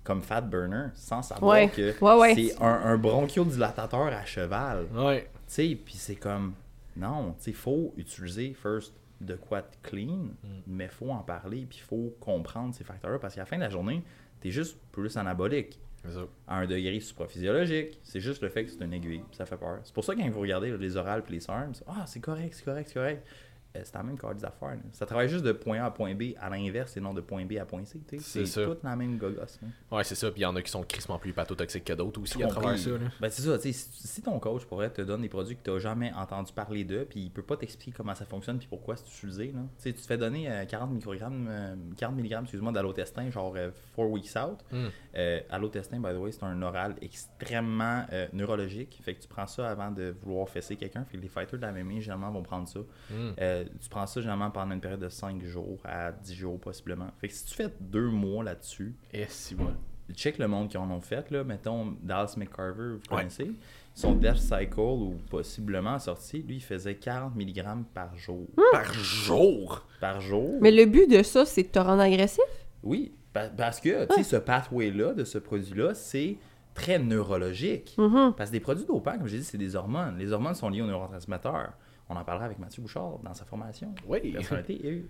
comme 0.10 0.22
Fat 0.24 0.42
Burner, 0.42 0.88
sans 0.96 1.22
savoir 1.22 1.52
Ouais. 1.52 1.70
que 1.70 1.94
Ouais, 2.04 2.16
ouais. 2.20 2.34
c'est 2.36 2.60
un, 2.64 2.68
un 2.86 2.98
bronchiodilatateur 2.98 4.08
à 4.08 4.26
cheval. 4.26 4.88
Ouais. 4.94 5.30
Tu 5.48 5.54
sais, 5.54 5.76
puis 5.86 5.94
c'est 5.98 6.16
comme, 6.16 6.54
non, 6.98 7.36
tu 7.38 7.46
sais, 7.46 7.54
faut 7.54 7.94
utiliser 7.96 8.54
first 8.60 8.92
de 9.22 9.36
quoi 9.36 9.62
de 9.62 9.68
clean, 9.84 10.30
mais 10.66 10.88
faut 10.88 11.12
en 11.12 11.20
parler, 11.20 11.68
puis 11.70 11.80
faut 11.80 12.16
comprendre 12.20 12.74
ces 12.74 12.84
facteurs-là, 12.84 13.20
parce 13.20 13.36
qu'à 13.36 13.42
la 13.42 13.46
fin 13.46 13.58
de 13.58 13.62
la 13.62 13.70
journée, 13.70 14.02
t'es 14.42 14.50
juste 14.50 14.78
plus 14.92 15.16
anabolique 15.18 15.78
ça. 16.08 16.22
à 16.48 16.56
un 16.60 16.66
degré 16.66 17.00
supraphysiologique. 17.02 18.00
C'est 18.04 18.22
juste 18.22 18.42
le 18.42 18.50
fait 18.50 18.64
que 18.66 18.72
c'est 18.72 18.84
une 18.84 18.94
aiguille, 18.94 19.22
ça 19.34 19.46
fait 19.46 19.58
peur. 19.58 19.80
C'est 19.84 19.94
pour 19.94 20.04
ça 20.04 20.16
que 20.16 20.22
quand 20.22 20.30
vous 20.32 20.40
regardez 20.40 20.76
les 20.78 20.96
orales 20.98 21.22
puis 21.24 21.36
les 21.36 21.40
SARMs, 21.42 21.74
ah, 21.88 22.06
c'est 22.08 22.20
correct, 22.22 22.54
c'est 22.56 22.66
correct, 22.66 22.88
c'est 22.88 23.00
correct. 23.00 23.28
Euh, 23.76 23.82
c'est 23.84 23.94
la 23.94 24.02
même 24.02 24.18
carte 24.18 24.38
d'affaires. 24.38 24.70
là. 24.70 24.78
Ça 24.92 25.06
travaille 25.06 25.30
juste 25.30 25.44
de 25.46 25.52
point 25.52 25.80
A 25.80 25.86
à 25.86 25.92
point 25.92 26.16
B 26.16 26.34
à 26.40 26.50
l'inverse 26.50 26.98
et 26.98 27.00
non 27.00 27.14
de 27.14 27.22
point 27.22 27.46
B 27.46 27.54
à 27.62 27.66
point 27.66 27.86
C. 27.86 28.00
C'est 28.20 28.66
toute 28.66 28.84
la 28.84 28.96
même 28.96 29.18
gogosse. 29.18 29.60
là. 29.62 29.98
Ouais, 29.98 30.04
c'est 30.04 30.16
ça. 30.16 30.32
Puis 30.32 30.42
il 30.42 30.44
y 30.44 30.46
en 30.48 30.56
a 30.56 30.62
qui 30.62 30.72
sont 30.72 30.82
crissement 30.84 31.20
plus 31.20 31.30
hépatotoxiques 31.30 31.84
que 31.84 31.94
d'autres 31.94 32.20
aussi 32.20 32.34
Tout 32.38 32.44
à 32.46 32.48
travers 32.48 32.72
compris. 32.72 32.84
ça. 32.84 32.90
Là. 32.92 33.12
Ben, 33.20 33.30
c'est 33.30 33.44
ça, 33.44 33.60
si, 33.60 33.72
si 33.74 34.22
ton 34.24 34.40
coach 34.40 34.66
pourrait 34.66 34.90
te 34.90 35.02
donner 35.04 35.24
des 35.24 35.30
produits 35.30 35.56
que 35.56 35.62
tu 35.64 35.70
n'as 35.70 35.78
jamais 35.80 36.12
entendu 36.14 36.52
parler 36.52 36.84
d'eux, 36.84 37.06
puis 37.08 37.20
il 37.22 37.30
peut 37.32 37.44
pas 37.44 37.58
t'expliquer 37.58 37.92
comment 37.96 38.16
ça 38.16 38.26
fonctionne 38.26 38.58
puis 38.58 38.68
pourquoi 38.68 38.96
c'est 38.96 39.08
utilisé, 39.08 39.52
là. 39.54 39.62
Tu 39.84 39.94
te 39.94 40.02
fais 40.02 40.18
donner 40.18 40.50
euh, 40.52 40.66
40 40.66 40.92
microgrammes, 40.92 41.48
euh, 41.50 41.76
40 41.98 42.18
mg, 42.18 42.40
excuse-moi, 42.42 42.72
d'allotestin, 42.72 43.30
genre 43.30 43.54
4 43.54 44.08
weeks 44.10 44.36
out. 44.36 44.60
Mm. 44.72 44.88
Euh, 45.16 45.40
allotestin, 45.52 46.00
by 46.00 46.14
the 46.14 46.18
way, 46.18 46.32
c'est 46.32 46.44
un 46.44 46.60
oral 46.64 46.96
extrêmement 47.02 48.06
euh, 48.12 48.28
neurologique. 48.34 49.00
Fait 49.04 49.14
que 49.14 49.22
tu 49.22 49.28
prends 49.28 49.48
ça 49.48 49.70
avant 49.70 49.92
de 49.92 50.16
vouloir 50.24 50.50
fesser 50.50 50.76
quelqu'un. 50.76 51.06
Fait 51.06 51.18
que 51.18 51.22
les 51.22 51.30
fighters 51.30 51.60
de 51.60 51.66
la 51.66 51.72
MMA, 51.72 52.00
généralement, 52.00 52.32
vont 52.32 52.44
prendre 52.44 52.68
ça. 52.68 52.80
Mm. 53.12 53.34
Euh, 53.60 53.66
tu 53.82 53.90
prends 53.90 54.06
ça 54.08 54.22
généralement 54.22 54.52
pendant 54.52 54.74
une 54.74 54.82
période 54.82 55.00
de 55.02 55.10
5 55.10 55.44
jours 55.44 55.78
à 55.84 56.12
10 56.12 56.36
jours, 56.36 56.60
possiblement. 56.60 57.08
Fait 57.20 57.28
que 57.28 57.34
si 57.34 57.46
tu 57.46 57.54
fais 57.56 57.70
deux 57.80 58.10
mois 58.10 58.44
là-dessus, 58.44 58.96
Et 59.14 59.26
si 59.28 59.56
moi. 59.56 59.72
check 60.14 60.38
le 60.38 60.48
monde 60.48 60.70
qui 60.70 60.78
en 60.78 60.90
ont 60.90 61.02
fait, 61.02 61.30
là. 61.32 61.44
Mettons, 61.44 61.96
Dallas 62.02 62.36
McCarver, 62.38 62.94
vous 62.94 62.94
Ouais. 63.12 63.18
connaissez. 63.18 63.52
Son 63.96 64.14
Death 64.14 64.38
Cycle, 64.38 64.80
ou 64.80 65.16
possiblement 65.30 66.00
sorti, 66.00 66.42
lui, 66.42 66.56
il 66.58 66.64
faisait 66.64 66.96
40 66.96 67.36
mg 67.36 67.84
par 67.94 68.16
jour. 68.16 68.48
Par 68.72 68.94
jour? 68.94 69.86
Par 70.00 70.22
jour? 70.22 70.58
Mais 70.62 70.72
le 70.72 70.86
but 70.86 71.10
de 71.10 71.22
ça, 71.22 71.46
c'est 71.46 71.64
de 71.64 71.68
te 71.68 71.80
rendre 71.80 72.02
agressif? 72.02 72.44
Oui, 72.82 73.12
pa- 73.34 73.50
parce 73.50 73.82
que, 73.82 74.06
tu 74.06 74.14
sais, 74.16 74.24
ce 74.24 74.36
pathway-là, 74.38 75.14
de 75.14 75.24
ce 75.26 75.38
produit-là, 75.38 75.94
c'est 75.96 76.38
très 76.74 76.98
neurologique. 76.98 77.96
Mhm. 77.98 78.34
Parce 78.38 78.50
que 78.52 78.54
des 78.56 78.60
produits 78.62 78.86
dopants, 78.86 79.18
comme 79.18 79.28
j'ai 79.28 79.40
dit, 79.40 79.44
c'est 79.44 79.58
des 79.58 79.76
hormones. 79.76 80.18
Les 80.18 80.32
hormones 80.32 80.56
sont 80.56 80.70
liées 80.70 80.82
aux 80.82 80.88
neurotransmetteurs. 80.88 81.74
On 82.10 82.16
en 82.16 82.24
parlera 82.24 82.46
avec 82.46 82.58
Mathieu 82.60 82.82
Bouchard 82.82 83.20
dans 83.24 83.34
sa 83.34 83.46
formation. 83.46 83.94
Oui. 84.08 84.32
Personnalité 84.32 84.74
et 84.88 85.06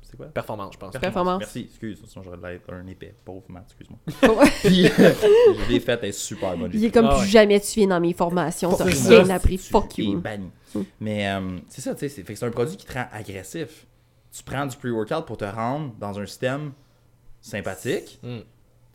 C'est 0.00 0.16
quoi? 0.16 0.26
Performance, 0.26 0.72
je 0.74 0.78
pense. 0.78 0.96
Performance. 0.98 1.40
Merci, 1.40 1.66
excuse, 1.68 2.02
sinon 2.06 2.24
j'aurais 2.24 2.38
l'air 2.38 2.60
un 2.72 2.86
épais. 2.86 3.14
Pauvre 3.24 3.44
Matt, 3.48 3.64
excuse-moi. 3.66 3.98
Puis, 4.64 4.84
je 4.86 5.68
l'ai 5.70 5.80
faite, 5.80 6.00
elle 6.02 6.08
est 6.08 6.12
super 6.12 6.56
bonne. 6.56 6.70
Il 6.72 6.84
est 6.84 6.90
comme 6.90 7.06
Ah 7.06 7.16
plus 7.16 7.20
ouais. 7.22 7.26
jamais 7.26 7.60
tu 7.60 7.80
viens 7.80 7.88
dans 7.88 8.00
mes 8.00 8.14
formations, 8.14 8.74
t'as 8.74 8.84
rien 8.84 9.28
appris, 9.30 9.58
fuck 9.58 9.98
you. 9.98 10.20
banni. 10.20 10.50
Mais 11.00 11.28
euh, 11.28 11.58
c'est 11.68 11.80
ça, 11.82 11.94
tu 11.94 12.00
sais, 12.00 12.08
c'est 12.08 12.22
fait 12.22 12.32
que 12.32 12.38
c'est 12.38 12.46
un 12.46 12.50
produit 12.50 12.76
qui 12.76 12.86
te 12.86 12.92
rend 12.94 13.06
agressif. 13.12 13.86
Tu 14.32 14.42
prends 14.42 14.66
du 14.66 14.76
pre-workout 14.76 15.26
pour 15.26 15.36
te 15.36 15.44
rendre 15.44 15.94
dans 15.98 16.18
un 16.18 16.26
système 16.26 16.72
sympathique. 17.40 18.18
Mm. 18.22 18.38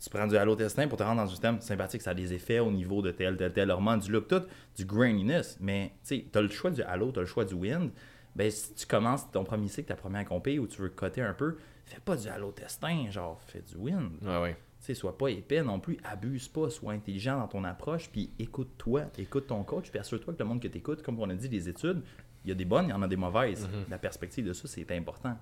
Tu 0.04 0.10
prends 0.10 0.26
du 0.26 0.36
allotestin 0.36 0.86
pour 0.86 0.98
te 0.98 1.02
rendre 1.02 1.22
dans 1.22 1.28
un 1.28 1.30
système 1.30 1.58
sympathique. 1.62 2.02
Ça 2.02 2.10
a 2.10 2.14
des 2.14 2.34
effets 2.34 2.58
au 2.58 2.70
niveau 2.70 3.00
de 3.00 3.10
tel, 3.10 3.38
tel, 3.38 3.54
tel 3.54 3.70
hormone, 3.70 4.00
du 4.00 4.12
look, 4.12 4.28
tout, 4.28 4.42
du 4.76 4.84
graininess. 4.84 5.56
Mais 5.60 5.92
tu 6.06 6.26
as 6.34 6.42
le 6.42 6.48
choix 6.48 6.70
du 6.70 6.82
halo, 6.82 7.10
tu 7.10 7.20
as 7.20 7.22
le 7.22 7.26
choix 7.26 7.46
du 7.46 7.54
wind. 7.54 7.90
Ben, 8.36 8.50
si 8.50 8.74
tu 8.74 8.86
commences 8.86 9.30
ton 9.30 9.44
premier 9.44 9.68
cycle, 9.68 9.88
ta 9.88 9.96
première 9.96 10.26
compé, 10.26 10.58
où 10.58 10.66
tu 10.66 10.82
veux 10.82 10.90
coter 10.90 11.22
un 11.22 11.32
peu, 11.32 11.56
fais 11.86 12.00
pas 12.00 12.16
du 12.16 12.28
allotestin, 12.28 13.10
genre, 13.10 13.40
fais 13.46 13.62
du 13.62 13.76
wind. 13.76 14.10
Ouais, 14.20 14.42
ouais. 14.42 14.56
Tu 14.80 14.86
sais, 14.88 14.94
sois 14.94 15.16
pas 15.16 15.28
épais 15.28 15.62
non 15.62 15.80
plus, 15.80 15.96
abuse 16.04 16.48
pas, 16.48 16.68
sois 16.68 16.92
intelligent 16.92 17.38
dans 17.38 17.48
ton 17.48 17.64
approche, 17.64 18.10
puis 18.10 18.30
écoute-toi, 18.38 19.04
écoute 19.16 19.46
ton 19.46 19.62
coach, 19.62 19.88
puis 19.88 19.98
assure-toi 19.98 20.34
que 20.34 20.38
le 20.38 20.44
monde 20.44 20.60
que 20.60 20.68
tu 20.68 20.76
écoutes, 20.76 21.02
comme 21.02 21.18
on 21.18 21.30
a 21.30 21.34
dit, 21.34 21.48
les 21.48 21.70
études, 21.70 22.02
il 22.44 22.48
y 22.48 22.52
a 22.52 22.54
des 22.54 22.64
bonnes, 22.64 22.86
il 22.86 22.90
y 22.90 22.92
en 22.92 23.02
a 23.02 23.08
des 23.08 23.16
mauvaises. 23.16 23.68
La 23.90 23.98
perspective 23.98 24.44
de 24.46 24.52
ça, 24.52 24.68
c'est 24.68 24.90
important. 24.92 25.36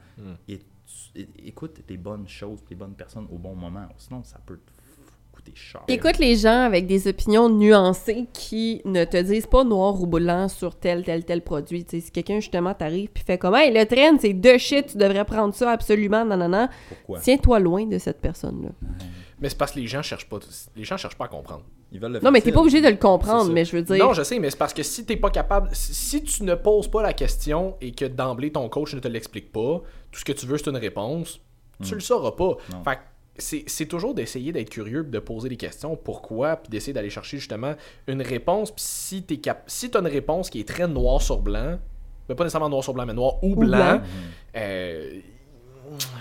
Et 0.49 0.59
tu- 0.59 1.21
é- 1.21 1.29
écoute 1.49 1.81
les 1.89 1.97
bonnes 1.97 2.29
choses, 2.29 2.61
les 2.71 2.77
bonnes 2.77 2.95
personnes 2.95 3.27
au 3.31 3.39
bon 3.39 3.55
moment, 3.55 3.89
sinon 3.99 4.23
ça 4.25 4.39
peut 4.45 4.57
te 4.59 4.71
coûter 5.33 5.53
cher. 5.55 5.81
Écoute 5.89 6.19
les 6.19 6.37
gens 6.37 6.61
avec 6.67 6.87
des 6.87 7.09
opinions 7.09 7.49
nuancées 7.49 8.27
qui 8.35 8.83
ne 8.85 9.05
te 9.05 9.17
disent 9.17 9.47
pas 9.47 9.65
noir 9.65 10.01
ou 10.01 10.07
blanc 10.07 10.49
sur 10.49 10.77
tel, 10.79 11.03
tel, 11.05 11.25
tel 11.25 11.43
produit. 11.43 11.87
Si 11.89 12.11
quelqu'un 12.11 12.41
justement 12.41 12.75
t'arrive 12.75 13.09
puis 13.09 13.25
fait 13.25 13.39
comme 13.39 13.55
Hey, 13.55 13.73
le 13.73 13.85
train, 13.87 14.19
c'est 14.19 14.35
de 14.35 14.59
shit, 14.59 14.89
tu 14.89 14.99
devrais 14.99 15.25
prendre 15.25 15.55
ça 15.55 15.71
absolument, 15.71 16.25
non, 16.25 16.37
non, 16.37 16.49
non. 16.49 16.69
Pourquoi? 16.89 17.21
Tiens-toi 17.21 17.59
loin 17.61 17.87
de 17.87 17.99
cette 17.99 18.21
personne-là. 18.21 18.71
Mais 19.41 19.49
c'est 19.49 19.59
parce 19.59 19.73
que 19.73 19.81
les 19.81 19.87
gens 19.87 20.03
cherchent 20.03 20.29
pas. 20.29 20.39
Les 20.77 20.85
gens 20.85 20.97
cherchent 20.97 21.17
pas 21.19 21.25
à 21.25 21.29
comprendre. 21.29 21.65
Ils 21.93 22.01
veulent 22.01 22.13
le 22.13 22.21
Non, 22.21 22.31
mais 22.31 22.41
t'es 22.41 22.53
pas 22.53 22.61
obligé 22.61 22.81
de 22.81 22.89
le 22.89 22.97
comprendre, 22.97 23.53
mais 23.53 23.65
je 23.65 23.77
veux 23.77 23.83
dire. 23.83 24.05
Non, 24.05 24.13
je 24.15 24.23
sais, 24.23 24.39
mais 24.39 24.51
c'est 24.51 24.57
parce 24.59 24.73
que 24.73 24.83
si 24.83 25.05
t'es 25.05 25.17
pas 25.17 25.31
capable, 25.31 25.69
si- 25.73 26.23
tu 26.23 26.43
ne 26.45 26.55
poses 26.55 26.89
pas 26.89 27.03
la 27.03 27.13
question 27.13 27.77
et 27.81 27.93
que 27.93 28.07
d'emblée 28.07 28.51
ton 28.51 28.69
coach 28.69 28.95
ne 28.95 29.01
te 29.01 29.09
l'explique 29.09 29.53
pas, 29.53 29.83
tout 30.11 30.19
ce 30.21 30.25
que 30.25 30.33
tu 30.33 30.47
veux 30.47 30.57
c'est 30.59 30.69
une 30.71 30.77
réponse, 30.79 31.41
tu 31.83 31.95
le 31.95 32.01
sauras 32.01 32.33
pas. 32.33 32.57
Non. 32.73 32.83
Fait 32.85 32.97
que 32.97 33.01
c'est 33.37 33.65
c'est 33.67 33.87
toujours 33.87 34.15
d'essayer 34.15 34.53
d'être 34.53 34.71
curieux, 34.71 35.05
de 35.05 35.19
poser 35.19 35.49
des 35.49 35.57
questions, 35.57 35.97
pourquoi, 35.97 36.57
puis 36.57 36.71
d'essayer 36.71 36.93
d'aller 36.93 37.11
chercher 37.11 37.37
justement 37.39 37.75
une 38.07 38.23
réponse. 38.23 38.71
Puis 38.71 38.85
si 38.87 39.23
t'es 39.23 39.37
cap 39.39 39.65
si 39.67 39.91
t'as 39.91 40.01
une 40.01 40.07
réponse 40.07 40.49
qui 40.51 40.61
est 40.61 40.69
très 40.69 40.89
noir 40.89 41.21
sur 41.21 41.41
blanc, 41.41 41.79
pas 42.29 42.45
nécessairement 42.45 42.71
noir 42.71 42.83
sur 42.83 42.95
blanc, 42.95 43.05
mais 43.05 43.13
noir 43.13 43.35
ou, 43.43 43.53
Ou 43.53 43.57
blanc, 43.57 43.69
blanc. 43.97 44.01
euh, 44.57 45.21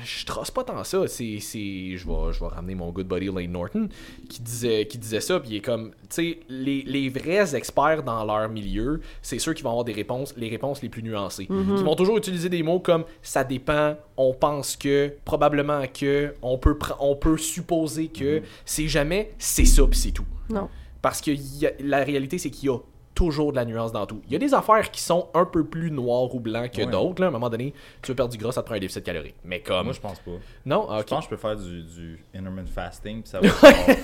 je 0.03 0.25
trace 0.25 0.51
pas 0.51 0.63
tant 0.63 0.83
ça. 0.83 1.07
C'est, 1.07 1.39
c'est, 1.39 1.95
je 1.97 2.07
vais, 2.07 2.33
je 2.33 2.39
vais 2.39 2.47
ramener 2.47 2.75
mon 2.75 2.91
good 2.91 3.07
buddy 3.07 3.27
Lane 3.27 3.51
Norton 3.51 3.87
qui 4.29 4.41
disait, 4.41 4.85
qui 4.87 4.97
disait 4.97 5.21
ça. 5.21 5.39
Puis 5.39 5.51
il 5.51 5.55
est 5.57 5.61
comme, 5.61 5.91
tu 5.91 5.97
sais, 6.09 6.39
les, 6.49 6.83
les 6.83 7.09
vrais 7.09 7.55
experts 7.55 8.03
dans 8.03 8.23
leur 8.25 8.49
milieu, 8.49 9.01
c'est 9.21 9.39
ceux 9.39 9.53
qui 9.53 9.63
vont 9.63 9.69
avoir 9.69 9.85
des 9.85 9.93
réponses, 9.93 10.33
les 10.37 10.49
réponses 10.49 10.81
les 10.81 10.89
plus 10.89 11.03
nuancées. 11.03 11.45
Qui 11.47 11.83
vont 11.83 11.95
toujours 11.95 12.17
utiliser 12.17 12.49
des 12.49 12.63
mots 12.63 12.79
comme 12.79 13.05
ça 13.21 13.43
dépend, 13.43 13.95
on 14.17 14.33
pense 14.33 14.75
que, 14.75 15.13
probablement 15.25 15.83
que, 15.87 16.33
on 16.41 16.57
peut, 16.57 16.77
on 16.99 17.15
peut 17.15 17.37
supposer 17.37 18.07
que. 18.07 18.41
C'est 18.65 18.87
jamais 18.87 19.33
c'est 19.37 19.65
ça 19.65 19.83
puis 19.87 19.99
c'est 19.99 20.11
tout. 20.11 20.25
Non. 20.49 20.69
Parce 21.01 21.21
que 21.21 21.31
a- 21.65 21.71
la 21.79 22.03
réalité, 22.03 22.37
c'est 22.37 22.49
qu'il 22.51 22.69
y 22.69 22.71
a 22.71 22.77
toujours 23.13 23.51
de 23.51 23.57
la 23.57 23.65
nuance 23.65 23.91
dans 23.91 24.05
tout. 24.05 24.21
Il 24.27 24.31
y 24.33 24.35
a 24.35 24.39
des 24.39 24.53
affaires 24.53 24.89
qui 24.89 25.01
sont 25.01 25.27
un 25.33 25.45
peu 25.45 25.65
plus 25.65 25.91
noires 25.91 26.33
ou 26.33 26.39
blancs 26.39 26.71
que 26.71 26.81
Ouais. 26.81 26.87
d'autres. 26.91 27.21
là. 27.21 27.27
À 27.27 27.29
un 27.29 27.33
moment 27.33 27.49
donné, 27.49 27.73
tu 28.01 28.11
veux 28.11 28.15
perdre 28.15 28.31
du 28.31 28.37
gras, 28.37 28.51
ça 28.53 28.61
te 28.61 28.67
prend 28.67 28.75
un 28.75 28.79
déficit 28.79 29.03
calorique. 29.03 29.35
Mais 29.43 29.59
comme. 29.59 29.83
Moi, 29.85 29.93
je 29.93 29.99
pense 29.99 30.19
pas. 30.19 30.31
Non, 30.65 30.87
ah, 30.89 30.97
Je 30.97 31.01
ok. 31.01 31.07
pense 31.09 31.19
que 31.19 31.23
je 31.25 31.29
peux 31.35 31.41
faire 31.47 31.55
du, 31.57 31.83
du 31.83 32.23
intermittent 32.33 32.69
fasting, 32.69 33.21
puis 33.21 33.29
ça 33.29 33.39
va 33.41 33.47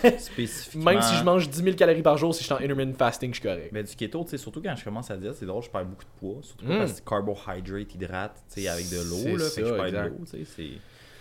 être 0.03 0.19
spécifiquement... 0.19 0.91
Même 0.91 1.01
si 1.01 1.15
je 1.15 1.23
mange 1.23 1.49
10 1.49 1.63
000 1.63 1.75
calories 1.75 2.01
par 2.01 2.17
jour, 2.17 2.33
si 2.35 2.41
je 2.41 2.45
suis 2.45 2.53
en 2.53 2.57
intermittent 2.57 2.97
fasting, 2.97 3.33
je 3.33 3.39
suis 3.39 3.47
correct. 3.47 3.73
Ben, 3.73 3.83
du 3.85 3.95
keto, 3.95 4.23
tu 4.23 4.29
sais, 4.31 4.37
surtout 4.37 4.61
quand 4.61 4.75
je 4.75 4.83
commence 4.83 5.09
à 5.09 5.17
dire, 5.17 5.33
c'est 5.33 5.45
drôle, 5.45 5.63
je 5.63 5.69
perds 5.69 5.85
beaucoup 5.85 6.03
de 6.03 6.19
poids. 6.19 6.41
Surtout 6.41 6.65
Mm. 6.65 6.77
parce 6.77 6.91
que 6.91 6.97
c'est 6.97 7.05
carbohydrate, 7.05 7.95
hydrate, 7.95 8.43
tu 8.53 8.61
sais, 8.61 8.67
avec 8.67 8.89
de 8.89 8.97
l'eau, 8.97 9.37
là. 9.37 9.43
ça, 9.45 9.49
Fait 9.55 9.61
que 9.61 9.67
je 9.67 9.73
perds 9.73 9.91
de 9.91 10.09
l'eau, 10.09 10.15
tu 10.25 10.37
sais. 10.37 10.43
c'est- 10.45 10.63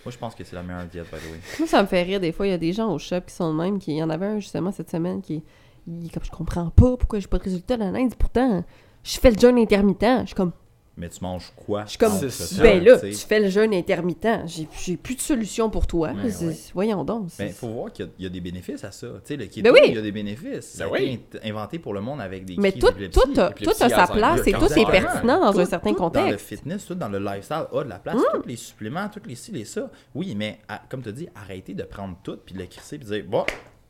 Moi, 0.05 0.11
je 0.11 0.17
pense 0.17 0.35
que 0.35 0.43
c'est 0.43 0.55
la 0.55 0.63
meilleure 0.63 0.85
diète, 0.85 1.05
by 1.11 1.17
the 1.19 1.31
way. 1.31 1.39
Moi, 1.59 1.67
ça 1.67 1.81
me 1.81 1.87
fait 1.87 2.03
rire. 2.03 2.19
Des 2.21 2.31
fois, 2.31 2.47
il 2.47 2.51
y 2.51 2.53
a 2.53 2.57
des 2.57 2.71
gens 2.71 2.93
au 2.93 2.97
shop 2.99 3.21
qui 3.27 3.33
sont 3.33 3.51
de 3.53 3.57
même. 3.61 3.77
Qui... 3.79 3.91
Il 3.91 3.97
y 3.97 4.03
en 4.03 4.09
avait 4.09 4.25
un 4.27 4.39
justement 4.39 4.71
cette 4.71 4.89
semaine 4.89 5.21
qui 5.21 5.43
il 5.87 6.05
est 6.07 6.09
comme 6.13 6.23
je 6.23 6.31
comprends 6.31 6.69
pas 6.69 6.97
pourquoi 6.97 7.19
j'ai 7.19 7.27
pas 7.27 7.37
de 7.37 7.43
résultat 7.43 7.77
dans 7.77 7.91
l'Inde. 7.91 8.13
Pourtant, 8.15 8.63
je 9.03 9.17
fais 9.19 9.31
le 9.31 9.39
jeûne 9.39 9.57
intermittent. 9.57 10.21
Je 10.21 10.25
suis 10.27 10.35
comme 10.35 10.51
Mais 10.99 11.09
tu 11.09 11.19
manges 11.21 11.53
quoi? 11.55 11.83
Je 11.85 11.89
suis 11.91 11.97
comme, 11.99 12.11
ça, 12.29 12.61
ben 12.63 12.83
là, 12.83 12.99
tu 12.99 13.13
fais 13.13 13.39
le 13.39 13.49
jeûne 13.49 13.71
intermittent. 13.71 14.27
J'ai- 14.47 14.67
J'ai 14.83 14.97
plus 14.97 15.13
de 15.15 15.21
solution 15.21 15.69
pour 15.69 15.85
toi. 15.85 16.09
Ouais, 16.11 16.31
C'est- 16.31 16.71
Voyons 16.73 17.03
donc. 17.03 17.21
Donc. 17.25 17.31
Ben, 17.37 17.51
faut 17.53 17.67
voir 17.67 17.91
qu'il 17.93 18.05
y 18.05 18.07
a- 18.07 18.11
il 18.17 18.23
y, 18.23 18.25
a 18.25 18.29
des 18.29 18.41
bénéfices 18.41 18.83
à 18.83 18.91
ça. 18.91 19.07
Tu 19.07 19.21
sais, 19.25 19.35
le 19.37 19.45
keto, 19.45 19.61
Ben 19.61 19.73
oui. 19.73 19.89
il 19.89 19.93
y 19.95 19.97
a 19.99 20.01
des 20.01 20.11
bénéfices. 20.11 20.65
Ça 20.73 20.85
a 20.85 20.87
Ben 20.87 20.93
oui. 20.93 21.13
été 21.33 21.47
inventé 21.47 21.77
pour 21.77 21.93
le 21.93 22.01
monde 22.01 22.19
avec 22.19 22.45
des 22.45 22.55
Mais 22.57 22.71
tout, 22.71 22.87
tout, 23.11 23.39
a, 23.39 23.51
tout 23.51 23.69
a 23.69 23.73
sa 23.89 24.07
place 24.07 24.41
et 24.47 24.53
tout 24.53 24.65
est 24.73 24.85
pertinent 24.91 25.39
dans 25.39 25.53
Tout- 25.53 25.59
un 25.59 25.65
certain 25.65 25.91
tout 25.93 25.99
Dans 25.99 26.05
le 26.07 26.09
contexte. 26.21 26.47
fitness, 26.47 26.85
tout 26.87 26.95
dans 26.95 27.09
le 27.09 27.19
lifestyle 27.19 27.65
a 27.71 27.83
de 27.83 27.89
la 27.89 27.99
place. 27.99 28.15
Mm. 28.15 28.41
Tous 28.41 28.47
les 28.47 28.55
suppléments, 28.55 29.07
tous 29.07 29.21
les 29.29 29.35
ci, 29.35 29.51
les 29.51 29.65
ça. 29.65 29.91
Oui, 30.15 30.33
mais 30.35 30.59
à- 30.67 30.81
comme 30.89 31.03
tu 31.03 31.13
dis, 31.13 31.29
arrêtez 31.35 31.75
de 31.75 31.83
prendre 31.83 32.17
tout 32.23 32.39
puis 32.43 32.55
de 32.55 32.59
le 32.59 32.65
crisser 32.65 32.97
puis 32.97 33.07
de 33.07 33.13
dire, 33.13 33.25
bon, 33.29 33.45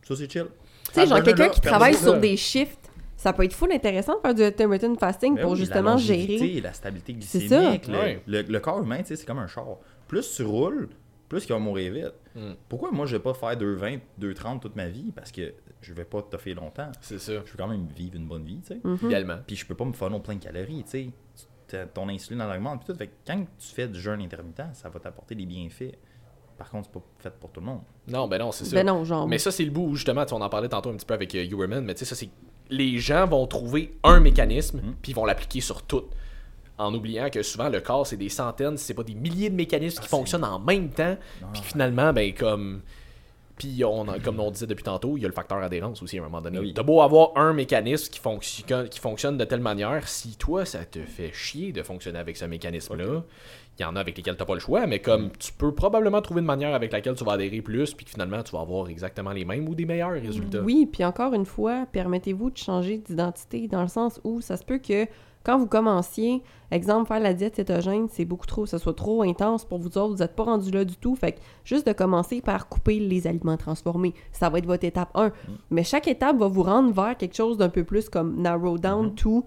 ça 0.05 0.13
c'est 0.17 0.29
chill. 0.29 0.47
Tu 0.93 0.93
sais, 1.01 1.07
genre 1.07 1.17
Ah, 1.19 1.21
quelqu'un 1.21 1.49
qui 1.49 1.61
travaille 1.61 1.93
sur 1.95 2.17
des 2.19 2.37
shifts, 2.37 2.89
ça 3.15 3.33
peut 3.33 3.43
être 3.43 3.53
full 3.53 3.71
intéressant 3.71 4.15
de 4.15 4.21
faire 4.21 4.33
du 4.35 4.43
intermittent 4.43 4.99
fasting 4.99 5.35
Ben 5.35 5.41
pour 5.41 5.51
oui, 5.51 5.57
justement 5.57 5.91
la 5.91 5.97
gérer. 5.97 6.61
la 6.61 6.73
stabilité 6.73 7.13
glycémique. 7.13 7.87
Le, 7.87 7.93
Ouais. 7.97 8.21
le- 8.27 8.41
le 8.43 8.59
corps 8.59 8.81
humain, 8.81 8.99
tu 8.99 9.05
sais, 9.07 9.15
c'est 9.15 9.25
comme 9.25 9.39
un 9.39 9.47
char. 9.47 9.77
Plus 10.07 10.35
tu 10.35 10.43
roules, 10.43 10.89
plus 11.27 11.43
il 11.45 11.49
va 11.49 11.59
mourir 11.59 11.93
vite. 11.93 12.13
Mm. 12.35 12.53
Pourquoi 12.69 12.91
moi 12.91 13.05
je 13.05 13.17
vais 13.17 13.21
pas 13.23 13.33
faire 13.33 13.57
2,20, 13.57 13.99
2,30 14.19 14.61
toute 14.61 14.75
ma 14.75 14.87
vie? 14.87 15.11
Parce 15.15 15.31
que 15.31 15.53
je 15.81 15.93
vais 15.93 16.05
pas 16.05 16.21
toffer 16.21 16.53
longtemps. 16.53 16.91
C'est 17.01 17.19
ça. 17.19 17.33
Je 17.33 17.51
veux 17.51 17.57
quand 17.57 17.67
même 17.67 17.87
vivre 17.95 18.15
une 18.15 18.27
bonne 18.27 18.43
vie, 18.45 18.61
tu 18.61 18.67
sais. 18.75 18.79
Mhm. 18.83 18.97
Idéalement. 19.03 19.37
Puis 19.45 19.55
je 19.55 19.65
peux 19.65 19.75
pas 19.75 19.85
me 19.85 19.93
funnel 19.93 20.21
plein 20.21 20.35
de 20.35 20.43
calories, 20.43 20.83
tu 20.83 20.89
sais. 20.91 21.09
Ton 21.93 22.07
insuline 22.07 22.41
en 22.41 22.55
augmente, 22.55 22.83
puis 22.85 22.93
tout. 22.93 22.97
Fait 22.97 23.07
que 23.07 23.13
quand 23.25 23.45
tu 23.59 23.67
fais 23.67 23.87
du 23.89 23.99
jeûne 23.99 24.21
intermittent, 24.21 24.61
ça 24.73 24.87
va 24.87 24.99
t'apporter 25.01 25.35
des 25.35 25.45
bienfaits. 25.45 25.95
Par 26.57 26.69
contre, 26.69 26.89
c'est 26.91 26.99
pas 26.99 27.05
fait 27.19 27.39
pour 27.39 27.51
tout 27.51 27.59
le 27.59 27.65
monde. 27.67 27.81
Non, 28.07 28.27
ben 28.27 28.39
non, 28.39 28.51
c'est 28.51 28.65
ça. 28.65 28.75
Ben 28.75 28.85
non, 28.85 29.03
genre. 29.05 29.27
Mais 29.27 29.37
ça, 29.37 29.51
c'est 29.51 29.63
le 29.65 29.71
bout 29.71 29.83
où, 29.89 29.95
justement, 29.95 30.23
tu 30.25 30.29
sais, 30.29 30.35
on 30.35 30.41
en 30.41 30.49
parlait 30.49 30.69
tantôt 30.69 30.89
un 30.89 30.95
petit 30.95 31.05
peu 31.05 31.13
avec 31.13 31.33
euh, 31.35 31.43
Huberman, 31.45 31.83
mais 31.83 31.93
tu 31.93 31.99
sais, 31.99 32.05
ça, 32.05 32.15
c'est. 32.15 32.29
Les 32.69 32.97
gens 32.97 33.25
vont 33.27 33.45
trouver 33.47 33.97
un 34.03 34.19
mécanisme, 34.19 34.79
Mhm. 34.81 34.95
puis 35.01 35.11
ils 35.11 35.15
vont 35.15 35.25
l'appliquer 35.25 35.61
sur 35.61 35.83
tout. 35.83 36.03
En 36.79 36.93
oubliant 36.93 37.29
que 37.29 37.41
souvent, 37.41 37.69
le 37.69 37.79
corps, 37.81 38.05
c'est 38.05 38.17
des 38.17 38.29
centaines, 38.29 38.77
si 38.77 38.85
c'est 38.85 38.93
pas 38.93 39.03
des 39.03 39.15
milliers 39.15 39.49
de 39.49 39.55
mécanismes 39.55 39.99
qui 39.99 40.07
Ah, 40.07 40.09
fonctionnent 40.09 40.43
en 40.43 40.59
même 40.59 40.89
temps, 40.89 41.15
puis 41.53 41.61
ouais. 41.61 41.67
finalement, 41.67 42.11
ben, 42.13 42.33
comme. 42.33 42.81
Puis, 43.57 43.83
on 43.83 44.07
a- 44.07 44.19
comme 44.19 44.39
on 44.39 44.51
disait 44.51 44.67
depuis 44.67 44.83
tantôt, 44.83 45.17
il 45.17 45.21
y 45.21 45.25
a 45.25 45.27
le 45.27 45.33
facteur 45.33 45.57
adhérence 45.57 46.03
aussi 46.03 46.19
à 46.19 46.21
un 46.21 46.25
moment 46.25 46.41
donné. 46.41 46.59
Ah 46.59 46.61
oui. 46.61 46.73
T'as 46.75 46.83
beau 46.83 47.01
avoir 47.01 47.31
un 47.37 47.53
mécanisme 47.53 48.11
qui, 48.11 48.19
fonctionne 48.19 48.87
qui 48.87 48.99
fonctionne 48.99 49.35
de 49.35 49.45
telle 49.45 49.61
manière, 49.61 50.07
si 50.07 50.35
toi, 50.37 50.63
ça 50.63 50.85
te 50.85 50.99
fait 51.01 51.33
chier 51.33 51.71
de 51.71 51.81
fonctionner 51.81 52.19
avec 52.19 52.37
ce 52.37 52.45
mécanisme-là, 52.45 53.23
il 53.79 53.83
y 53.83 53.85
en 53.85 53.95
a 53.95 53.99
avec 53.99 54.17
lesquels 54.17 54.35
t'as 54.37 54.45
pas 54.45 54.53
le 54.53 54.59
choix, 54.59 54.87
mais 54.87 54.99
comme 54.99 55.25
Mm. 55.25 55.31
tu 55.39 55.53
peux 55.53 55.73
probablement 55.73 56.21
trouver 56.21 56.39
une 56.41 56.47
manière 56.47 56.73
avec 56.73 56.91
laquelle 56.91 57.15
tu 57.15 57.23
vas 57.23 57.33
adhérer 57.33 57.61
plus, 57.61 57.93
puis 57.93 58.05
que 58.05 58.11
finalement, 58.11 58.41
tu 58.43 58.51
vas 58.51 58.61
avoir 58.61 58.87
exactement 58.89 59.31
les 59.31 59.45
mêmes 59.45 59.67
ou 59.69 59.75
des 59.75 59.85
meilleurs 59.85 60.11
résultats. 60.11 60.61
Oui, 60.61 60.87
puis 60.91 61.03
encore 61.05 61.33
une 61.33 61.45
fois, 61.45 61.85
permettez-vous 61.91 62.49
de 62.49 62.57
changer 62.57 62.97
d'identité 62.97 63.67
dans 63.67 63.81
le 63.81 63.87
sens 63.87 64.19
où 64.23 64.41
ça 64.41 64.57
se 64.57 64.63
peut 64.63 64.79
que 64.79 65.05
quand 65.43 65.57
vous 65.57 65.67
commenciez, 65.67 66.41
exemple, 66.71 67.07
faire 67.07 67.21
la 67.21 67.33
diète 67.33 67.55
cétogène, 67.55 68.07
c'est 68.11 68.25
beaucoup 68.25 68.45
trop, 68.47 68.65
ça 68.65 68.79
soit 68.79 68.95
trop 68.95 69.21
intense 69.23 69.63
pour 69.63 69.77
vous 69.77 69.97
autres, 69.97 70.09
vous 70.15 70.17
n'êtes 70.17 70.35
pas 70.35 70.43
rendu 70.43 70.71
là 70.71 70.83
du 70.83 70.97
tout. 70.97 71.15
Fait 71.15 71.33
que 71.33 71.37
juste 71.63 71.87
de 71.87 71.93
commencer 71.93 72.41
par 72.41 72.67
couper 72.67 72.99
les 72.99 73.27
aliments 73.27 73.55
transformés, 73.55 74.13
ça 74.33 74.49
va 74.49 74.57
être 74.57 74.65
votre 74.65 74.83
étape 74.83 75.09
1. 75.15 75.31
Mais 75.69 75.83
chaque 75.85 76.09
étape 76.09 76.37
va 76.37 76.47
vous 76.47 76.63
rendre 76.63 76.91
vers 76.91 77.15
quelque 77.15 77.35
chose 77.35 77.57
d'un 77.57 77.69
peu 77.69 77.85
plus 77.85 78.09
comme 78.09 78.41
narrow 78.41 78.77
down 78.77 79.15
to 79.15 79.45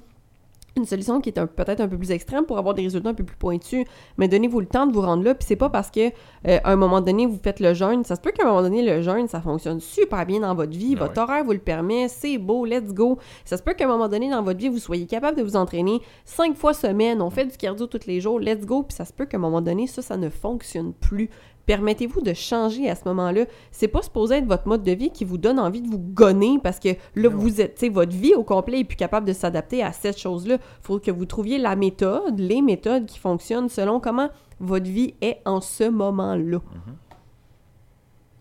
une 0.77 0.85
solution 0.85 1.21
qui 1.21 1.31
est 1.31 1.47
peut-être 1.47 1.81
un 1.81 1.89
peu 1.89 1.97
plus 1.97 2.11
extrême 2.11 2.45
pour 2.45 2.59
avoir 2.59 2.75
des 2.75 2.83
résultats 2.83 3.11
un 3.11 3.15
peu 3.15 3.25
plus 3.25 3.37
pointus, 3.37 3.85
mais 4.19 4.29
donnez-vous 4.29 4.61
le 4.61 4.67
temps 4.67 4.87
de 4.87 4.93
vous 4.93 5.01
rendre 5.01 5.25
là, 5.25 5.35
puis 5.35 5.47
c'est 5.47 5.57
pas 5.57 5.71
parce 5.71 5.91
que 5.91 6.09
euh, 6.47 6.59
à 6.63 6.73
un 6.73 6.77
moment 6.77 7.01
donné 7.01 7.27
vous 7.27 7.39
faites 7.43 7.61
le 7.61 7.75
jeûne, 7.75 8.05
ça 8.05 8.17
se 8.17 8.21
peut 8.21 8.31
qu'à 8.31 8.45
un 8.45 8.49
moment 8.49 8.63
donné 8.63 8.83
le 8.83 9.03
jeûne 9.03 9.29
ça 9.29 9.41
fonctionne 9.41 9.81
super 9.81 10.25
bien 10.27 10.41
dans 10.41 10.55
votre 10.55 10.77
vie, 10.77 10.95
Ah 10.97 11.05
votre 11.05 11.21
horaire 11.21 11.45
vous 11.45 11.53
le 11.53 11.59
permet, 11.59 12.09
c'est 12.09 12.39
beau, 12.39 12.65
let's 12.65 12.93
go. 12.93 13.19
Ça 13.45 13.57
se 13.57 13.63
peut 13.63 13.75
qu'à 13.75 13.85
un 13.85 13.89
moment 13.89 14.09
donné 14.09 14.31
dans 14.31 14.43
votre 14.43 14.59
vie 14.59 14.69
vous 14.69 14.79
soyez 14.79 15.07
capable 15.07 15.37
de 15.37 15.43
vous 15.43 15.57
entraîner 15.57 16.01
cinq 16.25 16.57
fois 16.57 16.75
semaine, 16.75 17.21
on 17.21 17.31
fait 17.31 17.47
du 17.47 17.57
cardio 17.57 17.87
tous 17.87 18.07
les 18.07 18.21
jours, 18.21 18.39
let's 18.39 18.65
go, 18.65 18.83
puis 18.83 18.95
ça 18.95 19.05
se 19.05 19.13
peut 19.13 19.27
qu'à 19.27 19.37
un 19.37 19.41
moment 19.41 19.61
donné 19.61 19.87
ça 19.87 20.03
ça 20.03 20.17
ne 20.17 20.29
fonctionne 20.29 20.93
plus. 20.93 21.31
Permettez-vous 21.71 22.21
de 22.21 22.35
changer 22.35 22.91
à 22.91 22.97
ce 22.97 23.05
moment-là? 23.05 23.45
C'est 23.71 23.87
pas 23.87 24.03
supposé 24.03 24.39
être 24.39 24.47
votre 24.47 24.67
mode 24.67 24.83
de 24.83 24.91
vie 24.91 25.13
qui 25.13 25.25
vous 25.25 25.39
donne 25.39 25.61
envie 25.61 25.81
de 25.81 25.87
vous 25.87 26.01
gonner 26.01 26.59
parce 26.61 26.81
que 26.81 26.89
là, 27.15 27.29
vous 27.29 27.61
êtes, 27.61 27.85
votre 27.93 28.11
vie 28.11 28.35
au 28.35 28.43
complet 28.43 28.81
est 28.81 28.85
plus 28.85 28.97
capable 28.97 29.25
de 29.25 29.33
s'adapter 29.33 29.81
à 29.81 29.93
cette 29.93 30.19
chose-là. 30.19 30.57
Il 30.57 30.83
faut 30.83 30.99
que 30.99 31.13
vous 31.13 31.27
trouviez 31.27 31.59
la 31.59 31.77
méthode, 31.77 32.41
les 32.41 32.61
méthodes 32.61 33.07
qui 33.07 33.21
fonctionnent 33.21 33.69
selon 33.69 34.01
comment 34.01 34.31
votre 34.59 34.91
vie 34.91 35.15
est 35.21 35.43
en 35.45 35.61
ce 35.61 35.89
moment-là. 35.89 36.59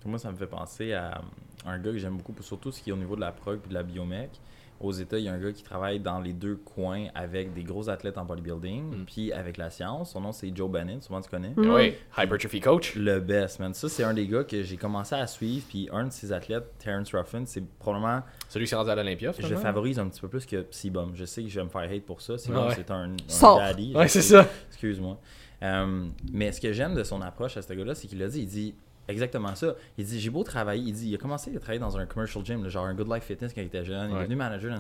Moi, 0.08 0.18
ça 0.18 0.32
me 0.32 0.36
fait 0.36 0.48
penser 0.48 0.94
à 0.94 1.22
un 1.68 1.78
gars 1.78 1.92
que 1.92 2.00
j'aime 2.00 2.18
beaucoup, 2.18 2.34
surtout 2.42 2.72
ce 2.72 2.82
qui 2.82 2.90
est 2.90 2.94
au 2.94 2.98
niveau 2.98 3.16
de 3.16 3.22
la 3.22 3.32
prog 3.32 3.60
et 3.64 3.70
de 3.70 3.76
la 3.76 3.84
biomec. 3.84 4.32
Aux 4.80 4.92
États, 4.94 5.18
il 5.18 5.26
y 5.26 5.28
a 5.28 5.34
un 5.34 5.38
gars 5.40 5.52
qui 5.52 5.62
travaille 5.64 6.00
dans 6.00 6.20
les 6.20 6.32
deux 6.34 6.56
coins 6.56 7.08
avec 7.14 7.54
des 7.54 7.64
gros 7.64 7.90
athlètes 7.90 8.18
en 8.18 8.24
bodybuilding, 8.26 9.02
Mm. 9.02 9.06
puis 9.06 9.34
avec 9.34 9.58
la 9.58 9.70
science. 9.70 10.12
Son 10.14 10.22
nom, 10.22 10.32
c'est 10.32 10.56
Joe 10.56 10.70
Bennett, 10.72 11.04
souvent 11.04 11.20
tu 11.20 11.30
connais. 11.30 11.50
Mm. 11.56 11.70
Oui, 11.74 11.94
Hypertrophy 12.18 12.62
Coach. 12.62 12.96
Le 12.96 13.20
best, 13.20 13.60
man. 13.60 13.74
Ça, 13.74 13.90
c'est 13.90 14.04
un 14.04 14.14
des 14.14 14.26
gars 14.28 14.44
que 14.46 14.64
j'ai 14.64 14.78
commencé 14.78 15.16
à 15.16 15.28
suivre, 15.28 15.66
puis 15.68 15.90
un 15.92 16.06
de 16.08 16.12
ses 16.12 16.32
athlètes, 16.32 16.66
Terrence 16.80 17.14
Ruffin, 17.14 17.44
c'est 17.46 17.64
probablement... 17.80 18.22
Celui 18.48 18.66
qui 18.66 18.70
s'est 18.70 18.76
rendu 18.78 18.90
à 18.90 18.96
l'Olympia. 18.96 19.32
Je 19.32 19.38
finalement. 19.42 19.62
favorise 19.62 20.00
un 20.00 20.08
petit 20.08 20.22
peu 20.22 20.28
plus 20.30 20.46
que 20.46 20.66
Sibum. 20.72 21.12
Je 21.14 21.26
sais 21.26 21.44
que 21.44 21.50
je 21.50 21.60
vais 21.60 21.66
me 21.66 21.70
faire 21.70 21.82
hate 21.82 22.04
pour 22.06 22.22
ça. 22.22 22.38
Sibum, 22.38 22.68
Ouais. 22.68 22.74
c'est 22.76 22.90
un, 22.92 23.12
un 23.12 23.58
daddy. 23.58 23.94
Ouais, 23.96 24.08
c'est 24.08 24.22
ça. 24.22 24.48
Excuse-moi. 24.70 25.20
Euh, 25.62 26.06
mais 26.32 26.52
ce 26.54 26.62
que 26.62 26.72
j'aime 26.72 26.96
de 26.96 27.04
son 27.04 27.22
approche 27.22 27.58
à 27.58 27.62
ce 27.62 27.74
gars-là, 27.74 27.94
c'est 27.96 28.08
qu'il 28.08 28.24
a 28.24 28.28
dit, 28.30 28.40
il 28.44 28.48
dit 28.48 28.76
exactement 29.10 29.54
ça. 29.56 29.76
Il 29.98 30.06
dit, 30.06 30.20
j'ai 30.20 30.30
beau 30.30 30.44
travailler, 30.44 30.84
il 30.84 30.94
dit, 30.94 31.10
il 31.10 31.16
a 31.16 31.18
commencé 31.18 31.56
à 31.56 31.60
travailler 31.60 31.80
dans 31.80 31.98
un 31.98 32.06
commercial 32.06 32.46
gym, 32.46 32.64
là, 32.64 32.70
genre 32.70 32.86
un 32.86 32.94
Good 32.94 33.12
Life 33.14 33.24
Fitness 33.24 33.54
quand 33.54 33.62
il 33.62 33.68
était 33.68 33.84
jeune, 33.84 34.12
il 34.12 34.14
est 34.14 34.20
devenu 34.22 34.36
manager, 34.36 34.72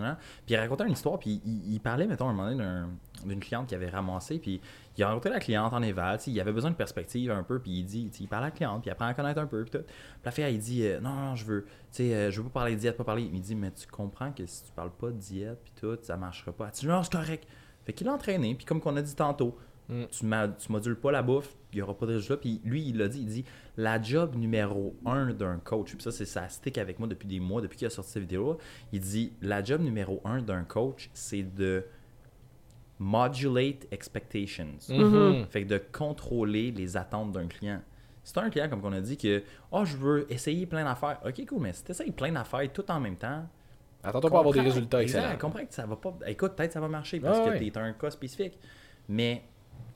puis 0.45 0.55
il 0.55 0.57
racontait 0.57 0.86
une 0.86 0.93
histoire, 0.93 1.17
puis 1.19 1.41
il, 1.45 1.73
il 1.73 1.80
parlait, 1.80 2.07
mettons, 2.07 2.27
à 2.27 2.32
un 2.32 2.34
moment 2.34 2.49
donné 2.49 2.63
d'un- 2.63 2.89
d'une 3.25 3.39
cliente 3.41 3.67
qui 3.67 3.75
avait 3.75 3.89
ramassé, 3.89 4.39
puis 4.39 4.61
il 4.97 5.03
a 5.03 5.09
rencontré 5.09 5.30
la 5.30 5.39
cliente 5.39 5.73
en 5.73 5.82
éval, 5.82 6.19
il 6.27 6.39
avait 6.39 6.53
besoin 6.53 6.71
de 6.71 6.75
perspective 6.75 7.32
un 7.32 7.43
peu, 7.43 7.59
puis 7.59 7.71
il 7.80 7.84
dit, 7.84 8.09
il 8.19 8.27
parle 8.27 8.43
à 8.43 8.47
la 8.47 8.51
cliente, 8.51 8.82
puis 8.82 8.89
il 8.89 8.91
apprend 8.91 9.07
à 9.07 9.13
connaître 9.13 9.39
un 9.41 9.45
peu, 9.47 9.61
puis 9.63 9.71
tout. 9.71 9.84
Puis 9.86 10.21
la 10.23 10.32
fille, 10.32 10.43
elle, 10.45 10.53
il 10.53 10.59
dit, 10.59 10.86
euh, 10.86 10.99
non, 11.01 11.13
non, 11.13 11.36
je 11.36 11.43
veux, 11.45 11.63
tu 11.65 11.69
sais, 11.91 12.13
euh, 12.13 12.32
je 12.32 12.38
veux 12.41 12.47
pas 12.49 12.61
parler 12.61 12.75
de 12.75 12.80
diète, 12.80 12.95
pas 12.95 13.03
parler. 13.03 13.30
Il 13.34 13.41
dit, 13.41 13.55
mais 13.55 13.71
tu 13.71 13.88
comprends 13.88 14.32
que 14.32 14.45
si 14.45 14.63
tu 14.63 14.71
parles 14.71 14.91
pas 14.91 15.07
de 15.07 15.17
diète, 15.17 15.59
puis 15.63 15.73
tout, 15.80 15.97
ça 16.01 16.15
marchera 16.15 16.51
pas. 16.53 16.65
Elle 16.67 16.71
dit, 16.80 16.88
non, 16.88 17.03
c'est 17.03 17.11
correct. 17.11 17.45
Fait 17.86 17.93
qu'il 17.93 18.07
a 18.07 18.13
entraîné, 18.13 18.55
puis 18.55 18.65
comme 18.65 18.80
qu'on 18.80 18.95
a 18.95 19.01
dit 19.01 19.15
tantôt, 19.15 19.57
Mm. 19.90 20.04
tu, 20.12 20.26
ma- 20.26 20.48
tu 20.48 20.72
modules 20.72 20.96
pas 20.96 21.12
la 21.12 21.22
bouffe, 21.24 21.56
il 21.74 21.78
n'y 21.78 21.82
aura 21.82 21.98
pas 21.98 22.06
de 22.06 22.14
résultat. 22.14 22.38
Puis 22.38 22.62
lui, 22.64 22.84
il 22.88 22.98
l'a 22.98 23.08
dit, 23.08 23.20
il 23.22 23.26
dit 23.28 23.44
la 23.76 24.02
job 24.02 24.36
numéro 24.36 24.96
un 25.06 25.34
d'un 25.34 25.58
coach, 25.58 25.94
puis 25.94 26.04
ça, 26.04 26.12
c'est 26.12 26.26
ça 26.26 26.48
stick 26.48 26.78
avec 26.78 27.00
moi 27.00 27.08
depuis 27.08 27.28
des 27.28 27.40
mois, 27.40 27.60
depuis 27.62 27.78
qu'il 27.80 27.88
a 27.88 27.90
sorti 27.90 28.12
cette 28.12 28.22
vidéo 28.22 28.58
il 28.94 29.00
dit 29.00 29.34
la 29.42 29.64
job 29.64 29.82
numéro 29.82 30.22
un 30.26 30.42
d'un 30.42 30.64
coach, 30.64 31.10
c'est 31.14 31.44
de 31.44 31.84
modulate 33.00 33.88
expectations. 33.92 34.68
Mhm. 34.90 35.46
Fait 35.50 35.64
que 35.64 35.70
de 35.70 35.78
contrôler 35.92 36.72
les 36.72 36.98
attentes 36.98 37.32
d'un 37.32 37.48
client. 37.48 37.82
Si 38.24 38.34
t'as 38.34 38.44
un 38.44 38.50
client, 38.50 38.70
comme 38.70 38.84
on 38.84 38.92
a 38.92 39.02
dit, 39.02 39.18
que 39.18 39.42
oh, 39.72 39.86
je 39.86 39.96
veux 39.98 40.32
essayer 40.32 40.66
plein 40.66 40.84
d'affaires, 40.84 41.20
ok, 41.26 41.46
cool, 41.48 41.62
mais 41.62 41.74
si 41.74 41.84
tu 41.84 41.92
essayes 41.92 42.12
plein 42.12 42.32
d'affaires 42.32 42.72
tout 42.72 42.90
en 42.92 43.00
même 43.00 43.16
temps, 43.16 43.48
Attends-toi 44.04 44.30
pas 44.30 44.38
à 44.38 44.40
avoir 44.40 44.54
des 44.54 44.62
résultats 44.62 45.02
exact, 45.02 45.20
excellents. 45.24 45.38
comprends 45.40 45.66
que 45.66 45.74
ça 45.74 45.86
va 45.86 45.96
pas. 45.98 46.16
Écoute, 46.28 46.54
peut-être 46.56 46.72
ça 46.74 46.80
va 46.80 46.88
marcher 46.88 47.20
parce 47.20 47.40
Ah 47.42 47.46
que 47.46 47.50
ouais. 47.60 47.70
t'es 47.72 47.78
un 47.80 47.92
cas 47.94 48.10
spécifique. 48.12 48.58
Mais 49.10 49.44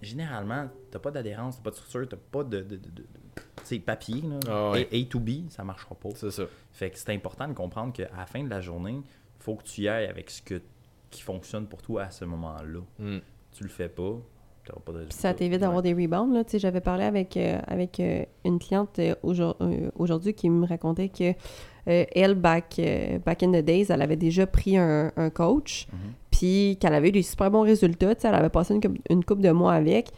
généralement, 0.03 0.67
t'as 0.91 0.99
pas 0.99 1.11
d'adhérence, 1.11 1.57
t'as 1.57 1.63
pas 1.63 1.69
de 1.71 1.75
structure, 1.75 2.07
t'as 2.09 2.17
pas 2.17 2.43
de. 2.43 2.57
de, 2.61 2.63
de, 2.63 2.75
de- 2.75 2.89
de- 2.89 3.03
tu 3.35 3.41
sais, 3.65 3.79
papier, 3.79 4.21
là. 4.21 4.39
Ah 4.49 4.71
ouais. 4.71 4.87
A, 4.91 4.95
A 4.95 5.05
to 5.09 5.19
B, 5.19 5.29
ça 5.49 5.63
marchera 5.63 5.95
pas. 5.95 6.09
C'est 6.15 6.31
ça. 6.31 6.43
Fait 6.71 6.89
que 6.89 6.97
c'est 6.99 7.11
important 7.13 7.47
de 7.47 7.53
comprendre 7.53 7.93
qu'à 7.93 8.09
la 8.17 8.25
fin 8.25 8.43
de 8.43 8.49
la 8.49 8.61
journée, 8.61 9.01
faut 9.39 9.55
que 9.55 9.63
tu 9.63 9.81
y 9.81 9.87
ailles 9.87 10.07
avec 10.07 10.29
ce 10.29 10.41
que, 10.41 10.61
qui 11.09 11.21
fonctionne 11.21 11.67
pour 11.67 11.81
toi 11.81 12.03
à 12.03 12.11
ce 12.11 12.25
moment-là. 12.25 12.79
Mm. 12.99 13.17
Tu 13.53 13.63
le 13.63 13.69
fais 13.69 13.89
pas, 13.89 14.17
t'auras 14.65 14.79
pas 14.83 14.91
de 14.91 14.97
résultat. 14.97 15.15
ça 15.17 15.33
t'évite 15.33 15.61
d'avoir 15.61 15.81
des 15.81 15.93
rebounds. 15.93 16.33
Là. 16.33 16.43
Tu 16.43 16.51
sais, 16.51 16.59
J'avais 16.59 16.81
parlé 16.81 17.03
avec, 17.05 17.37
euh, 17.37 17.59
avec 17.67 17.99
euh, 17.99 18.23
une 18.45 18.59
cliente 18.59 18.99
euh, 18.99 19.15
aujourd- 19.23 19.57
euh, 19.61 19.89
aujourd'hui 19.95 20.33
qui 20.33 20.49
me 20.49 20.65
racontait 20.67 21.09
que 21.09 21.31
euh, 21.31 22.05
elle, 22.13 22.35
back, 22.35 22.75
euh, 22.79 23.19
back 23.19 23.43
in 23.43 23.51
the 23.51 23.63
days, 23.63 23.87
elle 23.89 24.01
avait 24.01 24.15
déjà 24.15 24.45
pris 24.47 24.77
un, 24.77 25.11
un 25.15 25.29
coach, 25.29 25.87
Mhm. 25.91 25.99
Puis 26.33 26.77
qu'elle 26.79 26.95
avait 26.95 27.09
eu 27.09 27.11
des 27.13 27.21
super 27.21 27.51
bons 27.51 27.61
résultats. 27.61 28.15
Tu 28.15 28.21
sais, 28.21 28.27
Elle 28.27 28.33
avait 28.35 28.49
passé 28.49 28.73
une, 28.73 28.81
couple- 28.81 28.99
une 29.09 29.23
couple 29.23 29.41
de 29.41 29.51
mois 29.51 29.73
avec, 29.73 30.09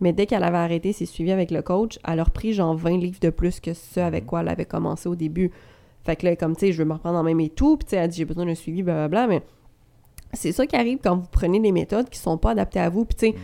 mais 0.00 0.12
dès 0.12 0.26
qu'elle 0.26 0.42
avait 0.42 0.58
arrêté 0.58 0.92
ses 0.92 1.06
suivis 1.06 1.30
avec 1.30 1.50
le 1.52 1.62
coach, 1.62 1.98
elle 2.06 2.18
a 2.18 2.24
repris 2.24 2.52
genre 2.52 2.74
20 2.74 2.96
livres 2.98 3.20
de 3.20 3.30
plus 3.30 3.60
que 3.60 3.72
ce 3.72 4.00
avec 4.00 4.24
Mhm. 4.24 4.28
quoi 4.28 4.40
elle 4.40 4.48
avait 4.48 4.64
commencé 4.64 5.08
au 5.08 5.14
début. 5.14 5.50
Fait 6.04 6.16
que 6.16 6.26
là, 6.26 6.34
comme 6.34 6.56
tu 6.56 6.66
sais, 6.66 6.72
je 6.72 6.78
veux 6.78 6.88
me 6.88 6.94
reprendre 6.94 7.18
en 7.18 7.22
même 7.22 7.38
et 7.40 7.50
tout, 7.50 7.76
puis 7.76 7.84
tu 7.84 7.90
sais, 7.90 7.96
elle 7.96 8.08
dit 8.10 8.16
j'ai 8.18 8.24
besoin 8.24 8.46
d'un 8.46 8.54
suivi, 8.54 8.82
blablabla, 8.82 9.26
mais 9.28 9.42
c'est 10.32 10.52
ça 10.52 10.66
qui 10.66 10.74
arrive 10.76 10.98
quand 11.02 11.16
vous 11.16 11.28
prenez 11.30 11.60
des 11.60 11.72
méthodes 11.72 12.08
qui 12.08 12.18
sont 12.18 12.38
pas 12.38 12.50
adaptées 12.52 12.80
à 12.80 12.88
vous, 12.88 13.04
puis 13.04 13.16
tu 13.16 13.26
sais, 13.26 13.32
Mhm. 13.32 13.38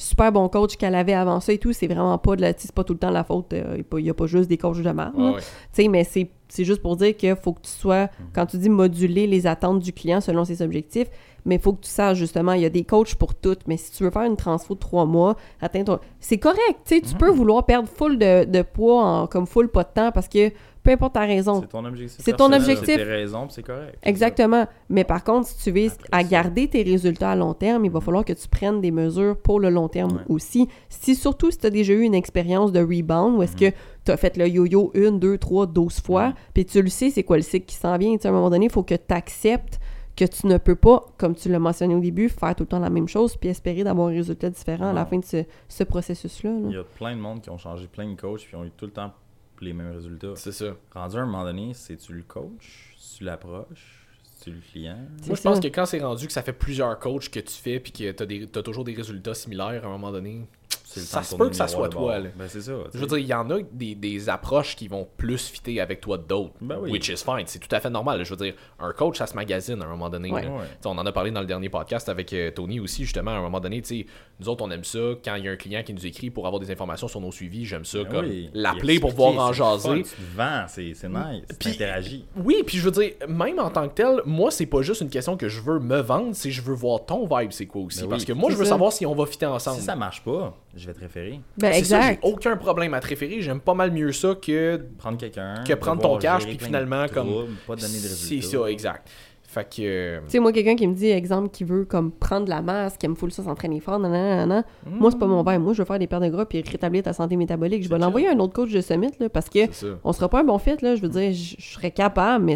Super 0.00 0.32
bon 0.32 0.48
coach 0.48 0.76
qu'elle 0.76 0.94
avait 0.94 1.12
avant 1.12 1.40
ça 1.40 1.52
et 1.52 1.58
tout, 1.58 1.72
c'est 1.72 1.86
vraiment 1.86 2.16
pas 2.18 2.36
de 2.36 2.40
la, 2.40 2.52
c'est 2.56 2.72
pas 2.72 2.84
tout 2.84 2.94
le 2.94 2.98
temps 2.98 3.10
la 3.10 3.24
faute, 3.24 3.52
il 3.52 4.02
n'y 4.02 4.10
a 4.10 4.14
pas 4.14 4.26
juste 4.26 4.48
des 4.48 4.58
coachs 4.58 4.78
de 4.80 4.90
ouais. 4.90 5.40
Sais, 5.72 5.88
mais 5.88 6.04
c'est 6.04 6.30
c'est 6.50 6.64
juste 6.64 6.82
pour 6.82 6.96
dire 6.96 7.16
qu'il 7.16 7.36
faut 7.36 7.52
que 7.52 7.60
tu 7.62 7.70
sois, 7.70 8.08
quand 8.34 8.44
tu 8.46 8.58
dis 8.58 8.68
moduler 8.68 9.28
les 9.28 9.46
attentes 9.46 9.78
du 9.78 9.92
client 9.92 10.20
selon 10.20 10.44
ses 10.44 10.62
objectifs, 10.62 11.08
mais 11.44 11.54
il 11.54 11.60
faut 11.60 11.72
que 11.72 11.82
tu 11.82 11.90
saches 11.90 12.18
justement, 12.18 12.52
il 12.52 12.62
y 12.62 12.64
a 12.64 12.70
des 12.70 12.82
coachs 12.82 13.14
pour 13.14 13.34
toutes, 13.34 13.60
mais 13.68 13.76
si 13.76 13.92
tu 13.92 14.02
veux 14.02 14.10
faire 14.10 14.24
une 14.24 14.36
transfo 14.36 14.74
de 14.74 14.80
trois 14.80 15.06
mois, 15.06 15.36
atteindre 15.60 15.98
ton... 15.98 16.04
C'est 16.18 16.38
correct, 16.38 16.80
tu 16.84 16.96
sais, 16.96 17.00
tu 17.00 17.14
peux 17.14 17.30
vouloir 17.30 17.64
perdre 17.66 17.88
full 17.88 18.18
de, 18.18 18.44
de 18.44 18.62
poids 18.62 19.04
en 19.04 19.26
comme 19.28 19.46
full 19.46 19.68
pas 19.68 19.84
de 19.84 19.90
temps 19.94 20.10
parce 20.10 20.28
que 20.28 20.50
peu 20.82 20.90
importe 20.92 21.14
ta 21.14 21.20
raison. 21.20 21.60
C'est 21.60 21.68
ton 21.68 21.84
objectif. 21.84 22.18
C'est 22.24 22.36
ton 22.36 22.52
objectif. 22.52 22.86
C'est 22.86 22.96
tes 22.96 23.02
raisons, 23.02 23.48
c'est 23.50 23.62
correct. 23.62 23.98
Exactement. 24.02 24.66
Mais 24.88 25.04
par 25.04 25.22
contre, 25.24 25.48
si 25.48 25.58
tu 25.62 25.70
vises 25.72 25.98
à 26.10 26.22
garder 26.24 26.68
tes 26.68 26.82
résultats 26.82 27.32
à 27.32 27.36
long 27.36 27.52
terme, 27.54 27.84
il 27.84 27.90
va 27.90 28.00
falloir 28.00 28.24
que 28.24 28.32
tu 28.32 28.48
prennes 28.48 28.80
des 28.80 28.90
mesures 28.90 29.36
pour 29.36 29.60
le 29.60 29.68
long 29.70 29.88
terme 29.88 30.12
Ouais. 30.12 30.22
aussi. 30.28 30.68
Si 30.88 31.14
surtout 31.14 31.50
si 31.50 31.58
tu 31.58 31.66
as 31.66 31.70
déjà 31.70 31.92
eu 31.92 32.02
une 32.02 32.14
expérience 32.14 32.72
de 32.72 32.80
rebound 32.80 33.36
où 33.38 33.42
est-ce 33.42 33.52
Mhm. 33.62 33.70
que 33.72 33.76
tu 34.04 34.10
as 34.12 34.16
fait 34.16 34.36
le 34.36 34.48
yo-yo 34.48 34.90
une, 34.94 35.18
deux, 35.18 35.36
trois, 35.38 35.66
douze 35.66 36.00
fois, 36.00 36.28
Mhm. 36.28 36.34
puis 36.54 36.64
tu 36.64 36.80
le 36.82 36.88
sais, 36.88 37.10
c'est 37.10 37.22
quoi 37.24 37.36
le 37.36 37.42
cycle 37.42 37.66
qui 37.66 37.74
s'en 37.76 37.96
vient. 37.98 38.12
Tu 38.16 38.22
sais, 38.22 38.28
à 38.28 38.30
un 38.30 38.34
moment 38.34 38.48
donné, 38.50 38.66
il 38.66 38.72
faut 38.72 38.82
que 38.82 38.94
tu 38.94 39.14
acceptes 39.14 39.78
que 40.16 40.24
tu 40.24 40.46
ne 40.48 40.58
peux 40.58 40.74
pas, 40.74 41.04
comme 41.16 41.34
tu 41.34 41.48
l'as 41.48 41.58
mentionné 41.58 41.94
au 41.94 42.00
début, 42.00 42.28
faire 42.28 42.54
tout 42.54 42.64
le 42.64 42.68
temps 42.68 42.78
la 42.78 42.90
même 42.90 43.08
chose 43.08 43.36
puis 43.36 43.48
espérer 43.48 43.84
d'avoir 43.84 44.08
un 44.08 44.12
résultat 44.12 44.50
différent 44.50 44.90
à 44.90 44.92
la 44.92 45.06
fin 45.06 45.18
de 45.18 45.24
ce, 45.24 45.44
ce 45.68 45.84
processus-là. 45.84 46.50
là. 46.50 46.58
Il 46.68 46.74
y 46.74 46.76
a 46.78 46.84
plein 46.84 47.14
de 47.16 47.20
monde 47.20 47.40
qui 47.40 47.48
ont 47.48 47.56
changé 47.58 47.86
plein 47.86 48.06
de 48.10 48.20
coachs, 48.20 48.40
puis 48.46 48.54
ont 48.56 48.64
eu 48.64 48.70
tout 48.76 48.86
le 48.86 48.90
temps 48.92 49.12
les 49.60 49.72
mêmes 49.72 49.92
résultats. 49.94 50.32
C'est 50.36 50.52
ça. 50.52 50.74
Rendu 50.94 51.16
à 51.16 51.20
un 51.20 51.26
moment 51.26 51.44
donné, 51.44 51.72
c'est 51.74 51.96
tu 51.96 52.12
le 52.12 52.22
coach, 52.22 52.94
tu 53.16 53.24
l'approches, 53.24 54.06
tu 54.42 54.50
le 54.50 54.60
client? 54.60 54.98
Moi, 55.26 55.36
je 55.36 55.42
pense 55.42 55.60
que 55.60 55.68
quand 55.68 55.86
c'est 55.86 56.00
rendu 56.00 56.26
que 56.26 56.32
ça 56.32 56.42
fait 56.42 56.52
plusieurs 56.52 56.98
coachs 56.98 57.28
que 57.28 57.40
tu 57.40 57.52
fais 57.54 57.78
puis 57.80 57.92
que 57.92 58.10
t'as 58.12 58.26
des- 58.26 58.46
t'as 58.46 58.62
toujours 58.62 58.84
des 58.84 58.94
résultats 58.94 59.34
similaires 59.34 59.84
à 59.84 59.88
un 59.88 59.90
moment 59.90 60.12
donné, 60.12 60.46
Ça 60.98 61.22
se 61.22 61.36
peut 61.36 61.48
que 61.48 61.56
ça 61.56 61.68
soit 61.68 61.88
toi, 61.88 62.18
là. 62.18 62.28
Ben, 62.36 62.46
c'est 62.48 62.60
ça. 62.62 62.72
je 62.92 62.98
veux 62.98 63.06
dire, 63.06 63.18
il 63.18 63.26
y 63.26 63.34
en 63.34 63.48
a 63.50 63.58
des, 63.72 63.94
des 63.94 64.28
approches 64.28 64.74
qui 64.76 64.88
vont 64.88 65.06
plus 65.16 65.48
fitter 65.48 65.80
avec 65.80 66.00
toi 66.00 66.18
que 66.18 66.26
d'autres. 66.26 66.54
Ben 66.60 66.78
oui. 66.80 66.90
Which 66.90 67.08
is 67.08 67.18
fine. 67.24 67.44
C'est 67.46 67.58
tout 67.58 67.74
à 67.74 67.80
fait 67.80 67.90
normal. 67.90 68.24
Je 68.24 68.30
veux 68.34 68.44
dire, 68.44 68.54
un 68.78 68.92
coach, 68.92 69.18
ça 69.18 69.26
se 69.26 69.34
magasine 69.34 69.80
à 69.82 69.86
un 69.86 69.90
moment 69.90 70.10
donné. 70.10 70.32
Ouais. 70.32 70.46
Ouais. 70.46 70.64
On 70.84 70.98
en 70.98 71.06
a 71.06 71.12
parlé 71.12 71.30
dans 71.30 71.40
le 71.40 71.46
dernier 71.46 71.68
podcast 71.68 72.08
avec 72.08 72.32
euh, 72.32 72.50
Tony 72.50 72.80
aussi, 72.80 73.04
justement. 73.04 73.30
À 73.30 73.34
un 73.34 73.42
moment 73.42 73.60
donné, 73.60 73.80
tu 73.82 74.00
sais, 74.00 74.06
nous 74.40 74.48
autres, 74.48 74.64
on 74.64 74.70
aime 74.70 74.84
ça. 74.84 74.98
Quand 75.24 75.34
il 75.36 75.44
y 75.44 75.48
a 75.48 75.52
un 75.52 75.56
client 75.56 75.82
qui 75.82 75.94
nous 75.94 76.06
écrit 76.06 76.30
pour 76.30 76.46
avoir 76.46 76.60
des 76.60 76.70
informations 76.70 77.08
sur 77.08 77.20
nos 77.20 77.30
suivis, 77.32 77.64
j'aime 77.64 77.84
ça. 77.84 78.02
Ben 78.04 78.10
comme 78.10 78.26
oui. 78.26 78.50
l'appeler 78.54 78.98
pour 79.00 79.10
pouvoir 79.10 79.38
en 79.38 79.52
jaser. 79.52 80.02
Tu 80.02 80.10
te 80.10 80.36
vends, 80.36 80.64
c'est 80.68 80.92
c'est 80.94 81.08
nice. 81.08 81.44
Puis- 81.58 81.70
interagis. 81.70 82.24
Oui, 82.36 82.62
puis 82.66 82.78
je 82.78 82.84
veux 82.84 82.90
dire, 82.90 83.12
même 83.28 83.58
en 83.58 83.70
tant 83.70 83.88
que 83.88 83.94
tel, 83.94 84.20
moi, 84.26 84.50
c'est 84.50 84.66
pas 84.66 84.82
juste 84.82 85.00
une 85.02 85.10
question 85.10 85.36
que 85.36 85.48
je 85.48 85.60
veux 85.60 85.78
me 85.78 86.00
vendre, 86.00 86.30
c'est 86.32 86.50
je 86.50 86.62
veux 86.62 86.74
voir 86.74 87.04
ton 87.04 87.26
vibe, 87.26 87.52
c'est 87.52 87.66
quoi 87.66 87.82
aussi. 87.82 88.00
Ben 88.00 88.04
oui. 88.06 88.10
Parce 88.10 88.24
que 88.24 88.32
moi, 88.32 88.50
je 88.50 88.56
veux 88.56 88.64
ça. 88.64 88.70
savoir 88.70 88.92
si 88.92 89.06
on 89.06 89.14
va 89.14 89.26
fitter 89.26 89.46
ensemble. 89.46 89.78
Si 89.78 89.84
ça 89.84 89.96
marche 89.96 90.22
pas, 90.22 90.56
je 90.76 90.86
vais 90.86 90.92
te 90.94 91.00
référer. 91.00 91.40
Ben, 91.58 91.72
C'est 91.72 91.84
ça, 91.84 92.00
j'ai 92.00 92.06
exact. 92.08 92.24
aucun 92.24 92.56
problème 92.56 92.94
à 92.94 93.00
te 93.00 93.06
référer. 93.08 93.40
J'aime 93.40 93.60
pas 93.60 93.74
mal 93.74 93.90
mieux 93.90 94.12
ça 94.12 94.34
que 94.34 94.80
Prendre 94.98 95.18
quelqu'un. 95.18 95.62
Que 95.66 95.74
prendre 95.74 96.00
ton 96.02 96.16
cash, 96.18 96.46
puis 96.46 96.58
finalement, 96.60 97.06
comme- 97.12 97.28
troubles, 97.28 97.52
Pas 97.66 97.76
donner 97.76 97.94
de 97.94 97.98
C'est 98.08 98.40
ça, 98.40 98.66
exact. 98.70 99.08
Fait 99.42 99.64
que. 99.64 99.82
euh, 99.82 100.20
Tu 100.26 100.30
sais, 100.30 100.38
moi, 100.38 100.52
quelqu'un 100.52 100.76
qui 100.76 100.86
me 100.86 100.94
dit, 100.94 101.08
exemple, 101.10 101.48
qui 101.50 101.64
veut 101.64 101.84
comme 101.84 102.12
prendre 102.12 102.44
de 102.44 102.50
la 102.50 102.62
masse, 102.62 102.96
qui 102.96 103.06
aime 103.06 103.16
full 103.16 103.32
ça, 103.32 103.42
s'entraîner 103.42 103.80
fort, 103.80 103.98
nanana, 103.98 104.36
nanana, 104.46 104.64
moi, 104.86 105.10
c'est 105.10 105.18
pas 105.18 105.26
mon 105.26 105.42
vibe. 105.42 105.60
Moi, 105.60 105.72
je 105.72 105.78
veux 105.82 105.84
faire 105.86 105.98
des 105.98 106.06
pertes 106.06 106.22
de 106.22 106.28
gras 106.28 106.44
puis 106.46 106.62
rétablir 106.62 107.02
ta 107.02 107.12
santé 107.12 107.34
métabolique. 107.34 107.82
Je 107.82 107.88
vais 107.88 107.98
l'envoyer 107.98 108.28
à 108.28 108.32
un 108.32 108.38
autre 108.38 108.52
coach 108.52 108.70
de 108.70 108.80
Summit, 108.80 109.10
là, 109.18 109.28
parce 109.28 109.48
que 109.50 109.58
on 110.04 110.12
sera 110.12 110.28
pas 110.28 110.40
un 110.42 110.44
bon 110.44 110.58
fit, 110.58 110.76
là. 110.82 110.94
Je 110.94 111.02
veux 111.02 111.08
dire, 111.08 111.32
je 111.32 111.56
serais 111.60 111.90
capable, 111.90 112.44
mais 112.44 112.54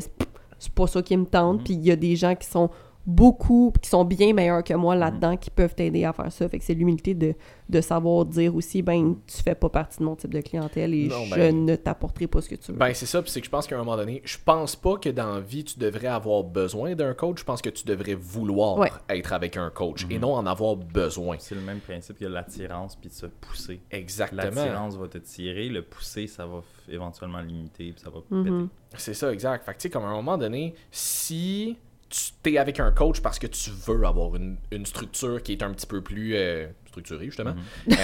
c'est 0.61 0.73
pas 0.73 0.87
ça 0.87 1.03
qui 1.03 1.17
me 1.17 1.25
tente. 1.27 1.59
Mhm. 1.59 1.65
Puis 1.65 1.75
il 1.75 1.85
y 1.85 1.91
a 1.91 1.97
des 1.97 2.15
gens 2.15 2.37
qui 2.37 2.47
sont 2.47 2.71
beaucoup, 3.07 3.73
qui 3.83 3.89
sont 3.91 4.05
bien 4.05 4.33
meilleurs 4.33 4.65
que 4.65 4.75
moi 4.75 4.95
là-dedans, 4.97 5.37
qui 5.37 5.51
peuvent 5.51 5.75
t'aider 5.75 6.05
à 6.05 6.13
faire 6.13 6.33
ça. 6.33 6.49
Fait 6.49 6.59
que 6.59 6.65
c'est 6.65 6.75
l'humilité 6.75 7.15
de, 7.15 7.35
de 7.69 7.81
savoir 7.81 8.25
dire 8.25 8.55
aussi, 8.55 8.83
ben, 8.83 9.17
tu 9.27 9.43
fais 9.43 9.55
pas 9.55 9.69
partie 9.69 9.99
de 9.99 10.05
mon 10.05 10.17
type 10.17 10.33
de 10.33 10.41
clientèle 10.41 10.95
et 10.95 11.09
Non, 11.09 11.25
je 11.27 11.35
ben- 11.35 11.65
ne 11.67 11.77
t'apporterai 11.77 12.27
pas 12.27 12.41
ce 12.41 12.49
que 12.49 12.55
tu 12.55 12.73
veux. 12.73 12.79
Ben, 12.79 12.93
c'est 12.95 13.07
ça, 13.07 13.21
puis 13.23 13.31
c'est 13.31 13.41
que 13.41 13.47
je 13.47 13.51
pense 13.51 13.67
qu'à 13.67 13.75
un 13.77 13.79
moment 13.79 13.97
donné, 13.97 14.23
je 14.25 14.39
pense 14.43 14.75
pas 14.77 14.97
que 14.97 15.09
dans 15.11 15.35
la 15.35 15.41
vie, 15.41 15.65
tu 15.65 15.79
devrais 15.79 16.07
avoir 16.09 16.43
besoin 16.45 16.95
d'un 16.95 17.13
coach. 17.15 17.41
Je 17.41 17.45
pense 17.45 17.61
que 17.63 17.71
tu 17.71 17.85
devrais 17.85 18.15
vouloir 18.15 18.79
Ouais. 18.79 18.91
être 19.11 19.33
avec 19.33 19.57
un 19.57 19.71
coach 19.71 20.07
et 20.11 20.19
non 20.19 20.35
en 20.35 20.47
avoir 20.47 20.77
besoin. 20.77 21.37
C'est 21.39 21.55
le 21.55 21.61
même 21.61 21.81
principe 21.81 22.19
que 22.19 22.25
l'attirance 22.25 22.97
puis 22.97 23.09
de 23.11 23.15
se 23.15 23.27
pousser. 23.27 23.81
Exactement. 23.91 24.43
L'attirance 24.65 24.97
va 24.97 25.09
te 25.09 25.19
tirer, 25.19 25.69
le 25.69 25.83
pousser, 25.83 26.27
ça 26.27 26.47
va 26.47 26.63
éventuellement 26.89 27.41
limiter 27.41 27.93
puis 27.93 28.01
ça 28.03 28.11
va 28.11 28.21
Mhm. 28.31 28.45
péter. 28.45 28.69
C'est 28.97 29.15
ça, 29.15 29.33
exact. 29.33 29.65
Fait 29.65 29.73
que, 29.73 29.79
tu 29.79 29.83
sais, 29.83 29.91
comme 29.91 30.05
à 30.05 30.09
un 30.09 30.15
moment 30.15 30.39
donné, 30.39 30.75
si 30.91 31.77
tu 32.15 32.31
t'es 32.43 32.59
avec 32.59 32.79
un 32.79 32.93
coach 32.93 33.21
parce 33.21 33.39
que 33.41 33.47
tu 33.49 33.71
veux 33.87 34.05
avoir 34.05 34.37
une, 34.37 34.57
une 34.71 34.87
structure 34.87 35.43
qui 35.43 35.53
est 35.53 35.63
un 35.63 35.73
petit 35.73 35.87
peu 35.87 36.01
plus 36.01 36.37
euh, 36.37 36.67
structurée, 36.87 37.25
justement. 37.27 37.55
Mhm. 37.89 37.97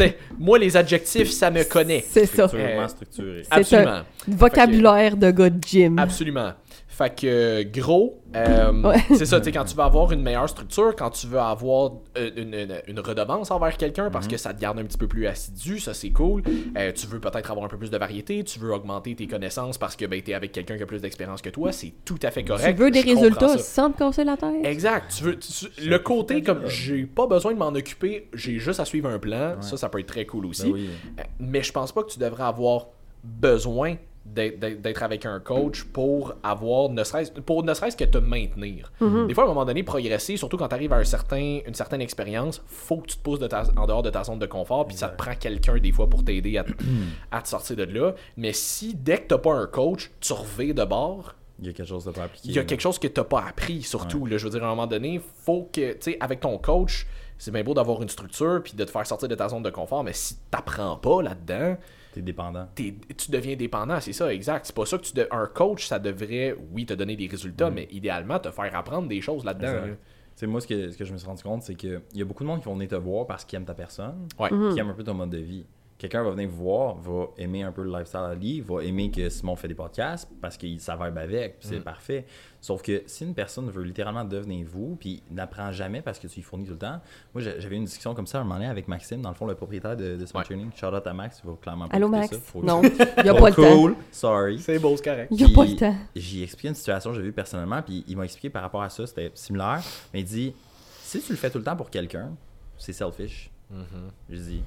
euh, 0.00 0.08
moi, 0.38 0.58
les 0.58 0.76
adjectifs, 0.76 1.30
ça 1.30 1.50
me 1.50 1.62
connaît. 1.62 2.04
C'est 2.08 2.26
ça. 2.26 2.48
Structurellement 2.48 2.82
Euh, 2.82 2.88
structuré. 2.88 3.42
C'est 3.44 3.52
Absolument. 3.54 4.00
Vocabulaire 4.26 5.16
de 5.16 5.30
gars 5.30 5.50
de 5.50 5.62
gym. 5.62 5.98
Absolument. 5.98 6.52
Fait 7.00 7.14
que, 7.18 7.62
gros, 7.62 8.20
euh, 8.36 8.72
Ouais. 8.82 8.96
c'est 9.16 9.24
ça, 9.24 9.38
tu 9.40 9.46
sais, 9.46 9.52
quand 9.52 9.64
tu 9.64 9.74
veux 9.74 9.82
avoir 9.82 10.12
une 10.12 10.20
meilleure 10.20 10.48
structure, 10.50 10.94
quand 10.94 11.08
tu 11.08 11.26
veux 11.26 11.38
avoir 11.40 11.92
euh, 12.18 12.30
une, 12.36 12.52
une- 12.52 12.82
une 12.88 13.00
redevance 13.00 13.50
envers 13.50 13.74
quelqu'un 13.78 14.10
parce 14.10 14.28
que 14.28 14.36
ça 14.36 14.52
te 14.52 14.60
garde 14.60 14.78
un 14.78 14.84
petit 14.84 14.98
peu 14.98 15.08
plus 15.08 15.26
assidu, 15.26 15.78
ça 15.78 15.94
c'est 15.94 16.10
cool. 16.10 16.42
Euh, 16.76 16.92
tu 16.92 17.06
veux 17.06 17.18
peut-être 17.18 17.50
avoir 17.50 17.64
un 17.64 17.68
peu 17.70 17.78
plus 17.78 17.90
de 17.90 17.96
variété, 17.96 18.44
tu 18.44 18.58
veux 18.58 18.74
augmenter 18.74 19.14
tes 19.14 19.26
connaissances 19.26 19.78
parce 19.78 19.96
que 19.96 20.04
ben, 20.04 20.20
tu 20.20 20.30
es 20.32 20.34
avec 20.34 20.52
quelqu'un 20.52 20.76
qui 20.76 20.82
a 20.82 20.86
plus 20.86 21.00
d'expérience 21.00 21.40
que 21.40 21.48
toi, 21.48 21.72
c'est 21.72 21.94
tout 22.04 22.18
à 22.22 22.30
fait 22.30 22.44
correct. 22.44 22.76
Tu 22.76 22.82
veux 22.82 22.90
des 22.90 23.00
résultats 23.00 23.48
ça. 23.48 23.58
sans 23.58 23.90
te 23.92 23.98
casser 23.98 24.24
la 24.24 24.36
tête? 24.36 24.64
Exact. 24.66 25.10
Tu 25.16 25.24
veux, 25.24 25.38
tu- 25.38 25.66
le 25.88 25.98
côté 26.00 26.42
comme 26.42 26.66
j'ai 26.66 27.04
pas 27.06 27.26
besoin 27.26 27.54
de 27.54 27.58
m'en 27.58 27.68
occuper, 27.68 28.28
j'ai 28.34 28.58
juste 28.58 28.78
à 28.80 28.84
suivre 28.84 29.08
un 29.08 29.18
plan, 29.18 29.56
ça, 29.62 29.78
ça 29.78 29.88
peut 29.88 30.00
être 30.00 30.06
très 30.06 30.26
cool 30.26 30.44
aussi. 30.44 30.64
Ben 30.66 30.72
oui. 30.74 30.90
Mais 31.38 31.62
je 31.62 31.72
pense 31.72 31.92
pas 31.92 32.02
que 32.02 32.10
tu 32.10 32.18
devrais 32.18 32.44
avoir 32.44 32.88
besoin 33.24 33.96
d'être- 34.34 35.02
avec 35.02 35.26
un 35.26 35.40
coach 35.40 35.84
pour 35.84 36.34
avoir 36.42 36.88
ne 36.90 37.02
serait-ce 37.04 37.32
pour 37.32 37.62
ne 37.64 37.74
serait-ce 37.74 37.96
que 37.96 38.04
te 38.04 38.18
maintenir. 38.18 38.92
Mhm. 39.00 39.26
Des 39.26 39.34
fois, 39.34 39.44
à 39.44 39.46
un 39.46 39.50
moment 39.50 39.64
donné, 39.64 39.82
progresser, 39.82 40.36
surtout 40.36 40.56
quand 40.56 40.68
tu 40.68 40.74
arrives 40.74 40.92
à 40.92 40.96
un 40.96 41.04
certain, 41.04 41.60
une 41.66 41.74
certaine 41.74 42.00
expérience, 42.00 42.62
faut 42.66 42.98
que 42.98 43.06
tu 43.08 43.16
te 43.16 43.22
pousses 43.22 43.38
de 43.40 43.46
ta- 43.46 43.64
en 43.76 43.86
dehors 43.86 44.02
de 44.02 44.10
ta 44.10 44.24
zone 44.24 44.38
de 44.38 44.46
confort, 44.46 44.86
puis 44.86 44.96
ça 44.96 45.08
te 45.08 45.16
prend 45.16 45.34
quelqu'un 45.34 45.78
des 45.78 45.92
fois 45.92 46.08
pour 46.08 46.24
t'aider 46.24 46.56
à, 46.58 46.64
te- 46.64 46.72
à 47.30 47.42
te 47.42 47.48
sortir 47.48 47.76
de 47.76 47.84
là. 47.84 48.14
Mais 48.36 48.52
si 48.52 48.94
dès 48.94 49.18
que 49.18 49.28
t'as 49.28 49.38
pas 49.38 49.54
un 49.54 49.66
coach, 49.66 50.10
tu 50.20 50.32
reviens 50.32 50.74
de 50.74 50.84
bord, 50.84 51.34
Il 51.58 51.66
y 51.66 51.70
a 51.70 51.72
quelque 51.72 51.88
chose 51.88 52.04
de 52.04 52.10
pas 52.10 52.22
appliqué. 52.24 52.48
il 52.48 52.54
y 52.54 52.58
a 52.58 52.64
quelque 52.64 52.80
chose 52.80 52.98
que 52.98 53.08
t'as 53.08 53.24
pas 53.24 53.44
appris, 53.46 53.82
surtout. 53.82 54.24
Là, 54.26 54.38
je 54.38 54.44
veux 54.44 54.50
dire, 54.50 54.62
à 54.64 54.66
un 54.66 54.70
moment 54.70 54.86
donné, 54.86 55.20
faut 55.44 55.68
que, 55.72 55.92
tu 55.92 56.12
sais, 56.12 56.16
avec 56.20 56.40
ton 56.40 56.56
coach, 56.58 57.06
c'est 57.36 57.50
bien 57.50 57.62
beau 57.64 57.74
d'avoir 57.74 58.00
une 58.02 58.08
structure 58.08 58.60
puis 58.62 58.74
de 58.74 58.84
te 58.84 58.90
faire 58.90 59.06
sortir 59.06 59.28
de 59.28 59.34
ta 59.34 59.48
zone 59.48 59.62
de 59.62 59.70
confort, 59.70 60.02
mais 60.04 60.12
si 60.12 60.36
t'apprends 60.50 60.96
pas 60.96 61.22
là-dedans, 61.22 61.76
T'es 62.12 62.22
dépendant. 62.22 62.66
t'es- 62.74 62.94
tu 63.16 63.30
deviens 63.30 63.54
dépendant, 63.56 64.00
c'est 64.00 64.12
ça, 64.12 64.32
exact. 64.34 64.66
C'est 64.66 64.74
pas 64.74 64.84
ça 64.86 64.98
que 64.98 65.04
tu 65.04 65.12
de- 65.14 65.28
un 65.30 65.46
coach, 65.46 65.86
ça 65.86 65.98
devrait, 65.98 66.56
oui, 66.72 66.84
te 66.86 66.94
donner 66.94 67.14
des 67.16 67.26
résultats, 67.28 67.70
mais 67.70 67.86
idéalement 67.92 68.38
te 68.38 68.50
faire 68.50 68.74
apprendre 68.76 69.06
des 69.08 69.20
choses 69.20 69.44
là-dedans. 69.44 69.94
Sais, 70.36 70.46
moi, 70.46 70.60
ce 70.60 70.66
que, 70.66 70.90
ce 70.90 70.96
que 70.96 71.04
je 71.04 71.12
me 71.12 71.18
suis 71.18 71.26
rendu 71.26 71.42
compte, 71.42 71.62
c'est 71.62 71.74
qu'il 71.74 72.00
y 72.14 72.22
a 72.22 72.24
beaucoup 72.24 72.42
de 72.44 72.48
monde 72.48 72.60
qui 72.60 72.64
vont 72.64 72.74
venir 72.74 72.88
te 72.88 72.94
voir 72.94 73.26
parce 73.26 73.44
qu'ils 73.44 73.56
aiment 73.58 73.64
ta 73.66 73.74
personne, 73.74 74.26
Ouais. 74.38 74.48
qui 74.48 74.78
aiment 74.78 74.88
un 74.90 74.94
peu 74.94 75.04
ton 75.04 75.12
mode 75.14 75.30
de 75.30 75.38
vie. 75.38 75.66
Quelqu'un 76.00 76.22
va 76.22 76.30
venir 76.30 76.48
vous 76.48 76.62
voir, 76.64 76.94
va 76.96 77.26
aimer 77.36 77.62
un 77.62 77.72
peu 77.72 77.82
le 77.82 77.90
lifestyle 77.90 78.20
à 78.20 78.34
lui, 78.34 78.62
va 78.62 78.82
aimer 78.82 79.10
que 79.10 79.28
Simon 79.28 79.54
fait 79.54 79.68
des 79.68 79.74
podcasts 79.74 80.26
parce 80.40 80.56
qu'il 80.56 80.80
ça 80.80 80.96
vibe 80.96 81.18
avec, 81.18 81.58
puis 81.58 81.68
c'est 81.68 81.80
Mm. 81.80 81.82
parfait. 81.82 82.24
Sauf 82.58 82.80
que 82.80 83.02
si 83.04 83.24
une 83.24 83.34
personne 83.34 83.68
veut 83.68 83.82
littéralement 83.82 84.24
devenir 84.24 84.66
vous, 84.66 84.96
puis 84.98 85.22
n'apprend 85.30 85.70
jamais 85.72 86.00
parce 86.00 86.18
que 86.18 86.26
tu 86.26 86.36
lui 86.36 86.42
fournis 86.42 86.64
tout 86.64 86.72
le 86.72 86.78
temps. 86.78 87.00
Moi, 87.34 87.42
j'avais 87.58 87.76
une 87.76 87.84
discussion 87.84 88.14
comme 88.14 88.26
ça 88.26 88.40
un 88.40 88.44
moment 88.44 88.54
donné 88.54 88.68
avec 88.68 88.88
Maxime, 88.88 89.20
dans 89.20 89.28
le 89.28 89.34
fond, 89.34 89.44
le 89.46 89.54
propriétaire 89.54 89.94
de, 89.94 90.16
de 90.16 90.24
Smart 90.24 90.40
Ouais. 90.40 90.46
Training. 90.46 90.70
Shout 90.74 90.86
out 90.86 91.06
à 91.06 91.12
Max, 91.12 91.42
il 91.44 91.50
va 91.50 91.56
clairement 91.60 91.86
pas 91.88 91.96
Allô, 91.96 92.08
Max? 92.08 92.30
ça, 92.30 92.40
faut- 92.40 92.62
Non, 92.62 92.80
il 92.82 93.22
n'y 93.22 93.28
a 93.28 93.34
pas 93.34 93.50
le 93.50 93.54
temps. 93.54 93.76
cool, 93.76 93.94
sorry. 94.10 94.58
C'est 94.58 94.78
beau, 94.78 94.96
c'est 94.96 95.04
correct. 95.04 95.28
Il 95.30 95.36
n'y 95.44 95.52
a 95.52 95.54
pas 95.54 95.64
le 95.66 95.76
temps. 95.76 95.96
J'ai 96.16 96.42
expliqué 96.44 96.68
une 96.68 96.74
situation 96.74 97.10
que 97.10 97.16
j'ai 97.16 97.22
vue 97.22 97.32
personnellement, 97.32 97.82
puis 97.82 98.04
il 98.08 98.16
m'a 98.16 98.24
expliqué 98.24 98.48
par 98.48 98.62
rapport 98.62 98.82
à 98.82 98.88
ça, 98.88 99.06
c'était 99.06 99.30
similaire. 99.34 99.82
Mais 100.14 100.20
il 100.20 100.24
dit 100.26 100.54
si 101.02 101.20
tu 101.20 101.32
le 101.32 101.36
fais 101.38 101.50
tout 101.50 101.58
le 101.58 101.64
temps 101.64 101.76
pour 101.76 101.90
quelqu'un, 101.90 102.30
c'est 102.78 102.94
selfish. 102.94 103.50
Mm-hmm. 103.70 104.10
Je 104.30 104.36
dis 104.36 104.62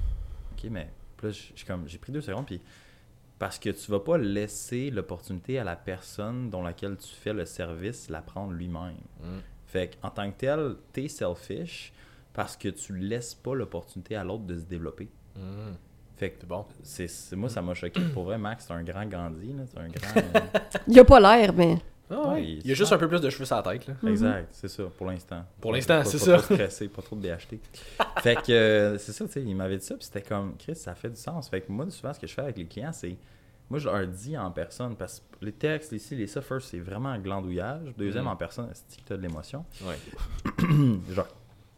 ok, 0.57 0.69
mais 0.71 0.89
puis 1.23 1.27
là, 1.29 1.33
suis 1.55 1.65
comme 1.65 1.87
j'ai 1.87 1.97
pris 1.97 2.11
deux 2.11 2.21
secondes, 2.21 2.45
puis 2.45 2.61
parce 3.39 3.59
que 3.59 3.69
tu 3.69 3.91
vas 3.91 3.99
pas 3.99 4.17
laisser 4.17 4.89
l'opportunité 4.89 5.59
à 5.59 5.63
la 5.63 5.75
personne 5.75 6.49
dont 6.49 6.61
laquelle 6.61 6.97
tu 6.97 7.09
fais 7.09 7.33
le 7.33 7.45
service 7.45 8.09
la 8.09 8.21
prendre 8.21 8.53
lui-même. 8.53 8.95
Mm. 9.21 9.39
Fait 9.65 9.97
en 10.03 10.09
tant 10.09 10.31
que 10.31 10.37
tel, 10.37 10.75
t'es 10.91 11.07
selfish 11.07 11.91
parce 12.33 12.55
que 12.55 12.69
tu 12.69 12.95
laisses 12.97 13.33
pas 13.35 13.53
l'opportunité 13.55 14.15
à 14.15 14.23
l'autre 14.23 14.43
de 14.45 14.57
se 14.59 14.63
développer. 14.65 15.09
Mm. 15.35 15.73
Fait 16.15 16.29
que 16.29 16.37
C'est 16.41 16.47
bon. 16.47 16.65
c'est, 16.83 17.07
c'est- 17.07 17.35
moi, 17.35 17.49
ça 17.49 17.61
m'a 17.61 17.73
choqué. 17.73 17.99
Pour 18.13 18.25
vrai, 18.25 18.37
Max, 18.37 18.65
c'est 18.67 18.73
un 18.73 18.83
grand 18.83 19.05
Gandhi. 19.05 19.51
là. 19.53 19.63
C'est 19.65 19.79
un 19.79 19.87
grand. 19.89 20.15
euh, 20.35 20.59
Il 20.87 20.93
n'y 20.93 20.99
a 20.99 21.05
pas 21.05 21.19
l'air, 21.19 21.53
mais. 21.53 21.77
Ah 22.13 22.27
ouais. 22.29 22.33
Ouais, 22.33 22.43
Il 22.63 22.67
y 22.67 22.71
a 22.71 22.73
juste 22.75 22.89
ça. 22.89 22.95
un 22.95 22.97
peu 22.97 23.07
plus 23.07 23.21
de 23.21 23.29
cheveux 23.29 23.45
sur 23.45 23.55
la 23.55 23.63
tête. 23.63 23.87
Là. 23.87 23.93
Exact, 24.09 24.47
c'est 24.51 24.67
ça, 24.67 24.83
pour 24.97 25.07
l'instant. 25.07 25.43
Pour 25.61 25.71
Pas- 25.71 25.77
l'instant, 25.77 25.97
pas- 25.99 26.05
c'est 26.05 26.17
pas 26.19 26.25
ça. 26.25 26.37
trop 26.37 26.53
stressé, 26.55 26.87
pas 26.87 27.01
trop 27.01 27.15
de 27.15 27.21
BHT. 27.21 27.59
fait 28.21 28.35
que 28.41 28.51
euh, 28.51 28.97
c'est 28.97 29.11
ça, 29.11 29.25
tu 29.25 29.31
sais, 29.33 29.41
il 29.41 29.55
m'avait 29.55 29.77
dit 29.77 29.85
ça, 29.85 29.95
puis 29.95 30.05
c'était 30.05 30.21
comme, 30.21 30.55
Chris, 30.57 30.75
ça 30.75 30.93
fait 30.95 31.09
du 31.09 31.15
sens. 31.19 31.49
Fait 31.49 31.61
que 31.61 31.71
moi, 31.71 31.85
souvent, 31.89 32.13
ce 32.13 32.19
que 32.19 32.27
je 32.27 32.33
fais 32.33 32.41
avec 32.41 32.57
les 32.57 32.65
clients, 32.65 32.91
c'est, 32.93 33.15
moi, 33.69 33.79
je 33.79 33.89
leur 33.89 34.05
dis 34.07 34.37
en 34.37 34.51
personne, 34.51 34.95
parce 34.95 35.19
que 35.39 35.45
les 35.45 35.51
textes, 35.53 35.91
ici, 35.93 36.15
les 36.15 36.27
ça, 36.27 36.41
first, 36.41 36.69
c'est 36.69 36.79
vraiment 36.79 37.09
un 37.09 37.19
glandouillage. 37.19 37.93
Deuxième, 37.97 38.23
Mhm. 38.25 38.29
en 38.31 38.35
personne, 38.35 38.69
c'est 38.73 39.01
que 39.01 39.07
t'as 39.07 39.17
de 39.17 39.21
l'émotion? 39.21 39.65
Ouais. 39.83 39.95
Genre, 41.13 41.27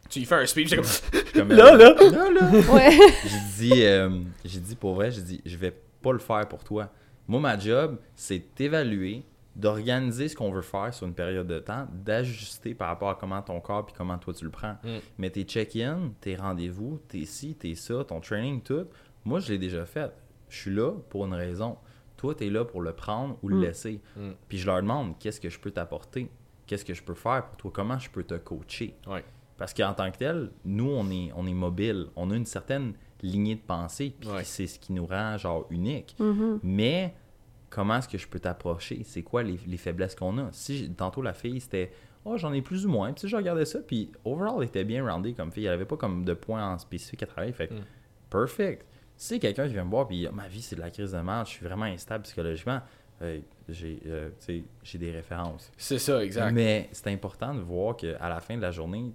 Tu 0.08 0.20
y 0.20 0.24
fais 0.24 0.36
un 0.36 0.46
speech, 0.46 0.70
c'est 0.70 0.76
comme. 0.76 0.84
comme, 1.34 1.48
Là, 1.56 1.74
euh, 1.74 1.78
là. 1.78 1.94
là, 2.10 2.30
là. 2.30 2.72
Ouais. 2.72 2.96
j'ai 3.24 3.40
dit, 3.74 3.84
euh, 3.84 4.10
j'ai 4.44 4.60
dit 4.60 4.76
pour 4.76 4.94
vrai, 4.94 5.10
j'ai 5.10 5.22
dit, 5.22 5.40
je 5.44 5.56
vais 5.56 5.74
pas 6.02 6.12
le 6.12 6.18
faire 6.20 6.46
pour 6.48 6.62
toi. 6.62 6.88
Moi, 7.26 7.40
ma 7.40 7.58
job, 7.58 7.98
c'est 8.14 8.40
d'évaluer, 8.56 9.24
d'organiser 9.56 10.28
ce 10.28 10.36
qu'on 10.36 10.50
veut 10.52 10.62
faire 10.62 10.92
sur 10.94 11.06
une 11.06 11.14
période 11.14 11.46
de 11.46 11.58
temps, 11.58 11.88
d'ajuster 11.92 12.74
par 12.74 12.88
rapport 12.88 13.08
à 13.10 13.14
comment 13.14 13.40
ton 13.42 13.58
corps 13.60 13.84
puis 13.86 13.94
comment 13.96 14.18
toi 14.18 14.32
tu 14.34 14.44
le 14.44 14.50
prends. 14.50 14.76
Mm. 14.84 14.98
Mais 15.18 15.30
tes 15.30 15.42
check-in, 15.44 16.12
tes 16.20 16.36
rendez-vous, 16.36 17.00
tes 17.08 17.24
ci, 17.24 17.54
tes 17.54 17.74
ça, 17.74 18.04
ton 18.04 18.20
training, 18.20 18.60
tout, 18.62 18.86
moi, 19.24 19.40
je 19.40 19.52
l'ai 19.52 19.58
déjà 19.58 19.84
fait. 19.86 20.12
Je 20.48 20.56
suis 20.56 20.74
là 20.74 20.92
pour 21.08 21.24
une 21.26 21.34
raison. 21.34 21.76
Toi, 22.16 22.34
tu 22.34 22.46
es 22.46 22.50
là 22.50 22.64
pour 22.64 22.80
le 22.82 22.92
prendre 22.92 23.36
ou 23.42 23.48
le 23.48 23.56
Mm. 23.56 23.62
laisser. 23.62 24.00
Mm. 24.16 24.30
Puis 24.48 24.58
je 24.58 24.66
leur 24.66 24.76
demande 24.76 25.18
qu'est-ce 25.18 25.40
que 25.40 25.48
je 25.50 25.58
peux 25.58 25.70
t'apporter, 25.70 26.30
qu'est-ce 26.66 26.84
que 26.84 26.94
je 26.94 27.02
peux 27.02 27.14
faire 27.14 27.46
pour 27.46 27.56
toi, 27.56 27.70
comment 27.74 27.98
je 27.98 28.10
peux 28.10 28.22
te 28.24 28.34
coacher? 28.34 28.94
Ouais. 29.06 29.24
Parce 29.56 29.72
qu'en 29.72 29.94
tant 29.94 30.10
que 30.10 30.18
tel, 30.18 30.50
nous, 30.66 30.90
on 30.90 31.10
est, 31.10 31.32
on 31.34 31.46
est 31.46 31.54
mobile. 31.54 32.08
On 32.14 32.30
a 32.30 32.36
une 32.36 32.44
certaine 32.44 32.92
lignée 33.22 33.54
de 33.54 33.60
pensée, 33.62 34.14
puis 34.20 34.28
Ouais. 34.28 34.44
c'est 34.44 34.66
ce 34.66 34.78
qui 34.78 34.92
nous 34.92 35.06
rend 35.06 35.38
genre 35.38 35.66
unique. 35.70 36.14
Mhm. 36.18 36.60
Mais 36.62 37.14
comment 37.70 37.96
est-ce 37.98 38.08
que 38.08 38.18
je 38.18 38.26
peux 38.28 38.38
t'approcher? 38.40 39.02
C'est 39.04 39.22
quoi 39.22 39.42
les, 39.42 39.58
les 39.66 39.76
faiblesses 39.76 40.14
qu'on 40.14 40.38
a? 40.38 40.48
Si 40.52 40.90
tantôt 40.96 41.22
la 41.22 41.32
fille, 41.34 41.60
c'était 41.60 41.90
Oh, 42.28 42.36
j'en 42.36 42.52
ai 42.52 42.60
plus 42.60 42.84
ou 42.86 42.88
moins. 42.88 43.12
Puis 43.12 43.20
si 43.20 43.28
je 43.28 43.36
regardais 43.36 43.64
ça, 43.64 43.78
puis 43.78 44.10
overall, 44.24 44.54
elle 44.58 44.64
était 44.64 44.82
bien 44.84 45.08
roundée 45.08 45.32
comme 45.32 45.52
fille. 45.52 45.66
Elle 45.66 45.74
avait 45.74 45.84
pas 45.84 45.96
comme 45.96 46.24
de 46.24 46.34
points 46.34 46.72
en 46.72 46.76
spécifique 46.78 47.22
à 47.22 47.26
travailler. 47.26 47.52
Fait 47.52 47.68
que, 47.68 47.74
Mm. 47.74 47.84
perfect. 48.30 48.84
Si 49.16 49.28
c'est 49.28 49.38
quelqu'un 49.38 49.66
qui 49.68 49.74
vient 49.74 49.84
me 49.84 49.90
voir, 49.90 50.08
puis 50.08 50.26
ma 50.32 50.48
vie, 50.48 50.60
c'est 50.60 50.74
de 50.76 50.80
la 50.80 50.90
crise 50.90 51.12
de 51.12 51.18
merde, 51.18 51.46
je 51.46 51.52
suis 51.52 51.64
vraiment 51.64 51.84
instable 51.86 52.24
psychologiquement, 52.24 52.80
euh, 53.22 53.38
j'ai 53.68 54.00
euh, 54.06 54.28
j'ai 54.82 54.98
des 54.98 55.10
références. 55.12 55.70
C'est 55.76 55.98
ça, 56.00 56.22
exact. 56.24 56.52
Mais 56.52 56.88
c'est 56.92 57.06
important 57.12 57.54
de 57.54 57.60
voir 57.60 57.96
qu'à 57.96 58.28
la 58.28 58.40
fin 58.40 58.56
de 58.56 58.62
la 58.62 58.72
journée, 58.72 59.12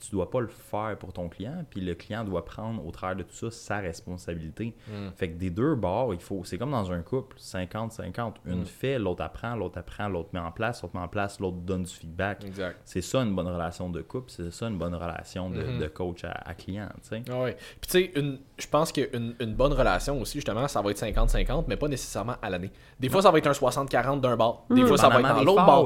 tu 0.00 0.10
dois 0.12 0.30
pas 0.30 0.40
le 0.40 0.48
faire 0.48 0.96
pour 0.98 1.12
ton 1.12 1.28
client, 1.28 1.64
puis 1.68 1.80
le 1.80 1.94
client 1.94 2.24
doit 2.24 2.44
prendre 2.44 2.84
au 2.86 2.90
travers 2.90 3.16
de 3.16 3.22
tout 3.22 3.34
ça 3.34 3.50
sa 3.50 3.78
responsabilité. 3.78 4.74
Mm. 4.88 5.10
Fait 5.16 5.28
que 5.30 5.36
des 5.38 5.50
deux 5.50 5.74
bords, 5.74 6.14
il 6.14 6.20
faut. 6.20 6.42
C'est 6.44 6.58
comme 6.58 6.70
dans 6.70 6.90
un 6.90 7.02
couple, 7.02 7.36
50-50. 7.38 8.36
Une 8.46 8.62
Mm. 8.62 8.66
fait, 8.66 8.98
l'autre 8.98 9.22
apprend, 9.22 9.54
l'autre 9.56 9.78
apprend, 9.78 10.08
l'autre 10.08 10.30
met 10.32 10.40
en 10.40 10.50
place, 10.52 10.82
l'autre 10.82 10.94
met 10.96 11.02
en 11.02 11.08
place, 11.08 11.38
l'autre 11.40 11.58
donne 11.58 11.82
du 11.84 11.92
feedback. 11.94 12.44
C'est 12.84 13.00
ça 13.02 13.18
une 13.20 13.34
bonne 13.34 13.46
relation 13.48 13.90
de 13.90 14.00
couple, 14.02 14.30
c'est 14.30 14.50
ça 14.52 14.66
une 14.68 14.78
bonne 14.78 14.94
relation 14.94 15.50
de, 15.50 15.78
de 15.78 15.86
coach 15.88 16.24
à, 16.24 16.30
à 16.32 16.54
client. 16.54 16.88
Ah 17.30 17.42
ouais. 17.42 17.56
Puis 17.80 17.90
tu 17.90 17.98
sais, 17.98 18.12
une- 18.18 18.38
je 18.58 18.66
pense 18.66 18.92
qu'une 18.92 19.34
une 19.40 19.54
bonne 19.54 19.72
relation 19.72 20.20
aussi, 20.20 20.38
justement, 20.38 20.66
ça 20.68 20.82
va 20.82 20.90
être 20.90 20.98
50-50, 20.98 21.64
mais 21.68 21.76
pas 21.76 21.88
nécessairement 21.88 22.36
à 22.42 22.50
l'année. 22.50 22.70
Des 22.98 23.08
fois, 23.08 23.22
ça 23.22 23.30
va 23.30 23.38
être 23.38 23.46
un 23.46 23.52
60-40 23.52 24.20
d'un 24.20 24.36
bord. 24.36 24.66
Des 24.70 24.84
fois, 24.86 24.96
ça 24.98 25.08
va 25.08 25.20
être 25.20 25.28
dans 25.28 25.44
l'autre 25.44 25.66
bord. 25.66 25.84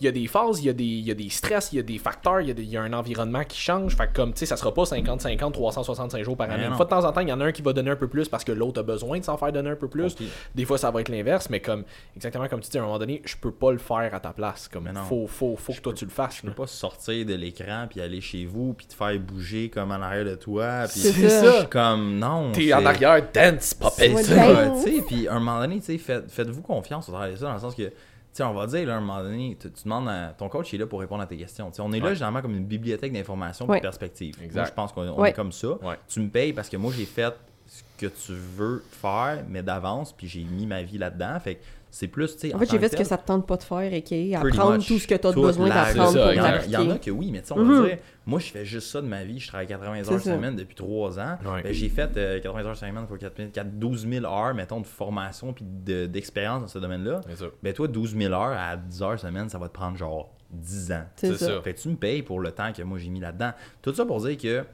Il 0.00 0.04
y 0.04 0.08
a 0.08 0.12
des 0.12 0.26
phases, 0.26 0.60
il 0.60 0.66
y 0.66 0.68
a 0.68 0.72
des, 0.72 0.84
il 0.84 1.06
y 1.06 1.10
a 1.10 1.14
des 1.14 1.28
stress, 1.30 1.72
il 1.72 1.76
y 1.76 1.78
a 1.78 1.82
des 1.82 1.98
facteurs, 1.98 2.40
il 2.40 2.48
y 2.48 2.50
a, 2.50 2.54
des- 2.54 2.62
il 2.62 2.70
y 2.70 2.76
a 2.76 2.82
un 2.82 2.92
environnement 2.92 3.17
qui 3.48 3.58
change. 3.60 3.96
Fait 3.96 4.06
que 4.08 4.12
comme, 4.14 4.32
tu 4.32 4.40
sais, 4.40 4.46
ça 4.46 4.56
sera 4.56 4.72
pas 4.74 4.82
50-50, 4.84 5.52
365 5.52 6.22
jours 6.22 6.36
par 6.36 6.50
année. 6.50 6.64
Une 6.64 6.74
fois 6.74 6.84
de 6.84 6.90
temps 6.90 7.04
en 7.04 7.12
temps, 7.12 7.20
il 7.20 7.28
y 7.28 7.32
en 7.32 7.40
a 7.40 7.46
un 7.46 7.52
qui 7.52 7.62
va 7.62 7.72
donner 7.72 7.90
un 7.90 7.96
peu 7.96 8.08
plus 8.08 8.28
parce 8.28 8.44
que 8.44 8.52
l'autre 8.52 8.80
a 8.80 8.82
besoin 8.82 9.18
de 9.18 9.24
s'en 9.24 9.36
faire 9.36 9.52
donner 9.52 9.70
un 9.70 9.76
peu 9.76 9.88
plus. 9.88 10.16
Des 10.54 10.64
fois, 10.64 10.78
ça 10.78 10.90
va 10.90 11.00
être 11.00 11.08
l'inverse, 11.08 11.48
mais 11.50 11.60
comme, 11.60 11.84
exactement 12.16 12.48
comme 12.48 12.60
tu 12.60 12.70
dis, 12.70 12.78
à 12.78 12.82
un 12.82 12.84
moment 12.86 12.98
donné, 12.98 13.22
je 13.24 13.36
peux 13.36 13.50
pas 13.52 13.72
le 13.72 13.78
faire 13.78 14.10
à 14.14 14.20
ta 14.20 14.32
place. 14.32 14.68
Comme, 14.68 14.88
faut, 15.08 15.26
faut, 15.26 15.56
faut 15.56 15.72
que 15.72 15.80
toi 15.80 15.92
tu 15.92 16.04
le 16.04 16.10
fasses. 16.10 16.36
Tu 16.36 16.42
peux 16.42 16.48
là. 16.48 16.54
pas 16.54 16.66
sortir 16.66 17.24
de 17.26 17.34
l'écran 17.34 17.86
puis 17.88 18.00
aller 18.00 18.20
chez 18.20 18.44
vous 18.44 18.74
puis 18.74 18.86
te 18.86 18.94
faire 18.94 19.18
bouger 19.18 19.68
comme 19.70 19.90
en 19.90 19.94
arrière 20.02 20.24
de 20.24 20.34
toi. 20.34 20.84
Puis 20.90 21.00
C'est 21.00 21.12
C'est 21.12 21.28
ça. 21.28 21.52
ça. 21.60 21.64
comme 21.66 22.18
non. 22.18 22.52
T'es 22.52 22.72
en 22.72 22.84
arrière, 22.86 23.22
dance, 23.32 23.74
sais. 23.92 25.02
Puis 25.06 25.28
à 25.28 25.34
un 25.34 25.38
moment 25.40 25.60
donné, 25.60 25.80
tu 25.80 25.86
sais, 25.86 25.98
faites- 25.98 26.30
faites-vous 26.30 26.62
confiance 26.62 27.08
au 27.08 27.12
travers 27.12 27.30
de 27.32 27.36
ça, 27.36 27.46
dans 27.46 27.54
le 27.54 27.60
sens 27.60 27.74
que, 27.74 27.90
tu 28.38 28.44
sais, 28.44 28.48
on 28.48 28.54
va 28.54 28.66
dire, 28.66 28.86
là, 28.86 28.94
à 28.94 28.96
un 28.98 29.00
moment 29.00 29.20
donné, 29.22 29.56
tu, 29.60 29.70
tu 29.70 29.82
demandes 29.84 30.08
à 30.08 30.28
ton 30.38 30.48
coach, 30.48 30.72
il 30.72 30.76
est 30.76 30.78
là 30.78 30.86
pour 30.86 31.00
répondre 31.00 31.22
à 31.22 31.26
tes 31.26 31.36
questions. 31.36 31.70
On 31.80 31.92
est 31.92 31.98
là 32.00 32.14
généralement 32.14 32.40
comme 32.40 32.54
une 32.54 32.64
bibliothèque 32.66 33.12
d'informations 33.12 33.66
et 33.66 33.70
Ouais. 33.70 33.76
de 33.78 33.82
perspectives. 33.82 34.36
Moi, 34.54 34.64
je 34.64 34.70
pense 34.72 34.92
qu'on 34.92 35.10
Ouais. 35.20 35.30
est 35.30 35.32
comme 35.32 35.50
ça. 35.52 35.68
Ouais. 35.82 35.96
Tu 36.08 36.20
me 36.20 36.28
payes 36.28 36.52
parce 36.52 36.68
que 36.68 36.76
moi, 36.76 36.92
j'ai 36.96 37.04
fait 37.06 37.34
ce 37.66 37.82
que 37.98 38.06
tu 38.06 38.32
veux 38.32 38.82
faire, 38.90 39.44
mais 39.48 39.62
d'avance, 39.62 40.12
puis 40.12 40.26
j'ai 40.28 40.44
mis 40.44 40.66
ma 40.66 40.82
vie 40.82 40.98
là-dedans. 40.98 41.38
Fait 41.40 41.56
que 41.56 41.60
c'est 41.90 42.08
plus, 42.08 42.34
tu 42.36 42.48
sais. 42.48 42.54
En 42.54 42.58
fait, 42.58 42.70
j'ai 42.70 42.78
fait 42.78 42.88
ce 42.90 42.96
que 42.96 43.04
ça 43.04 43.16
te 43.16 43.26
tente 43.26 43.46
pas 43.46 43.56
de 43.56 43.62
faire 43.62 43.92
et 43.92 44.02
qui 44.02 44.34
apprendre 44.34 44.74
much 44.76 44.86
tout 44.88 44.98
ce 44.98 45.06
que 45.06 45.14
tu 45.14 45.26
as 45.26 45.32
besoin 45.32 45.68
la- 45.68 45.74
d'apprendre 45.86 46.08
C'est 46.12 46.18
ça, 46.18 46.22
pour 46.24 46.32
il 46.32 46.36
y, 46.36 46.40
en 46.40 46.44
a, 46.44 46.48
il 46.48 46.52
l'appliquer. 46.52 46.72
y 46.72 46.76
en 46.76 46.90
a 46.90 46.98
que 46.98 47.10
oui, 47.10 47.30
mais 47.32 47.40
tu 47.40 47.48
sais, 47.48 47.54
on 47.54 47.64
va 47.64 47.86
dire, 47.88 47.98
moi 48.26 48.38
je 48.40 48.46
fais 48.46 48.64
juste 48.64 48.88
ça 48.90 49.00
de 49.00 49.06
ma 49.06 49.24
vie, 49.24 49.38
je 49.40 49.48
travaille 49.48 49.66
80 49.66 50.12
heures 50.12 50.20
semaine 50.20 50.54
depuis 50.56 50.74
3 50.74 51.18
ans. 51.18 51.38
Ouais. 51.44 51.62
Ben, 51.62 51.72
j'ai 51.72 51.88
fait 51.88 52.16
euh, 52.16 52.40
80 52.40 52.64
heures 52.66 52.76
semaine 52.76 53.06
pour 53.06 53.16
4, 53.18 53.52
4 53.52 53.78
12 53.78 54.06
000 54.08 54.26
heures, 54.26 54.54
mettons, 54.54 54.80
de 54.80 54.86
formation 54.86 55.52
puis 55.52 55.64
de- 55.66 56.06
d'expérience 56.06 56.60
dans 56.62 56.68
ce 56.68 56.78
domaine-là. 56.78 57.20
Ben 57.62 57.72
toi, 57.72 57.88
12 57.88 58.16
000 58.16 58.32
heures 58.34 58.56
à 58.58 58.76
10 58.76 59.02
heures 59.02 59.18
semaine, 59.18 59.48
ça 59.48 59.58
va 59.58 59.68
te 59.68 59.74
prendre 59.74 59.96
genre 59.96 60.30
10 60.50 60.92
ans. 60.92 61.04
C'est 61.16 61.34
ça. 61.36 61.46
ça. 61.46 61.62
Fait 61.62 61.74
que 61.74 61.80
tu 61.80 61.88
me 61.88 61.96
payes 61.96 62.22
pour 62.22 62.40
le 62.40 62.50
temps 62.52 62.72
que 62.72 62.82
moi 62.82 62.98
j'ai 62.98 63.08
mis 63.10 63.20
là-dedans. 63.20 63.52
Tout 63.82 63.94
ça 63.94 64.04
pour 64.06 64.20
dire 64.20 64.36
que 64.36 64.64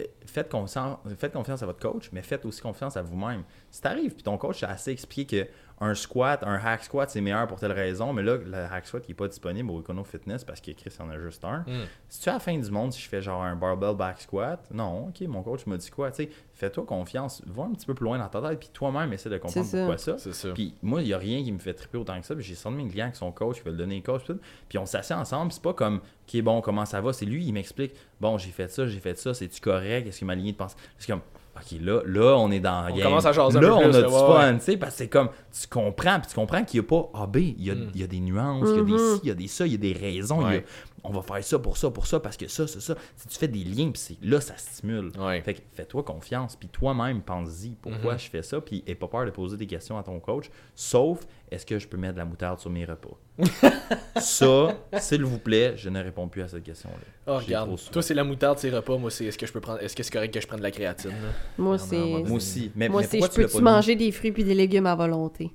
euh, 0.00 0.04
faites 0.26 0.50
confiance, 0.50 0.98
faites 1.18 1.32
confiance 1.32 1.62
à 1.62 1.66
votre 1.66 1.80
coach, 1.80 2.10
mais 2.12 2.20
faites 2.22 2.44
aussi 2.44 2.60
confiance 2.60 2.96
à 2.96 3.02
vous-même. 3.02 3.42
Si 3.70 3.80
t'arrives 3.80 4.12
puis 4.14 4.22
ton 4.22 4.36
coach 4.36 4.60
t'a 4.60 4.68
assez 4.68 4.90
expliqué 4.90 5.44
que 5.44 5.50
un 5.80 5.94
squat, 5.94 6.42
un 6.42 6.54
hack 6.54 6.84
squat, 6.84 7.10
c'est 7.10 7.20
meilleur 7.20 7.46
pour 7.46 7.58
telle 7.58 7.72
raison, 7.72 8.12
mais 8.12 8.22
là, 8.22 8.36
le 8.36 8.54
hack 8.54 8.86
squat 8.86 9.02
qui 9.02 9.10
n'est 9.10 9.16
pas 9.16 9.28
disponible 9.28 9.70
au 9.70 9.80
Econo 9.80 10.04
Fitness 10.04 10.42
parce 10.44 10.60
que 10.60 10.70
Chris 10.70 10.94
en 11.00 11.10
a 11.10 11.18
juste 11.18 11.44
un. 11.44 11.58
Mm. 11.60 11.84
Si 12.08 12.20
tu 12.20 12.28
es 12.28 12.30
à 12.30 12.34
la 12.34 12.40
fin 12.40 12.56
du 12.56 12.70
monde, 12.70 12.92
si 12.92 13.02
je 13.02 13.08
fais 13.08 13.20
genre 13.20 13.42
un 13.42 13.56
barbell 13.56 13.94
back 13.94 14.20
squat, 14.20 14.66
non, 14.72 15.08
ok, 15.08 15.20
mon 15.28 15.42
coach 15.42 15.66
m'a 15.66 15.76
dit 15.76 15.90
quoi, 15.90 16.10
tu 16.10 16.24
sais, 16.24 16.30
fais-toi 16.54 16.84
confiance, 16.86 17.42
va 17.46 17.64
un 17.64 17.72
petit 17.72 17.84
peu 17.84 17.94
plus 17.94 18.04
loin 18.04 18.18
dans 18.18 18.28
ta 18.28 18.40
tête, 18.40 18.58
puis 18.58 18.70
toi-même 18.72 19.12
essaie 19.12 19.28
de 19.28 19.38
comprendre 19.38 19.70
pourquoi 19.70 19.98
ça. 19.98 20.16
Puis 20.54 20.74
moi, 20.82 21.02
il 21.02 21.06
n'y 21.06 21.12
a 21.12 21.18
rien 21.18 21.42
qui 21.42 21.52
me 21.52 21.58
fait 21.58 21.74
triper 21.74 21.98
autant 21.98 22.18
que 22.18 22.26
ça. 22.26 22.34
Puis 22.34 22.44
j'ai 22.44 22.54
certains 22.54 22.78
de 22.78 22.82
mes 22.82 22.88
clients 22.88 23.10
qui 23.10 23.18
sont 23.18 23.30
coach, 23.30 23.56
qui 23.58 23.64
veulent 23.64 23.76
donner 23.76 24.00
coach. 24.00 24.22
Puis 24.68 24.78
on 24.78 24.86
s'assied 24.86 25.14
ensemble. 25.14 25.52
C'est 25.52 25.62
pas 25.62 25.74
comme, 25.74 26.00
OK, 26.26 26.40
bon, 26.42 26.60
comment 26.62 26.86
ça 26.86 27.00
va? 27.00 27.12
C'est 27.12 27.26
lui, 27.26 27.44
il 27.44 27.52
m'explique, 27.52 27.92
bon, 28.20 28.38
j'ai 28.38 28.50
fait 28.50 28.70
ça, 28.70 28.86
j'ai 28.86 29.00
fait 29.00 29.18
ça, 29.18 29.34
c'est-tu 29.34 29.60
correct? 29.60 30.08
Est-ce 30.08 30.20
que 30.20 30.24
ma 30.24 30.34
lignée 30.34 30.52
de 30.52 30.56
pensée? 30.56 30.76
C'est 30.98 31.12
comme, 31.12 31.20
OK, 31.58 31.78
là, 31.80 32.00
là, 32.04 32.36
on 32.38 32.50
est 32.50 32.60
dans 32.60 32.82
la 32.82 32.92
On 32.92 32.94
game. 32.94 33.02
commence 33.04 33.24
à 33.26 33.32
jaser 33.32 33.56
un 33.58 33.60
Là, 33.62 33.68
peu 33.68 33.74
on 33.74 33.78
plus, 33.80 33.96
a 33.96 34.00
là, 34.02 34.06
du 34.08 34.12
ouais, 34.12 34.18
fun, 34.20 34.52
ouais. 34.52 34.58
tu 34.58 34.64
sais, 34.64 34.76
parce 34.76 34.92
que 34.92 34.98
c'est 34.98 35.08
comme, 35.08 35.28
tu 35.58 35.66
comprends, 35.68 36.20
puis 36.20 36.28
tu 36.28 36.34
comprends 36.34 36.62
qu'il 36.64 36.80
n'y 36.80 36.86
a 36.86 36.88
pas 36.88 37.10
A, 37.22 37.26
B. 37.26 37.36
Il 37.38 37.64
y 37.64 37.70
a, 37.70 37.74
Mm. 37.74 37.90
il 37.94 38.00
y 38.00 38.04
a 38.04 38.06
des 38.06 38.20
nuances, 38.20 38.68
il 38.70 38.76
y 38.76 38.80
a 38.80 38.82
des 38.84 38.92
Mhm. 38.92 38.98
ci, 38.98 39.20
il 39.22 39.28
y 39.28 39.30
a 39.30 39.34
des 39.34 39.48
ça, 39.48 39.66
il 39.66 39.72
y 39.72 39.74
a 39.74 39.78
des 39.78 39.92
raisons. 39.92 40.40
il 40.42 40.44
y 40.44 40.46
a- 40.46 40.48
Ouais. 40.58 40.64
On 41.08 41.12
va 41.12 41.22
faire 41.22 41.42
ça 41.44 41.58
pour 41.58 41.76
ça, 41.76 41.90
pour 41.90 42.06
ça, 42.06 42.20
parce 42.20 42.36
que 42.36 42.48
ça, 42.48 42.66
c'est 42.66 42.80
ça. 42.80 42.94
Si 43.16 43.28
tu 43.28 43.38
fais 43.38 43.48
des 43.48 43.64
liens, 43.64 43.90
puis 43.90 44.00
c'est- 44.00 44.22
là, 44.22 44.40
ça 44.40 44.56
stimule. 44.56 45.10
Ouais. 45.18 45.40
Fait 45.42 45.54
que 45.54 45.60
fais-toi 45.74 46.02
confiance, 46.02 46.56
puis 46.56 46.68
toi-même, 46.68 47.22
pense-y 47.22 47.70
pourquoi 47.80 48.14
Mhm. 48.14 48.18
je 48.18 48.30
fais 48.30 48.42
ça, 48.42 48.60
puis 48.60 48.82
aie 48.86 48.94
pas 48.94 49.08
peur 49.08 49.24
de 49.26 49.30
poser 49.30 49.56
des 49.56 49.66
questions 49.66 49.98
à 49.98 50.02
ton 50.02 50.18
coach, 50.20 50.50
sauf 50.74 51.26
est-ce 51.50 51.64
que 51.64 51.78
je 51.78 51.86
peux 51.86 51.96
mettre 51.96 52.14
de 52.14 52.18
la 52.18 52.24
moutarde 52.24 52.58
sur 52.58 52.70
mes 52.70 52.84
repas? 52.84 53.16
ça, 54.16 54.74
s'il 54.98 55.24
vous 55.24 55.38
plaît, 55.38 55.74
je 55.76 55.88
ne 55.88 56.02
réponds 56.02 56.28
plus 56.28 56.42
à 56.42 56.48
cette 56.48 56.64
question-là. 56.64 56.96
Oh, 57.26 57.38
regarde. 57.38 57.76
Toi, 57.92 58.02
c'est 58.02 58.14
la 58.14 58.24
moutarde, 58.24 58.58
c'est 58.58 58.70
repas. 58.70 58.96
Moi, 58.96 59.10
c'est 59.10 59.26
est-ce 59.26 59.38
que 59.38 59.46
je 59.46 59.52
peux 59.52 59.60
prendre. 59.60 59.82
Est-ce 59.82 59.94
que 59.94 60.02
c'est 60.02 60.12
correct 60.12 60.32
que 60.32 60.40
je 60.40 60.46
prenne 60.46 60.58
de 60.58 60.64
la 60.64 60.70
créatine? 60.70 61.10
là? 61.10 61.16
Moi, 61.58 61.76
Non, 61.76 61.78
c'est. 61.78 61.98
non, 61.98 62.24
Moi 62.24 62.36
aussi. 62.36 62.70
Mais, 62.74 62.88
Moi, 62.88 63.02
mais 63.12 63.20
je 63.20 63.26
peux-tu 63.28 63.60
manger 63.62 63.96
des 63.96 64.10
fruits 64.12 64.32
puis 64.32 64.44
des 64.44 64.54
légumes 64.54 64.86
à 64.86 64.94
volonté? 64.94 65.50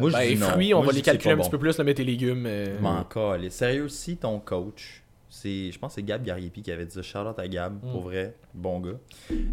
Moi, 0.00 0.10
je 0.10 0.14
ben, 0.16 0.28
dis 0.34 0.40
non. 0.40 0.46
fruits, 0.48 0.74
on 0.74 0.78
Moi, 0.78 0.86
va 0.86 0.92
les 0.92 1.02
calculer 1.02 1.34
un 1.34 1.38
petit 1.38 1.50
peu 1.50 1.58
plus, 1.58 1.76
là, 1.78 1.84
mais 1.84 1.94
tes 1.94 2.04
légumes. 2.04 2.44
euh, 2.46 2.78
colle. 3.04 3.50
Sérieux, 3.50 3.88
si 3.88 4.16
ton 4.16 4.38
coach, 4.40 5.02
c'est, 5.28 5.70
je 5.72 5.78
pense 5.78 5.92
que 5.92 5.94
c'est 5.96 6.02
Gab 6.06 6.22
Gariepi 6.24 6.62
qui 6.62 6.70
avait 6.72 6.86
dit 6.86 6.98
out 6.98 7.38
à 7.38 7.48
Gab, 7.48 7.74
Mm. 7.82 7.90
pour 7.92 8.02
vrai, 8.02 8.34
bon 8.54 8.80
gars. 8.80 8.98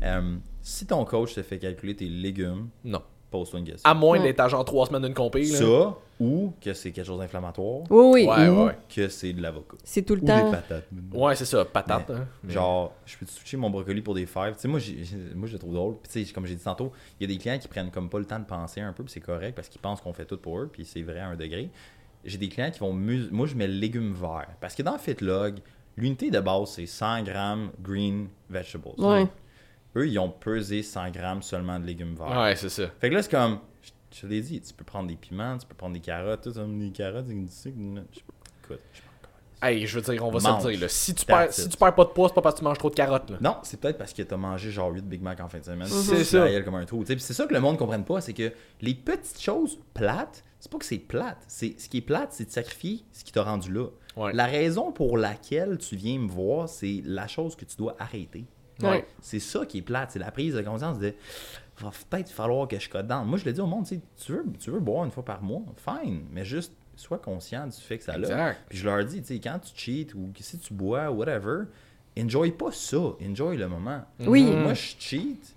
Euh, 0.03 0.35
si 0.61 0.85
ton 0.85 1.03
coach 1.05 1.33
te 1.35 1.41
fait 1.41 1.57
calculer 1.57 1.95
tes 1.95 2.07
légumes, 2.07 2.69
Non. 2.83 3.01
Pose-toi 3.31 3.59
une 3.59 3.65
question. 3.65 3.89
À 3.89 3.93
moins 3.95 4.17
Ouais. 4.19 4.23
d'être 4.23 4.39
à 4.41 4.47
genre 4.49 4.63
3 4.65 4.85
semaines 4.87 5.01
d'une 5.03 5.13
compé. 5.13 5.43
là. 5.43 5.57
ça, 5.57 5.95
ou 6.19 6.53
que 6.61 6.73
c'est 6.73 6.91
quelque 6.91 7.05
chose 7.07 7.17
d'inflammatoire, 7.19 7.81
Oui, 7.89 8.11
oui. 8.13 8.25
Ouais, 8.27 8.47
ou 8.49 8.65
ouais. 8.65 8.77
que 8.93 9.07
c'est 9.07 9.33
de 9.33 9.41
l'avocat. 9.41 9.77
C'est 9.83 10.03
tout 10.03 10.13
le 10.15 10.21
Ou 10.21 10.25
temps. 10.27 10.45
des 10.45 10.51
patates. 10.51 10.85
Ouais, 11.13 11.35
c'est 11.35 11.45
ça. 11.45 11.65
Patate. 11.65 12.11
hein. 12.11 12.27
Mais- 12.43 12.53
Genre, 12.53 12.93
je 13.07 13.17
peux 13.17 13.25
switcher 13.25 13.57
mon 13.57 13.71
brocoli 13.71 14.01
pour 14.01 14.13
des 14.13 14.27
fèves? 14.27 14.53
Tu 14.55 14.59
sais, 14.61 14.67
moi, 14.67 14.79
j'ai- 14.79 15.03
j'ai- 15.03 15.17
moi, 15.33 15.47
je 15.47 15.53
le 15.53 15.59
trouve 15.59 15.73
drôle. 15.73 15.95
Puis, 16.03 16.11
tu 16.11 16.25
sais, 16.25 16.33
comme 16.33 16.45
j'ai 16.45 16.53
dit 16.55 16.63
tantôt, 16.63 16.91
il 17.19 17.27
y 17.27 17.31
a 17.31 17.35
des 17.35 17.39
clients 17.41 17.57
qui 17.57 17.67
prennent 17.67 17.89
comme 17.89 18.09
pas 18.09 18.19
le 18.19 18.25
temps 18.25 18.37
de 18.39 18.45
penser 18.45 18.81
un 18.81 18.93
peu, 18.93 19.03
puis 19.03 19.13
c'est 19.13 19.19
correct 19.21 19.55
parce 19.55 19.67
qu'ils 19.69 19.81
pensent 19.81 20.01
qu'on 20.01 20.13
fait 20.13 20.25
tout 20.25 20.37
pour 20.37 20.59
eux, 20.59 20.69
puis 20.71 20.85
c'est 20.85 21.01
vrai 21.01 21.19
à 21.21 21.29
un 21.29 21.35
degré. 21.35 21.71
J'ai 22.23 22.37
des 22.37 22.49
clients 22.49 22.69
qui 22.69 22.77
vont. 22.79 22.93
Moi, 22.93 23.47
je 23.47 23.55
mets 23.55 23.65
le 23.67 23.73
légume 23.73 24.13
vert. 24.13 24.47
Parce 24.59 24.75
que 24.75 24.83
dans 24.83 24.97
FitLog, 24.99 25.55
l'unité 25.97 26.29
de 26.29 26.39
base, 26.39 26.69
c'est 26.69 26.85
100 26.85 27.23
grammes 27.23 27.71
green 27.81 28.27
vegetables. 28.47 28.93
Ouais. 28.99 29.25
Eux, 29.95 30.07
ils 30.07 30.17
ont 30.19 30.29
pesé 30.29 30.83
100 30.83 31.09
grammes 31.11 31.41
seulement 31.41 31.79
de 31.79 31.85
légumes 31.85 32.15
verts. 32.15 32.39
Ouais, 32.39 32.55
c'est 32.55 32.69
ça. 32.69 32.83
Fait 32.99 33.09
que 33.09 33.15
là, 33.15 33.21
c'est 33.23 33.31
comme. 33.31 33.59
Je, 33.81 33.89
je 34.15 34.21
te 34.21 34.27
l'ai 34.27 34.41
dit, 34.41 34.61
tu 34.61 34.73
peux 34.73 34.83
prendre 34.85 35.07
des 35.09 35.15
piments, 35.15 35.57
tu 35.57 35.65
peux 35.67 35.75
prendre 35.75 35.93
des 35.93 35.99
carottes, 35.99 36.41
tout 36.43 36.53
ça, 36.53 36.63
des 36.65 36.91
carottes, 36.91 37.27
des 37.27 37.47
sucre. 37.49 37.75
je- 37.77 38.19
Écoute, 38.63 38.79
je 38.93 39.01
Hey, 39.63 39.85
je 39.85 39.99
veux 39.99 40.13
dire, 40.13 40.25
on 40.25 40.31
va 40.31 40.39
se 40.39 40.67
le 40.67 40.71
dire. 40.71 40.81
Là. 40.81 40.87
Si, 40.89 41.13
tu 41.13 41.23
perds, 41.23 41.53
si 41.53 41.69
tu 41.69 41.77
perds 41.77 41.93
pas 41.93 42.05
de 42.05 42.09
poids, 42.09 42.27
c'est 42.29 42.33
pas 42.33 42.41
parce 42.41 42.55
que 42.55 42.59
tu 42.61 42.65
manges 42.65 42.79
trop 42.79 42.89
de 42.89 42.95
carottes. 42.95 43.29
Là. 43.29 43.37
Non, 43.41 43.57
c'est 43.61 43.79
peut-être 43.79 43.99
parce 43.99 44.11
que 44.11 44.23
t'as 44.23 44.35
mangé 44.37 44.71
genre 44.71 44.91
8 44.91 45.03
Big 45.07 45.21
Mac 45.21 45.39
en 45.39 45.47
fin 45.49 45.59
de 45.59 45.63
semaine. 45.63 45.87
C'est 45.87 46.15
Tu 46.17 46.23
ça. 46.25 46.61
comme 46.63 46.73
un 46.75 46.85
trou. 46.85 47.03
C'est 47.05 47.19
ça 47.19 47.45
que 47.45 47.53
le 47.53 47.59
monde 47.59 47.73
ne 47.73 47.77
comprenne 47.79 48.03
pas, 48.03 48.21
c'est 48.21 48.33
que 48.33 48.51
les 48.81 48.95
petites 48.95 49.39
choses 49.39 49.77
plates, 49.93 50.43
c'est 50.59 50.71
pas 50.71 50.79
que 50.79 50.85
c'est 50.85 50.97
plate. 50.97 51.43
C'est, 51.47 51.79
ce 51.79 51.87
qui 51.89 51.97
est 51.97 52.01
plate, 52.01 52.29
c'est 52.33 52.45
de 52.45 52.49
sacrifier 52.51 53.03
ce 53.11 53.23
qui 53.23 53.31
t'a 53.31 53.43
rendu 53.43 53.71
là. 53.71 53.85
Ouais. 54.17 54.33
La 54.33 54.47
raison 54.47 54.91
pour 54.91 55.15
laquelle 55.15 55.77
tu 55.77 55.95
viens 55.95 56.17
me 56.17 56.27
voir, 56.27 56.67
c'est 56.67 57.03
la 57.05 57.27
chose 57.27 57.55
que 57.55 57.63
tu 57.65 57.77
dois 57.77 57.95
arrêter. 57.99 58.45
Ouais. 58.89 59.05
C'est 59.21 59.39
ça 59.39 59.65
qui 59.65 59.79
est 59.79 59.81
plate, 59.81 60.11
c'est 60.11 60.19
la 60.19 60.31
prise 60.31 60.53
de 60.55 60.61
conscience 60.61 60.99
de 60.99 61.13
va 61.79 61.89
peut-être 62.09 62.29
falloir 62.29 62.67
que 62.67 62.77
je 62.79 62.87
code 62.89 63.07
dans. 63.07 63.25
Moi, 63.25 63.39
je 63.39 63.45
le 63.45 63.53
dis 63.53 63.61
au 63.61 63.65
monde, 63.65 63.85
tu 63.87 64.31
veux, 64.31 64.45
tu 64.59 64.69
veux 64.69 64.79
boire 64.79 65.03
une 65.05 65.09
fois 65.11 65.25
par 65.25 65.41
mois, 65.41 65.61
fine, 65.77 66.25
mais 66.31 66.45
juste 66.45 66.73
sois 66.95 67.17
conscient 67.17 67.65
du 67.65 67.75
fait 67.77 67.97
que 67.97 68.03
ça 68.03 68.17
l'a. 68.17 68.53
Puis 68.69 68.77
je 68.77 68.85
leur 68.85 69.03
dis, 69.03 69.21
tu 69.21 69.27
sais, 69.33 69.39
quand 69.39 69.57
tu 69.59 69.71
cheats 69.75 70.13
ou 70.15 70.29
si 70.39 70.59
tu 70.59 70.73
bois, 70.75 71.09
whatever, 71.09 71.63
enjoy 72.19 72.51
pas 72.51 72.71
ça, 72.71 72.99
enjoy 73.27 73.57
le 73.57 73.67
moment. 73.67 74.01
Oui. 74.19 74.43
Moi, 74.45 74.75
je 74.75 74.93
cheat, 74.99 75.55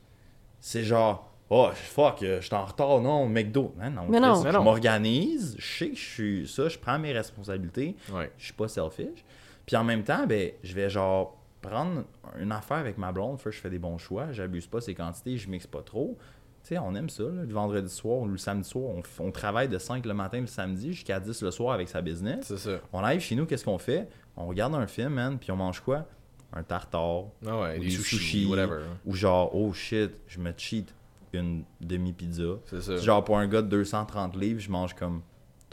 c'est 0.60 0.82
genre, 0.84 1.30
oh 1.50 1.68
fuck, 1.74 2.22
euh, 2.22 2.40
je 2.40 2.46
suis 2.46 2.54
en 2.54 2.64
retard, 2.64 3.02
non, 3.02 3.28
McDo. 3.28 3.74
Non, 3.78 3.90
non, 3.90 4.06
Mais 4.08 4.20
non. 4.20 4.36
je 4.42 4.48
Mais 4.48 4.52
m'organise, 4.52 5.56
je 5.58 5.78
sais 5.78 5.90
que 5.90 5.96
je 5.96 6.02
suis 6.08 6.48
ça, 6.48 6.68
je 6.70 6.78
prends 6.78 6.98
mes 6.98 7.12
responsabilités, 7.12 7.96
Ouais. 8.12 8.32
je 8.38 8.44
suis 8.44 8.54
pas 8.54 8.68
selfish. 8.68 9.24
Puis 9.66 9.76
en 9.76 9.84
même 9.84 10.04
temps, 10.04 10.26
ben, 10.26 10.52
je 10.62 10.74
vais 10.74 10.88
genre 10.88 11.36
prendre 11.64 12.04
une 12.38 12.52
affaire 12.52 12.76
avec 12.76 12.98
ma 12.98 13.12
blonde, 13.12 13.40
first, 13.40 13.56
je 13.56 13.62
fais 13.62 13.70
des 13.70 13.78
bons 13.78 13.98
choix, 13.98 14.32
j'abuse 14.32 14.66
pas 14.66 14.80
ses 14.80 14.94
quantités, 14.94 15.36
je 15.38 15.48
mixe 15.48 15.66
pas 15.66 15.82
trop. 15.82 16.18
sais, 16.62 16.78
on 16.78 16.94
aime 16.94 17.08
ça, 17.08 17.24
là, 17.24 17.42
le 17.42 17.52
vendredi 17.52 17.92
soir 17.92 18.18
ou 18.18 18.26
le 18.28 18.36
samedi 18.36 18.68
soir. 18.68 18.94
On, 19.20 19.30
travaille 19.30 19.68
de 19.68 19.78
5 19.78 20.04
le 20.04 20.14
matin 20.14 20.40
le 20.40 20.46
samedi 20.46 20.92
jusqu'à 20.92 21.20
10 21.20 21.42
le 21.42 21.50
soir 21.50 21.74
avec 21.74 21.88
sa 21.88 22.02
business. 22.02 22.46
C'est 22.46 22.58
ça. 22.58 22.78
On 22.92 23.00
arrive 23.00 23.20
chez 23.20 23.34
nous, 23.34 23.46
qu'est-ce 23.46 23.64
qu'on 23.64 23.78
fait? 23.78 24.08
On 24.36 24.46
regarde 24.46 24.74
un 24.74 24.86
film, 24.86 25.14
man, 25.14 25.38
puis 25.38 25.50
on 25.50 25.56
mange 25.56 25.80
quoi? 25.80 26.06
Un 26.52 26.62
tartare. 26.62 27.24
Ah 27.46 27.60
ouais, 27.60 27.76
ou 27.78 27.80
des 27.80 27.86
des 27.86 27.90
sushis, 27.90 28.16
sushis, 28.16 28.46
whatever. 28.46 28.82
hein. 28.82 28.96
Ou 29.06 29.14
genre, 29.14 29.54
oh 29.54 29.72
shit, 29.72 30.12
je 30.26 30.38
me 30.38 30.52
cheat 30.56 30.94
une 31.32 31.64
demi-pizza. 31.80 32.58
C'est 32.66 32.80
ça. 32.80 32.96
Genre, 32.96 33.24
pour 33.24 33.38
un 33.38 33.46
gars 33.48 33.62
de 33.62 33.68
230 33.68 34.36
livres, 34.36 34.60
je 34.60 34.70
mange 34.70 34.94
comme 34.94 35.22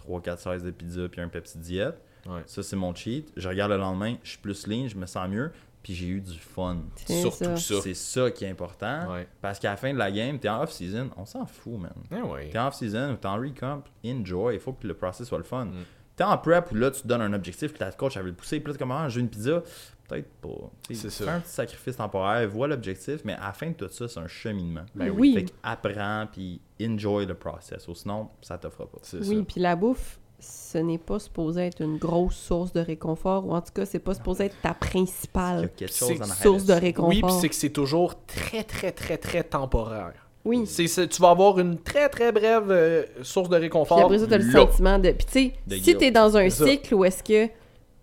3-4 0.08 0.38
slices 0.38 0.64
de 0.64 0.72
pizza 0.72 1.08
puis 1.10 1.22
un 1.22 1.28
Pepsi 1.28 1.58
diète. 1.60 2.02
Ouais. 2.26 2.42
Ça, 2.46 2.64
c'est 2.64 2.76
mon 2.76 2.94
cheat. 2.94 3.32
Je 3.36 3.48
regarde 3.48 3.72
le 3.72 3.78
lendemain, 3.78 4.16
je 4.24 4.32
suis 4.32 4.40
plus 4.40 4.68
lean, 4.68 4.88
je 4.88 4.96
me 4.98 5.06
sens 5.06 5.28
mieux, 5.30 5.52
puis 5.84 5.94
j'ai 5.94 6.08
eu 6.08 6.22
du 6.22 6.38
fun. 6.38 6.78
C'est 6.96 7.22
Surtout 7.22 7.44
ça. 7.44 7.58
ça. 7.58 7.82
C'est 7.82 7.94
ça 7.94 8.32
qui 8.32 8.46
est 8.46 8.50
important. 8.50 9.12
Ouais. 9.14 9.28
Parce 9.42 9.60
qu'à 9.60 9.72
la 9.72 9.78
fin 9.78 9.94
de 9.94 9.98
la 9.98 10.12
game, 10.12 10.38
t'es 10.40 10.50
en 10.50 10.62
off-season, 10.62 11.10
on 11.18 11.26
s'en 11.26 11.46
fout, 11.46 11.80
man. 11.80 11.94
Ah 12.12 12.26
ouais. 12.26 12.50
T'es 12.50 12.60
en 12.60 12.68
off-season 12.68 13.14
ou 13.14 13.16
t'es 13.16 13.28
en 13.28 13.38
recomp, 13.38 13.84
enjoy. 14.06 14.56
Il 14.56 14.60
faut 14.60 14.74
que 14.74 14.88
le 14.88 14.94
process 14.94 15.28
soit 15.28 15.38
le 15.40 15.44
fun. 15.44 15.66
Mm. 15.66 15.86
T'es 16.16 16.24
en 16.24 16.38
prep 16.38 16.72
où 16.72 16.76
là, 16.76 16.92
tu 16.92 17.02
te 17.02 17.08
donnes 17.08 17.22
un 17.22 17.34
objectif 17.34 17.74
que 17.74 17.80
ta 17.80 17.92
coach 17.92 18.18
avait 18.18 18.30
le 18.30 18.36
poussé. 18.36 18.60
Puis 18.60 18.68
là, 18.68 18.74
tu 18.74 18.80
commences, 18.80 19.12
je 19.12 19.16
veux 19.16 19.22
une 19.22 19.30
pizza. 19.30 19.64
Peut-être 20.08 20.30
pas. 20.42 20.70
C'est 20.92 21.10
ça. 21.10 21.26
Fais 21.26 21.32
un 21.32 21.40
petit 21.40 21.52
sacrifice 21.52 21.96
temporaire, 21.96 22.48
vois 22.50 22.68
l'objectif, 22.68 23.22
mais 23.24 23.34
à 23.34 23.48
la 23.48 23.54
fin 23.54 23.70
de 23.70 23.74
tout 23.74 23.88
ça, 23.90 24.08
c'est 24.08 24.20
un 24.20 24.28
cheminement. 24.28 24.86
Ben 24.94 25.10
oui. 25.10 25.34
Fait 25.34 25.46
qu'apprends 25.46 26.28
puis 26.32 26.60
enjoy 26.82 27.26
le 27.26 27.34
process. 27.34 27.88
Ou 27.88 27.96
sinon, 27.96 28.28
ça 28.42 28.58
t'offre 28.58 28.86
pas. 28.86 28.98
C'est 29.04 29.26
Oui, 29.26 29.44
puis 29.44 29.62
la 29.62 29.76
bouffe, 29.76 30.20
ce 30.42 30.80
n'est 30.80 30.98
pas 30.98 31.20
supposé 31.20 31.68
être 31.68 31.82
une 31.82 31.98
grosse 31.98 32.36
source 32.36 32.74
de 32.74 32.82
réconfort, 32.82 33.46
ou 33.46 33.54
en 33.54 33.62
tout 33.62 33.72
cas, 33.74 33.86
c'est 33.86 34.00
pas 34.00 34.16
supposé 34.16 34.46
être 34.46 34.56
ta 34.62 34.74
principale 34.74 35.70
source 35.88 36.66
de 36.66 36.74
réconfort. 36.74 37.10
Oui, 37.10 37.22
puis 37.22 37.32
c'est 37.40 37.50
que 37.50 37.56
c'est 37.56 37.70
toujours 37.70 38.16
très, 38.26 38.64
très, 38.64 38.92
très, 38.92 39.18
très 39.18 39.44
temporaire. 39.44 40.14
Oui. 40.44 40.64
C'est, 40.66 41.08
tu 41.08 41.22
vas 41.22 41.30
avoir 41.30 41.60
une 41.60 41.78
très, 41.78 42.10
très 42.10 42.32
brève 42.32 42.72
euh, 42.72 43.04
source 43.22 43.50
de 43.50 43.58
réconfort. 43.58 43.98
Puis 43.98 44.06
après 44.06 44.20
ça, 44.20 44.28
t'as 44.28 44.40
le 44.40 44.46
là. 44.46 44.52
sentiment 44.52 44.98
de. 44.98 45.12
Puis 45.12 45.26
tu 45.26 45.32
sais, 45.32 45.54
si 45.78 45.82
guilt. 45.82 45.98
t'es 46.00 46.12
dans 46.12 46.36
un 46.36 46.50
cycle 46.50 46.96
où 46.96 47.06
est-ce 47.06 47.22
que 47.22 47.48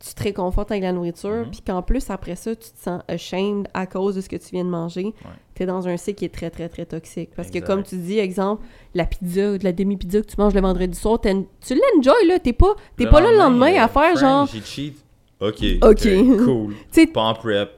tu 0.01 0.15
te 0.15 0.23
réconfortes 0.23 0.71
avec 0.71 0.83
la 0.85 0.93
nourriture, 0.93 1.45
Mhm. 1.45 1.51
puis 1.51 1.61
qu'en 1.67 1.83
plus, 1.83 2.09
après 2.11 2.37
ça, 2.37 2.55
tu 2.55 2.71
te 2.71 2.79
sens 2.81 3.03
ashamed 3.09 3.67
à 3.75 3.87
cause 3.87 4.15
de 4.15 4.21
ce 4.21 4.29
que 4.29 4.37
tu 4.37 4.51
viens 4.53 4.65
de 4.65 4.71
manger, 4.71 5.13
t'es 5.55 5.67
dans 5.67 5.89
un 5.89 5.97
cycle 5.97 6.19
qui 6.21 6.25
est 6.25 6.29
très, 6.29 6.51
très, 6.51 6.69
très 6.69 6.87
toxique. 6.87 7.31
Parce 7.35 7.51
que 7.51 7.59
comme 7.59 7.83
tu 7.83 7.97
dis, 7.97 8.19
exemple, 8.19 8.63
la 8.95 9.05
pizza 9.07 9.53
ou 9.53 9.59
de 9.59 9.65
la 9.65 9.73
demi-pizza 9.73 10.21
que 10.21 10.27
tu 10.27 10.37
manges 10.39 10.55
le 10.55 10.61
vendredi 10.61 10.97
soir, 10.97 11.21
tu 11.21 11.29
l'enjoy, 11.75 12.27
là. 12.29 12.39
T'es 12.39 12.53
pas, 12.53 12.75
t'es 12.97 13.07
pas 13.07 13.21
là 13.21 13.33
le 13.33 13.39
lendemain 13.39 13.75
à 13.83 13.89
faire 13.89 14.17
genre. 14.17 14.47
J'ai 14.53 14.61
cheat. 14.61 14.97
Ok. 15.41 15.65
Ok. 15.83 16.03
Cool. 16.45 16.75
Tu 16.93 17.07
Pas 17.09 17.21
en 17.23 17.35
prep. 17.35 17.71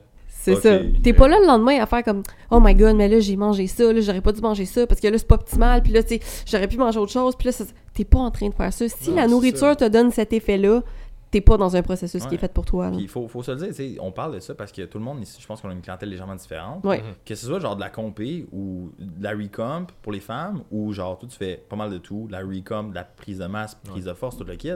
C'est 0.43 0.55
Ok. 0.55 0.63
ça. 0.63 0.79
T'es 1.03 1.13
pas 1.13 1.29
là 1.29 1.39
le 1.39 1.47
lendemain 1.47 1.83
à 1.83 1.87
faire 1.87 2.03
comme 2.03 2.23
Oh 2.51 2.61
my 2.61 2.75
god, 2.75 2.97
mais 2.97 3.09
là 3.09 3.21
j'ai 3.21 3.37
mangé 3.37 3.67
ça, 3.67 3.93
là 3.93 4.01
j'aurais 4.01 4.23
pas 4.23 4.33
dû 4.33 4.41
manger 4.41 4.65
ça 4.65 4.87
parce 4.87 4.99
que 4.99 5.07
là 5.09 5.19
c'est 5.19 5.27
pas 5.27 5.35
optimal, 5.35 5.83
puis 5.83 5.93
là 5.93 6.03
tu 6.03 6.19
j'aurais 6.47 6.67
pu 6.67 6.79
manger 6.79 6.99
autre 6.99 7.13
chose, 7.13 7.37
puis 7.37 7.45
là 7.47 7.53
ça- 7.53 7.65
t'es 7.93 8.05
pas 8.05 8.21
en 8.21 8.31
train 8.31 8.49
de 8.49 8.55
faire 8.55 8.73
ça. 8.73 8.89
Si 8.89 9.11
Non, 9.11 9.17
la 9.17 9.27
nourriture 9.29 9.77
te 9.77 9.87
donne 9.87 10.11
cet 10.11 10.33
effet-là, 10.33 10.83
t'es 11.31 11.41
pas 11.41 11.57
dans 11.57 11.77
un 11.77 11.83
processus 11.83 12.27
qui 12.27 12.35
est 12.35 12.39
fait 12.39 12.53
pour 12.53 12.65
toi. 12.65 12.91
il 12.95 13.09
faut, 13.09 13.29
faut 13.29 13.43
se 13.43 13.53
le 13.53 13.57
dire, 13.59 13.69
tu 13.69 13.75
sais, 13.75 13.97
on 14.01 14.11
parle 14.11 14.35
de 14.35 14.41
ça 14.41 14.55
parce 14.55 14.73
que 14.73 14.83
tout 14.83 14.99
le 14.99 15.05
monde 15.05 15.21
ici, 15.23 15.41
je 15.41 15.47
pense 15.47 15.61
qu'on 15.61 15.69
a 15.71 15.73
une 15.73 15.81
clientèle 15.83 16.09
légèrement 16.09 16.35
différente. 16.35 16.85
Ouais. 16.85 17.03
Que 17.25 17.35
ce 17.35 17.47
soit 17.47 17.61
genre 17.61 17.77
de 17.77 17.81
la 17.81 17.91
compé 17.91 18.47
ou 18.53 18.91
de 18.99 19.23
la 19.23 19.31
recomp 19.31 19.87
pour 20.03 20.13
les 20.13 20.21
femmes 20.21 20.63
ou 20.71 20.93
genre 20.93 21.19
tout 21.19 21.27
tu 21.29 21.37
fais 21.37 21.57
pas 21.69 21.77
mal 21.77 21.91
de 21.91 21.99
tout, 21.99 22.27
la 22.31 22.41
recomp, 22.41 22.91
de 22.91 22.95
la 22.95 23.05
prise 23.05 23.39
de 23.39 23.47
masse, 23.47 23.75
prise 23.77 24.05
de 24.07 24.13
force, 24.15 24.37
tout 24.37 24.45
le 24.45 24.57
kit. 24.57 24.73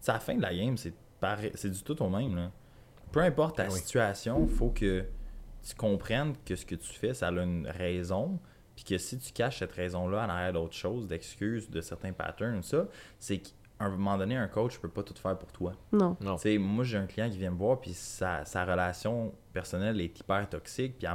C'est 0.00 0.10
à 0.10 0.14
la 0.14 0.20
fin 0.20 0.34
de 0.34 0.42
la 0.42 0.54
game, 0.54 0.76
c'est 0.76 0.94
pareil, 1.20 1.50
c'est 1.54 1.70
du 1.70 1.82
tout 1.82 2.00
au 2.02 2.08
même. 2.08 2.36
Là. 2.36 2.50
Peu 3.12 3.20
importe 3.20 3.56
ta 3.56 3.64
Ah 3.64 3.68
oui. 3.72 3.78
situation, 3.80 4.46
faut 4.46 4.70
que 4.70 5.04
tu 5.68 5.74
comprennes 5.74 6.34
que 6.46 6.54
ce 6.56 6.64
que 6.64 6.76
tu 6.76 6.92
fais, 6.92 7.12
ça 7.14 7.28
a 7.28 7.30
une 7.32 7.66
raison. 7.66 8.38
Puis 8.76 8.84
que 8.84 8.96
si 8.98 9.18
tu 9.18 9.32
caches 9.32 9.58
cette 9.58 9.72
raison-là 9.72 10.24
en 10.24 10.28
arrière 10.30 10.52
d'autres 10.54 10.76
choses, 10.76 11.06
d'excuses, 11.06 11.68
de 11.68 11.82
certains 11.82 12.12
patterns, 12.12 12.62
ça, 12.62 12.86
c'est 13.18 13.42
qu'à 13.88 13.92
un 13.92 13.96
moment 13.96 14.16
donné, 14.18 14.36
un 14.36 14.48
coach 14.48 14.78
peut 14.78 14.88
pas 14.88 15.02
tout 15.02 15.14
faire 15.14 15.36
pour 15.38 15.50
toi. 15.52 15.72
Non. 15.92 16.16
Non. 16.20 16.36
Tu 16.36 16.42
sais, 16.42 16.58
moi, 16.58 16.84
j'ai 16.84 16.98
un 16.98 17.06
client 17.06 17.28
qui 17.30 17.38
vient 17.38 17.50
me 17.50 17.56
voir, 17.56 17.80
puis 17.80 17.92
sa, 17.92 18.44
sa 18.44 18.64
relation 18.64 19.34
personnelle 19.52 20.00
est 20.00 20.18
hyper 20.20 20.48
toxique, 20.48 20.98
puis 20.98 21.08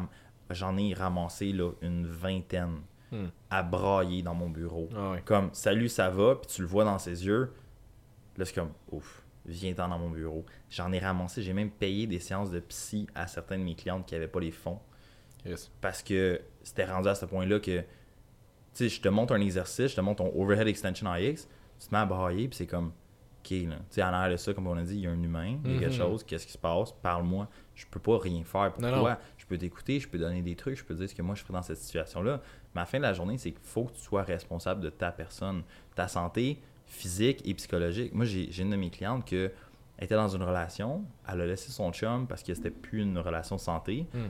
j'en 0.52 0.78
ai 0.78 0.94
ramassé 0.94 1.52
là, 1.54 1.72
une 1.82 2.06
vingtaine 2.08 2.82
Hmm. 3.12 3.28
à 3.52 3.62
brailler 3.62 4.24
dans 4.24 4.34
mon 4.34 4.50
bureau. 4.50 4.90
Ah 4.98 5.12
ouais. 5.12 5.22
Comme, 5.24 5.50
salut, 5.54 5.88
ça 5.90 6.10
va, 6.10 6.36
puis 6.36 6.48
tu 6.48 6.62
le 6.62 6.68
vois 6.68 6.84
dans 6.84 6.98
ses 6.98 7.24
yeux. 7.24 7.54
Là, 8.36 8.46
c'est 8.46 8.56
comme, 8.56 8.72
ouf, 8.92 9.24
viens-t'en 9.46 9.88
dans 9.90 10.00
mon 10.00 10.10
bureau. 10.10 10.44
J'en 10.72 10.92
ai 10.92 10.98
ramassé, 10.98 11.44
j'ai 11.44 11.54
même 11.54 11.70
payé 11.70 12.08
des 12.08 12.20
séances 12.20 12.50
de 12.50 12.60
psy 12.62 13.08
à 13.14 13.28
certaines 13.28 13.60
de 13.60 13.66
mes 13.66 13.76
clientes 13.76 14.08
qui 14.08 14.16
n'avaient 14.16 14.28
pas 14.28 14.40
les 14.40 14.52
fonds 14.52 14.80
Yes. 15.46 15.72
parce 15.82 16.02
que 16.02 16.42
c'était 16.64 16.86
rendu 16.86 17.08
à 17.08 17.14
ce 17.14 17.28
point-là 17.28 17.60
que, 17.60 17.82
tu 17.82 17.86
sais, 18.74 18.90
je 18.90 19.00
te 19.00 19.08
montre 19.08 19.34
un 19.36 19.40
exercice, 19.42 19.92
je 19.92 19.96
te 19.96 20.02
montre 20.02 20.24
ton 20.24 20.34
overhead 20.42 20.68
extension 20.68 21.08
AX, 21.12 21.48
tu 21.80 21.88
te 21.88 21.94
mets 21.94 22.00
à 22.02 22.06
brailler, 22.06 22.48
puis 22.48 22.58
c'est 22.58 22.68
comme, 22.68 22.88
ok, 23.44 23.52
là. 23.52 23.76
Tu 23.76 23.84
sais, 23.90 24.04
en 24.04 24.08
arrière 24.08 24.32
de 24.32 24.38
ça, 24.38 24.54
comme 24.54 24.68
on 24.68 24.78
a 24.78 24.84
dit, 24.84 24.96
il 24.96 25.02
y 25.02 25.08
a 25.08 25.12
un 25.12 25.22
humain, 25.22 25.58
il 25.64 25.74
y 25.74 25.78
a 25.78 25.80
quelque 25.80 25.92
Mhm. 25.94 25.98
chose, 25.98 26.24
qu'est-ce 26.24 26.46
qui 26.48 26.54
se 26.54 26.58
passe, 26.58 26.92
parle-moi. 26.94 27.48
Je 27.76 27.86
peux 27.90 28.00
pas 28.00 28.18
rien 28.18 28.44
faire 28.44 28.72
pour 28.74 28.82
Non, 28.82 28.92
toi. 29.00 29.12
non. 29.12 29.18
Je 29.38 29.46
peux 29.46 29.58
t'écouter, 29.58 30.00
je 30.00 30.08
peux 30.08 30.18
donner 30.18 30.42
des 30.42 30.56
trucs, 30.56 30.78
je 30.78 30.84
peux 30.84 30.96
dire 30.96 31.10
ce 31.10 31.14
que 31.16 31.22
moi 31.22 31.36
je 31.36 31.42
ferais 31.44 31.54
dans 31.54 31.62
cette 31.62 31.78
situation-là. 31.78 32.42
Mais 32.74 32.82
à 32.82 32.84
la 32.84 32.86
fin 32.86 32.98
de 32.98 33.04
la 33.04 33.14
journée, 33.14 33.38
c'est 33.38 33.52
qu'il 33.52 33.62
faut 33.64 33.84
que 33.86 33.94
tu 33.94 34.02
sois 34.02 34.24
responsable 34.24 34.82
de 34.82 34.90
ta 34.90 35.12
personne, 35.12 35.64
ta 35.96 36.08
santé 36.08 36.60
physique 36.88 37.42
et 37.48 37.54
psychologique. 37.54 38.14
Moi, 38.14 38.26
j'ai 38.26 38.62
une 38.62 38.70
de 38.72 38.76
mes 38.76 38.90
clientes 38.90 39.26
que 39.26 39.52
était 40.00 40.16
dans 40.16 40.28
une 40.28 40.44
relation, 40.44 41.06
elle 41.28 41.40
a 41.42 41.46
laissé 41.46 41.72
son 41.72 41.92
chum 41.94 42.28
parce 42.28 42.44
que 42.44 42.54
c'était 42.54 42.70
plus 42.72 43.02
une 43.02 43.18
relation 43.18 43.58
santé. 43.58 44.06
Hmm. 44.14 44.28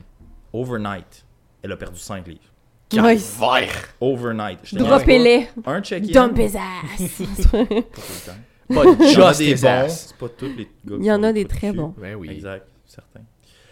Overnight, 0.52 1.26
elle 1.62 1.72
a 1.72 1.76
perdu 1.76 1.98
5 1.98 2.26
livres. 2.26 2.52
Calvaire! 2.88 3.94
Overnight. 4.00 4.60
Dis 4.64 4.76
Droppez-les. 4.76 5.48
pas, 5.62 5.74
Un 5.74 5.82
check-in. 5.82 6.12
Dump 6.12 6.38
his 6.38 6.56
ass. 6.56 7.22
Pas 8.68 8.82
just 8.98 9.38
des 9.38 9.54
bons, 9.54 9.88
c'est 9.88 10.16
pas 10.16 10.28
tous 10.28 10.46
les 10.56 10.68
gars 10.84 10.96
Il 10.98 11.04
y 11.04 11.12
en 11.12 11.22
a 11.22 11.32
des 11.32 11.44
très 11.44 11.72
bons. 11.72 11.94
Ben 11.96 12.16
oui. 12.16 12.30
Exact, 12.30 12.66
certains. 12.84 13.20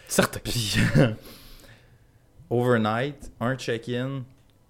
Certain. 0.06 0.38
Puis, 0.38 0.76
overnight, 2.50 3.32
un 3.40 3.56
check-in, 3.56 4.24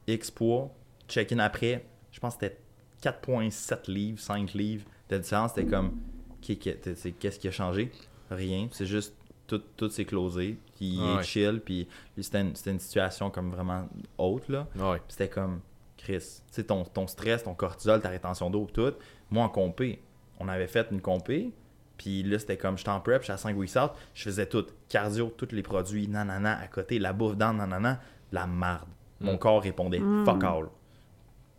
X 0.06 0.30
poids, 0.30 0.70
check-in 1.08 1.38
après, 1.38 1.84
je 2.10 2.20
pense 2.20 2.36
que 2.36 2.46
c'était 2.46 2.58
4,7 3.02 3.90
livres, 3.90 4.18
5 4.20 4.54
livres 4.54 4.84
de 5.10 5.18
différence. 5.18 5.52
C'était 5.54 5.68
comme, 5.68 5.98
qu'est-ce 6.40 7.38
qui 7.38 7.48
a 7.48 7.50
changé? 7.50 7.90
Rien. 8.30 8.68
C'est 8.72 8.86
juste, 8.86 9.14
tout, 9.46 9.62
tout 9.76 9.88
s'est 9.90 10.04
closé. 10.04 10.58
Puis, 10.76 10.94
il 10.96 11.18
est 11.18 11.22
chill. 11.22 11.60
Puis, 11.64 11.88
c'était 12.20 12.40
une, 12.40 12.54
c'était 12.56 12.70
une 12.72 12.80
situation 12.80 13.30
comme 13.30 13.50
vraiment 13.50 13.88
haute, 14.18 14.48
là. 14.48 14.66
C'était 15.08 15.28
comme, 15.28 15.60
Chris, 15.96 16.18
tu 16.18 16.42
sais, 16.50 16.64
ton, 16.64 16.84
ton 16.84 17.06
stress, 17.06 17.44
ton 17.44 17.54
cortisol, 17.54 18.00
ta 18.00 18.08
rétention 18.10 18.50
d'eau, 18.50 18.66
tout. 18.72 18.92
Moi, 19.30 19.44
en 19.44 19.48
compé, 19.48 20.02
on 20.38 20.48
avait 20.48 20.66
fait 20.66 20.86
une 20.90 21.00
compé, 21.00 21.52
puis 21.96 22.22
là, 22.22 22.38
c'était 22.38 22.56
comme, 22.56 22.76
j'étais 22.76 22.90
en 22.90 23.00
prep, 23.00 23.22
j'étais 23.22 23.32
à 23.32 23.36
5 23.38 23.56
weeks 23.56 23.76
out, 23.76 23.92
je 24.14 24.24
faisais 24.24 24.46
tout, 24.46 24.66
cardio, 24.88 25.32
tous 25.36 25.52
les 25.52 25.62
produits, 25.62 26.08
nanana, 26.08 26.58
à 26.60 26.66
côté, 26.66 26.98
la 26.98 27.12
bouffe 27.12 27.36
dans, 27.36 27.52
nanana, 27.54 28.00
la 28.32 28.46
marde. 28.46 28.88
Mon 29.20 29.34
Mm. 29.34 29.38
corps 29.38 29.62
répondait, 29.62 30.00
Mm. 30.00 30.24
fuck 30.26 30.42
all. 30.44 30.66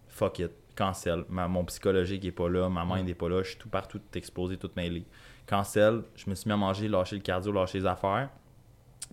Fuck 0.10 0.40
it, 0.40 0.52
cancel. 0.76 1.24
Ma- 1.30 1.48
mon 1.48 1.64
psychologique 1.66 2.24
est 2.26 2.32
pas 2.32 2.50
là, 2.50 2.70
ma 2.70 2.86
mind 2.86 3.08
est 3.10 3.14
pas 3.16 3.30
là, 3.30 3.42
je 3.44 3.50
suis 3.50 3.58
tout 3.58 3.70
partout, 3.70 4.00
tout 4.00 4.18
explosé, 4.18 4.58
tout 4.58 4.70
mêlé. 4.76 5.06
Cancel, 5.48 6.04
je 6.16 6.30
me 6.30 6.36
suis 6.36 6.48
mis 6.48 6.54
à 6.54 6.58
manger, 6.58 6.88
lâcher 6.88 7.16
le 7.16 7.22
cardio, 7.22 7.52
lâcher 7.52 7.80
les 7.80 7.86
affaires. 7.86 8.30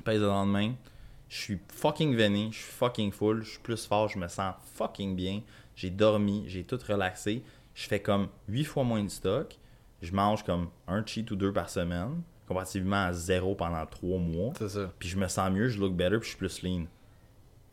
Pèse 0.04 0.20
le 0.20 0.26
lendemain, 0.26 0.72
je 1.28 1.36
suis 1.36 1.58
fucking 1.72 2.14
veiné, 2.14 2.48
je 2.50 2.56
suis 2.58 2.72
fucking 2.72 3.12
full, 3.12 3.42
je 3.44 3.50
suis 3.50 3.60
plus 3.60 3.86
fort, 3.86 4.08
je 4.08 4.18
me 4.18 4.28
sens 4.28 4.54
fucking 4.74 5.14
bien. 5.14 5.42
J'ai 5.76 5.90
dormi, 5.90 6.44
j'ai 6.46 6.64
tout 6.64 6.78
relaxé. 6.88 7.42
Je 7.74 7.86
fais 7.86 8.00
comme 8.00 8.28
8 8.48 8.64
fois 8.64 8.84
moins 8.84 9.02
de 9.02 9.08
stock. 9.08 9.56
Je 10.02 10.12
mange 10.12 10.42
comme 10.44 10.68
un 10.88 11.04
cheat 11.06 11.30
ou 11.30 11.36
deux 11.36 11.52
par 11.52 11.68
semaine, 11.70 12.22
comparativement 12.48 13.04
à 13.06 13.12
zéro 13.12 13.54
pendant 13.54 13.84
3 13.86 14.18
mois. 14.18 14.52
C'est 14.58 14.68
ça. 14.68 14.92
Puis 14.98 15.08
je 15.08 15.16
me 15.16 15.28
sens 15.28 15.50
mieux, 15.50 15.68
je 15.68 15.78
look 15.80 15.94
better, 15.94 16.18
puis 16.18 16.24
je 16.24 16.28
suis 16.30 16.38
plus 16.38 16.62
lean. 16.62 16.84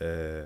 Euh, 0.02 0.46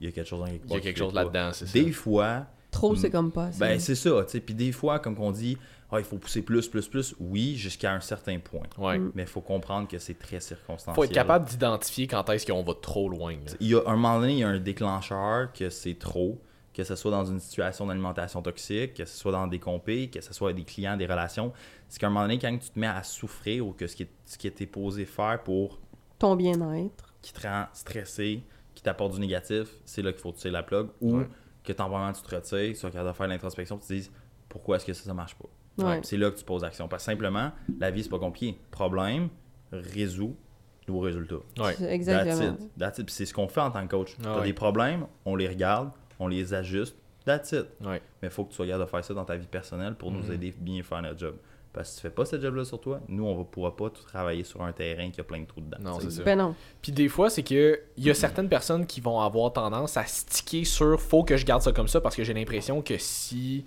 Il 0.00 0.06
y 0.06 0.08
a 0.08 0.12
quelque 0.12 0.26
chose 0.28 0.40
dans 0.40 0.46
quelque 0.46 0.64
Il 0.64 0.66
y 0.66 0.68
part 0.68 0.76
a 0.76 0.80
qui 0.80 0.84
quelque 0.86 0.96
fait 0.98 1.04
chose 1.04 1.14
là-dedans, 1.14 1.52
c'est 1.52 1.66
ça. 1.66 1.72
Des 1.72 1.92
fois, 1.92 2.46
Trop, 2.72 2.96
c'est 2.96 3.10
comme 3.10 3.30
pas. 3.30 3.50
ben 3.58 3.78
c'est 3.78 3.94
ça, 3.94 4.10
tu 4.24 4.32
sais. 4.32 4.40
Puis 4.40 4.54
des 4.54 4.72
fois, 4.72 4.98
comme 4.98 5.14
qu'on 5.14 5.30
dit, 5.30 5.56
ah, 5.92 5.98
il 5.98 6.04
faut 6.04 6.16
pousser 6.16 6.42
plus, 6.42 6.66
plus, 6.68 6.88
plus. 6.88 7.14
Oui, 7.20 7.54
jusqu'à 7.54 7.92
un 7.92 8.00
certain 8.00 8.38
point. 8.38 8.66
Ouais. 8.78 8.98
Mm. 8.98 9.12
Mais 9.14 9.22
il 9.22 9.28
faut 9.28 9.42
comprendre 9.42 9.86
que 9.86 9.98
c'est 9.98 10.18
très 10.18 10.40
circonstanciel. 10.40 10.94
Faut 10.94 11.04
être 11.04 11.12
capable 11.12 11.46
d'identifier 11.46 12.06
quand 12.06 12.28
est-ce 12.30 12.46
qu'on 12.46 12.62
va 12.62 12.72
trop 12.74 13.08
loin. 13.10 13.32
là. 13.34 13.52
Il 13.60 13.68
y 13.68 13.74
a 13.74 13.82
un 13.86 13.94
moment 13.96 14.18
donné, 14.20 14.32
il 14.32 14.38
y 14.38 14.42
a 14.42 14.48
un 14.48 14.58
déclencheur 14.58 15.52
que 15.52 15.68
c'est 15.68 15.98
trop, 15.98 16.40
que 16.72 16.82
ce 16.82 16.96
soit 16.96 17.10
dans 17.10 17.26
une 17.26 17.40
situation 17.40 17.86
d'alimentation 17.86 18.40
toxique, 18.40 18.94
que 18.94 19.04
ce 19.04 19.16
soit 19.18 19.32
dans 19.32 19.46
des 19.46 19.58
compés, 19.58 20.08
que 20.08 20.22
ce 20.22 20.32
soit 20.32 20.48
avec 20.48 20.64
des 20.64 20.72
clients, 20.72 20.96
des 20.96 21.04
relations. 21.06 21.52
C'est 21.90 22.00
qu'à 22.00 22.06
un 22.06 22.10
moment 22.10 22.22
donné, 22.22 22.38
quand 22.38 22.56
tu 22.58 22.70
te 22.70 22.78
mets 22.78 22.86
à 22.86 23.02
souffrir 23.02 23.66
ou 23.66 23.72
que 23.74 23.86
ce 23.86 23.94
qui, 23.94 24.04
est, 24.04 24.10
ce 24.24 24.38
qui 24.38 24.46
était 24.46 24.64
posé 24.66 25.04
faire 25.04 25.42
pour 25.44 25.78
Ton 26.18 26.36
bien-être. 26.36 27.12
qui 27.20 27.34
te 27.34 27.46
rend 27.46 27.66
stressé, 27.74 28.42
qui 28.74 28.82
t'apporte 28.82 29.12
du 29.12 29.20
négatif, 29.20 29.68
c'est 29.84 30.00
là 30.00 30.10
qu'il 30.12 30.22
faut 30.22 30.32
tirer 30.32 30.52
la 30.52 30.62
plug. 30.62 30.88
Ou 31.02 31.18
Ouais. 31.18 31.28
Que 31.64 31.72
temporairement 31.72 32.12
tu 32.12 32.22
te 32.22 32.34
retires, 32.34 32.76
soit 32.76 32.90
capable 32.90 33.10
de 33.10 33.14
faire 33.16 33.28
l'introspection, 33.28 33.78
tu 33.78 33.86
te 33.86 33.92
dises 33.92 34.10
pourquoi 34.48 34.76
est-ce 34.76 34.86
que 34.86 34.92
ça, 34.92 35.04
ça 35.04 35.14
marche 35.14 35.34
pas? 35.36 35.48
Ouais. 35.84 36.00
C'est 36.02 36.16
là 36.18 36.30
que 36.30 36.36
tu 36.36 36.44
poses 36.44 36.64
action. 36.64 36.86
Parce 36.88 37.04
que 37.04 37.12
simplement, 37.12 37.52
la 37.78 37.90
vie, 37.90 38.02
c'est 38.02 38.10
pas 38.10 38.18
compliqué. 38.18 38.58
Problème, 38.70 39.28
résous, 39.72 40.36
nouveau 40.86 41.00
résultat. 41.00 41.36
Ouais. 41.58 41.74
Exactement. 41.92 42.52
That's 42.54 42.62
it. 42.64 42.70
That's 42.78 42.98
it. 42.98 43.06
Puis 43.06 43.14
c'est 43.14 43.26
ce 43.26 43.32
qu'on 43.34 43.48
fait 43.48 43.60
en 43.60 43.70
tant 43.70 43.82
que 43.86 43.90
coach. 43.96 44.14
Ah 44.20 44.22
T'as 44.24 44.38
ouais. 44.40 44.46
des 44.46 44.52
problèmes, 44.52 45.06
on 45.24 45.36
les 45.36 45.48
regarde, 45.48 45.90
on 46.18 46.28
les 46.28 46.52
ajuste, 46.52 46.96
that's 47.24 47.52
it. 47.52 47.66
Ouais. 47.80 48.02
Mais 48.20 48.28
il 48.28 48.30
faut 48.30 48.44
que 48.44 48.50
tu 48.50 48.56
sois 48.56 48.66
capable 48.66 48.84
de 48.84 48.90
faire 48.90 49.04
ça 49.04 49.14
dans 49.14 49.24
ta 49.24 49.36
vie 49.36 49.46
personnelle 49.46 49.94
pour 49.94 50.10
nous 50.10 50.22
Mhm. 50.24 50.32
aider 50.32 50.54
bien 50.58 50.82
faire 50.82 51.00
notre 51.02 51.18
job. 51.18 51.36
Parce 51.72 51.88
que 51.88 51.94
si 51.94 51.96
tu 51.96 52.02
fais 52.02 52.14
pas 52.14 52.24
ce 52.24 52.40
job-là 52.40 52.64
sur 52.64 52.80
toi, 52.80 53.00
nous, 53.08 53.24
on 53.24 53.38
ne 53.38 53.44
pourra 53.44 53.74
pas 53.74 53.88
tout 53.88 54.02
travailler 54.02 54.44
sur 54.44 54.62
un 54.62 54.72
terrain 54.72 55.10
qui 55.10 55.20
a 55.20 55.24
plein 55.24 55.40
de 55.40 55.46
trous 55.46 55.62
dedans. 55.62 55.78
Non, 55.80 56.00
c'est 56.00 56.10
ça. 56.10 56.22
Ben 56.22 56.36
non. 56.36 56.54
Puis 56.82 56.92
des 56.92 57.08
fois, 57.08 57.30
c'est 57.30 57.42
que 57.42 57.80
il 57.96 58.04
y 58.04 58.10
a 58.10 58.14
certaines 58.14 58.48
personnes 58.48 58.86
qui 58.86 59.00
vont 59.00 59.20
avoir 59.20 59.52
tendance 59.52 59.96
à 59.96 60.04
sticker 60.04 60.64
sur 60.64 61.00
faut 61.00 61.24
que 61.24 61.36
je 61.36 61.46
garde 61.46 61.62
ça 61.62 61.72
comme 61.72 61.88
ça 61.88 62.00
parce 62.00 62.14
que 62.14 62.24
j'ai 62.24 62.34
l'impression 62.34 62.82
que 62.82 62.98
si 62.98 63.64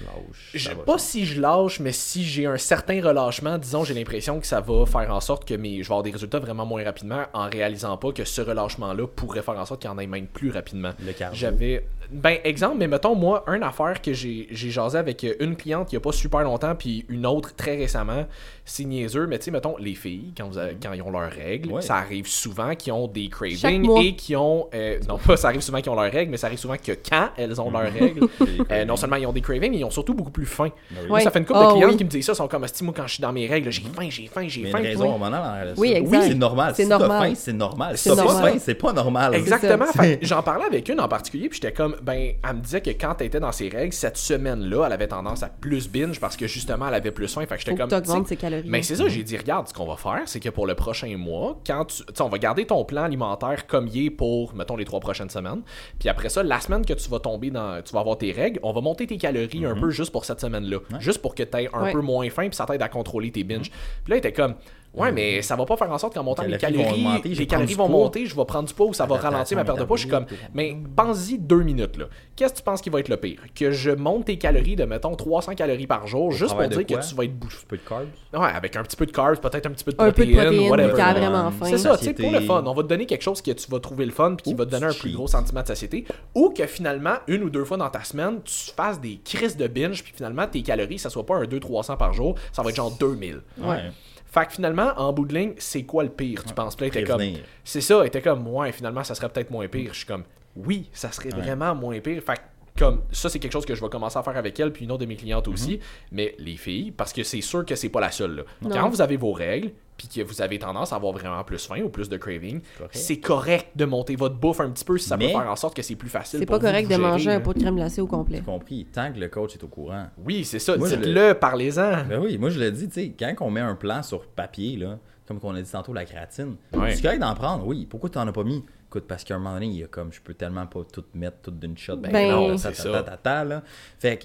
Lâche, 0.00 0.50
je 0.54 0.70
va 0.70 0.82
pas 0.82 0.98
si 0.98 1.24
je 1.24 1.40
lâche, 1.40 1.80
mais 1.80 1.92
si 1.92 2.24
j'ai 2.24 2.46
un 2.46 2.58
certain 2.58 3.02
relâchement, 3.02 3.56
disons, 3.56 3.84
j'ai 3.84 3.94
l'impression 3.94 4.40
que 4.40 4.46
ça 4.46 4.60
va 4.60 4.84
faire 4.84 5.10
en 5.14 5.20
sorte 5.20 5.46
que 5.46 5.54
mes, 5.54 5.82
je 5.82 5.88
vais 5.88 5.92
avoir 5.92 6.02
des 6.02 6.10
résultats 6.10 6.38
vraiment 6.38 6.66
moins 6.66 6.84
rapidement 6.84 7.24
en 7.32 7.48
réalisant 7.48 7.96
pas 7.96 8.12
que 8.12 8.24
ce 8.24 8.42
relâchement-là 8.42 9.06
pourrait 9.06 9.42
faire 9.42 9.58
en 9.58 9.64
sorte 9.64 9.80
qu'il 9.80 9.90
y 9.90 9.92
en 9.92 9.98
ait 9.98 10.06
même 10.06 10.26
plus 10.26 10.50
rapidement. 10.50 10.92
Le 11.04 11.12
cardio. 11.12 11.38
J'avais. 11.38 11.86
Ben, 12.10 12.38
exemple, 12.44 12.76
mais 12.78 12.88
mettons, 12.88 13.14
moi, 13.14 13.44
une 13.48 13.62
affaire 13.62 14.00
que 14.00 14.12
j'ai 14.12 14.46
j'ai 14.50 14.70
jasé 14.70 14.98
avec 14.98 15.26
une 15.40 15.56
cliente 15.56 15.92
il 15.92 15.96
y 15.96 15.98
a 15.98 16.00
pas 16.00 16.12
super 16.12 16.40
longtemps, 16.42 16.74
puis 16.74 17.04
une 17.08 17.26
autre 17.26 17.54
très 17.54 17.76
récemment, 17.76 18.26
c'est 18.64 18.84
niaiseux, 18.84 19.26
mais 19.26 19.38
tu 19.38 19.46
sais, 19.46 19.50
mettons, 19.50 19.76
les 19.78 19.94
filles, 19.94 20.32
quand, 20.36 20.46
vous 20.48 20.58
avez- 20.58 20.76
quand 20.80 20.92
ils 20.92 21.02
ont 21.02 21.10
leurs 21.10 21.30
règles, 21.30 21.72
Ouais. 21.72 21.82
ça 21.82 21.96
arrive 21.96 22.26
souvent 22.26 22.74
qu'ils 22.74 22.92
ont 22.92 23.08
des 23.08 23.28
cravings 23.28 23.88
et 24.00 24.14
qui 24.16 24.36
ont. 24.36 24.68
euh, 24.74 24.98
non, 25.08 25.18
pas 25.18 25.36
ça 25.36 25.48
arrive 25.48 25.60
souvent 25.60 25.80
qu'ils 25.80 25.90
ont 25.90 25.94
leurs 26.00 26.12
règles, 26.12 26.30
mais 26.30 26.36
ça 26.36 26.46
arrive 26.48 26.58
souvent 26.58 26.76
que 26.76 26.92
quand 27.08 27.28
elles 27.36 27.60
ont 27.60 27.70
leurs 27.70 27.92
règles, 27.92 28.26
euh, 28.70 28.84
non 28.84 28.96
seulement 28.96 29.16
ils 29.16 29.26
ont 29.26 29.32
des 29.32 29.40
cravings, 29.40 29.70
mais 29.70 29.78
ils 29.78 29.84
ont 29.84 29.90
surtout 29.90 30.14
beaucoup 30.14 30.30
plus 30.30 30.46
faim. 30.46 30.70
Ben 30.90 30.98
oui. 31.02 31.08
Moi, 31.08 31.16
Ouais. 31.18 31.22
ça 31.24 31.30
fait 31.30 31.38
une 31.38 31.44
couple 31.46 31.58
Ah 31.62 31.66
de 31.68 31.72
clients 31.72 31.88
oui. 31.88 31.96
qui 31.96 32.04
me 32.04 32.08
disent 32.10 32.26
ça, 32.26 32.34
sont 32.34 32.48
comme, 32.48 32.64
moi, 32.82 32.94
quand 32.96 33.06
je 33.06 33.14
suis 33.14 33.22
dans 33.22 33.32
mes 33.32 33.46
règles, 33.46 33.70
j'ai 33.70 33.82
faim, 33.82 34.08
j'ai 34.10 34.26
faim, 34.26 34.44
j'ai 34.46 34.64
faim. 34.66 34.78
raison 34.78 35.16
oui. 35.18 35.24
en 35.26 35.30
ça. 35.30 35.64
Oui, 35.76 35.92
exact. 35.92 36.22
c'est 36.28 36.34
normal. 36.34 36.72
C'est 36.76 36.82
si 36.84 36.88
normal. 36.88 37.28
faim, 37.28 37.34
c'est 37.36 37.52
normal. 37.52 37.96
Si 37.98 38.08
t'as 38.08 38.16
pas 38.16 38.24
normal. 38.24 38.52
faim, 38.52 38.58
c'est 38.60 38.74
pas 38.74 38.92
normal. 38.92 39.34
Exactement. 39.34 39.86
J'en 40.22 40.42
parlais 40.42 40.64
avec 40.66 40.88
une 40.88 41.00
en 41.00 41.08
particulier, 41.08 41.48
puis 41.48 41.58
j'étais 41.62 41.72
comme, 41.72 41.95
ben, 42.02 42.32
elle 42.48 42.56
me 42.56 42.60
disait 42.60 42.80
que 42.80 42.90
quand 42.90 43.14
elle 43.20 43.26
était 43.28 43.40
dans 43.40 43.52
ses 43.52 43.68
règles, 43.68 43.92
cette 43.92 44.16
semaine-là, 44.16 44.84
elle 44.86 44.92
avait 44.92 45.08
tendance 45.08 45.42
à 45.42 45.48
plus 45.48 45.88
binge 45.88 46.20
parce 46.20 46.36
que 46.36 46.46
justement, 46.46 46.88
elle 46.88 46.94
avait 46.94 47.10
plus 47.10 47.32
faim. 47.32 47.44
Fait 47.46 47.54
que 47.56 47.60
j'étais 47.62 47.74
comme. 47.76 47.88
tu 47.88 48.28
ses 48.28 48.36
calories. 48.36 48.68
Mais 48.68 48.82
c'est 48.82 48.96
ça, 48.96 49.08
j'ai 49.08 49.22
dit, 49.22 49.36
regarde, 49.36 49.68
ce 49.68 49.74
qu'on 49.74 49.86
va 49.86 49.96
faire, 49.96 50.22
c'est 50.26 50.40
que 50.40 50.48
pour 50.48 50.66
le 50.66 50.74
prochain 50.74 51.16
mois, 51.16 51.60
quand 51.66 51.84
tu. 51.86 52.04
Tu 52.04 52.14
sais, 52.14 52.22
on 52.22 52.28
va 52.28 52.38
garder 52.38 52.66
ton 52.66 52.84
plan 52.84 53.02
alimentaire 53.04 53.66
comme 53.66 53.88
il 53.88 54.06
est 54.06 54.10
pour, 54.10 54.54
mettons, 54.54 54.76
les 54.76 54.84
trois 54.84 55.00
prochaines 55.00 55.30
semaines. 55.30 55.62
Puis 55.98 56.08
après 56.08 56.28
ça, 56.28 56.42
la 56.42 56.60
semaine 56.60 56.84
que 56.84 56.92
tu 56.94 57.08
vas 57.10 57.18
tomber 57.20 57.50
dans. 57.50 57.82
Tu 57.82 57.92
vas 57.92 58.00
avoir 58.00 58.18
tes 58.18 58.32
règles, 58.32 58.60
on 58.62 58.72
va 58.72 58.80
monter 58.80 59.06
tes 59.06 59.16
calories 59.18 59.64
un 59.66 59.74
peu 59.74 59.90
juste 59.90 60.12
pour 60.12 60.24
cette 60.24 60.40
semaine-là. 60.40 60.78
Juste 61.00 61.22
pour 61.22 61.34
que 61.34 61.42
tu 61.42 61.56
aies 61.58 61.68
un 61.72 61.84
Ouais. 61.84 61.92
peu 61.92 62.00
moins 62.00 62.28
faim, 62.30 62.48
puis 62.48 62.56
ça 62.56 62.66
t'aide 62.66 62.82
à 62.82 62.88
contrôler 62.88 63.30
tes 63.30 63.44
binges. 63.44 63.70
Puis 63.70 64.10
là, 64.10 64.16
il 64.16 64.18
était 64.18 64.32
comme. 64.32 64.54
Ouais, 64.96 65.12
mais 65.12 65.42
ça 65.42 65.56
va 65.56 65.66
pas 65.66 65.76
faire 65.76 65.90
en 65.90 65.98
sorte 65.98 66.14
qu'en 66.14 66.22
montant 66.22 66.42
les 66.42 66.56
calories 66.56 66.84
vont 66.84 66.92
augmenter, 66.92 67.28
les 67.28 67.46
calories 67.46 67.74
vont 67.74 67.86
poids. 67.86 67.98
monter, 67.98 68.26
je 68.26 68.34
vais 68.34 68.44
prendre 68.44 68.66
du 68.66 68.74
poids 68.74 68.86
ou 68.86 68.94
ça 68.94 69.06
va 69.06 69.16
ralentir 69.16 69.56
ma 69.56 69.64
perte 69.64 69.78
de 69.78 69.84
poids. 69.84 69.96
Je 69.96 70.02
suis 70.02 70.10
comme, 70.10 70.26
mais 70.54 70.76
pense-y 70.96 71.38
deux 71.38 71.62
minutes, 71.62 71.96
là. 71.96 72.06
Qu'est-ce 72.34 72.54
que 72.54 72.58
tu 72.58 72.64
penses 72.64 72.80
qui 72.80 72.90
va 72.90 73.00
être 73.00 73.08
le 73.08 73.16
pire? 73.16 73.40
Que 73.54 73.70
je 73.70 73.90
monte 73.90 74.26
tes 74.26 74.38
calories 74.38 74.76
de, 74.76 74.84
mettons, 74.84 75.14
300 75.14 75.54
calories 75.54 75.86
par 75.86 76.06
jour, 76.06 76.32
juste 76.32 76.54
pour 76.54 76.66
dire 76.68 76.86
quoi? 76.86 76.98
que 76.98 77.08
tu 77.08 77.14
vas 77.14 77.24
être 77.24 77.38
bouffé. 77.38 77.58
Un 77.62 77.68
peu 77.68 77.76
de 77.76 77.82
carbs? 77.82 78.08
Ouais, 78.34 78.50
avec 78.54 78.76
un 78.76 78.82
petit 78.82 78.96
peu 78.96 79.06
de 79.06 79.12
carbs, 79.12 79.40
peut-être 79.40 79.66
un 79.66 79.70
petit 79.70 79.84
peu 79.84 79.92
de 79.92 80.00
un 80.00 80.10
peu 80.12 80.24
de 80.24 80.32
protéines, 80.32 80.68
protéines, 80.68 80.70
whatever. 80.70 81.20
vraiment 81.20 81.50
faim. 81.50 81.66
C'est 81.66 81.78
ça, 81.78 81.96
tu 81.96 82.04
sais, 82.04 82.14
pour 82.14 82.30
le 82.30 82.40
fun. 82.40 82.62
On 82.66 82.74
va 82.74 82.82
te 82.82 82.88
donner 82.88 83.06
quelque 83.06 83.22
chose 83.22 83.42
que 83.42 83.50
tu 83.50 83.70
vas 83.70 83.80
trouver 83.80 84.06
le 84.06 84.12
fun 84.12 84.34
puis 84.34 84.50
qui 84.50 84.54
va 84.54 84.64
te 84.66 84.70
donner 84.70 84.86
un 84.86 84.92
plus 84.92 85.12
gros 85.12 85.26
sentiment 85.26 85.62
de 85.62 85.66
satiété. 85.68 86.06
Ou 86.34 86.50
que 86.50 86.66
finalement, 86.66 87.16
une 87.26 87.42
ou 87.42 87.50
deux 87.50 87.64
fois 87.64 87.76
dans 87.76 87.90
ta 87.90 88.04
semaine, 88.04 88.40
tu 88.44 88.72
fasses 88.74 89.00
des 89.00 89.20
crises 89.24 89.56
de 89.56 89.66
binge 89.66 90.02
puis 90.02 90.12
finalement, 90.14 90.46
tes 90.46 90.62
calories, 90.62 90.98
ça 90.98 91.10
soit 91.10 91.26
pas 91.26 91.36
un 91.36 91.44
200-300 91.44 91.96
par 91.96 92.12
jour, 92.12 92.34
ça 92.52 92.62
va 92.62 92.70
être 92.70 92.76
genre 92.76 92.96
2000. 92.98 93.40
Ouais. 93.58 93.90
Fait 94.36 94.46
que 94.46 94.52
finalement, 94.52 94.92
en 94.96 95.12
bout 95.12 95.24
de 95.24 95.34
ligne, 95.34 95.54
c'est 95.58 95.84
quoi 95.84 96.02
le 96.04 96.10
pire, 96.10 96.44
tu 96.44 96.52
penses? 96.52 96.76
Puis 96.76 96.84
là, 96.84 96.88
était 96.88 97.04
comme. 97.04 97.22
C'est 97.64 97.80
ça, 97.80 98.04
était 98.06 98.20
comme, 98.20 98.46
ouais, 98.48 98.70
finalement, 98.72 99.02
ça 99.02 99.14
serait 99.14 99.28
peut-être 99.30 99.50
moins 99.50 99.66
pire. 99.68 99.90
Je 99.92 99.98
suis 99.98 100.06
comme, 100.06 100.24
oui, 100.56 100.90
ça 100.92 101.10
serait 101.10 101.32
Ouais. 101.34 101.40
vraiment 101.40 101.74
moins 101.74 101.98
pire. 102.00 102.22
Fait 102.22 102.34
que, 102.34 102.40
comme, 102.78 103.02
ça, 103.12 103.30
c'est 103.30 103.38
quelque 103.38 103.52
chose 103.52 103.64
que 103.64 103.74
je 103.74 103.80
vais 103.80 103.88
commencer 103.88 104.18
à 104.18 104.22
faire 104.22 104.36
avec 104.36 104.60
elle, 104.60 104.72
puis 104.72 104.84
une 104.84 104.92
autre 104.92 105.00
de 105.00 105.06
mes 105.06 105.16
clientes 105.16 105.48
aussi. 105.48 105.80
Mais 106.12 106.34
les 106.38 106.56
filles, 106.56 106.90
parce 106.90 107.12
que 107.14 107.22
c'est 107.22 107.40
sûr 107.40 107.64
que 107.64 107.74
c'est 107.74 107.88
pas 107.88 108.00
la 108.00 108.10
seule, 108.10 108.36
là. 108.36 108.42
Quand 108.70 108.90
vous 108.90 109.00
avez 109.00 109.16
vos 109.16 109.32
règles, 109.32 109.70
puis 109.96 110.08
que 110.08 110.20
vous 110.22 110.42
avez 110.42 110.58
tendance 110.58 110.92
à 110.92 110.96
avoir 110.96 111.12
vraiment 111.12 111.42
plus 111.44 111.66
faim 111.66 111.80
ou 111.82 111.88
plus 111.88 112.08
de 112.08 112.16
craving, 112.16 112.60
c'est 112.90 113.18
correct 113.18 113.68
de 113.76 113.84
monter 113.84 114.16
votre 114.16 114.36
bouffe 114.36 114.60
un 114.60 114.70
petit 114.70 114.84
peu 114.84 114.98
si 114.98 115.08
ça 115.08 115.16
Mais- 115.16 115.26
peut 115.32 115.38
faire 115.38 115.50
en 115.50 115.56
sorte 115.56 115.74
que 115.74 115.82
c'est 115.82 115.96
plus 115.96 116.08
facile. 116.10 116.38
C'est 116.40 116.46
pas 116.46 116.56
vous 116.58 116.60
correct 116.64 116.84
de 116.86 116.90
gérer, 116.94 117.02
manger 117.02 117.30
un 117.32 117.40
pot 117.40 117.54
de 117.54 117.60
crème 117.60 117.76
glacée 117.76 118.00
au 118.00 118.06
complet. 118.06 118.38
J'ai 118.38 118.44
compris. 118.44 118.86
Tant 118.92 119.12
que 119.12 119.18
le 119.18 119.28
coach 119.28 119.54
est 119.54 119.64
au 119.64 119.68
courant. 119.68 120.06
Oui, 120.24 120.44
c'est 120.44 120.58
ça. 120.58 120.76
Dites-le, 120.76 121.32
parlez-en. 121.34 122.04
Ben 122.08 122.20
oui, 122.20 122.36
moi 122.38 122.50
je 122.50 122.60
le 122.60 122.70
dis, 122.70 122.88
tu 122.88 122.94
sais, 122.94 123.14
quand 123.18 123.34
on 123.40 123.50
met 123.50 123.60
un 123.60 123.74
plan 123.74 124.02
sur 124.02 124.26
papier, 124.26 124.76
là, 124.76 124.98
comme 125.26 125.40
qu'on 125.40 125.54
a 125.54 125.62
dit 125.62 125.70
tantôt, 125.70 125.92
la 125.92 126.04
créatine, 126.04 126.56
Ouais. 126.74 126.94
c'est 126.94 127.02
correct 127.02 127.18
d'en 127.20 127.34
prendre, 127.34 127.66
oui. 127.66 127.86
Pourquoi 127.88 128.10
tu 128.10 128.18
n'en 128.18 128.28
as 128.28 128.32
pas 128.32 128.44
mis? 128.44 128.64
Écoute, 128.88 129.04
parce 129.08 129.24
qu'à 129.24 129.34
un 129.34 129.38
moment 129.38 129.54
donné, 129.54 129.66
il 129.66 129.76
y 129.78 129.82
a 129.82 129.88
comme, 129.88 130.12
je 130.12 130.20
peux 130.20 130.34
tellement 130.34 130.66
pas 130.66 130.80
tout 130.92 131.04
mettre 131.14 131.38
tout 131.42 131.50
d'une 131.50 131.76
shot. 131.76 131.96
Ben, 131.96 132.12
Ben, 132.12 132.30
non, 132.30 132.56
ça. 132.56 132.70
ta, 132.70 133.02
ta, 133.02 133.16
ta, 133.16 133.44
là. 133.44 133.62
Fait 133.98 134.18
que, 134.18 134.24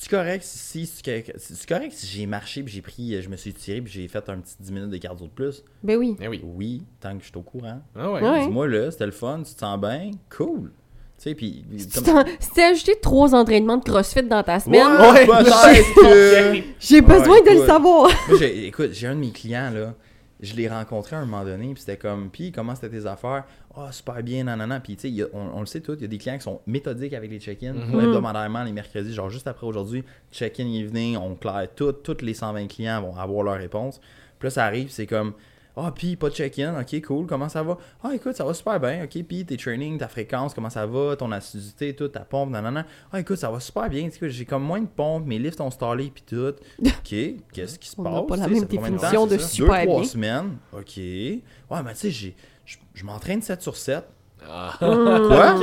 c'est 0.00 0.10
correct? 0.10 0.42
Si 0.44 0.86
c'est 0.86 1.66
correct 1.68 1.92
si 1.94 2.06
j'ai 2.06 2.26
marché 2.26 2.62
puis 2.62 2.72
j'ai 2.74 2.82
pris, 2.82 3.20
je 3.22 3.28
me 3.28 3.36
suis 3.36 3.52
tiré 3.52 3.80
puis 3.80 3.92
j'ai 3.92 4.08
fait 4.08 4.28
un 4.28 4.38
petit 4.38 4.54
10 4.60 4.72
minutes 4.72 4.90
de 4.90 4.96
cardio 4.98 5.26
de 5.26 5.30
plus? 5.32 5.62
Ben 5.82 5.96
oui. 5.96 6.16
Eh 6.20 6.28
oui. 6.28 6.40
Oui, 6.44 6.82
tant 7.00 7.16
que 7.16 7.22
je 7.22 7.28
suis 7.28 7.36
au 7.36 7.42
courant. 7.42 7.80
Ah 7.96 8.10
ouais. 8.12 8.20
Ouais. 8.22 8.46
Dis-moi 8.46 8.68
là, 8.68 8.90
c'était 8.90 9.06
le 9.06 9.12
fun, 9.12 9.42
tu 9.46 9.54
te 9.54 9.58
sens 9.60 9.78
bien, 9.80 10.10
cool. 10.36 10.70
Tu 11.18 11.28
sais, 11.28 11.34
puis. 11.36 11.64
Si 11.78 11.88
t'en- 12.02 12.24
si 12.40 12.50
t'as 12.54 12.70
ajouté 12.70 12.96
trois 13.00 13.34
entraînements 13.34 13.76
de 13.76 13.84
CrossFit 13.84 14.24
dans 14.24 14.42
ta 14.42 14.58
semaine, 14.58 14.86
Ouais, 14.86 15.24
peut-être 15.26 15.94
que- 15.94 16.62
j'ai 16.80 17.00
besoin 17.00 17.28
Ouais, 17.38 17.42
de 17.54 17.60
le 17.60 17.66
savoir. 17.66 18.10
Moi, 18.28 18.38
j'ai- 18.38 18.66
écoute, 18.66 18.90
j'ai 18.92 19.06
un 19.06 19.14
de 19.14 19.20
mes 19.20 19.30
clients, 19.30 19.70
là. 19.72 19.94
Je 20.42 20.54
l'ai 20.56 20.68
rencontré 20.68 21.14
à 21.14 21.20
un 21.20 21.24
moment 21.24 21.44
donné, 21.44 21.72
puis 21.72 21.80
c'était 21.80 21.96
comme, 21.96 22.28
puis 22.28 22.50
comment 22.50 22.74
c'était 22.74 22.90
tes 22.90 23.06
affaires? 23.06 23.44
Ah, 23.76 23.92
super 23.92 24.20
bien, 24.22 24.42
nanana. 24.44 24.80
Puis, 24.80 24.96
tu 24.96 25.16
sais, 25.16 25.24
on, 25.32 25.56
on 25.56 25.60
le 25.60 25.66
sait 25.66 25.80
tous, 25.80 25.94
il 25.94 26.02
y 26.02 26.04
a 26.04 26.08
des 26.08 26.18
clients 26.18 26.36
qui 26.36 26.42
sont 26.42 26.60
méthodiques 26.66 27.12
avec 27.12 27.30
les 27.30 27.38
check-ins. 27.38 27.72
Mhm. 27.72 27.90
Moi, 27.90 28.02
hebdomadairement, 28.02 28.64
les 28.64 28.72
mercredis, 28.72 29.14
genre 29.14 29.30
juste 29.30 29.46
après 29.46 29.66
aujourd'hui, 29.66 30.02
check-in 30.32 30.66
evening, 30.66 31.16
on 31.16 31.36
claire 31.36 31.68
tout, 31.74 31.92
tous 31.92 32.22
les 32.22 32.34
120 32.34 32.66
clients 32.66 33.00
vont 33.00 33.16
avoir 33.16 33.44
leur 33.44 33.54
réponse. 33.54 34.00
Puis 34.38 34.46
là, 34.46 34.50
ça 34.50 34.64
arrive, 34.64 34.90
c'est 34.90 35.06
comme, 35.06 35.32
ah, 35.76 35.92
puis 35.94 36.16
pas 36.16 36.28
de 36.28 36.34
check-in, 36.34 36.78
ok, 36.80 37.02
cool, 37.06 37.26
comment 37.26 37.48
ça 37.48 37.62
va? 37.62 37.78
Ah, 38.02 38.14
écoute, 38.14 38.34
ça 38.36 38.44
va 38.44 38.52
super 38.54 38.78
bien, 38.78 39.04
ok, 39.04 39.22
puis 39.24 39.44
tes 39.46 39.56
trainings, 39.56 39.98
ta 39.98 40.08
fréquence, 40.08 40.52
comment 40.54 40.68
ça 40.70 40.84
va, 40.86 41.16
ton 41.16 41.32
assiduité, 41.32 41.94
tout, 41.96 42.08
ta 42.08 42.20
pompe, 42.20 42.50
nanana. 42.50 42.84
Ah, 43.12 43.20
écoute, 43.20 43.36
ça 43.36 43.50
va 43.50 43.58
super 43.60 43.88
bien, 43.88 44.08
tu 44.10 44.18
sais, 44.18 44.28
j'ai 44.30 44.44
comme 44.44 44.62
moins 44.64 44.80
de 44.80 44.86
pompes, 44.86 45.26
mes 45.26 45.38
lifts 45.38 45.60
ont 45.60 45.70
stallé, 45.70 46.10
puis 46.14 46.24
tout. 46.26 46.54
Ok, 46.84 46.92
qu'est-ce 47.52 47.78
qui 47.78 47.88
se 47.88 47.94
On 47.98 48.02
passe? 48.04 48.12
n'a 48.14 48.22
pas 48.22 48.36
la 48.36 48.48
même 48.48 48.60
de 48.60 48.64
temps, 48.66 48.82
définition 48.82 49.26
de 49.26 49.38
super 49.38 49.78
Deux, 49.80 49.86
trois 49.86 50.00
bien. 50.00 50.08
semaines, 50.08 50.56
ok. 50.72 50.96
Ouais, 50.96 51.82
mais 51.84 51.92
tu 51.94 51.98
sais, 52.00 52.10
j'ai- 52.10 52.36
je, 52.64 52.76
je 52.94 53.04
m'entraîne 53.04 53.40
7 53.42 53.60
sur 53.62 53.76
7. 53.76 54.04
Ah. 54.48 54.74
Quoi? 54.78 55.56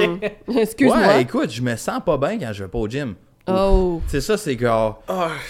Excuse-moi. 0.62 0.98
Ouais, 0.98 1.22
écoute, 1.22 1.50
je 1.52 1.62
me 1.62 1.76
sens 1.76 2.02
pas 2.06 2.18
bien 2.18 2.40
quand 2.40 2.52
je 2.54 2.64
vais 2.64 2.70
pas 2.70 2.78
au 2.80 2.88
gym. 2.88 3.16
Oh. 3.52 4.02
C'est 4.08 4.22
ça, 4.22 4.38
c'est 4.38 4.58
genre. 4.58 5.04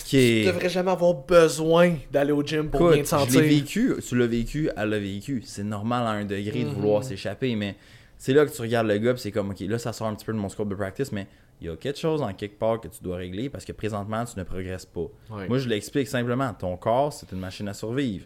Qui 0.05 0.17
est- 0.17 0.41
Tu 0.41 0.47
devrais 0.47 0.69
jamais 0.69 0.91
avoir 0.91 1.13
besoin 1.13 1.95
d'aller 2.11 2.31
au 2.31 2.43
gym 2.43 2.69
pour 2.69 2.79
bien 2.81 2.89
Écoute, 2.91 3.03
te 3.03 3.05
je 3.05 3.09
sentir. 3.19 3.41
vécu, 3.41 3.95
tu 4.07 4.15
l'as 4.17 4.27
vécu, 4.27 4.69
elle 4.75 4.89
l'a 4.89 4.99
vécu. 4.99 5.41
C'est 5.45 5.63
normal 5.63 6.05
à 6.07 6.11
un 6.11 6.25
degré 6.25 6.63
de 6.63 6.69
Mhm. 6.69 6.73
vouloir 6.75 7.03
s'échapper, 7.03 7.55
mais 7.55 7.75
c'est 8.17 8.33
là 8.33 8.45
que 8.45 8.51
tu 8.51 8.61
regardes 8.61 8.87
le 8.87 8.97
gars, 8.97 9.13
c'est 9.17 9.31
comme, 9.31 9.51
ok, 9.51 9.59
là, 9.61 9.77
ça 9.79 9.93
sort 9.93 10.07
un 10.07 10.15
petit 10.15 10.25
peu 10.25 10.33
de 10.33 10.37
mon 10.37 10.49
scope 10.49 10.69
de 10.69 10.75
practice, 10.75 11.11
mais 11.11 11.27
il 11.61 11.67
y 11.67 11.69
a 11.69 11.75
quelque 11.75 11.99
chose 11.99 12.21
en 12.21 12.33
quelque 12.33 12.57
part 12.57 12.79
que 12.79 12.87
tu 12.87 13.03
dois 13.03 13.17
régler 13.17 13.49
parce 13.49 13.65
que 13.65 13.71
présentement, 13.73 14.23
tu 14.25 14.37
ne 14.39 14.43
progresses 14.43 14.85
pas. 14.85 15.07
Moi, 15.47 15.57
je 15.57 15.67
l'explique 15.69 16.07
simplement. 16.07 16.53
Ton 16.53 16.77
corps, 16.77 17.11
c'est 17.13 17.31
une 17.31 17.39
machine 17.39 17.67
à 17.67 17.73
survivre. 17.73 18.25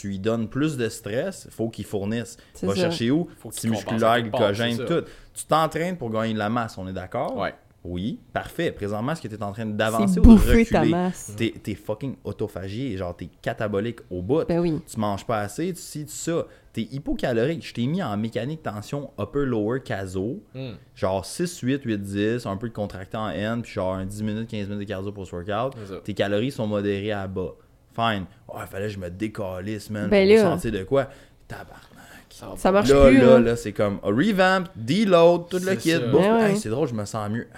Tu 0.00 0.08
lui 0.08 0.18
donnes 0.18 0.48
plus 0.48 0.76
de 0.76 0.86
stress, 0.90 1.44
il 1.46 1.50
faut 1.50 1.70
qu'il 1.70 1.84
fournisse. 1.86 2.36
Va 2.62 2.74
ça. 2.74 2.80
chercher 2.82 3.10
où? 3.10 3.26
Faut 3.38 3.50
musculaire, 3.64 4.20
glycogène, 4.20 4.76
tout. 4.84 5.02
Tu 5.32 5.44
t'entraînes 5.46 5.96
pour 5.96 6.10
gagner 6.10 6.34
de 6.34 6.38
la 6.38 6.50
masse, 6.50 6.76
on 6.76 6.86
est 6.88 6.92
d'accord? 6.92 7.36
Ouais. 7.38 7.54
Oui, 7.90 8.18
parfait. 8.34 8.70
Présentement, 8.70 9.12
est-ce 9.12 9.22
que 9.22 9.28
tu 9.28 9.34
es 9.34 9.42
en 9.42 9.50
train 9.52 9.64
d'avancer 9.64 10.14
C'est 10.14 10.26
ou 10.26 10.34
de 10.34 10.68
ta 10.70 10.80
reculer? 10.80 10.90
masse. 10.90 11.32
T'es, 11.36 11.54
t'es 11.62 11.74
fucking 11.74 12.16
autophagie, 12.22 12.96
genre 12.98 13.16
t'es 13.16 13.30
catabolique 13.40 14.00
au 14.10 14.20
bout. 14.20 14.44
Ben 14.46 14.58
oui. 14.60 14.78
Tu 14.86 15.00
manges 15.00 15.24
pas 15.24 15.38
assez, 15.40 15.72
tu 15.72 15.80
ci, 15.80 16.04
tu 16.04 16.12
ça. 16.12 16.44
T'es 16.74 16.82
hypocalorique. 16.82 17.66
Je 17.66 17.72
t'ai 17.72 17.86
mis 17.86 18.02
en 18.02 18.14
mécanique 18.18 18.62
tension 18.62 19.10
upper-lower 19.18 19.80
caso. 19.82 20.42
Hmm. 20.54 20.72
Genre 20.94 21.24
6, 21.24 21.60
8, 21.60 21.82
8, 21.84 21.98
10, 22.02 22.46
un 22.46 22.56
peu 22.58 22.68
de 22.68 22.74
contracté 22.74 23.16
en 23.16 23.30
N, 23.30 23.62
puis 23.62 23.72
genre 23.72 23.94
un 23.94 24.04
10 24.04 24.22
minutes, 24.22 24.50
15 24.50 24.68
minutes 24.68 24.80
de 24.80 24.84
cardio 24.84 25.10
post-workout. 25.10 25.72
C'est 25.78 25.94
ça. 25.94 26.00
Tes 26.04 26.12
calories 26.12 26.50
sont 26.50 26.66
modérées 26.66 27.12
à 27.12 27.26
bas. 27.26 27.54
Fine. 27.96 28.26
Ouais, 28.54 28.66
fallait 28.70 28.88
que 28.88 28.92
je 28.92 28.98
me 28.98 29.08
décalisse, 29.08 29.88
man. 29.88 30.08
Ben 30.10 30.28
pour 30.28 30.36
là. 30.36 30.42
sentir 30.56 30.72
de 30.72 30.84
quoi? 30.84 31.08
Tabarnak. 31.48 32.56
Ça 32.56 32.70
marche 32.70 32.88
Là, 32.90 33.08
plus. 33.08 33.16
là, 33.18 33.24
là. 33.24 33.38
là, 33.40 33.56
c'est 33.56 33.72
comme 33.72 33.98
revamp, 34.02 34.64
deload, 34.76 35.48
tout 35.48 35.58
le 35.64 35.74
kit. 35.74 35.94
bouffe. 35.96 36.20
Ben 36.22 36.36
ouais. 36.36 36.50
Hey, 36.50 36.56
c'est 36.58 36.68
drôle, 36.68 36.86
je 36.86 36.94
me 36.94 37.04
sens 37.06 37.28
mieux. 37.30 37.48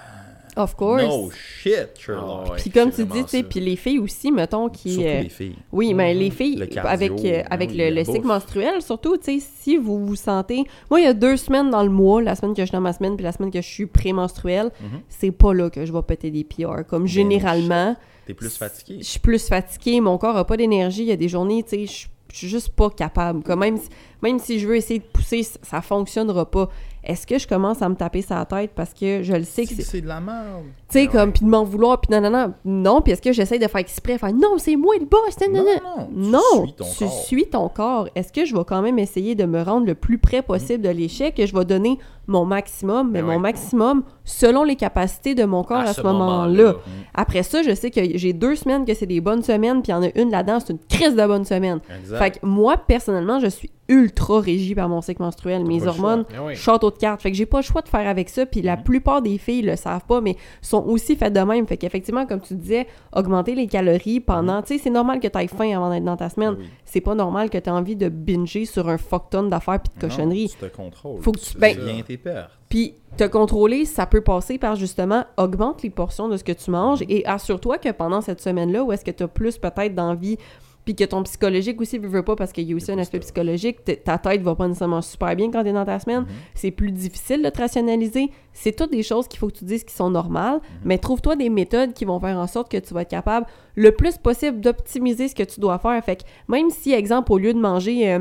Of 0.57 0.75
course. 0.75 1.03
No 1.03 1.31
shit, 1.31 1.89
Sherlock. 1.99 2.51
Ouais, 2.51 2.57
Puis 2.59 2.71
comme 2.71 2.91
tu 2.91 3.05
dis, 3.05 3.23
tu 3.25 3.29
sais, 3.29 3.39
ça. 3.39 3.43
puis 3.49 3.61
les 3.61 3.77
filles 3.77 3.99
aussi, 3.99 4.31
mettons, 4.33 4.69
qui... 4.69 4.95
Surtout 4.95 5.09
euh, 5.09 5.23
les 5.23 5.29
filles. 5.29 5.57
Oui, 5.73 5.95
mais 5.95 6.13
les 6.15 6.31
filles, 6.31 6.57
Le 6.57 6.67
cardio, 6.67 6.91
avec, 6.91 7.11
euh, 7.13 7.17
ben 7.43 7.47
avec 7.51 7.71
oui, 7.71 7.91
le, 7.91 8.05
cycle 8.05 8.27
menstruel, 8.27 8.83
surtout, 8.83 9.17
tu 9.17 9.41
sais, 9.41 9.47
si 9.61 9.77
vous 9.77 10.05
vous 10.05 10.17
sentez... 10.17 10.65
Moi, 10.91 11.01
il 11.01 11.05
y 11.05 11.09
a 11.09 11.15
deux 11.15 11.37
semaines 11.37 11.71
dans 11.71 11.83
le 11.83 11.91
mois, 11.91 12.21
la 12.23 12.35
semaine 12.35 12.55
que 12.55 12.63
je 12.63 12.67
suis 12.67 12.73
dans 12.73 12.81
ma 12.81 12.93
semaine, 12.93 13.17
puis 13.17 13.25
la 13.25 13.33
semaine 13.33 13.51
que 13.51 13.61
je 13.61 13.69
suis 13.69 13.87
prémenstruelle, 13.87 14.71
Mhm. 14.81 15.01
c'est 15.09 15.31
pas 15.31 15.53
là 15.55 15.71
que 15.71 15.85
je 15.87 15.93
vais 15.93 16.03
péter 16.03 16.31
des 16.31 16.45
PR. 16.45 16.85
Comme 16.89 17.07
généralement, 17.07 17.97
T'es 18.27 18.35
plus 18.35 18.57
fatigué. 18.57 18.99
je 19.01 19.05
suis 19.07 19.21
plus 19.21 19.47
fatiguée, 19.49 20.01
mon 20.01 20.19
corps 20.19 20.37
a 20.37 20.45
pas 20.47 20.57
d'énergie, 20.57 21.03
il 21.03 21.09
y 21.09 21.13
a 21.13 21.17
des 21.17 21.29
journées, 21.29 21.63
tu 21.63 21.87
sais, 21.87 22.07
je 22.33 22.37
suis 22.37 22.49
juste 22.49 22.71
pas 22.71 22.91
capable. 22.91 23.43
Comme 23.43 23.61
même, 23.61 23.77
si- 23.77 23.89
même 24.23 24.39
si 24.39 24.59
je 24.61 24.69
veux 24.69 24.77
essayer 24.77 25.01
de 25.01 25.05
pousser, 25.05 25.43
c- 25.43 25.59
ça 25.63 25.81
fonctionnera 25.83 26.49
pas. 26.51 26.69
Est-ce 27.03 27.27
que 27.27 27.39
je 27.39 27.49
commence 27.49 27.81
à 27.83 27.89
me 27.89 27.95
taper 27.95 28.23
sa 28.23 28.45
tête 28.45 28.73
parce 28.75 28.93
que 28.93 29.23
je 29.23 29.33
le 29.33 29.45
sais 29.45 29.65
que 29.65 29.75
C'est 29.75 29.83
c'est. 29.83 29.99
que 29.99 30.03
de 30.05 30.09
la 30.09 30.21
merde. 30.21 30.65
Tu 30.91 30.99
sais, 30.99 31.09
Ah 31.09 31.13
comme, 31.13 31.33
puis 31.33 31.45
de 31.45 31.51
m'en 31.51 31.65
vouloir, 31.65 32.01
puis 32.01 32.13
non, 32.15 32.21
non, 32.21 32.31
non. 32.31 32.55
Non, 32.65 33.01
puis 33.01 33.13
est-ce 33.13 33.23
que 33.23 33.33
j'essaie 33.33 33.59
de 33.59 33.67
faire 33.69 33.81
exprès, 33.81 34.19
faire 34.19 34.33
non, 34.33 34.59
c'est 34.59 34.77
moi 34.77 34.95
le 34.99 35.07
boss, 35.07 35.35
non, 35.51 35.63
non, 35.63 35.65
non. 35.65 36.07
Tu 36.07 36.31
Non, 36.31 36.65
suis 36.67 36.73
ton 36.75 36.85
tu 36.85 37.05
corps. 37.05 37.13
suis 37.25 37.47
ton 37.49 37.69
corps. 37.69 38.09
Est-ce 38.15 38.33
que 38.33 38.45
je 38.45 38.55
vais 38.55 38.65
quand 38.67 38.83
même 38.83 38.99
essayer 38.99 39.35
de 39.35 39.45
me 39.45 39.63
rendre 39.63 39.87
le 39.87 39.95
plus 39.95 40.19
près 40.19 40.43
possible 40.43 40.83
de 40.83 40.91
l'échec 40.91 41.39
et 41.39 41.47
je 41.47 41.57
vais 41.57 41.65
donner 41.65 41.99
mon 42.31 42.45
maximum, 42.45 43.11
mais 43.11 43.21
Ben 43.21 43.27
mon 43.27 43.33
ouais. 43.35 43.39
maximum 43.39 44.05
selon 44.25 44.63
les 44.63 44.77
capacités 44.77 45.35
de 45.35 45.45
mon 45.45 45.65
corps 45.65 45.79
à, 45.81 45.93
ce 45.93 46.01
moment-là. 46.03 46.75
Après 47.15 47.43
ça, 47.43 47.63
je 47.63 47.75
sais 47.75 47.91
que 47.91 48.01
j'ai 48.17 48.33
deux 48.33 48.55
semaines 48.55 48.85
que 48.85 48.95
c'est 48.95 49.07
des 49.07 49.21
bonnes 49.21 49.43
semaines, 49.43 49.83
puis 49.83 49.91
il 49.91 49.97
y 49.97 49.99
en 49.99 50.03
a 50.03 50.09
une 50.15 50.31
là-dedans, 50.31 50.61
c'est 50.61 50.73
une 50.73 50.79
crise 50.89 51.17
de 51.17 51.27
bonnes 51.27 51.45
semaines. 51.45 51.81
Exact. 52.01 52.19
Fait 52.19 52.31
que 52.33 52.47
moi, 52.47 52.77
personnellement, 52.77 53.41
je 53.41 53.49
suis 53.49 53.71
ultra 53.89 54.39
régie 54.39 54.77
par 54.77 54.89
mon 54.89 55.01
cycle 55.01 55.21
menstruel. 55.21 55.65
Mes 55.65 55.85
hormones, 55.85 56.25
Ah 56.33 56.45
oui. 56.47 56.55
château 56.55 56.93
de 56.93 56.97
cartes. 56.97 57.21
Fait 57.23 57.33
que 57.33 57.37
j'ai 57.37 57.45
pas 57.47 57.57
le 57.59 57.65
choix 57.65 57.83
de 57.83 57.89
faire 57.89 58.07
avec 58.07 58.29
ça. 58.29 58.47
Puis 58.47 58.63
la 58.63 58.77
Mhm. 58.77 58.85
plupart 58.85 59.21
des 59.21 59.37
filles 59.37 59.63
le 59.63 59.75
savent 59.75 60.05
pas, 60.07 60.21
mais 60.21 60.37
sont 60.63 60.85
aussi 60.87 61.17
faites 61.17 61.33
de 61.33 61.41
même. 61.41 61.67
Fait 61.67 61.77
qu'effectivement, 61.77 62.25
comme 62.25 62.41
tu 62.41 62.55
disais, 62.55 62.87
augmenter 63.13 63.57
les 63.57 63.67
calories 63.67 64.21
pendant. 64.21 64.63
Tu 64.63 64.75
sais, 64.77 64.81
c'est 64.85 64.91
normal 64.91 65.19
que 65.19 65.27
tu 65.27 65.37
aies 65.37 65.49
faim 65.49 65.73
avant 65.77 65.91
d'être 65.91 66.05
dans 66.05 66.17
ta 66.17 66.29
semaine. 66.29 66.55
Oui. 66.61 66.67
C'est 66.85 67.01
pas 67.01 67.17
normal 67.17 67.51
que 67.51 67.59
tu 67.59 67.65
aies 67.69 67.73
envie 67.73 67.97
de 67.97 68.09
binger 68.09 68.65
sur 68.65 68.89
un 68.89 68.97
fuck 68.97 69.29
ton 69.31 69.43
d'affaires 69.49 69.81
puis 69.81 69.91
de 69.99 70.07
Non, 70.07 70.09
cochonneries. 70.09 70.51
tu 70.51 70.57
te 70.69 70.77
contrôles. 70.77 71.21
Faut 71.21 71.33
que 71.33 71.41
tu- 71.41 71.55
tu 71.55 71.59
ben- 71.59 71.77
bien 71.77 72.01
tes 72.07 72.17
pertes. 72.21 72.51
Puis 72.69 72.95
te 73.17 73.25
contrôler, 73.25 73.85
ça 73.85 74.07
peut 74.07 74.21
passer 74.21 74.59
par 74.59 74.77
justement 74.77 75.25
augmente 75.37 75.83
les 75.83 75.91
portions 75.91 76.29
de 76.29 76.37
ce 76.37 76.45
que 76.45 76.53
tu 76.53 76.71
manges 76.71 77.03
et 77.09 77.27
assure-toi 77.27 77.79
que 77.79 77.91
pendant 77.91 78.21
cette 78.21 78.41
semaine-là, 78.41 78.85
où 78.85 78.93
est-ce 78.93 79.05
que 79.05 79.11
tu 79.11 79.23
as 79.25 79.29
plus 79.29 79.59
peut-être 79.59 79.95
d'envie, 79.95 80.39
puis 80.85 80.95
que 80.95 81.05
ton 81.05 81.23
psychologique 81.25 81.79
aussi 81.81 81.99
ne 82.01 82.09
veut 82.09 82.23
pas 82.23 82.37
parce 82.37 82.53
qu'il 82.53 82.65
y 82.69 82.73
a 82.73 82.77
aussi 82.77 82.91
un 82.91 82.99
aspect 82.99 83.19
psychologique, 83.21 83.79
ta 84.05 84.17
tête 84.17 84.41
va 84.43 84.55
pas 84.55 84.67
nécessairement 84.67 85.03
super 85.03 85.37
bien 85.37 85.51
quand 85.51 85.63
tu 85.63 85.69
es 85.69 85.73
dans 85.73 85.85
ta 85.85 85.99
semaine, 85.99 86.21
Mhm. 86.23 86.27
c'est 86.55 86.71
plus 86.71 86.91
difficile 86.91 87.43
de 87.43 87.51
te 87.51 87.59
rationaliser. 87.61 88.31
C'est 88.55 88.73
toutes 88.75 88.91
des 88.91 89.03
choses 89.03 89.29
qu'il 89.29 89.39
faut 89.39 89.49
que 89.49 89.59
tu 89.59 89.65
dises 89.65 89.85
qui 89.85 89.95
sont 89.95 90.09
normales, 90.11 90.55
Mhm. 90.57 90.61
mais 90.85 90.99
trouve-toi 90.99 91.37
des 91.37 91.51
méthodes 91.51 91.93
qui 91.93 92.05
vont 92.07 92.19
faire 92.19 92.39
en 92.39 92.47
sorte 92.47 92.71
que 92.71 92.79
tu 92.79 92.95
vas 92.95 93.03
être 93.03 93.11
capable 93.11 93.47
le 93.75 93.93
plus 93.93 94.17
possible 94.17 94.61
d'optimiser 94.61 95.29
ce 95.29 95.35
que 95.35 95.43
tu 95.43 95.61
dois 95.61 95.79
faire. 95.79 96.03
Fait 96.03 96.17
que 96.17 96.23
même 96.49 96.71
si, 96.71 96.93
exemple, 96.93 97.31
au 97.33 97.39
lieu 97.39 97.53
de 97.53 97.61
manger... 97.61 98.13
euh, 98.13 98.21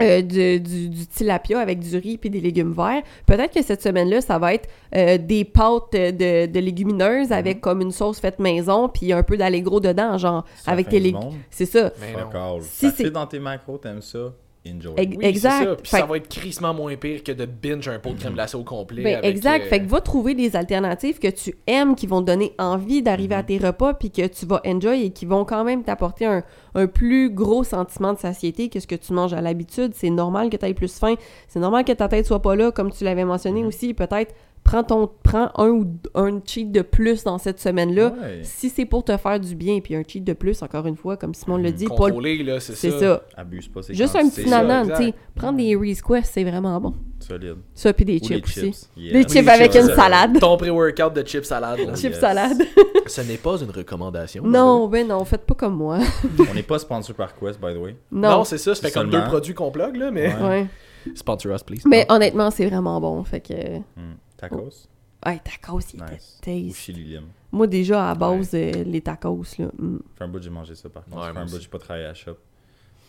euh, 0.00 0.22
du, 0.22 0.60
du, 0.60 0.88
du 0.88 1.06
tilapia 1.06 1.58
avec 1.58 1.80
du 1.80 1.96
riz 1.96 2.18
puis 2.18 2.30
des 2.30 2.40
légumes 2.40 2.72
verts. 2.72 3.02
Peut-être 3.26 3.52
que 3.54 3.62
cette 3.62 3.82
semaine-là, 3.82 4.20
ça 4.20 4.38
va 4.38 4.54
être 4.54 4.68
euh, 4.94 5.18
des 5.18 5.44
pâtes 5.44 5.92
de, 5.92 6.46
de 6.46 6.60
légumineuses 6.60 7.32
avec 7.32 7.60
comme 7.60 7.80
une 7.80 7.92
sauce 7.92 8.20
faite 8.20 8.38
maison 8.38 8.88
puis 8.88 9.12
un 9.12 9.22
peu 9.22 9.36
d'allegro 9.36 9.80
dedans, 9.80 10.18
genre 10.18 10.44
avec 10.66 10.88
tes 10.88 11.00
légumes. 11.00 11.32
C'est 11.50 11.66
ça. 11.66 11.92
Mais 12.00 12.12
non. 12.12 12.60
Si 12.60 12.90
ça 12.90 13.10
dans 13.10 13.26
tes 13.26 13.38
macros, 13.38 13.78
t'aimes 13.78 14.02
ça, 14.02 14.32
enjoy. 14.66 14.94
Oui, 14.98 15.18
exact. 15.22 15.64
ça. 15.64 15.74
Puis 15.76 15.90
Fait 15.90 15.98
ça 15.98 16.06
va 16.06 16.16
être 16.16 16.28
crissement 16.28 16.72
moins 16.74 16.94
pire 16.96 17.22
que 17.22 17.32
de 17.32 17.46
binge 17.46 17.88
un 17.88 17.98
pot 17.98 18.10
de 18.10 18.18
crème 18.18 18.34
glacée 18.34 18.56
au 18.56 18.64
complet. 18.64 19.02
Ben, 19.02 19.16
avec, 19.18 19.30
exact. 19.36 19.64
euh, 19.66 19.68
Fait 19.68 19.80
que 19.80 19.86
va 19.88 20.00
trouver 20.00 20.34
des 20.34 20.56
alternatives 20.56 21.18
que 21.18 21.28
tu 21.28 21.54
aimes, 21.66 21.94
qui 21.94 22.06
vont 22.06 22.20
te 22.20 22.26
donner 22.26 22.52
envie 22.58 23.02
d'arriver 23.02 23.34
Mhm. 23.34 23.40
à 23.40 23.42
tes 23.44 23.58
repas, 23.58 23.94
puis 23.94 24.10
que 24.10 24.26
tu 24.26 24.46
vas 24.46 24.60
enjoy 24.66 25.04
et 25.06 25.10
qui 25.10 25.26
vont 25.26 25.44
quand 25.44 25.64
même 25.64 25.82
t'apporter 25.84 26.26
un, 26.26 26.42
un 26.74 26.86
plus 26.86 27.30
gros 27.30 27.64
sentiment 27.64 28.12
de 28.12 28.18
satiété 28.18 28.68
que 28.68 28.80
ce 28.80 28.86
que 28.86 28.94
tu 28.94 29.12
manges 29.12 29.32
à 29.34 29.40
l'habitude. 29.40 29.92
C'est 29.94 30.10
normal 30.10 30.50
que 30.50 30.56
tu 30.56 30.66
aies 30.66 30.74
plus 30.74 30.96
faim. 30.98 31.14
C'est 31.48 31.60
normal 31.60 31.84
que 31.84 31.92
ta 31.92 32.08
tête 32.08 32.26
soit 32.26 32.42
pas 32.42 32.56
là, 32.56 32.70
comme 32.72 32.90
tu 32.90 33.04
l'avais 33.04 33.24
mentionné 33.24 33.62
Mhm. 33.62 33.68
aussi. 33.68 33.94
Peut-être 33.94 34.34
prends, 34.70 34.84
ton, 34.84 35.10
prends 35.22 35.50
un 35.56 35.68
ou 35.70 35.86
un 36.14 36.40
cheat 36.44 36.70
de 36.70 36.82
plus 36.82 37.24
dans 37.24 37.38
cette 37.38 37.58
semaine-là. 37.58 38.08
Ouais. 38.20 38.40
Si 38.42 38.68
c'est 38.68 38.84
pour 38.84 39.02
te 39.04 39.16
faire 39.16 39.40
du 39.40 39.54
bien, 39.54 39.80
puis 39.80 39.94
un 39.96 40.02
cheat 40.06 40.22
de 40.24 40.34
plus, 40.34 40.62
encore 40.62 40.86
une 40.86 40.96
fois, 40.96 41.16
comme 41.16 41.32
Simon 41.34 41.56
le 41.56 41.70
Mhm. 41.70 41.72
dit, 41.72 41.86
pas 41.86 41.92
le- 41.94 41.96
Contrôler, 41.96 42.42
là, 42.42 42.60
c'est 42.60 42.74
ça. 42.74 42.98
ça. 42.98 43.22
Abuse 43.36 43.68
pas, 43.68 43.82
c'est 43.82 43.94
Juste 43.94 44.14
un 44.16 44.28
petit 44.28 44.48
nanan, 44.48 44.88
tu 44.90 44.96
sais. 44.96 45.14
Prendre 45.34 45.56
des 45.58 45.74
Reese 45.74 46.02
Quest, 46.02 46.32
c'est 46.34 46.44
vraiment 46.44 46.78
bon. 46.80 46.94
Solide. 47.20 47.56
Ça, 47.74 47.92
puis 47.92 48.04
des 48.04 48.18
chips 48.18 48.44
aussi. 48.44 48.60
chips. 48.60 48.88
Yeah. 48.96 49.12
Des 49.12 49.18
Oui, 49.20 49.24
chips 49.28 49.48
avec 49.48 49.72
chips, 49.72 49.82
une 49.88 49.94
salade. 49.94 50.38
Ton 50.38 50.56
pré-workout 50.56 51.14
de 51.14 51.22
chips 51.26 51.44
salade. 51.46 51.78
là. 51.78 51.94
Chips 51.96 52.02
yes. 52.14 52.20
salade. 52.20 52.58
Ce 53.06 53.20
n'est 53.22 53.36
pas 53.38 53.56
une 53.60 53.70
recommandation. 53.70 54.42
Non, 54.44 54.86
ben 54.88 55.06
non, 55.08 55.24
faites 55.24 55.44
pas 55.46 55.54
comme 55.54 55.76
moi. 55.76 55.98
On 56.50 56.54
n'est 56.54 56.62
pas 56.62 56.78
sponsor 56.78 57.14
par 57.16 57.34
Quest, 57.34 57.58
by 57.60 57.74
the 57.74 57.78
way. 57.78 57.96
Non, 58.12 58.30
Non. 58.30 58.44
c'est 58.44 58.58
ça. 58.58 58.74
Ça 58.74 58.82
fait 58.88 58.92
comme 58.94 59.08
deux 59.10 59.22
produits 59.24 59.54
qu'on 59.54 59.70
plug, 59.70 59.96
là, 59.96 60.10
mais... 60.10 60.28
Ouais. 60.34 60.48
ouais. 60.48 60.66
Sponsor 61.14 61.54
us, 61.54 61.62
please. 61.62 61.82
Mais 61.86 62.04
honnêtement, 62.10 62.50
c'est 62.50 62.66
vraiment 62.66 63.00
bon. 63.00 63.22
Fait 63.24 63.40
que. 63.40 63.78
Hmm. 63.78 64.14
Tacos? 64.38 64.88
Ouais, 65.26 65.40
tacos, 65.40 65.80
il 65.92 66.02
était 66.02 66.14
Nice. 66.14 66.38
Ou 66.40 66.44
taste. 66.44 66.76
chili 66.76 67.04
lime. 67.04 67.26
Moi, 67.52 67.66
déjà, 67.66 68.10
à 68.10 68.14
base, 68.14 68.54
euh, 68.54 68.70
les 68.84 69.00
tacos, 69.00 69.42
là. 69.58 69.66
mm. 69.78 69.98
Fait 70.16 70.24
un 70.24 70.28
bout, 70.28 70.40
j'ai 70.40 70.48
mangé 70.50 70.74
ça 70.74 70.88
par 70.88 71.04
contre. 71.04 71.16
Ouais, 71.18 71.32
fait 71.32 71.38
un 71.38 71.44
bout, 71.44 71.60
j'ai 71.60 71.68
pas 71.68 71.78
travaillé 71.78 72.04
à 72.04 72.08
la 72.08 72.14
shop. 72.14 72.36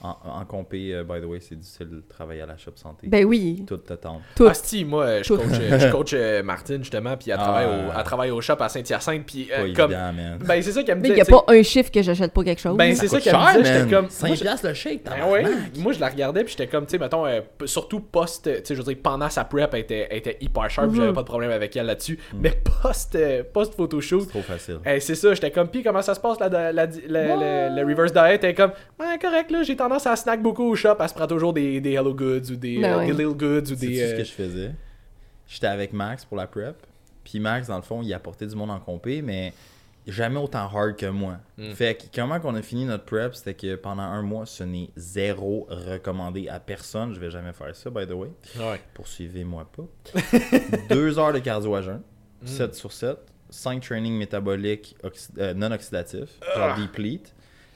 En, 0.01 0.15
en 0.23 0.45
compé, 0.45 0.93
euh, 0.93 1.03
by 1.03 1.19
the 1.19 1.25
way, 1.25 1.39
c'est 1.41 1.59
difficile 1.59 1.89
de 1.89 1.99
travailler 2.07 2.41
à 2.41 2.45
la 2.45 2.55
shop 2.57 2.71
santé. 2.75 3.07
Ben 3.07 3.25
oui, 3.25 3.65
Tout 3.67 3.75
te 3.77 3.93
tente. 3.93 4.21
tout. 4.33 4.47
Ah, 4.47 4.53
si, 4.53 4.85
moi, 4.85 5.03
euh, 5.03 5.23
je 5.23 5.27
Tout. 5.27 5.37
coach, 5.37 5.57
euh, 5.59 5.77
je 5.79 5.87
coach 5.91 6.11
euh, 6.13 6.41
Martine, 6.41 6.77
justement, 6.77 7.17
puis 7.17 7.31
elle, 7.31 7.37
Ah. 7.39 7.43
travaille 7.43 7.65
au, 7.65 7.91
elle 7.97 8.03
travaille 8.05 8.31
au 8.31 8.39
shop 8.39 8.55
à 8.61 8.69
Saint-Hyacinthe, 8.69 9.25
puis 9.25 9.49
euh, 9.51 9.73
comme... 9.75 9.91
évident, 9.91 10.13
man. 10.13 10.39
Ben, 10.39 10.61
c'est 10.61 10.71
ça 10.71 10.83
qu'elle 10.83 10.95
me 10.97 11.01
Mais 11.01 11.09
disait, 11.09 11.21
il 11.27 11.29
n'y 11.29 11.35
a 11.37 11.41
pas 11.43 11.53
un 11.53 11.63
chiffre 11.63 11.91
que 11.91 12.01
j'achète 12.01 12.31
pas 12.33 12.43
quelque 12.45 12.61
chose. 12.61 12.77
Ben, 12.77 12.95
c'est 12.95 13.07
ça 13.09 13.17
coûte 13.17 13.23
qu'elle 13.25 13.35
me 13.35 13.39
cher, 13.41 13.57
disait, 13.61 13.73
j'étais 13.79 13.95
comme... 13.95 14.09
5 14.09 14.27
moi, 14.27 14.55
le 14.63 14.73
shake, 14.73 15.03
Ben 15.03 15.29
ouais, 15.29 15.43
moi 15.79 15.91
je 15.91 15.99
la 15.99 16.07
regardais 16.07 16.43
puis 16.45 16.55
j'étais 16.57 16.67
comme, 16.67 16.85
tu 16.85 16.91
sais, 16.91 16.97
mettons, 16.97 17.25
euh, 17.25 17.41
surtout 17.65 17.99
post, 17.99 18.45
tu 18.45 18.51
sais, 18.63 18.75
je 18.75 18.81
veux 18.81 18.93
dire, 18.93 19.01
pendant 19.03 19.29
sa 19.29 19.43
prep, 19.43 19.73
elle 19.73 19.79
était, 19.81 20.07
elle 20.09 20.17
était 20.19 20.37
hyper 20.39 20.69
sharp, 20.69 20.87
Mhm. 20.91 20.95
j'avais 20.95 21.13
pas 21.13 21.21
de 21.23 21.27
problème 21.27 21.51
avec 21.51 21.75
elle 21.75 21.87
là-dessus, 21.87 22.17
mais 22.35 22.51
post, 22.81 23.15
euh, 23.15 23.43
post 23.53 23.73
photoshoot, 23.75 24.21
C'est 24.21 24.29
trop 24.29 24.41
facile. 24.43 24.79
c'est 25.01 25.15
ça, 25.15 25.33
j'étais 25.33 25.51
comme, 25.51 25.67
puis 25.67 25.83
comment 25.83 26.01
ça 26.01 26.15
se 26.15 26.21
passe, 26.21 26.39
la, 26.39 26.71
le, 26.71 27.83
reverse 27.85 28.13
diet, 28.13 28.39
elle 28.43 28.55
comme, 28.55 28.71
ouais, 28.99 29.17
correct, 29.21 29.51
là, 29.51 29.63
j'ai 29.63 29.75
tendance 29.89 30.07
à 30.07 30.15
snack 30.15 30.41
beaucoup 30.41 30.63
au 30.63 30.75
shop, 30.75 30.95
elle 30.99 31.09
se 31.09 31.13
prend 31.13 31.27
toujours 31.27 31.53
des, 31.53 31.81
des 31.81 31.93
Hello 31.93 32.13
Goods 32.13 32.51
ou 32.51 32.55
des, 32.55 32.79
Ben 32.79 32.93
euh, 32.93 32.97
ouais. 32.99 33.07
des 33.07 33.11
Little 33.13 33.35
Goods 33.35 33.71
ou 33.71 33.75
des... 33.75 33.95
ce 33.97 34.13
euh, 34.13 34.17
que 34.17 34.23
je 34.23 34.31
faisais? 34.31 34.71
J'étais 35.47 35.67
avec 35.67 35.93
Max 35.93 36.25
pour 36.25 36.37
la 36.37 36.47
prep. 36.47 36.75
Puis 37.23 37.39
Max, 37.39 37.67
dans 37.67 37.75
le 37.77 37.81
fond, 37.81 38.01
il 38.01 38.13
apportait 38.13 38.47
du 38.47 38.55
monde 38.55 38.69
en 38.71 38.79
compé, 38.79 39.21
mais 39.21 39.53
jamais 40.07 40.39
autant 40.39 40.67
hard 40.73 40.95
que 40.95 41.05
moi. 41.07 41.37
Mm. 41.57 41.73
Fait 41.73 41.95
que 41.95 42.03
comment 42.15 42.39
qu'on 42.39 42.55
a 42.55 42.61
fini 42.61 42.85
notre 42.85 43.03
prep, 43.05 43.35
c'était 43.35 43.53
que 43.53 43.75
pendant 43.75 44.03
un 44.03 44.21
mois, 44.21 44.45
ce 44.45 44.63
n'est 44.63 44.89
zéro 44.95 45.67
recommandé 45.69 46.47
à 46.49 46.59
personne. 46.59 47.13
Je 47.13 47.19
vais 47.19 47.29
jamais 47.31 47.53
faire 47.53 47.75
ça, 47.75 47.89
by 47.89 48.05
the 48.07 48.11
way. 48.11 48.29
Ouais. 48.59 48.79
Poursuivez-moi 48.93 49.67
pas. 49.75 49.83
Deux 50.89 51.17
heures 51.19 51.33
de 51.33 51.39
cardio 51.39 51.75
à 51.75 51.81
jeun, 51.81 52.01
Mm. 52.41 52.47
7 52.47 52.75
sur 52.75 52.91
7. 52.93 53.17
5 53.49 53.81
trainings 53.81 54.13
métaboliques 54.17 54.95
oxy- 55.03 55.31
euh, 55.39 55.53
non 55.53 55.71
oxydatifs, 55.71 56.39
genre 56.55 56.75
Ah. 56.77 56.79
deplete. 56.79 57.33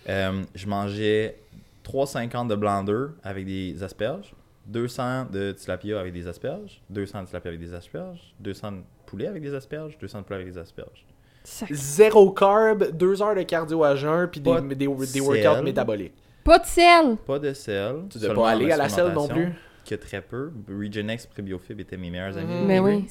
Euh, 0.08 0.44
je 0.56 0.68
mangeais 0.68 1.36
3,50 1.84 2.48
de 2.48 2.56
blender 2.56 3.08
avec 3.24 3.46
des 3.46 3.82
asperges, 3.84 4.34
200 4.68 5.26
de 5.32 5.52
tilapia 5.52 6.00
avec 6.00 6.14
des 6.14 6.28
asperges, 6.28 6.82
200 6.90 7.24
de 7.24 7.28
tilapia 7.28 7.50
avec 7.50 7.60
des 7.62 7.74
asperges, 7.74 8.34
200 8.40 8.72
de 8.72 8.78
poulet 9.06 9.28
avec 9.28 9.44
des 9.44 9.54
asperges, 9.54 9.98
200 10.00 10.20
de 10.20 10.24
poulet 10.24 10.40
avec 10.42 10.54
des 10.54 10.58
asperges. 10.60 11.06
Sac- 11.44 11.74
Zéro 11.74 12.32
carb, 12.32 12.92
deux 12.92 13.22
heures 13.22 13.36
de 13.36 13.42
cardio 13.44 13.84
à 13.84 13.96
jeun, 13.96 14.28
puis 14.28 14.40
des, 14.40 14.76
des, 14.76 14.88
workouts 14.88 15.64
métaboliques. 15.64 16.14
Pas 16.44 16.60
de 16.60 16.66
sel! 16.66 17.18
Pas 17.26 17.40
de 17.40 17.54
sel. 17.54 17.96
Tu 18.10 18.18
dois 18.18 18.28
seulement 18.28 18.42
pas 18.44 18.50
aller 18.52 18.72
à 18.72 18.78
la 18.78 18.90
selle 18.90 19.12
non 19.14 19.28
plus. 19.28 19.50
Que 19.86 19.96
très 19.96 20.22
peu. 20.22 20.52
Regenex 20.70 21.26
Prébiofib 21.28 21.80
étaient 21.82 21.98
mes 21.98 22.10
meilleurs 22.10 22.38
amis. 22.38 22.54
Mhm. 22.62 22.66
Mais 22.66 22.80
oui. 22.80 23.06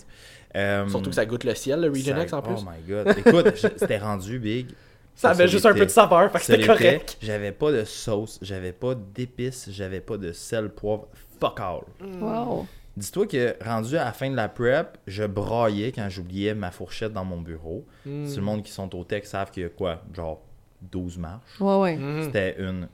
Euh, 0.57 0.89
Surtout 0.89 1.11
que 1.11 1.17
ça 1.17 1.27
goûte 1.27 1.45
le 1.45 1.55
ciel, 1.55 1.81
le 1.83 1.89
Regenex 1.91 2.31
ça- 2.31 2.39
en 2.39 2.43
plus. 2.43 2.55
Oh 2.57 2.63
my 2.65 2.83
god. 2.91 3.15
Écoute, 3.19 3.55
c'était 3.77 3.99
rendu 3.99 4.39
big. 4.39 4.69
Ça 5.15 5.31
avait 5.31 5.49
juste 5.49 5.67
un 5.67 5.75
peu 5.75 5.85
de 5.87 5.91
saveur, 5.91 6.31
fait 6.33 6.39
que 6.39 6.45
c'était 6.45 6.67
correct. 6.67 7.17
J'avais 7.23 7.53
pas 7.53 7.71
de 7.73 7.85
sauce, 7.85 8.39
j'avais 8.43 8.73
pas 8.73 8.95
d'épices, 8.95 9.69
j'avais 9.71 10.01
pas 10.01 10.17
de 10.17 10.33
sel, 10.33 10.71
poivre. 10.71 11.09
Fuck 11.41 11.61
all. 11.61 11.81
Wow. 12.21 12.67
Dis-toi 12.97 13.27
que 13.27 13.57
rendu 13.65 13.97
à 13.97 14.05
la 14.05 14.13
fin 14.13 14.31
de 14.31 14.37
la 14.37 14.49
prep, 14.49 14.99
je 15.07 15.25
braillais 15.25 15.93
quand 15.93 16.09
j'oubliais 16.11 16.55
ma 16.55 16.71
fourchette 16.71 17.13
dans 17.13 17.25
mon 17.25 17.41
bureau. 17.41 17.85
Mm. 18.05 18.27
Si 18.27 18.37
le 18.37 18.43
monde 18.43 18.63
qui 18.63 18.71
sont 18.71 18.95
au 18.95 19.03
tech 19.05 19.25
savent 19.25 19.51
qu'il 19.51 19.63
y 19.63 19.67
a 19.67 19.71
quoi, 19.71 20.03
genre 20.15 20.41
12 20.83 21.17
marches. 21.19 21.61
Ouais, 21.61 21.79
ouais. 21.79 21.97
Mhm. 21.97 22.23
C'était 22.25 22.57
une 22.59 22.89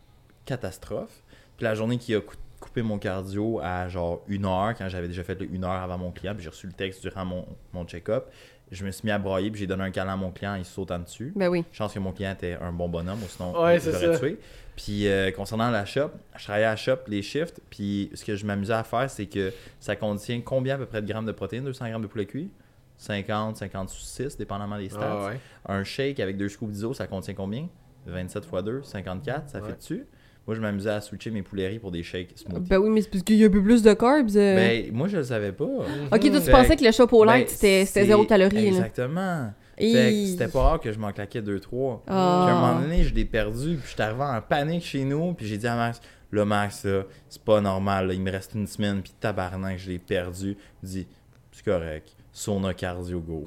catastrophe. 0.45 1.23
Puis 1.57 1.65
la 1.65 1.74
journée 1.74 1.99
qui 1.99 2.15
a 2.15 2.20
cou- 2.20 2.36
coupé 2.61 2.82
mon 2.82 2.99
cardio 2.99 3.61
à 3.62 3.89
genre 3.89 4.23
une 4.28 4.45
heure, 4.45 4.74
quand 4.77 4.89
j'avais 4.89 5.09
déjà 5.09 5.24
fait 5.24 5.39
une 5.51 5.65
heure 5.65 5.70
avant 5.82 5.99
mon 5.99 6.11
client, 6.12 6.35
puis 6.35 6.43
j'ai 6.45 6.51
reçu 6.51 6.66
le 6.66 6.73
texte 6.73 7.03
durant 7.03 7.24
mon, 7.24 7.45
mon 7.73 7.85
check-up, 7.85 8.27
je 8.70 8.85
me 8.85 8.90
suis 8.90 9.07
mis 9.07 9.11
à 9.12 9.19
brailler, 9.19 9.51
puis 9.51 9.61
j'ai 9.61 9.66
donné 9.66 9.85
un 9.85 9.90
câlin 9.90 10.12
à 10.12 10.16
mon 10.16 10.31
client, 10.31 10.55
il 10.55 10.65
sautant 10.65 10.99
dessus. 10.99 11.32
Ben 11.36 11.49
oui. 11.49 11.65
Chance 11.73 11.95
que 11.95 11.99
mon 11.99 12.12
client 12.12 12.32
était 12.32 12.59
un 12.61 12.73
bon 12.73 12.89
bonhomme, 12.89 13.23
ou 13.23 13.27
sinon 13.28 13.61
Ouais, 13.62 13.78
il 13.78 13.90
l'aurait 13.93 14.19
tué. 14.19 14.39
Puis 14.77 15.09
euh, 15.09 15.31
concernant 15.32 15.70
la 15.70 15.85
shop, 15.85 16.11
je 16.36 16.45
travaillais 16.45 16.66
à 16.66 16.70
la 16.70 16.77
shop, 16.77 16.99
les 17.09 17.23
shifts, 17.23 17.61
puis 17.70 18.11
ce 18.15 18.24
que 18.24 18.36
je 18.36 18.47
m'amusais 18.47 18.74
à 18.74 18.85
faire, 18.85 19.11
c'est 19.11 19.27
que 19.27 19.53
ça 19.81 19.97
contient 19.97 20.40
combien 20.40 20.77
à 20.77 20.78
peu 20.78 20.86
près 20.86 21.03
de 21.03 21.07
grammes 21.11 21.27
de 21.27 21.32
protéines? 21.32 21.65
200 21.65 21.89
grammes 21.89 22.03
de 22.03 22.07
poulet 22.07 22.27
cuit? 22.27 22.51
50, 22.99 23.57
56, 23.57 24.36
dépendamment 24.36 24.77
des 24.78 24.89
stats. 24.89 25.01
Ah 25.03 25.27
ouais. 25.28 25.40
Un 25.66 25.85
shake 25.85 26.20
avec 26.20 26.36
deux 26.36 26.49
scoops 26.49 26.73
d'ISO, 26.73 26.95
ça 26.95 27.07
contient 27.07 27.35
combien? 27.35 27.69
27 28.07 28.45
x 28.53 28.62
2, 28.65 28.82
54, 28.82 29.49
ça 29.51 29.61
Ouais. 29.61 29.69
fait 29.70 29.77
dessus. 29.77 30.07
Moi, 30.48 30.56
je 30.56 30.60
m'amusais 30.62 30.88
à 30.88 31.00
switcher 31.02 31.30
mes 31.30 31.42
pouleries 31.42 31.78
pour 31.78 31.90
des 31.90 32.02
shakes 32.02 32.32
smoothie. 32.38 32.68
Ben 32.70 32.78
oui, 32.78 32.88
mais 32.88 33.02
c'est 33.02 33.10
parce 33.10 33.22
qu'il 33.22 33.36
y 33.36 33.44
a 33.44 33.48
un 33.48 33.50
peu 33.50 33.62
plus 33.62 33.82
de 33.82 33.92
carbs. 33.92 34.34
euh. 34.34 34.56
Ben, 34.56 34.90
moi, 34.94 35.06
je 35.06 35.18
le 35.18 35.22
savais 35.22 35.52
pas. 35.52 35.64
ok, 35.64 35.84
toi, 36.10 36.18
tu 36.20 36.30
Fait- 36.40 36.50
pensais 36.50 36.74
que 36.76 36.84
le 36.84 36.90
shop 36.90 37.08
au 37.12 37.22
light, 37.22 37.48
Ben, 37.60 37.84
c'était 37.86 38.06
zéro 38.06 38.24
calorie. 38.24 38.66
Exactement. 38.68 39.52
Et- 39.76 39.92
Fait 39.92 40.10
que 40.10 40.26
c'était 40.26 40.48
pas 40.48 40.62
rare 40.62 40.80
que 40.80 40.90
je 40.90 40.98
m'en 40.98 41.12
claquais 41.12 41.42
2-3. 41.42 42.02
Ah. 42.08 42.44
Puis 42.46 42.52
à 42.54 42.56
un 42.56 42.60
moment 42.60 42.80
donné, 42.80 43.04
je 43.04 43.12
l'ai 43.14 43.26
perdu, 43.26 43.76
puis 43.76 43.90
j'étais 43.90 44.02
arrivé 44.04 44.22
en 44.22 44.40
panique 44.40 44.84
chez 44.84 45.04
nous, 45.04 45.34
puis 45.34 45.46
j'ai 45.46 45.58
dit 45.58 45.66
à 45.66 45.76
Max, 45.76 46.00
Là, 46.32 46.44
Max, 46.46 46.84
là, 46.84 47.04
c'est 47.28 47.42
pas 47.42 47.60
normal. 47.60 48.08
là, 48.08 48.14
il 48.14 48.20
me 48.22 48.30
reste 48.30 48.52
une 48.54 48.66
semaine, 48.66 49.00
puis 49.02 49.12
tabarnak, 49.20 49.78
je 49.78 49.90
l'ai 49.90 49.98
perdu. 49.98 50.56
Il 50.82 50.88
dit, 50.88 51.06
c'est 51.52 51.64
correct. 51.64 52.08
Sauna 52.32 52.72
cardio, 52.74 53.20
go. 53.20 53.44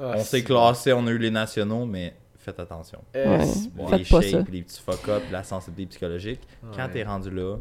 Ah, 0.00 0.14
on 0.16 0.22
s'est 0.22 0.42
classé, 0.44 0.92
on 0.92 1.06
a 1.08 1.10
eu 1.10 1.18
les 1.18 1.30
nationaux, 1.32 1.86
mais 1.86 2.14
faites 2.46 2.60
attention. 2.60 3.00
Euh, 3.14 3.38
Ouais. 3.38 3.44
Bon, 3.74 3.86
Faites 3.88 3.98
les 3.98 4.04
pas 4.06 4.20
shakes, 4.22 4.30
ça. 4.30 4.50
les 4.50 4.62
petits 4.62 4.80
fuck-up, 4.82 5.22
la 5.30 5.42
sensibilité 5.42 5.90
psychologique. 5.90 6.40
Quand 6.74 6.84
Ouais. 6.86 6.90
t'es 6.90 7.02
rendu 7.02 7.30
là, 7.30 7.56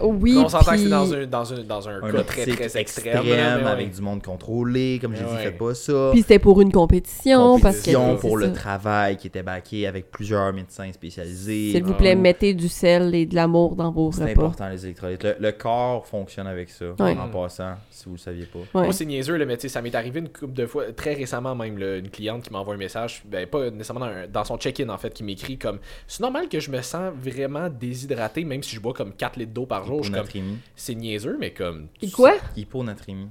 Oui, 0.00 0.36
on 0.38 0.48
s'entend 0.48 0.72
que 0.72 0.78
c'est 0.78 0.88
dans 0.88 1.12
un, 1.14 1.26
dans 1.26 1.52
un, 1.52 1.62
dans 1.62 1.88
un, 1.88 2.02
un 2.02 2.12
cas 2.12 2.22
très 2.24 2.46
très 2.46 2.76
extrême. 2.78 2.82
extrême, 2.82 3.14
là, 3.14 3.56
mais 3.58 3.64
ouais. 3.64 3.70
avec 3.70 3.90
du 3.94 4.00
monde 4.00 4.22
contrôlé, 4.22 4.98
comme 5.00 5.14
j'ai 5.14 5.24
Ouais. 5.24 5.30
dit, 5.36 5.42
faites 5.44 5.58
pas 5.58 5.74
ça. 5.74 6.08
Puis 6.12 6.20
c'était 6.22 6.38
pour 6.38 6.60
une 6.60 6.72
compétition, 6.72 7.58
parce 7.60 7.76
que 7.82 7.92
Compétition 7.92 8.14
c'est 8.16 8.20
pour 8.28 8.36
le 8.36 8.46
ça. 8.46 8.52
travail 8.52 9.16
qui 9.16 9.26
était 9.26 9.42
backé 9.42 9.86
avec 9.86 10.10
plusieurs 10.10 10.52
médecins 10.52 10.90
spécialisés. 10.92 11.70
S'il 11.72 11.84
vous 11.84 11.92
Ah 11.94 11.98
plaît, 11.98 12.14
oui. 12.14 12.20
mettez 12.20 12.54
du 12.54 12.68
sel 12.68 13.14
et 13.14 13.26
de 13.26 13.34
l'amour 13.34 13.76
dans 13.76 13.90
vos 13.90 14.12
C'est 14.12 14.22
repas. 14.24 14.32
important 14.42 14.68
les 14.68 14.84
électrolytes. 14.84 15.22
Le, 15.24 15.36
le 15.38 15.52
corps 15.52 16.06
fonctionne 16.06 16.46
avec 16.46 16.70
ça. 16.70 16.86
Ouais. 16.98 17.16
En 17.18 17.28
passant, 17.28 17.74
si 17.90 18.06
vous 18.06 18.12
le 18.12 18.18
saviez 18.18 18.46
pas. 18.46 18.58
Ouais. 18.58 18.84
Moi, 18.84 18.92
c'est 18.92 19.04
niaiseux, 19.04 19.36
là, 19.36 19.44
mais 19.46 19.56
tu 19.56 19.62
sais, 19.62 19.68
ça 19.68 19.82
m'est 19.82 19.94
arrivé 19.94 20.20
une 20.20 20.28
couple 20.28 20.52
de 20.54 20.66
fois, 20.66 20.84
très 20.92 21.14
récemment 21.14 21.54
même, 21.54 21.78
là, 21.78 21.96
une 21.96 22.08
cliente 22.10 22.42
qui 22.42 22.52
m'envoie 22.52 22.74
un 22.74 22.78
message, 22.78 23.22
ben, 23.26 23.46
pas 23.46 23.70
nécessairement 23.70 24.00
dans, 24.06 24.12
un- 24.12 24.26
dans 24.26 24.44
son 24.44 24.56
check-in, 24.58 24.88
en 24.88 24.98
fait, 24.98 25.12
qui 25.14 25.24
m'écrit 25.24 25.58
comme 25.58 25.78
C'est 26.06 26.20
normal 26.20 26.48
que 26.48 26.60
je 26.60 26.70
me 26.70 26.80
sens 26.82 27.12
vraiment 27.22 27.68
déshydraté, 27.68 28.44
même 28.44 28.62
si 28.62 28.74
je 28.76 28.80
bois 28.80 28.92
comme 28.92 29.12
4 29.12 29.36
litres 29.38 29.52
d'eau 29.52 29.66
par 29.66 29.81
jour. 29.84 30.00
Hyponatrémie. 30.04 30.58
C'est 30.76 30.94
niaiseux, 30.94 31.36
mais 31.38 31.52
comme. 31.52 31.88
Et 32.00 32.10
quoi? 32.10 32.32
Hyponatrémie. 32.56 33.28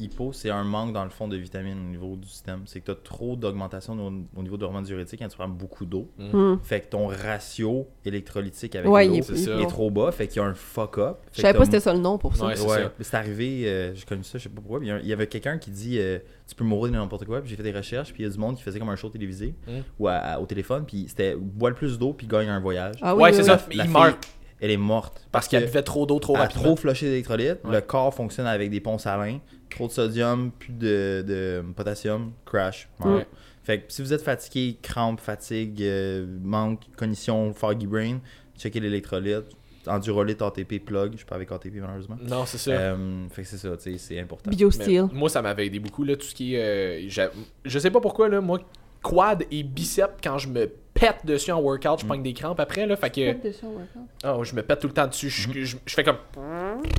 Hypo, 0.00 0.32
c'est 0.32 0.50
un 0.50 0.62
manque 0.62 0.92
dans 0.92 1.02
le 1.02 1.10
fond 1.10 1.26
de 1.26 1.36
vitamines 1.36 1.76
au 1.76 1.90
niveau 1.90 2.14
du 2.14 2.28
système. 2.28 2.60
C'est 2.66 2.78
que 2.78 2.84
tu 2.84 2.90
as 2.92 2.94
trop 2.94 3.34
d'augmentation 3.34 3.94
au, 3.98 4.12
au 4.38 4.42
niveau 4.44 4.56
de 4.56 4.62
l'hormone 4.62 4.84
diurétique 4.84 5.18
quand 5.18 5.26
tu 5.26 5.36
prends 5.36 5.48
beaucoup 5.48 5.84
d'eau. 5.86 6.08
Hmm. 6.16 6.54
Fait 6.62 6.82
que 6.82 6.86
ton 6.90 7.08
ratio 7.08 7.88
électrolytique 8.04 8.76
avec 8.76 8.88
Ouais, 8.88 9.08
l'eau 9.08 9.14
est, 9.16 9.66
trop 9.66 9.90
bas. 9.90 10.12
Fait 10.12 10.28
qu'il 10.28 10.36
y 10.40 10.44
a 10.44 10.46
un 10.48 10.54
fuck-up. 10.54 11.16
Je 11.32 11.40
savais 11.40 11.52
pas 11.52 11.58
t'as- 11.58 11.64
c'était 11.64 11.80
ça 11.80 11.92
le 11.92 11.98
nom 11.98 12.16
pour 12.16 12.36
ça. 12.36 12.46
Ouais, 12.46 12.54
c'est 12.54 12.64
Ouais, 12.64 12.88
arrivé, 13.14 13.64
euh, 13.68 13.92
j'ai 13.92 14.04
connu 14.04 14.22
ça, 14.22 14.38
je 14.38 14.44
sais 14.44 14.48
pas 14.48 14.60
pourquoi. 14.60 14.78
Il 14.84 15.06
y 15.08 15.12
avait 15.12 15.26
quelqu'un 15.26 15.58
qui 15.58 15.72
dit 15.72 15.98
euh, 15.98 16.20
Tu 16.46 16.54
peux 16.54 16.62
mourir 16.62 16.92
de 16.92 16.96
n'importe 16.98 17.24
quoi. 17.24 17.40
Puis 17.40 17.50
j'ai 17.50 17.56
fait 17.56 17.64
des 17.64 17.72
recherches, 17.72 18.12
puis 18.12 18.22
il 18.22 18.26
y 18.26 18.28
a 18.28 18.32
du 18.32 18.38
monde 18.38 18.54
qui 18.56 18.62
faisait 18.62 18.78
comme 18.78 18.90
un 18.90 18.96
show 18.96 19.08
télévisé 19.08 19.56
Mm. 19.66 19.72
ou 19.98 20.06
à- 20.06 20.12
à- 20.14 20.38
au 20.38 20.46
téléphone, 20.46 20.84
puis 20.86 21.06
c'était 21.08 21.34
bois 21.34 21.70
le 21.70 21.74
plus 21.74 21.98
d'eau, 21.98 22.12
puis 22.12 22.28
gagne 22.28 22.48
un 22.48 22.60
voyage. 22.60 22.94
Ah 23.02 23.16
oui, 23.16 23.24
ouais, 23.24 23.30
oui, 23.30 23.34
c'est 23.34 23.40
oui. 23.42 23.46
ça. 23.48 23.66
La 23.72 23.74
il 23.84 23.90
fille, 23.90 23.92
meurt 23.92 24.28
Elle 24.60 24.70
est 24.72 24.76
morte. 24.76 25.24
parce 25.30 25.46
qu'elle 25.48 25.62
que 25.62 25.66
buvait 25.68 25.82
trop 25.82 26.04
d'eau 26.06 26.18
trop 26.18 26.34
elle 26.34 26.40
a 26.40 26.42
rapidement. 26.44 26.64
trop 26.64 26.76
flushé 26.76 27.06
d'électrolytes. 27.06 27.58
Ouais. 27.64 27.72
Le 27.72 27.80
corps 27.80 28.12
fonctionne 28.14 28.46
avec 28.46 28.70
des 28.70 28.80
ponts 28.80 28.98
salins. 28.98 29.38
Trop 29.70 29.86
de 29.86 29.92
sodium, 29.92 30.50
plus 30.58 30.72
de, 30.72 31.24
de 31.26 31.62
potassium, 31.76 32.32
crash. 32.44 32.88
Ouais. 33.04 33.26
Fait 33.62 33.80
que 33.80 33.92
si 33.92 34.00
vous 34.02 34.12
êtes 34.12 34.22
fatigué, 34.22 34.76
crampes, 34.82 35.20
fatigue, 35.20 35.82
euh, 35.82 36.26
manque, 36.42 36.80
cognition, 36.96 37.52
foggy 37.52 37.86
brain, 37.86 38.18
checkez 38.58 38.80
l'électrolyte. 38.80 39.44
Endurolyte, 39.86 40.42
ATP, 40.42 40.84
plug. 40.84 41.12
Je 41.12 41.18
suis 41.18 41.26
pas 41.26 41.36
avec 41.36 41.50
ATP 41.52 41.74
malheureusement. 41.76 42.16
Non, 42.20 42.44
c'est 42.44 42.58
ça. 42.58 42.70
Euh, 42.72 43.26
fait 43.30 43.42
que 43.42 43.48
c'est 43.48 43.56
ça, 43.58 43.76
tu 43.76 43.92
sais, 43.92 43.98
c'est 43.98 44.20
important. 44.20 44.50
BioSteel. 44.50 45.06
moi, 45.12 45.28
ça 45.30 45.40
m'avait 45.40 45.66
aidé 45.66 45.78
beaucoup, 45.78 46.04
là, 46.04 46.16
tout 46.16 46.26
ce 46.26 46.34
qui 46.34 46.54
est. 46.56 47.08
euh, 47.18 47.28
je 47.64 47.78
sais 47.78 47.90
pas 47.90 48.00
pourquoi, 48.00 48.28
là, 48.28 48.40
moi, 48.40 48.58
quad 49.02 49.44
et 49.50 49.62
biceps, 49.62 50.14
quand 50.22 50.38
je 50.38 50.48
me 50.48 50.66
pète 50.94 51.24
dessus 51.24 51.52
en 51.52 51.60
workout, 51.60 52.00
je 52.00 52.04
Mm. 52.04 52.08
pogne 52.08 52.22
des 52.22 52.32
crampes 52.34 52.58
après, 52.60 52.86
là. 52.86 52.96
Fait 52.96 53.10
que. 53.10 53.36
Oh, 54.26 54.44
je 54.44 54.54
me 54.54 54.62
pète 54.62 54.80
tout 54.80 54.88
le 54.88 54.92
temps 54.94 55.06
dessus. 55.06 55.30
Je, 55.30 55.48
Mm-hmm. 55.48 55.64
je- 55.64 55.76
je 55.86 55.94
fais 55.94 56.04
comme. 56.04 56.18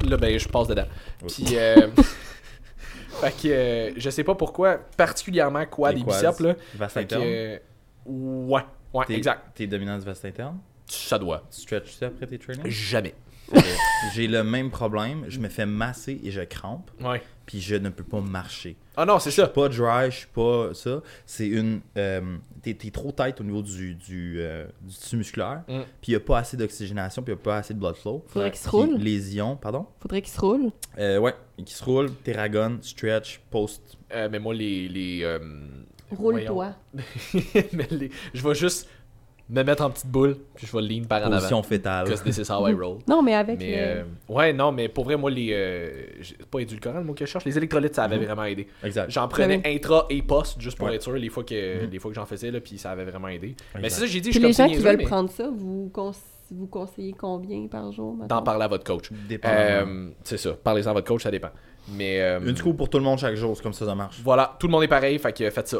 Là, 0.07 0.17
ben, 0.17 0.39
je 0.39 0.47
passe 0.47 0.67
dedans. 0.67 0.85
Puis. 1.27 1.45
euh, 1.57 1.87
fait 3.21 3.31
que. 3.41 3.47
euh, 3.47 3.91
je 3.97 4.09
sais 4.09 4.23
pas 4.23 4.35
pourquoi, 4.35 4.77
particulièrement 4.97 5.65
quad 5.65 5.97
et 5.97 6.03
biceps, 6.03 6.39
là. 6.39 6.55
Vaste 6.75 6.93
Fait 6.93 7.05
que. 7.05 7.15
interne? 7.15 7.23
euh, 7.25 7.57
ouais. 8.05 8.61
Ouais, 8.93 9.05
T'es- 9.05 9.15
exact. 9.15 9.41
T'es 9.55 9.67
dominant 9.67 9.97
du 9.97 10.05
vaste 10.05 10.25
interne? 10.25 10.57
Ça 10.87 11.19
doit. 11.19 11.43
Tu 11.53 11.61
stretches 11.61 11.91
ça 11.91 12.07
après 12.07 12.25
tes 12.25 12.39
trainings? 12.39 12.67
Jamais. 12.69 13.13
J'ai 14.13 14.27
le 14.27 14.43
même 14.43 14.69
problème. 14.71 15.25
Je 15.27 15.39
me 15.39 15.49
fais 15.49 15.65
masser 15.65 16.19
et 16.23 16.31
je 16.31 16.41
crampe. 16.41 16.89
Ouais. 17.01 17.21
Puis 17.45 17.61
je 17.61 17.75
ne 17.75 17.89
peux 17.89 18.03
pas 18.03 18.21
marcher. 18.21 18.77
Ah 19.01 19.05
non, 19.05 19.17
c'est 19.17 19.31
ça. 19.31 19.47
Pas 19.47 19.69
dry, 19.69 20.11
je 20.11 20.17
suis 20.17 20.27
pas 20.27 20.73
ça. 20.73 21.01
C'est 21.25 21.47
une. 21.47 21.79
euh, 21.97 22.35
T'es 22.61 22.73
t'es 22.73 22.91
trop 22.91 23.13
tight 23.13 23.39
au 23.39 23.45
niveau 23.45 23.61
du, 23.61 23.95
du, 23.95 24.35
euh, 24.41 24.65
du 24.81 24.93
tissu 24.93 25.15
musculaire. 25.15 25.61
Mm. 25.69 25.79
Puis 26.01 26.09
il 26.09 26.11
n'y 26.11 26.15
a 26.17 26.19
pas 26.19 26.39
assez 26.39 26.57
d'oxygénation. 26.57 27.21
Puis 27.23 27.31
il 27.31 27.35
n'y 27.37 27.41
a 27.41 27.43
pas 27.43 27.57
assez 27.59 27.73
de 27.73 27.79
blood 27.79 27.95
flow. 27.95 28.25
Faudrait 28.27 28.51
qu'il 28.51 28.59
se 28.59 28.69
roule. 28.69 28.95
Les 28.97 29.37
ions, 29.37 29.55
pardon? 29.55 29.85
Faudrait 30.01 30.21
qu'il 30.21 30.33
se 30.33 30.41
roule. 30.41 30.71
Euh, 30.97 31.17
ouais, 31.19 31.33
qui 31.65 31.73
se 31.73 31.83
roule, 31.85 32.11
terragon, 32.15 32.77
stretch, 32.81 33.39
post. 33.49 33.97
Euh, 34.13 34.27
mais 34.29 34.39
moi, 34.39 34.53
les. 34.53 34.89
les 34.89 35.23
euh, 35.23 35.39
Roule-toi. 36.11 36.73
mais 37.71 37.87
les- 37.91 38.11
je 38.33 38.45
vais 38.45 38.55
juste 38.55 38.89
me 39.49 39.63
mettre 39.63 39.83
en 39.83 39.89
petite 39.89 40.07
boule, 40.07 40.37
puis 40.55 40.67
je 40.67 40.77
vais 40.77 40.81
lean 40.83 41.05
par 41.07 41.21
en 41.21 41.25
avant. 41.25 41.35
Position 41.37 41.63
fétale. 41.63 42.05
Because 42.05 42.23
this 42.23 42.37
is 42.37 42.51
how 42.51 42.67
I 42.67 42.73
roll. 42.73 42.99
Non, 43.07 43.21
mais 43.23 43.33
avec 43.33 43.57
Mais 43.59 43.73
euh, 43.77 44.03
ouais, 44.27 44.53
non, 44.53 44.71
mais 44.71 44.87
pour 44.89 45.05
vrai, 45.05 45.17
moi, 45.17 45.31
les. 45.31 45.49
euh, 45.53 45.89
pas 46.51 46.59
édulcorant 46.59 46.99
le 46.99 47.05
mot 47.05 47.13
que 47.13 47.25
je 47.25 47.31
cherche. 47.31 47.45
Les 47.45 47.57
électrolytes, 47.57 47.95
ça 47.95 48.03
avait 48.03 48.17
Mhm. 48.19 48.25
vraiment 48.25 48.43
aidé. 48.43 48.67
Exact. 48.83 49.09
J'en 49.09 49.27
prenais 49.27 49.61
Oui. 49.65 49.75
intra 49.75 50.05
et 50.09 50.21
post, 50.21 50.59
juste 50.61 50.77
pour 50.77 50.87
Ouais. 50.87 50.95
être 50.95 51.01
sûr, 51.03 51.13
les 51.13 51.29
fois 51.29 51.43
que, 51.43 51.85
Mhm. 51.85 51.89
les 51.91 51.99
fois 51.99 52.11
que 52.11 52.15
j'en 52.15 52.25
faisais, 52.25 52.51
là, 52.51 52.59
puis 52.59 52.77
ça 52.77 52.91
avait 52.91 53.05
vraiment 53.05 53.27
aidé. 53.29 53.55
Mais 53.81 53.89
c'est 53.89 54.01
ça, 54.01 54.05
j'ai 54.05 54.19
dit, 54.21 54.29
Puis 54.29 54.33
je 54.33 54.39
suis 54.39 54.47
les 54.47 54.53
gens 54.53 54.67
qui 54.67 54.75
veulent 54.83 54.97
mais 54.97 55.03
prendre 55.05 55.29
ça, 55.31 55.49
vous, 55.51 55.89
cons- 55.91 56.11
vous 56.51 56.67
conseillez 56.67 57.13
combien 57.13 57.67
par 57.67 57.91
jour? 57.91 58.17
D'en 58.27 58.41
parler 58.43 58.65
à 58.65 58.67
votre 58.67 58.83
coach. 58.83 59.09
Euh, 59.45 60.09
c'est 60.23 60.37
ça. 60.37 60.51
Parlez-en 60.63 60.91
à 60.91 60.93
votre 60.93 61.07
coach, 61.07 61.23
ça 61.23 61.31
dépend. 61.31 61.49
Mais. 61.91 62.21
euh, 62.21 62.39
Une 62.45 62.55
scoop 62.55 62.77
pour 62.77 62.87
tout 62.89 62.99
le 62.99 63.03
monde 63.03 63.17
chaque 63.17 63.35
jour, 63.35 63.55
c'est 63.57 63.63
comme 63.63 63.73
ça 63.73 63.85
ça 63.85 63.95
marche. 63.95 64.19
Voilà, 64.23 64.55
tout 64.59 64.67
le 64.67 64.71
monde 64.71 64.83
est 64.83 64.87
pareil, 64.87 65.17
fait 65.17 65.33
que 65.35 65.49
faites 65.49 65.67
ça. 65.67 65.79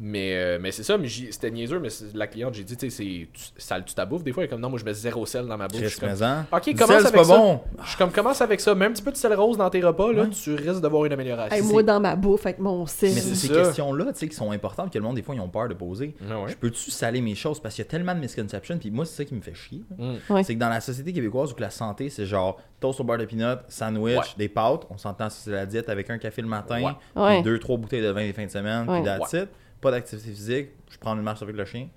Mais, 0.00 0.34
euh, 0.34 0.58
mais 0.60 0.72
c'est 0.72 0.82
ça, 0.82 0.98
mais 0.98 1.08
c'était 1.08 1.50
niaiseux, 1.52 1.78
mais 1.78 1.88
la 2.14 2.26
cliente, 2.26 2.54
j'ai 2.54 2.64
dit, 2.64 2.76
tu 2.76 2.90
sais, 2.90 3.28
ça 3.56 3.80
tu 3.80 3.94
ta 3.94 4.04
bouffe 4.04 4.24
des 4.24 4.32
fois, 4.32 4.42
elle 4.42 4.48
est 4.48 4.50
comme 4.50 4.60
non, 4.60 4.68
moi 4.68 4.78
je 4.78 4.84
mets 4.84 4.92
zéro 4.94 5.24
sel 5.24 5.46
dans 5.46 5.56
ma 5.56 5.68
bouffe. 5.68 5.80
Je 5.82 5.86
suis 5.86 6.00
comme, 6.00 6.08
Maison. 6.08 6.44
Ok, 6.52 6.64
commence 6.76 6.88
sel, 6.88 7.06
avec 7.06 7.14
pas 7.14 7.24
ça. 7.24 7.36
bon. 7.36 7.60
Je 7.82 7.88
suis 7.88 7.96
comme, 7.98 8.10
commence 8.10 8.40
avec 8.40 8.60
ça, 8.60 8.74
mets 8.74 8.86
un 8.86 8.90
petit 8.92 9.02
peu 9.02 9.12
de 9.12 9.16
sel 9.16 9.32
rose 9.34 9.56
dans 9.56 9.70
tes 9.70 9.80
repas, 9.80 10.12
là, 10.12 10.22
Ouais. 10.24 10.30
tu 10.30 10.54
risques 10.54 10.80
d'avoir 10.80 11.04
une 11.04 11.12
amélioration. 11.12 11.54
Hey, 11.56 11.62
moi, 11.62 11.82
dans 11.84 12.00
ma 12.00 12.16
bouffe, 12.16 12.44
avec 12.46 12.58
mon 12.58 12.86
sel. 12.86 13.12
Mais 13.14 13.20
c'est 13.20 13.34
ces 13.36 13.48
questions-là, 13.48 14.06
tu 14.06 14.18
sais, 14.18 14.28
qui 14.28 14.34
sont 14.34 14.50
importantes 14.50 14.92
que 14.92 14.98
le 14.98 15.04
monde, 15.04 15.14
des 15.16 15.22
fois, 15.22 15.34
ils 15.36 15.40
ont 15.40 15.48
peur 15.48 15.68
de 15.68 15.74
poser. 15.74 16.14
Ah 16.28 16.40
ouais. 16.40 16.50
Je 16.50 16.56
peux-tu 16.56 16.90
saler 16.90 17.20
mes 17.20 17.34
choses? 17.36 17.60
Parce 17.60 17.74
qu'il 17.76 17.84
y 17.84 17.86
a 17.86 17.90
tellement 17.90 18.14
de 18.14 18.20
misconceptions, 18.20 18.76
puis 18.78 18.90
moi, 18.90 19.04
c'est 19.04 19.16
ça 19.16 19.24
qui 19.24 19.34
me 19.34 19.40
fait 19.42 19.54
chier. 19.54 19.82
Mm. 19.96 20.14
Ouais. 20.30 20.42
C'est 20.42 20.54
que 20.54 20.60
dans 20.60 20.68
la 20.70 20.80
société 20.80 21.12
québécoise 21.12 21.52
où 21.52 21.54
que 21.54 21.60
la 21.60 21.70
santé, 21.70 22.10
c'est 22.10 22.26
genre 22.26 22.58
toast 22.80 23.00
au 23.00 23.04
beurre 23.04 23.18
de 23.18 23.24
peanut, 23.26 23.58
sandwich, 23.68 24.16
Ouais. 24.16 24.24
des 24.38 24.48
pâtes, 24.48 24.82
on 24.90 24.98
s'entend 24.98 25.30
si 25.30 25.42
c'est 25.42 25.50
la 25.52 25.66
diète 25.66 25.88
avec 25.88 26.10
un 26.10 26.18
café 26.18 26.42
le 26.42 26.48
matin, 26.48 26.82
Ouais. 26.82 26.92
puis 27.14 27.22
Ouais. 27.22 27.42
deux, 27.42 27.58
trois 27.58 27.76
bouteilles 27.76 28.02
de 28.02 28.08
vin 28.10 28.22
les 28.22 28.32
fins 28.32 28.44
de 28.46 28.50
semaine, 28.50 28.86
puis 28.86 29.02
that's 29.04 29.32
it. 29.34 29.48
Pas 29.84 29.90
d'activité 29.92 30.30
physique, 30.30 30.68
je 30.90 30.98
prends 30.98 31.14
une 31.14 31.22
marche 31.22 31.42
avec 31.42 31.54
le 31.54 31.64
chien. 31.64 31.88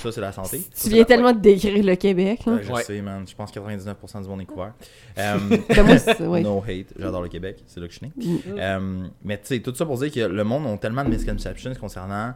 Ça, 0.00 0.12
c'est 0.12 0.20
la 0.20 0.30
santé. 0.40 0.58
Ça, 0.72 0.84
Tu 0.84 0.90
viens 0.90 0.98
la- 1.00 1.04
tellement 1.06 1.32
de 1.32 1.40
décrire 1.40 1.82
le 1.84 1.96
Québec. 1.96 2.40
je 2.46 2.70
Ouais. 2.72 2.82
sais, 2.84 3.00
man. 3.02 3.24
Je 3.28 3.34
pense 3.34 3.50
que 3.50 3.58
99% 3.58 4.22
du 4.22 4.28
monde 4.28 4.42
est 4.42 4.44
couvert. 4.44 4.74
Moi, 5.16 5.98
c'est- 5.98 6.20
ouais. 6.26 6.42
No 6.42 6.58
hate. 6.62 6.92
J'adore 6.96 7.22
le 7.22 7.28
Québec. 7.28 7.64
C'est 7.66 7.80
là 7.80 7.88
que 7.88 7.92
je 7.92 7.98
suis 7.98 8.06
né. 8.06 8.12
Mm. 8.16 8.38
Euh, 8.58 9.06
mais 9.24 9.38
tu 9.38 9.46
sais, 9.46 9.60
tout 9.60 9.74
ça 9.74 9.84
pour 9.84 9.98
dire 9.98 10.12
que 10.12 10.20
le 10.20 10.44
monde 10.44 10.66
a 10.66 10.76
tellement 10.78 11.02
de 11.04 11.08
misconceptions 11.10 11.74
concernant 11.74 12.34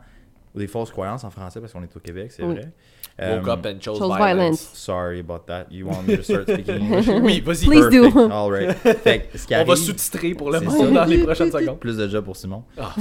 ou 0.57 0.59
des 0.59 0.67
fausses 0.67 0.91
croyances 0.91 1.23
en 1.23 1.31
français 1.31 1.61
parce 1.61 1.73
qu'on 1.73 1.83
est 1.83 1.95
au 1.97 2.01
Québec, 2.01 2.33
c'est 2.33 2.43
Oui. 2.43 2.55
vrai. 2.55 2.73
Woke 3.19 3.49
Euh, 3.49 3.53
up 3.53 3.65
and 3.67 3.81
chose, 3.81 3.99
chose 3.99 4.09
violence. 4.15 4.35
violence. 4.37 4.71
Sorry 4.75 5.21
about 5.21 5.45
that. 5.47 5.67
You 5.71 5.87
want 5.87 6.03
me 6.07 6.17
to 6.19 6.23
start 6.23 6.51
speaking 6.51 6.83
English? 6.93 7.07
Oui, 7.23 7.41
vas-y. 7.41 7.65
Please 7.67 7.89
do. 7.89 8.31
All 8.31 8.51
right. 8.51 8.73
Fait 8.77 9.31
ce 9.35 9.47
qui 9.47 9.55
On 9.55 9.65
va 9.65 9.75
sous-titrer 9.77 10.35
pour 10.35 10.51
le 10.51 10.61
monde 10.61 10.77
ça. 10.77 10.91
dans 10.91 11.05
les 11.07 11.19
prochaines 11.19 11.51
secondes. 11.51 11.79
plus 11.79 11.97
de 11.97 12.09
job 12.09 12.25
pour 12.27 12.37
Simon. 12.37 12.63
Ah. 12.77 12.93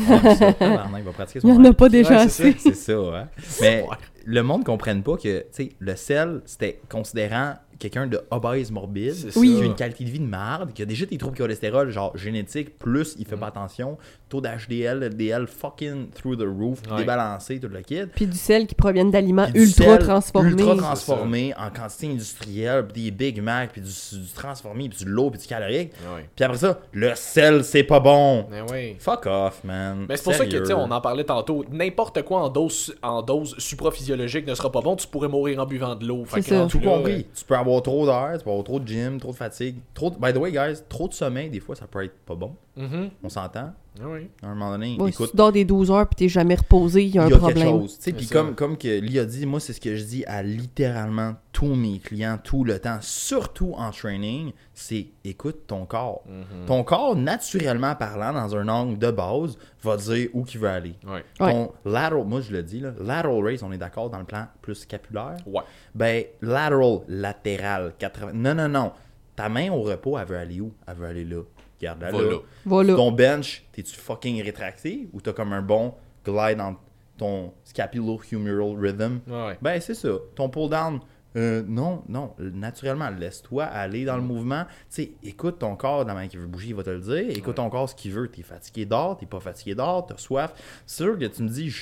Tabarnak, 0.57 0.99
il 0.99 1.03
va 1.03 1.11
pratiquer 1.11 1.39
son 1.41 1.47
Il 1.49 1.53
n'y 1.59 1.67
en 1.67 1.71
a 1.71 1.73
pas 1.73 1.89
déjà 1.89 2.11
Ouais, 2.11 2.15
assez. 2.21 2.55
C'est 2.57 2.75
ça, 2.75 2.93
hein. 2.93 3.27
Mais 3.59 3.83
le 4.25 4.41
monde 4.41 4.61
ne 4.61 4.65
comprenne 4.65 5.03
pas 5.03 5.17
que, 5.17 5.39
tu 5.39 5.45
sais, 5.51 5.69
le 5.79 5.95
sel, 5.97 6.41
c'était 6.45 6.79
considérant 6.89 7.55
quelqu'un 7.79 8.07
de 8.07 8.21
obèse 8.31 8.71
morbide, 8.71 9.31
qui 9.31 9.61
a 9.61 9.65
une 9.65 9.75
qualité 9.75 10.03
de 10.03 10.09
vie 10.09 10.19
de 10.19 10.25
marde, 10.25 10.73
qui 10.73 10.81
a 10.81 10.85
déjà 10.85 11.05
des 11.05 11.17
troubles 11.17 11.35
de 11.35 11.41
cholestérol, 11.43 11.89
genre 11.89 12.15
génétique, 12.17 12.77
plus 12.79 13.15
il 13.19 13.25
fait 13.25 13.35
Mm. 13.35 13.39
pas 13.39 13.47
attention, 13.47 13.97
taux 14.29 14.41
d'HDL, 14.41 15.03
LDL 15.03 15.47
fucking 15.47 16.09
through 16.11 16.37
the 16.37 16.45
roof, 16.47 16.79
Ouais. 16.89 16.97
débalancé, 16.99 17.59
tout 17.59 17.67
le 17.67 17.81
kit. 17.81 18.05
Puis 18.15 18.27
du 18.27 18.37
sel 18.37 18.65
qui 18.67 18.75
provient 18.75 19.05
d'aliments 19.05 19.47
ultra 19.53 19.97
transformés. 19.97 20.51
Ultra 20.51 20.75
transformé, 20.75 21.53
en 21.57 21.69
quantité 21.69 22.07
industrielle, 22.07 22.85
puis 22.87 23.03
des 23.03 23.11
Big 23.11 23.41
Mac, 23.41 23.71
puis 23.73 23.81
du, 23.81 23.87
du 23.89 24.31
transformé, 24.33 24.89
puis 24.89 24.99
du 24.99 25.05
low, 25.05 25.29
puis 25.29 25.39
du 25.41 25.47
calorique. 25.47 25.91
Ah 26.09 26.15
ouais. 26.15 26.29
Puis 26.35 26.45
après 26.45 26.57
ça, 26.57 26.79
le 26.93 27.11
sel, 27.15 27.63
c'est 27.63 27.83
pas 27.83 27.99
bon. 27.99 28.45
Mais 28.49 28.61
ouais. 28.61 28.95
Fuck 28.99 29.25
off, 29.27 29.63
man. 29.63 30.05
Mais 30.09 30.17
c'est 30.17 30.23
pour 30.23 30.33
ça 30.33 30.45
que, 30.45 30.51
Sérieux. 30.51 30.61
tu 30.63 30.67
sais, 30.67 30.73
on 30.73 30.89
en 30.91 31.01
parlait 31.01 31.23
tantôt. 31.23 31.63
N'importe 31.71 32.21
quoi 32.23 32.41
en 32.43 32.49
dose, 32.49 32.95
en 33.03 33.21
dose 33.21 33.55
supraphysiologique 33.57 34.47
ne 34.47 34.55
sera 34.55 34.71
pas 34.71 34.81
bon. 34.81 34.95
Tu 34.95 35.07
pourrais 35.07 35.27
mourir 35.27 35.59
en 35.59 35.65
buvant 35.65 35.95
de 35.95 36.05
l'eau. 36.07 36.23
Fait 36.25 36.41
C'est 36.41 36.49
que 36.49 36.55
ça. 36.55 36.59
rendu 36.61 36.71
Tout 36.71 36.79
compris. 36.83 37.25
Tu 37.35 37.43
peux 37.45 37.55
avoir 37.55 37.64
trop 37.81 38.05
d'air, 38.05 38.35
tu 38.37 38.43
peux 38.43 38.49
avoir 38.49 38.63
trop 38.63 38.79
de 38.79 38.87
gym, 38.87 39.19
trop 39.19 39.31
de 39.31 39.37
fatigue. 39.37 39.77
Trop 39.93 40.09
de- 40.09 40.15
By 40.17 40.33
the 40.33 40.37
way, 40.37 40.51
guys, 40.51 40.81
trop 40.89 41.07
de 41.07 41.13
sommeil, 41.13 41.49
des 41.49 41.59
fois, 41.59 41.75
ça 41.75 41.87
peut 41.87 42.03
être 42.03 42.17
pas 42.25 42.35
bon. 42.35 42.55
mhm. 42.75 43.09
On 43.23 43.29
s'entend. 43.29 43.73
Ah 44.01 44.09
ouais. 44.09 44.29
À 44.43 44.47
un 44.47 44.55
moment 44.55 44.71
donné, 44.71 44.95
écoute, 44.95 45.13
si 45.13 45.31
tu 45.31 45.37
dors 45.37 45.51
des 45.51 45.63
12 45.63 45.91
heures 45.91 46.07
puis 46.07 46.15
t'es 46.15 46.29
jamais 46.29 46.55
reposé, 46.55 47.03
il 47.03 47.15
y 47.15 47.17
a 47.17 47.23
un 47.23 47.27
il 47.27 47.31
y 47.31 47.33
a 47.33 47.37
problème. 47.37 47.87
Puis 48.17 48.27
comme, 48.27 48.55
comme 48.55 48.77
que 48.77 48.99
Lee 48.99 49.19
a 49.19 49.25
dit, 49.25 49.45
moi, 49.45 49.59
c'est 49.59 49.73
ce 49.73 49.79
que 49.79 49.95
je 49.95 50.03
dis 50.03 50.25
à 50.25 50.43
littéralement 50.43 51.35
tous 51.51 51.73
mes 51.73 51.99
clients 51.99 52.37
tout 52.43 52.63
le 52.63 52.79
temps, 52.79 52.97
surtout 52.99 53.73
en 53.77 53.91
training, 53.91 54.51
c'est 54.73 55.07
écoute 55.23 55.67
ton 55.67 55.85
corps. 55.85 56.23
Ton 56.67 56.83
corps, 56.83 57.15
naturellement 57.15 57.95
parlant, 57.95 58.33
dans 58.33 58.55
un 58.55 58.67
angle 58.67 58.97
de 58.97 59.11
base, 59.11 59.57
va 59.81 59.97
dire 59.97 60.29
où 60.33 60.45
il 60.53 60.59
veut 60.59 60.69
aller. 60.69 60.95
Ouais. 61.05 61.23
Ouais. 61.39 61.51
Ton 61.51 61.71
lateral, 61.85 62.25
moi 62.25 62.41
je 62.41 62.51
le 62.51 62.63
dis, 62.63 62.79
là, 62.79 62.93
lateral 62.99 63.43
raise, 63.43 63.63
on 63.63 63.71
est 63.71 63.77
d'accord 63.77 64.09
dans 64.09 64.19
le 64.19 64.25
plan 64.25 64.47
plus 64.61 64.75
scapulaire. 64.75 65.37
Ouais. 65.45 65.61
Ben, 65.93 66.23
lateral, 66.41 66.99
latéral, 67.07 67.93
80. 67.97 68.31
Non, 68.33 68.55
non, 68.55 68.67
non. 68.67 68.91
Ta 69.35 69.49
main 69.49 69.69
au 69.69 69.81
repos, 69.81 70.17
elle 70.17 70.27
veut 70.27 70.37
aller 70.37 70.61
où? 70.61 70.73
Elle 70.87 70.95
veut 70.95 71.07
aller 71.07 71.25
là. 71.25 71.41
Là. 71.81 72.37
Voilà. 72.65 72.95
Ton 72.95 73.11
bench, 73.11 73.65
t'es-tu 73.71 73.95
fucking 73.95 74.41
rétracté 74.41 75.09
ou 75.13 75.21
t'as 75.21 75.33
comme 75.33 75.53
un 75.53 75.61
bon 75.61 75.93
glide 76.25 76.57
dans 76.57 76.75
ton 77.17 77.53
scapulohumeral 77.63 78.77
rhythm? 78.79 79.19
Ouais. 79.27 79.57
Ben, 79.61 79.79
c'est 79.79 79.93
ça. 79.93 80.09
Ton 80.35 80.49
pull 80.49 80.69
down, 80.69 80.99
euh, 81.35 81.63
non, 81.67 82.03
non. 82.07 82.33
Naturellement, 82.39 83.09
laisse-toi 83.09 83.65
aller 83.65 84.05
dans 84.05 84.15
le 84.15 84.23
mouvement. 84.23 84.63
Tu 84.65 84.71
sais, 84.89 85.11
écoute 85.23 85.59
ton 85.59 85.75
corps, 85.75 86.05
dans 86.05 86.13
la 86.13 86.21
main 86.21 86.27
qui 86.27 86.37
veut 86.37 86.47
bouger, 86.47 86.69
il 86.69 86.75
va 86.75 86.83
te 86.83 86.89
le 86.89 87.01
dire. 87.01 87.29
Écoute 87.29 87.55
ton 87.55 87.69
corps, 87.69 87.89
ce 87.89 87.95
qu'il 87.95 88.11
veut. 88.11 88.27
T'es 88.29 88.41
fatigué 88.41 88.85
d'or, 88.85 89.17
t'es 89.17 89.25
pas 89.25 89.39
fatigué 89.39 89.75
d'or, 89.75 90.05
t'as 90.05 90.17
soif. 90.17 90.53
C'est 90.85 91.03
sûr 91.03 91.17
que 91.17 91.25
tu 91.25 91.43
me 91.43 91.49
dis, 91.49 91.73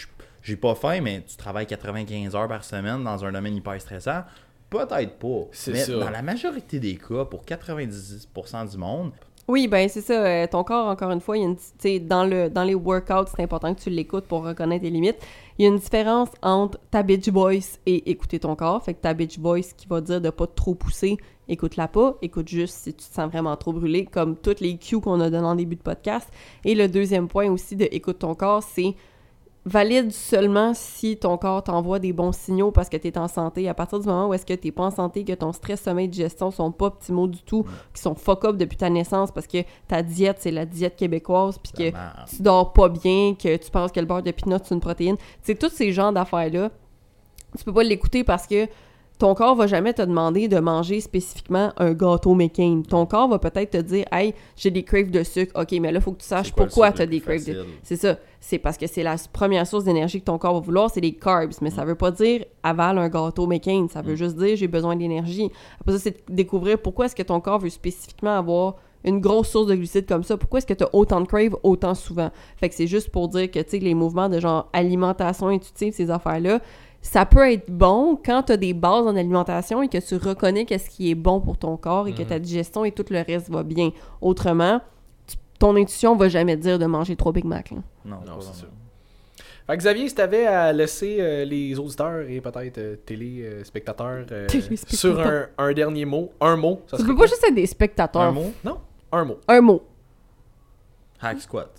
j'ai 0.42 0.56
pas 0.56 0.76
faim, 0.76 1.02
mais 1.02 1.24
tu 1.28 1.38
travailles 1.38 1.68
95 1.68 2.36
heures 2.36 2.48
par 2.48 2.64
semaine 2.64 3.04
dans 3.04 3.24
un 3.24 3.32
domaine 3.32 3.56
hyper 3.56 3.80
stressant. 3.80 4.24
Peut-être 4.70 5.20
pas. 5.20 5.48
C'est 5.52 5.72
mais 5.72 5.80
ça. 5.80 6.00
dans 6.00 6.10
la 6.10 6.24
majorité 6.24 6.80
des 6.80 6.96
cas, 6.96 7.26
pour 7.26 7.46
90% 7.46 8.72
du 8.72 8.78
monde, 8.78 9.12
Oui, 9.50 9.68
ben 9.68 9.90
c'est 9.90 10.00
ça. 10.02 10.14
euh, 10.26 10.48
ton 10.48 10.64
corps, 10.64 10.88
encore 10.88 11.12
une 11.12 11.20
fois, 11.20 11.38
il 11.38 11.42
y 11.42 11.46
a 11.46 11.50
une, 11.50 12.08
dans, 12.08 12.24
le, 12.24 12.50
dans 12.50 12.64
les 12.64 12.76
workouts, 12.76 13.30
c'est 13.36 13.44
important 13.44 13.76
que 13.76 13.82
tu 13.82 13.90
l'écoutes 13.90 14.26
pour 14.26 14.44
reconnaître 14.46 14.84
tes 14.84 14.90
limites. 14.90 15.18
Il 15.58 15.64
y 15.64 15.66
a 15.66 15.70
une 15.70 15.80
différence 15.80 16.30
entre 16.42 16.80
ta 16.92 17.04
bitch 17.04 17.28
voice 17.28 17.78
et 17.86 18.10
écouter 18.10 18.40
ton 18.40 18.56
corps. 18.56 18.82
Fait 18.82 18.94
que 18.94 19.02
ta 19.02 19.14
bitch 19.14 19.38
voice 19.40 19.74
qui 19.76 19.86
va 19.88 20.00
dire 20.00 20.22
de 20.22 20.30
pas 20.30 20.48
trop 20.48 20.76
pousser, 20.76 21.18
écoute-la 21.50 21.90
pas. 21.90 22.16
Écoute 22.22 22.48
juste 22.48 22.76
si 22.76 22.94
tu 22.94 23.06
te 23.06 23.14
sens 23.14 23.30
vraiment 23.30 23.56
trop 23.58 23.74
brûlé, 23.74 24.06
comme 24.06 24.38
toutes 24.38 24.62
les 24.62 24.78
cues 24.78 25.02
qu'on 25.02 25.20
a 25.20 25.30
donné 25.30 25.46
en 25.46 25.56
début 25.56 25.76
de 25.76 25.82
podcast. 25.82 26.30
Et 26.64 26.74
le 26.74 26.88
deuxième 26.88 27.28
point 27.28 27.52
aussi 27.52 27.76
de 27.76 27.88
écoute 27.92 28.20
ton 28.20 28.36
corps, 28.36 28.64
c'est 28.64 28.96
valide 29.66 30.12
seulement 30.12 30.74
si 30.74 31.18
ton 31.18 31.38
corps 31.38 31.64
t'envoie 31.64 32.00
des 32.00 32.12
bons 32.12 32.34
signaux 32.34 32.72
parce 32.72 32.90
que 32.90 32.98
tu 32.98 33.08
es 33.08 33.18
en 33.18 33.28
santé. 33.28 33.70
À 33.70 33.74
partir 33.74 34.00
du 34.00 34.08
moment 34.08 34.28
où 34.28 34.34
est-ce 34.34 34.46
que 34.46 34.54
tu 34.54 34.72
pas 34.72 34.84
en 34.84 34.92
santé, 34.92 35.24
que 35.24 35.34
ton 35.34 35.54
stress, 35.54 35.82
sommeil, 35.82 36.10
digestion 36.10 36.52
sont 36.52 36.72
pas 36.72 36.88
optimaux 36.88 37.28
du 37.28 37.42
tout, 37.44 37.66
qui 37.94 38.02
sont 38.02 38.16
fuck 38.16 38.46
up 38.46 38.58
depuis 38.58 38.78
ta 38.78 38.90
naissance 38.90 39.32
parce 39.32 39.48
que 39.48 39.60
ta 39.88 40.04
diète, 40.04 40.38
c'est 40.40 40.52
la 40.52 40.66
diète 40.66 40.96
québécoise, 40.96 41.58
puis 41.58 41.72
que 41.72 41.98
tu 42.30 42.42
dors 42.42 42.74
pas 42.74 42.90
bien, 42.90 43.36
que 43.36 43.56
tu 43.56 43.72
penses 43.72 43.92
que 43.92 44.00
le 44.00 44.06
beurre 44.06 44.24
de 44.24 44.32
pinot, 44.32 44.58
c'est 44.64 44.74
une 44.74 44.82
protéine. 44.82 45.16
C'est 45.42 45.58
tous 45.58 45.72
ces 45.72 45.92
genres 45.94 46.12
d'affaires-là. 46.12 46.70
Tu 47.58 47.64
peux 47.64 47.74
pas 47.74 47.84
l'écouter 47.84 48.24
parce 48.24 48.48
que 48.48 48.68
ton 49.24 49.36
corps 49.36 49.56
va 49.56 49.68
jamais 49.68 49.94
te 49.94 50.02
demander 50.02 50.50
de 50.50 50.60
manger 50.60 51.00
spécifiquement 51.00 51.72
un 51.78 51.94
gâteau 51.94 52.34
McCain. 52.34 52.82
Ton 52.86 53.06
corps 53.06 53.30
va 53.30 53.40
peut-être 53.40 53.70
te 53.70 53.78
dire 53.78 54.04
Hey, 54.12 54.34
j'ai 54.58 54.70
des 54.70 54.84
craves 54.84 55.12
de 55.12 55.24
sucre. 55.24 55.58
OK, 55.58 55.72
mais 55.80 55.94
là, 55.94 56.02
faut 56.02 56.12
que 56.12 56.20
tu 56.20 56.28
saches 56.28 56.52
pourquoi 56.52 56.88
sucre 56.88 56.98
tu 56.98 57.02
as 57.04 57.06
des 57.06 57.22
craves 57.22 57.38
de 57.38 57.54
facile? 57.54 57.66
C'est 57.84 57.96
ça. 57.96 58.18
C'est 58.42 58.58
parce 58.58 58.78
que 58.78 58.86
c'est 58.86 59.02
la 59.02 59.16
première 59.32 59.66
source 59.66 59.86
d'énergie 59.86 60.20
que 60.20 60.26
ton 60.26 60.38
corps 60.38 60.56
va 60.56 60.60
vouloir, 60.60 60.90
c'est 60.90 61.00
les 61.00 61.14
carbs. 61.14 61.54
Mais 61.62 61.70
ça 61.70 61.86
veut 61.86 61.96
pas 61.96 62.12
dire 62.12 62.44
avale 62.64 62.98
un 62.98 63.08
gâteau 63.08 63.48
McCain. 63.48 63.88
Ça 63.90 64.02
veut 64.02 64.16
juste 64.16 64.36
dire 64.36 64.58
j'ai 64.58 64.68
besoin 64.68 64.98
d'énergie. 64.98 65.50
Après 65.80 65.94
ça, 65.94 66.00
c'est 66.00 66.30
de 66.30 66.36
découvrir 66.36 66.78
pourquoi 66.80 67.06
est-ce 67.06 67.16
que 67.16 67.24
ton 67.24 67.40
corps 67.40 67.60
veut 67.60 67.70
spécifiquement 67.70 68.38
avoir 68.38 68.76
une 69.06 69.22
grosse 69.22 69.50
source 69.50 69.68
de 69.68 69.76
glucides 69.76 70.06
comme 70.06 70.24
ça. 70.24 70.36
Pourquoi 70.36 70.58
est-ce 70.58 70.68
que 70.68 70.74
tu 70.74 70.84
as 70.84 70.94
autant 70.94 71.22
de 71.22 71.28
crave 71.28 71.56
autant 71.64 71.96
souvent? 71.96 72.30
Fait 72.58 72.68
que 72.68 72.76
c'est 72.76 72.88
juste 72.88 73.10
pour 73.10 73.30
dire 73.30 73.50
que, 73.50 73.60
tu 73.60 73.70
sais, 73.70 73.80
les 73.80 73.94
mouvements 73.94 74.28
de 74.28 74.42
genre 74.42 74.70
alimentation 74.74 75.48
intuitive, 75.48 75.94
ces 75.94 76.10
affaires-là, 76.12 76.60
ça 77.06 77.26
peut 77.28 77.52
être 77.52 77.70
bon 77.70 78.18
quand 78.26 78.44
tu 78.44 78.54
as 78.54 78.58
des 78.58 78.74
bases 78.74 79.06
en 79.06 79.16
alimentation 79.16 79.84
et 79.84 79.90
que 79.90 79.98
tu 80.00 80.16
reconnais 80.16 80.66
qu'est-ce 80.66 80.90
qui 80.90 81.12
est 81.12 81.16
bon 81.16 81.40
pour 81.42 81.58
ton 81.58 81.78
corps 81.78 82.08
et 82.08 82.14
que 82.14 82.24
ta 82.24 82.40
digestion 82.40 82.84
et 82.86 82.92
tout 82.92 83.06
le 83.12 83.22
reste 83.22 83.50
va 83.50 83.62
bien. 83.62 83.92
Autrement, 84.22 84.80
tu- 85.28 85.36
ton 85.60 85.76
intuition 85.76 86.16
va 86.16 86.30
jamais 86.30 86.56
te 86.58 86.62
dire 86.62 86.80
de 86.80 86.86
manger 86.86 87.16
trois 87.16 87.32
Big 87.34 87.46
Mac. 87.46 87.72
là. 87.72 87.78
Non, 88.06 88.18
Non, 88.26 88.40
c'est 88.42 88.56
sûr. 88.56 88.68
Fait 89.68 89.78
que 89.78 89.82
Xavier, 89.82 90.10
si 90.10 90.16
t'avais 90.16 90.46
à 90.46 90.74
laisser 90.74 91.18
euh, 91.22 91.46
les 91.46 91.80
auditeurs 91.80 92.28
et 92.30 92.42
peut-être 92.42 92.78
euh, 92.80 92.96
téléspectateurs 93.06 94.26
euh, 94.32 94.48
sur 94.88 95.20
un, 95.22 95.46
un 95.58 95.72
dernier 95.74 96.04
mot, 96.04 96.32
un 96.42 96.58
mot, 96.58 96.82
ça 96.88 96.98
Tu 96.98 97.06
peux 97.06 97.16
pas 97.16 97.28
juste 97.28 97.44
être 97.48 97.56
des 97.56 97.66
spectateurs. 97.66 98.22
Un 98.24 98.32
mot? 98.34 98.52
Non, 98.66 98.78
un 99.12 99.24
mot. 99.24 99.38
Un 99.48 99.62
mot. 99.62 99.82
Hack 101.22 101.40
squat. 101.42 101.70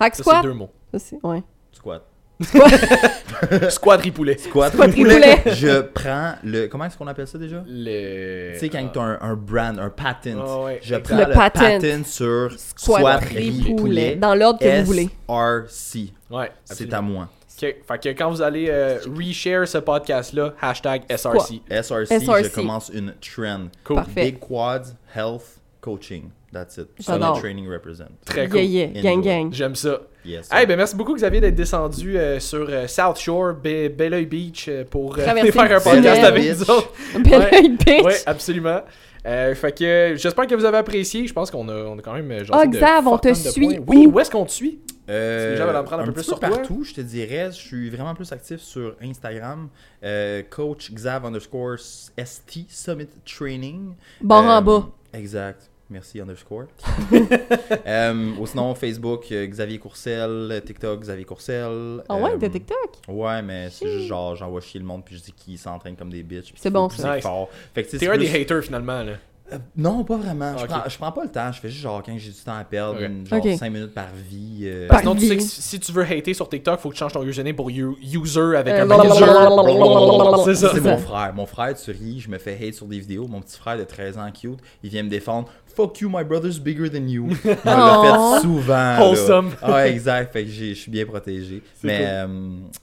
Hack 0.00 0.16
Ça, 0.16 0.22
squat? 0.22 0.36
c'est 0.42 0.48
deux 0.48 0.54
mots. 0.54 0.70
Ça, 0.92 0.98
c'est- 0.98 1.24
ouais. 1.24 1.42
Squat. 1.72 2.04
Squad 3.70 4.00
ripoulet. 4.00 4.38
Squat. 4.38 4.72
Squat 4.72 4.90
ripoulet. 4.90 5.34
ripoulet. 5.34 5.54
Je 5.54 5.80
prends 5.82 6.34
le. 6.44 6.66
Comment 6.68 6.84
est-ce 6.84 6.96
qu'on 6.96 7.06
appelle 7.06 7.26
ça 7.26 7.38
déjà? 7.38 7.62
Le... 7.66 8.52
Tu 8.54 8.58
sais, 8.60 8.68
quand 8.68 8.88
tu 8.92 8.98
as 8.98 9.02
un, 9.02 9.18
un 9.20 9.34
brand, 9.34 9.78
un 9.78 9.90
patent, 9.90 10.64
ouais, 10.64 10.80
je 10.82 10.94
prends 10.96 11.16
Le 11.16 11.24
le, 11.24 11.32
patent. 11.32 11.80
patent, 11.80 12.06
sur 12.06 12.50
Squat 12.56 13.00
squat 13.00 13.20
ripoulet. 13.24 13.64
ripoulet. 13.66 14.16
Dans 14.16 14.34
l'ordre 14.34 14.60
que 14.60 14.80
vous 14.80 14.86
voulez. 14.86 15.08
SRC. 15.28 16.12
Ouais, 16.30 16.50
C'est 16.64 16.92
à 16.92 17.00
moi. 17.00 17.28
Ok, 17.60 17.74
Fait 17.88 17.98
que 18.00 18.08
quand 18.10 18.30
vous 18.30 18.40
allez 18.40 18.66
euh, 18.70 18.98
reshare 19.16 19.66
ce 19.66 19.78
podcast-là, 19.78 20.54
hashtag 20.60 21.02
SRC. 21.10 21.60
SRC, 21.68 22.06
SRC. 22.06 22.44
je 22.44 22.48
commence 22.54 22.88
une 22.94 23.12
trend. 23.20 23.66
Cool. 23.82 23.96
Parfait. 23.96 24.24
Big 24.26 24.38
quads, 24.38 24.94
health, 25.16 25.58
coaching. 25.80 26.30
That's 26.52 26.78
it. 26.78 26.88
Le 27.06 27.38
training 27.40 27.68
represent. 27.68 28.06
Très 28.24 28.42
Yeah, 28.42 28.48
cool. 28.48 28.60
yeah. 28.62 28.86
Gang, 29.02 29.18
Enjoy. 29.18 29.22
gang. 29.24 29.52
J'aime 29.52 29.74
ça. 29.74 30.00
Yes. 30.24 30.48
Hey, 30.50 30.66
ben 30.66 30.76
merci 30.76 30.96
beaucoup 30.96 31.14
Xavier 31.14 31.40
d'être 31.40 31.54
descendu 31.54 32.16
euh, 32.18 32.40
sur 32.40 32.66
euh, 32.70 32.86
South 32.86 33.18
Shore, 33.18 33.52
Be- 33.52 33.88
Belleuil 33.94 34.26
Beach 34.26 34.66
euh, 34.68 34.84
pour 34.84 35.18
euh, 35.18 35.22
faire 35.24 35.36
un 35.36 35.50
podcast 35.50 35.86
tunnel. 35.90 36.24
avec 36.24 36.42
Beach. 36.42 36.58
nous 36.58 36.70
autres. 36.74 36.92
Belle 37.18 37.38
Ouais. 37.40 37.54
oeil, 37.54 37.68
bitch. 37.70 38.04
Oui, 38.04 38.12
absolument. 38.26 38.80
Euh, 39.26 39.54
fait 39.54 39.72
que 39.78 40.14
j'espère 40.16 40.46
que 40.46 40.54
vous 40.54 40.64
avez 40.64 40.78
apprécié. 40.78 41.26
Je 41.26 41.32
pense 41.34 41.50
qu'on 41.50 41.68
a, 41.68 41.74
on 41.74 41.98
a 41.98 42.02
quand 42.02 42.14
même. 42.14 42.32
Ah, 42.50 42.66
de 42.66 42.72
Xav, 42.72 43.06
on 43.06 43.18
te 43.18 43.34
suit 43.34 43.76
points. 43.76 43.84
Oui, 43.86 44.06
où? 44.06 44.12
où 44.12 44.20
est-ce 44.20 44.30
qu'on 44.30 44.46
te 44.46 44.50
suit? 44.52 44.78
Euh, 45.10 45.44
Si 45.46 45.50
les 45.52 45.56
gens 45.56 45.66
veulent 45.66 45.76
en 45.76 45.84
prendre 45.84 46.02
un 46.02 46.06
peu 46.06 46.12
plus 46.12 46.20
petit 46.22 46.28
sur 46.30 46.38
toi. 46.40 46.48
partout, 46.50 46.82
je 46.84 46.94
te 46.94 47.00
dirais, 47.00 47.46
je 47.50 47.56
suis 47.56 47.90
vraiment 47.90 48.14
plus 48.14 48.30
actif 48.32 48.60
sur 48.60 48.94
Instagram. 49.02 49.68
Euh, 50.04 50.42
coach 50.48 50.92
Xav 50.92 51.24
underscore 51.26 51.76
ST 51.78 52.66
Summit 52.68 53.08
Training. 53.26 53.94
Euh, 54.22 54.26
en 54.34 54.62
bas. 54.62 54.88
Exact. 55.12 55.68
Merci 55.90 56.20
underscore. 56.20 56.66
euh, 57.86 58.30
ou 58.38 58.46
sinon, 58.46 58.74
Facebook, 58.74 59.24
euh, 59.32 59.46
Xavier 59.46 59.78
Courcel. 59.78 60.62
TikTok, 60.64 61.00
Xavier 61.00 61.24
Courcel. 61.24 62.02
Ah 62.08 62.16
ouais, 62.16 62.32
Euh, 62.32 62.36
t'as 62.38 62.48
TikTok? 62.50 62.76
Ouais, 63.08 63.40
mais 63.42 63.70
c'est 63.70 63.88
juste 63.90 64.06
genre, 64.06 64.36
j'envoie 64.36 64.60
chier 64.60 64.80
le 64.80 64.86
monde 64.86 65.02
puis 65.04 65.16
je 65.16 65.22
dis 65.22 65.32
qu'ils 65.32 65.58
s'entraînent 65.58 65.96
comme 65.96 66.10
des 66.10 66.22
bitches. 66.22 66.52
C'est 66.56 66.70
bon, 66.70 66.88
ça. 66.90 66.96
pousser 66.96 67.14
Nice. 67.16 67.22
fort. 67.22 67.48
T'es 67.72 67.84
c'est 67.84 68.06
un 68.06 68.10
plus- 68.16 68.18
des 68.30 68.40
haters 68.42 68.62
finalement. 68.64 69.02
Là. 69.02 69.12
Euh, 69.50 69.58
non, 69.76 70.04
pas 70.04 70.16
vraiment. 70.18 70.52
Ah, 70.54 70.58
je, 70.58 70.64
ok. 70.64 70.68
prends, 70.70 70.88
je 70.88 70.98
prends 70.98 71.12
pas 71.12 71.22
le 71.24 71.30
temps. 71.30 71.50
Je 71.52 71.60
fais 71.60 71.68
juste 71.70 71.80
genre 71.82 72.02
quand 72.04 72.12
j'ai 72.18 72.30
du 72.30 72.36
temps 72.36 72.56
à 72.58 72.64
perdre, 72.64 72.96
Ok. 72.98 73.06
une- 73.06 73.26
genre 73.26 73.38
Ok. 73.44 73.52
5 73.58 73.70
minutes 73.72 73.94
par 73.94 74.08
vie. 74.14 74.60
euh, 74.64 74.88
Par 74.88 75.00
Sinon, 75.00 75.14
tu 75.14 75.26
sais 75.26 75.36
que 75.36 75.40
vie. 75.42 75.48
si 75.48 75.62
si 75.62 75.80
tu 75.80 75.90
veux 75.92 76.02
hater 76.04 76.34
sur 76.34 76.48
TikTok, 76.48 76.78
faut 76.80 76.90
que 76.90 76.94
tu 76.94 76.98
changes 76.98 77.12
ton 77.12 77.22
username 77.22 77.54
pour 77.56 77.70
you- 77.70 77.96
user 78.02 78.56
avec 78.56 78.74
Euh, 78.74 78.82
un 78.82 78.86
blablabla. 78.86 80.44
C'est 80.44 80.54
ça. 80.54 80.70
C'est 80.74 80.80
mon 80.80 80.98
frère. 80.98 81.32
Mon 81.34 81.46
frère, 81.46 81.74
tu 81.74 81.90
ris, 81.90 82.20
je 82.20 82.28
me 82.30 82.38
fais 82.38 82.58
hate 82.62 82.74
sur 82.74 82.86
des 82.86 82.98
vidéos. 82.98 83.26
Mon 83.26 83.40
petit 83.40 83.58
frère 83.58 83.78
de 83.78 83.84
13 83.84 84.18
ans, 84.18 84.30
cute, 84.32 84.58
il 84.82 84.90
vient 84.90 85.02
me 85.02 85.08
défendre. 85.08 85.48
Fuck 85.74 86.00
you, 86.00 86.08
my 86.12 86.24
brother's 86.24 86.58
bigger 86.58 86.90
than 86.90 87.06
you. 87.06 87.28
Il 87.44 87.50
me 87.50 87.54
l'a 87.64 88.02
fait 88.38 88.40
souvent. 88.42 88.98
Wholesome. 89.00 89.50
Ah, 89.62 89.86
exact. 89.88 90.32
Fait 90.32 90.44
que 90.44 90.50
j'ai- 90.50 90.74
je 90.74 90.80
suis 90.80 90.90
bien 90.90 91.06
protégé. 91.06 91.62
Mais 91.84 91.98
cool. 91.98 92.06
euh, 92.06 92.26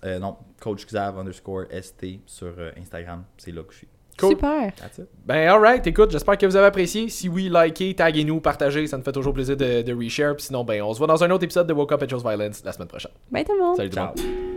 euh, 0.06 0.20
non, 0.20 0.38
coach 0.62 0.86
Xav 0.86 1.20
underscore 1.20 1.66
ST 1.72 2.22
sur 2.26 2.54
euh, 2.58 2.72
Instagram. 2.80 3.24
C'est 3.38 3.52
là 3.52 3.64
que 3.64 3.74
je 3.74 3.80
suis. 3.80 3.88
Cool. 4.18 4.30
Super. 4.32 4.72
That's 4.78 4.98
it. 5.00 5.08
Ben, 5.26 5.50
alright, 5.50 5.86
écoute, 5.86 6.12
j'espère 6.12 6.38
que 6.38 6.46
vous 6.46 6.56
avez 6.56 6.68
apprécié. 6.68 7.10
Si 7.10 7.28
oui, 7.28 7.52
likez, 7.54 7.94
taguez-nous, 7.96 8.40
partagez, 8.40 8.88
ça 8.88 8.98
nous 8.98 9.04
fait 9.04 9.12
toujours 9.12 9.34
plaisir 9.34 9.58
de, 9.58 9.82
de 9.82 9.94
reshare. 9.94 10.36
Puis 10.36 10.46
sinon, 10.46 10.64
ben, 10.64 10.82
on 10.82 10.94
se 10.94 10.98
voit 11.00 11.08
dans 11.08 11.24
un 11.24 11.30
autre 11.32 11.44
épisode 11.44 11.68
de 11.68 11.74
Woke 11.74 11.92
Up 11.92 12.04
and 12.04 12.10
Chose 12.10 12.24
Violence 12.24 12.62
la 12.64 12.72
semaine 12.72 12.88
prochaine. 12.88 13.12
Bye 13.32 13.44
tout 13.44 13.54
le 13.54 13.62
monde. 13.62 13.76
Salut 13.76 13.90
tout 13.90 13.98
le 13.98 14.02
Ciao. 14.02 14.14
monde. 14.16 14.56